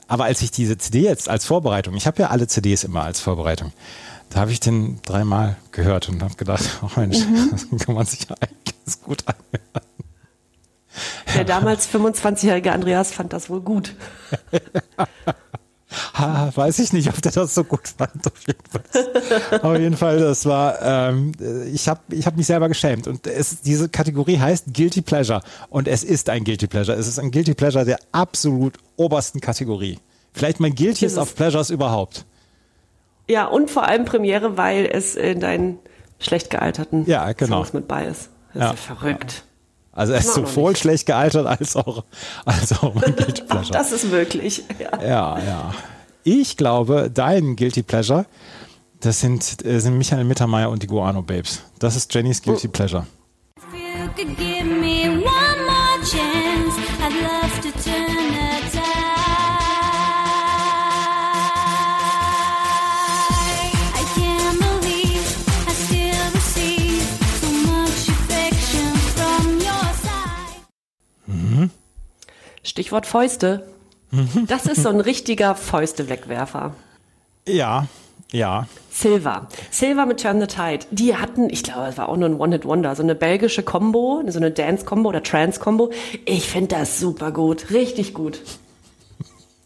Aber 0.08 0.24
als 0.24 0.41
ich 0.41 0.52
diese 0.52 0.78
CD 0.78 1.04
jetzt 1.04 1.28
als 1.28 1.45
Vorbereitung, 1.45 1.95
ich 1.95 2.08
habe 2.08 2.22
ja 2.22 2.30
alle 2.30 2.48
CDs 2.48 2.86
immer 2.86 3.04
als 3.04 3.20
Vorbereitung, 3.20 3.74
da 4.30 4.40
habe 4.40 4.52
ich 4.52 4.60
den 4.60 5.02
dreimal 5.04 5.58
gehört 5.72 6.10
und 6.10 6.24
habe 6.24 6.36
gedacht, 6.36 6.64
oh 6.82 6.90
Mensch, 6.95 7.18
das 7.52 7.68
kann 7.86 7.95
man 7.95 8.06
sich 8.06 8.30
eigentlich 8.41 8.76
ganz 8.86 9.02
gut 9.02 9.24
anhören. 9.28 9.88
Der 11.36 11.44
damals 11.44 11.88
25-jährige 11.90 12.72
Andreas 12.72 13.12
fand 13.12 13.34
das 13.34 13.49
wohl 13.49 13.62
gut. 13.62 13.94
Ha, 16.14 16.52
weiß 16.54 16.80
ich 16.80 16.92
nicht, 16.92 17.08
ob 17.08 17.22
der 17.22 17.32
das 17.32 17.56
so 17.56 17.64
gut 17.64 17.88
fand. 17.98 18.28
Auf 18.28 18.42
jeden 18.46 18.60
Fall, 18.70 19.60
auf 19.62 19.78
jeden 19.80 19.98
Fall 19.98 20.20
das 20.20 20.46
war, 20.46 20.82
ähm, 20.82 21.32
ich 21.74 21.88
habe 21.88 22.02
ich 22.12 22.26
hab 22.26 22.36
mich 22.36 22.46
selber 22.48 22.68
geschämt. 22.68 23.08
Und 23.08 23.26
es, 23.26 23.62
diese 23.62 23.88
Kategorie 23.88 24.38
heißt 24.38 24.74
Guilty 24.74 25.02
Pleasure. 25.02 25.42
Und 25.70 25.88
es 25.88 26.04
ist 26.04 26.30
ein 26.30 26.44
Guilty 26.44 26.68
Pleasure. 26.68 26.98
Es 26.98 27.08
ist 27.08 27.20
ein 27.20 27.32
Guilty 27.32 27.54
Pleasure 27.54 27.86
der 27.86 28.00
absolut 28.12 28.74
obersten 28.98 29.40
Kategorie. 29.40 30.00
Vielleicht 30.34 30.60
mein 30.60 30.76
Guiltiest 30.76 31.18
of 31.18 31.34
Pleasures 31.36 31.70
überhaupt. 31.70 32.26
Ja, 33.30 33.46
und 33.46 33.72
vor 33.72 33.84
allem 33.88 34.04
Premiere, 34.06 34.58
weil 34.58 34.86
es 34.92 35.16
in 35.16 35.40
deinen 35.40 35.80
schlecht 36.20 36.50
gealterten 36.50 37.06
Ja, 37.06 37.32
genau. 37.32 37.58
Songs 37.58 37.74
mit 37.74 37.88
bei 37.88 38.06
ist. 38.06 38.30
Das 38.54 38.62
Ja. 38.62 38.72
ist 38.72 38.88
ja 38.90 38.96
verrückt. 38.96 39.44
Also 39.98 40.14
er 40.14 40.19
ist 40.19 40.34
sowohl 40.34 40.72
nicht. 40.72 40.82
schlecht 40.82 41.06
gealtert 41.07 41.48
als 41.48 41.76
auch, 41.76 42.03
als 42.45 42.72
auch 42.72 42.94
mein 42.94 43.15
Guilty 43.15 43.41
Pleasure. 43.41 43.72
das 43.72 43.91
ist 43.91 44.10
möglich. 44.10 44.64
Ja. 44.80 45.02
Ja, 45.03 45.40
ja. 45.40 45.74
Ich 46.24 46.56
glaube, 46.56 47.10
dein 47.14 47.56
Guilty 47.56 47.84
Pleasure, 47.84 48.26
das 48.99 49.19
sind, 49.19 49.65
äh, 49.65 49.80
sind 49.80 49.98
Michael 49.98 50.24
Mittermeier 50.24 50.69
und 50.69 50.84
die 50.84 50.88
Guano 50.88 51.22
Babes. 51.24 51.64
Das 51.80 51.95
ist 51.95 52.14
Jennys 52.14 52.41
Guilty 52.41 52.68
Pleasure. 52.68 53.07
If 53.57 53.74
you 53.74 54.07
could 54.15 54.38
give 54.38 54.65
me 54.65 55.10
one 55.10 55.24
more 55.65 55.99
chance, 56.03 56.78
I'd 57.02 57.14
love 57.22 57.37
Stichwort 72.68 73.06
Fäuste. 73.06 73.65
Das 74.48 74.65
ist 74.65 74.84
so 74.84 74.89
ein 74.89 74.99
richtiger 75.11 75.56
Fäuste-Wegwerfer. 75.56 76.73
Ja, 77.48 77.88
ja. 78.31 78.68
Silver. 78.91 79.48
Silver 79.72 80.06
mit 80.06 80.22
Turn 80.22 80.41
the 80.41 80.48
Tide. 80.48 80.85
Die 80.91 81.15
hatten, 81.15 81.49
ich 81.49 81.64
glaube, 81.64 81.88
es 81.88 81.98
war 81.98 82.10
auch 82.10 82.18
nur 82.18 82.27
ein 82.27 82.39
One-Hit-Wonder, 82.39 82.95
so 82.95 83.03
eine 83.03 83.15
belgische 83.15 83.64
Combo, 83.64 84.22
so 84.27 84.39
eine 84.39 84.52
Dance-Combo 84.52 85.10
oder 85.10 85.23
Trance-Combo. 85.23 85.91
Ich 86.26 86.49
finde 86.49 86.76
das 86.76 86.99
super 86.99 87.31
gut, 87.31 87.72
richtig 87.72 88.14
gut. 88.14 88.41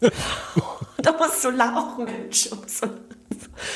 da 0.00 1.12
musst 1.18 1.44
du 1.44 1.50
lachen, 1.50 2.04
Mensch. 2.04 2.50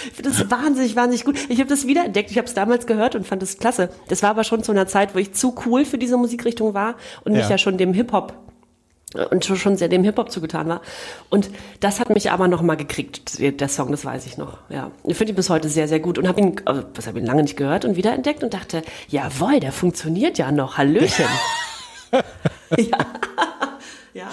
Ich 0.08 0.12
finde 0.12 0.30
das 0.30 0.50
wahnsinnig, 0.50 0.94
wahnsinnig 0.94 1.24
gut. 1.24 1.36
Ich 1.48 1.58
habe 1.58 1.68
das 1.68 1.86
wiederentdeckt. 1.86 2.30
Ich 2.30 2.38
habe 2.38 2.46
es 2.46 2.54
damals 2.54 2.86
gehört 2.86 3.16
und 3.16 3.26
fand 3.26 3.42
es 3.42 3.58
klasse. 3.58 3.88
Das 4.08 4.22
war 4.22 4.30
aber 4.30 4.44
schon 4.44 4.62
zu 4.62 4.70
einer 4.72 4.86
Zeit, 4.86 5.14
wo 5.14 5.18
ich 5.18 5.32
zu 5.32 5.54
cool 5.66 5.84
für 5.84 5.98
diese 5.98 6.16
Musikrichtung 6.16 6.74
war 6.74 6.94
und 7.24 7.32
mich 7.32 7.42
Ja. 7.42 7.50
ja 7.50 7.58
schon 7.58 7.78
dem 7.78 7.92
Hip-Hop 7.92 8.34
und 9.30 9.44
schon- 9.44 9.76
sehr 9.76 9.88
dem 9.88 10.02
Hip-Hop 10.04 10.30
zugetan 10.30 10.68
war. 10.68 10.80
Und 11.30 11.50
das 11.80 12.00
hat 12.00 12.10
mich 12.10 12.30
aber 12.32 12.48
noch 12.48 12.62
mal 12.62 12.76
gekriegt, 12.76 13.38
der 13.40 13.68
Song, 13.68 13.90
das 13.90 14.04
weiß 14.04 14.26
ich 14.26 14.36
noch. 14.36 14.58
Ja, 14.68 14.90
ich 15.04 15.16
finde 15.16 15.32
ihn 15.32 15.36
bis 15.36 15.48
heute 15.48 15.68
sehr, 15.68 15.86
sehr 15.88 16.00
gut 16.00 16.18
und 16.18 16.26
habe 16.26 16.40
ihn, 16.40 16.56
also, 16.64 16.82
was 16.94 17.06
habe 17.06 17.18
ihn 17.20 17.26
lange 17.26 17.42
nicht 17.42 17.56
gehört 17.56 17.84
und 17.84 17.96
wiederentdeckt 17.96 18.42
und 18.42 18.52
dachte, 18.52 18.82
jawohl, 19.08 19.60
der 19.60 19.72
funktioniert 19.72 20.38
ja 20.38 20.50
noch, 20.50 20.76
Hallöchen. 20.76 21.26
ja. 22.76 22.98
ja, 24.14 24.26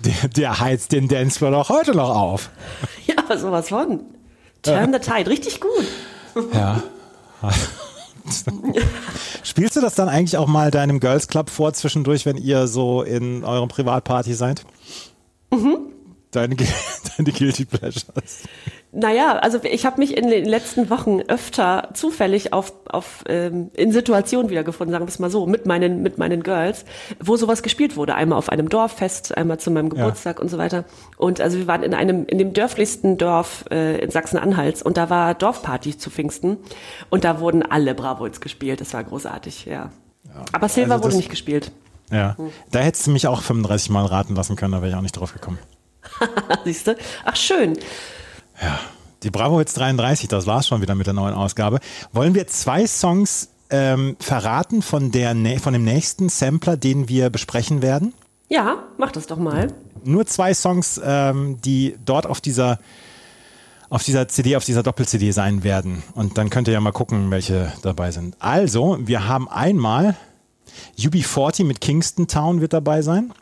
Der, 0.00 0.28
der 0.28 0.60
heizt 0.60 0.92
den 0.92 1.08
Dancefloor 1.08 1.54
auch 1.56 1.68
heute 1.68 1.94
noch 1.94 2.10
auf. 2.10 2.50
ja, 3.06 3.14
aber 3.18 3.36
sowas 3.38 3.68
von. 3.68 4.00
Turn 4.62 4.92
the 4.94 4.98
Tide, 4.98 5.28
richtig 5.28 5.60
gut. 5.60 5.86
Ja. 6.54 6.82
Spielst 9.44 9.76
du 9.76 9.82
das 9.82 9.94
dann 9.94 10.08
eigentlich 10.08 10.38
auch 10.38 10.46
mal 10.48 10.70
deinem 10.70 11.00
Girls 11.00 11.28
Club 11.28 11.50
vor 11.50 11.72
zwischendurch, 11.74 12.24
wenn 12.24 12.38
ihr 12.38 12.66
so 12.66 13.02
in 13.02 13.44
eurem 13.44 13.68
Privatparty 13.68 14.32
seid? 14.32 14.64
Mhm. 15.52 15.93
Deine, 16.34 16.56
deine 17.16 17.30
Guilty 17.30 17.64
Pleasures. 17.64 18.42
Naja, 18.90 19.38
also 19.38 19.58
ich 19.62 19.86
habe 19.86 19.98
mich 19.98 20.16
in 20.16 20.28
den 20.28 20.44
letzten 20.44 20.90
Wochen 20.90 21.20
öfter 21.20 21.90
zufällig 21.94 22.52
auf, 22.52 22.72
auf 22.88 23.22
ähm, 23.28 23.70
in 23.74 23.92
Situationen 23.92 24.50
wiedergefunden, 24.50 24.92
sagen 24.92 25.04
wir 25.04 25.10
es 25.10 25.20
mal 25.20 25.30
so, 25.30 25.46
mit 25.46 25.64
meinen, 25.64 26.02
mit 26.02 26.18
meinen 26.18 26.42
Girls, 26.42 26.84
wo 27.20 27.36
sowas 27.36 27.62
gespielt 27.62 27.96
wurde. 27.96 28.16
Einmal 28.16 28.38
auf 28.38 28.48
einem 28.48 28.68
Dorffest, 28.68 29.36
einmal 29.36 29.58
zu 29.58 29.70
meinem 29.70 29.90
Geburtstag 29.90 30.40
und 30.40 30.48
so 30.48 30.58
weiter. 30.58 30.84
Und 31.16 31.40
also 31.40 31.58
wir 31.58 31.68
waren 31.68 31.84
in 31.84 31.94
einem, 31.94 32.26
in 32.26 32.38
dem 32.38 32.52
dörflichsten 32.52 33.16
Dorf 33.16 33.64
äh, 33.70 33.98
in 33.98 34.10
Sachsen-Anhalts 34.10 34.82
und 34.82 34.96
da 34.96 35.10
war 35.10 35.34
Dorfparty 35.34 35.98
zu 35.98 36.10
Pfingsten 36.10 36.56
und 37.10 37.22
da 37.22 37.38
wurden 37.38 37.62
alle 37.62 37.94
Bravols 37.94 38.40
gespielt. 38.40 38.80
Das 38.80 38.92
war 38.92 39.04
großartig, 39.04 39.66
ja. 39.66 39.90
Aber 40.52 40.68
Silver 40.68 40.94
also 40.94 41.04
wurde 41.04 41.16
nicht 41.16 41.30
gespielt. 41.30 41.70
Ja. 42.10 42.36
Da 42.70 42.80
hättest 42.80 43.06
du 43.06 43.12
mich 43.12 43.26
auch 43.28 43.42
35 43.42 43.90
Mal 43.90 44.06
raten 44.06 44.34
lassen 44.34 44.56
können, 44.56 44.72
da 44.72 44.78
wäre 44.78 44.90
ich 44.90 44.96
auch 44.96 45.00
nicht 45.00 45.18
drauf 45.18 45.32
gekommen. 45.32 45.58
Siehst 46.64 46.86
du? 46.86 46.96
Ach 47.24 47.36
schön. 47.36 47.78
Die 49.22 49.30
Bravo 49.30 49.58
Hits 49.58 49.74
33, 49.74 50.28
das 50.28 50.46
war's 50.46 50.66
schon 50.66 50.82
wieder 50.82 50.94
mit 50.94 51.06
der 51.06 51.14
neuen 51.14 51.34
Ausgabe. 51.34 51.80
Wollen 52.12 52.34
wir 52.34 52.46
zwei 52.46 52.86
Songs 52.86 53.48
ähm, 53.70 54.16
verraten 54.20 54.82
von, 54.82 55.10
der, 55.10 55.34
von 55.60 55.72
dem 55.72 55.84
nächsten 55.84 56.28
Sampler, 56.28 56.76
den 56.76 57.08
wir 57.08 57.30
besprechen 57.30 57.82
werden? 57.82 58.12
Ja, 58.48 58.84
mach 58.98 59.12
das 59.12 59.26
doch 59.26 59.38
mal. 59.38 59.68
Nur 60.04 60.26
zwei 60.26 60.52
Songs, 60.52 61.00
ähm, 61.02 61.58
die 61.62 61.96
dort 62.04 62.26
auf 62.26 62.40
dieser, 62.40 62.78
auf 63.88 64.02
dieser 64.02 64.28
CD, 64.28 64.56
auf 64.56 64.64
dieser 64.64 64.82
Doppel-CD 64.82 65.30
sein 65.30 65.64
werden. 65.64 66.02
Und 66.14 66.36
dann 66.36 66.50
könnt 66.50 66.68
ihr 66.68 66.74
ja 66.74 66.80
mal 66.80 66.92
gucken, 66.92 67.30
welche 67.30 67.72
dabei 67.82 68.10
sind. 68.10 68.36
Also, 68.38 68.98
wir 69.00 69.26
haben 69.26 69.48
einmal 69.48 70.16
UB40 70.98 71.64
mit 71.64 71.80
Kingston 71.80 72.26
Town 72.26 72.60
wird 72.60 72.72
dabei 72.72 73.02
sein. 73.02 73.32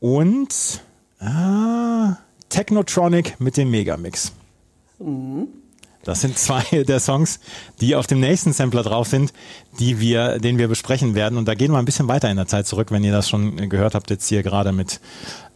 Und 0.00 0.82
ah, 1.24 2.16
Technotronic 2.48 3.40
mit 3.40 3.56
dem 3.56 3.70
Megamix. 3.70 4.32
Das 6.04 6.20
sind 6.20 6.38
zwei 6.38 6.62
der 6.88 7.00
Songs, 7.00 7.40
die 7.80 7.96
auf 7.96 8.06
dem 8.06 8.20
nächsten 8.20 8.52
Sampler 8.52 8.82
drauf 8.82 9.08
sind, 9.08 9.32
die 9.78 10.00
wir, 10.00 10.38
den 10.38 10.58
wir 10.58 10.68
besprechen 10.68 11.14
werden. 11.14 11.38
Und 11.38 11.46
da 11.46 11.54
gehen 11.54 11.72
wir 11.72 11.78
ein 11.78 11.84
bisschen 11.84 12.08
weiter 12.08 12.30
in 12.30 12.36
der 12.36 12.46
Zeit 12.46 12.66
zurück, 12.66 12.90
wenn 12.90 13.04
ihr 13.04 13.12
das 13.12 13.28
schon 13.28 13.68
gehört 13.68 13.94
habt, 13.94 14.10
jetzt 14.10 14.28
hier 14.28 14.42
gerade 14.42 14.72
mit, 14.72 15.00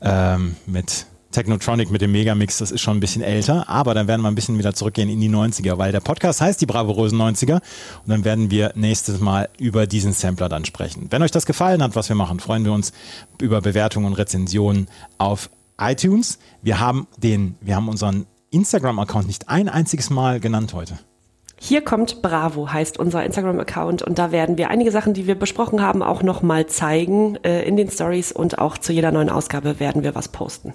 ähm, 0.00 0.56
mit 0.66 1.06
Technotronic, 1.32 1.90
mit 1.90 2.00
dem 2.00 2.12
Megamix. 2.12 2.58
Das 2.58 2.70
ist 2.70 2.80
schon 2.80 2.96
ein 2.96 3.00
bisschen 3.00 3.22
älter, 3.22 3.68
aber 3.68 3.92
dann 3.92 4.08
werden 4.08 4.22
wir 4.22 4.28
ein 4.28 4.34
bisschen 4.34 4.58
wieder 4.58 4.72
zurückgehen 4.72 5.10
in 5.10 5.20
die 5.20 5.28
90er, 5.28 5.76
weil 5.76 5.92
der 5.92 6.00
Podcast 6.00 6.40
heißt 6.40 6.60
die 6.60 6.66
Bravourösen 6.66 7.20
90er. 7.20 7.54
Und 7.56 8.08
dann 8.08 8.24
werden 8.24 8.50
wir 8.50 8.72
nächstes 8.74 9.20
Mal 9.20 9.50
über 9.58 9.86
diesen 9.86 10.12
Sampler 10.12 10.48
dann 10.48 10.64
sprechen. 10.64 11.08
Wenn 11.10 11.22
euch 11.22 11.32
das 11.32 11.44
gefallen 11.44 11.82
hat, 11.82 11.94
was 11.94 12.08
wir 12.08 12.16
machen, 12.16 12.40
freuen 12.40 12.64
wir 12.64 12.72
uns 12.72 12.92
über 13.40 13.60
Bewertungen 13.60 14.06
und 14.06 14.14
Rezensionen 14.14 14.88
auf 15.18 15.50
iTunes. 15.78 16.38
Wir 16.62 16.80
haben 16.80 17.06
den, 17.16 17.56
wir 17.60 17.76
haben 17.76 17.88
unseren 17.88 18.26
Instagram-Account 18.50 19.26
nicht 19.26 19.48
ein 19.48 19.68
einziges 19.68 20.10
Mal 20.10 20.40
genannt 20.40 20.74
heute. 20.74 20.98
Hier 21.58 21.82
kommt 21.82 22.20
Bravo, 22.20 22.70
heißt 22.70 22.98
unser 22.98 23.24
Instagram-Account 23.24 24.02
und 24.02 24.18
da 24.18 24.30
werden 24.30 24.58
wir 24.58 24.68
einige 24.68 24.90
Sachen, 24.90 25.14
die 25.14 25.26
wir 25.26 25.36
besprochen 25.36 25.80
haben, 25.80 26.02
auch 26.02 26.22
nochmal 26.22 26.66
zeigen 26.66 27.36
äh, 27.44 27.62
in 27.62 27.76
den 27.76 27.90
Stories 27.90 28.30
und 28.30 28.58
auch 28.58 28.76
zu 28.76 28.92
jeder 28.92 29.10
neuen 29.10 29.30
Ausgabe 29.30 29.80
werden 29.80 30.02
wir 30.02 30.14
was 30.14 30.28
posten. 30.28 30.74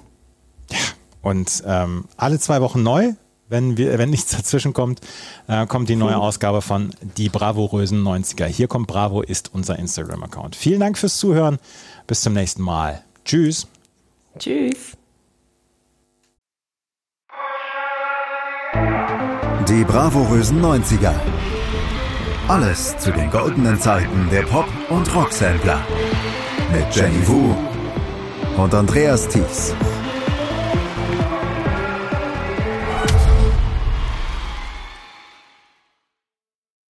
Und 1.21 1.63
ähm, 1.67 2.05
alle 2.17 2.39
zwei 2.39 2.61
Wochen 2.61 2.81
neu, 2.81 3.13
wenn, 3.47 3.77
wir, 3.77 3.97
wenn 3.99 4.09
nichts 4.09 4.31
dazwischen 4.35 4.73
kommt, 4.73 5.01
äh, 5.47 5.67
kommt 5.67 5.87
die 5.87 5.95
neue 5.95 6.17
Ausgabe 6.17 6.63
von 6.63 6.89
Die 7.17 7.29
Bravourösen 7.29 8.01
90er. 8.01 8.45
Hier 8.45 8.67
kommt 8.67 8.87
Bravo, 8.87 9.21
ist 9.21 9.53
unser 9.53 9.77
Instagram-Account. 9.77 10.55
Vielen 10.55 10.79
Dank 10.79 10.97
fürs 10.97 11.17
Zuhören. 11.17 11.59
Bis 12.07 12.21
zum 12.21 12.33
nächsten 12.33 12.63
Mal. 12.63 13.03
Tschüss. 13.23 13.67
Tschüss. 14.39 14.97
Die 19.67 19.83
bravourösen 19.83 20.61
90er. 20.61 21.13
Alles 22.47 22.97
zu 22.97 23.11
den 23.11 23.29
goldenen 23.29 23.79
Zeiten 23.79 24.29
der 24.31 24.43
Pop- 24.43 24.65
und 24.89 25.13
Rocksampler. 25.15 25.79
Mit 26.73 26.95
Jenny 26.95 27.27
Wu 27.27 27.55
und 28.61 28.73
Andreas 28.73 29.27
Thies. 29.27 29.73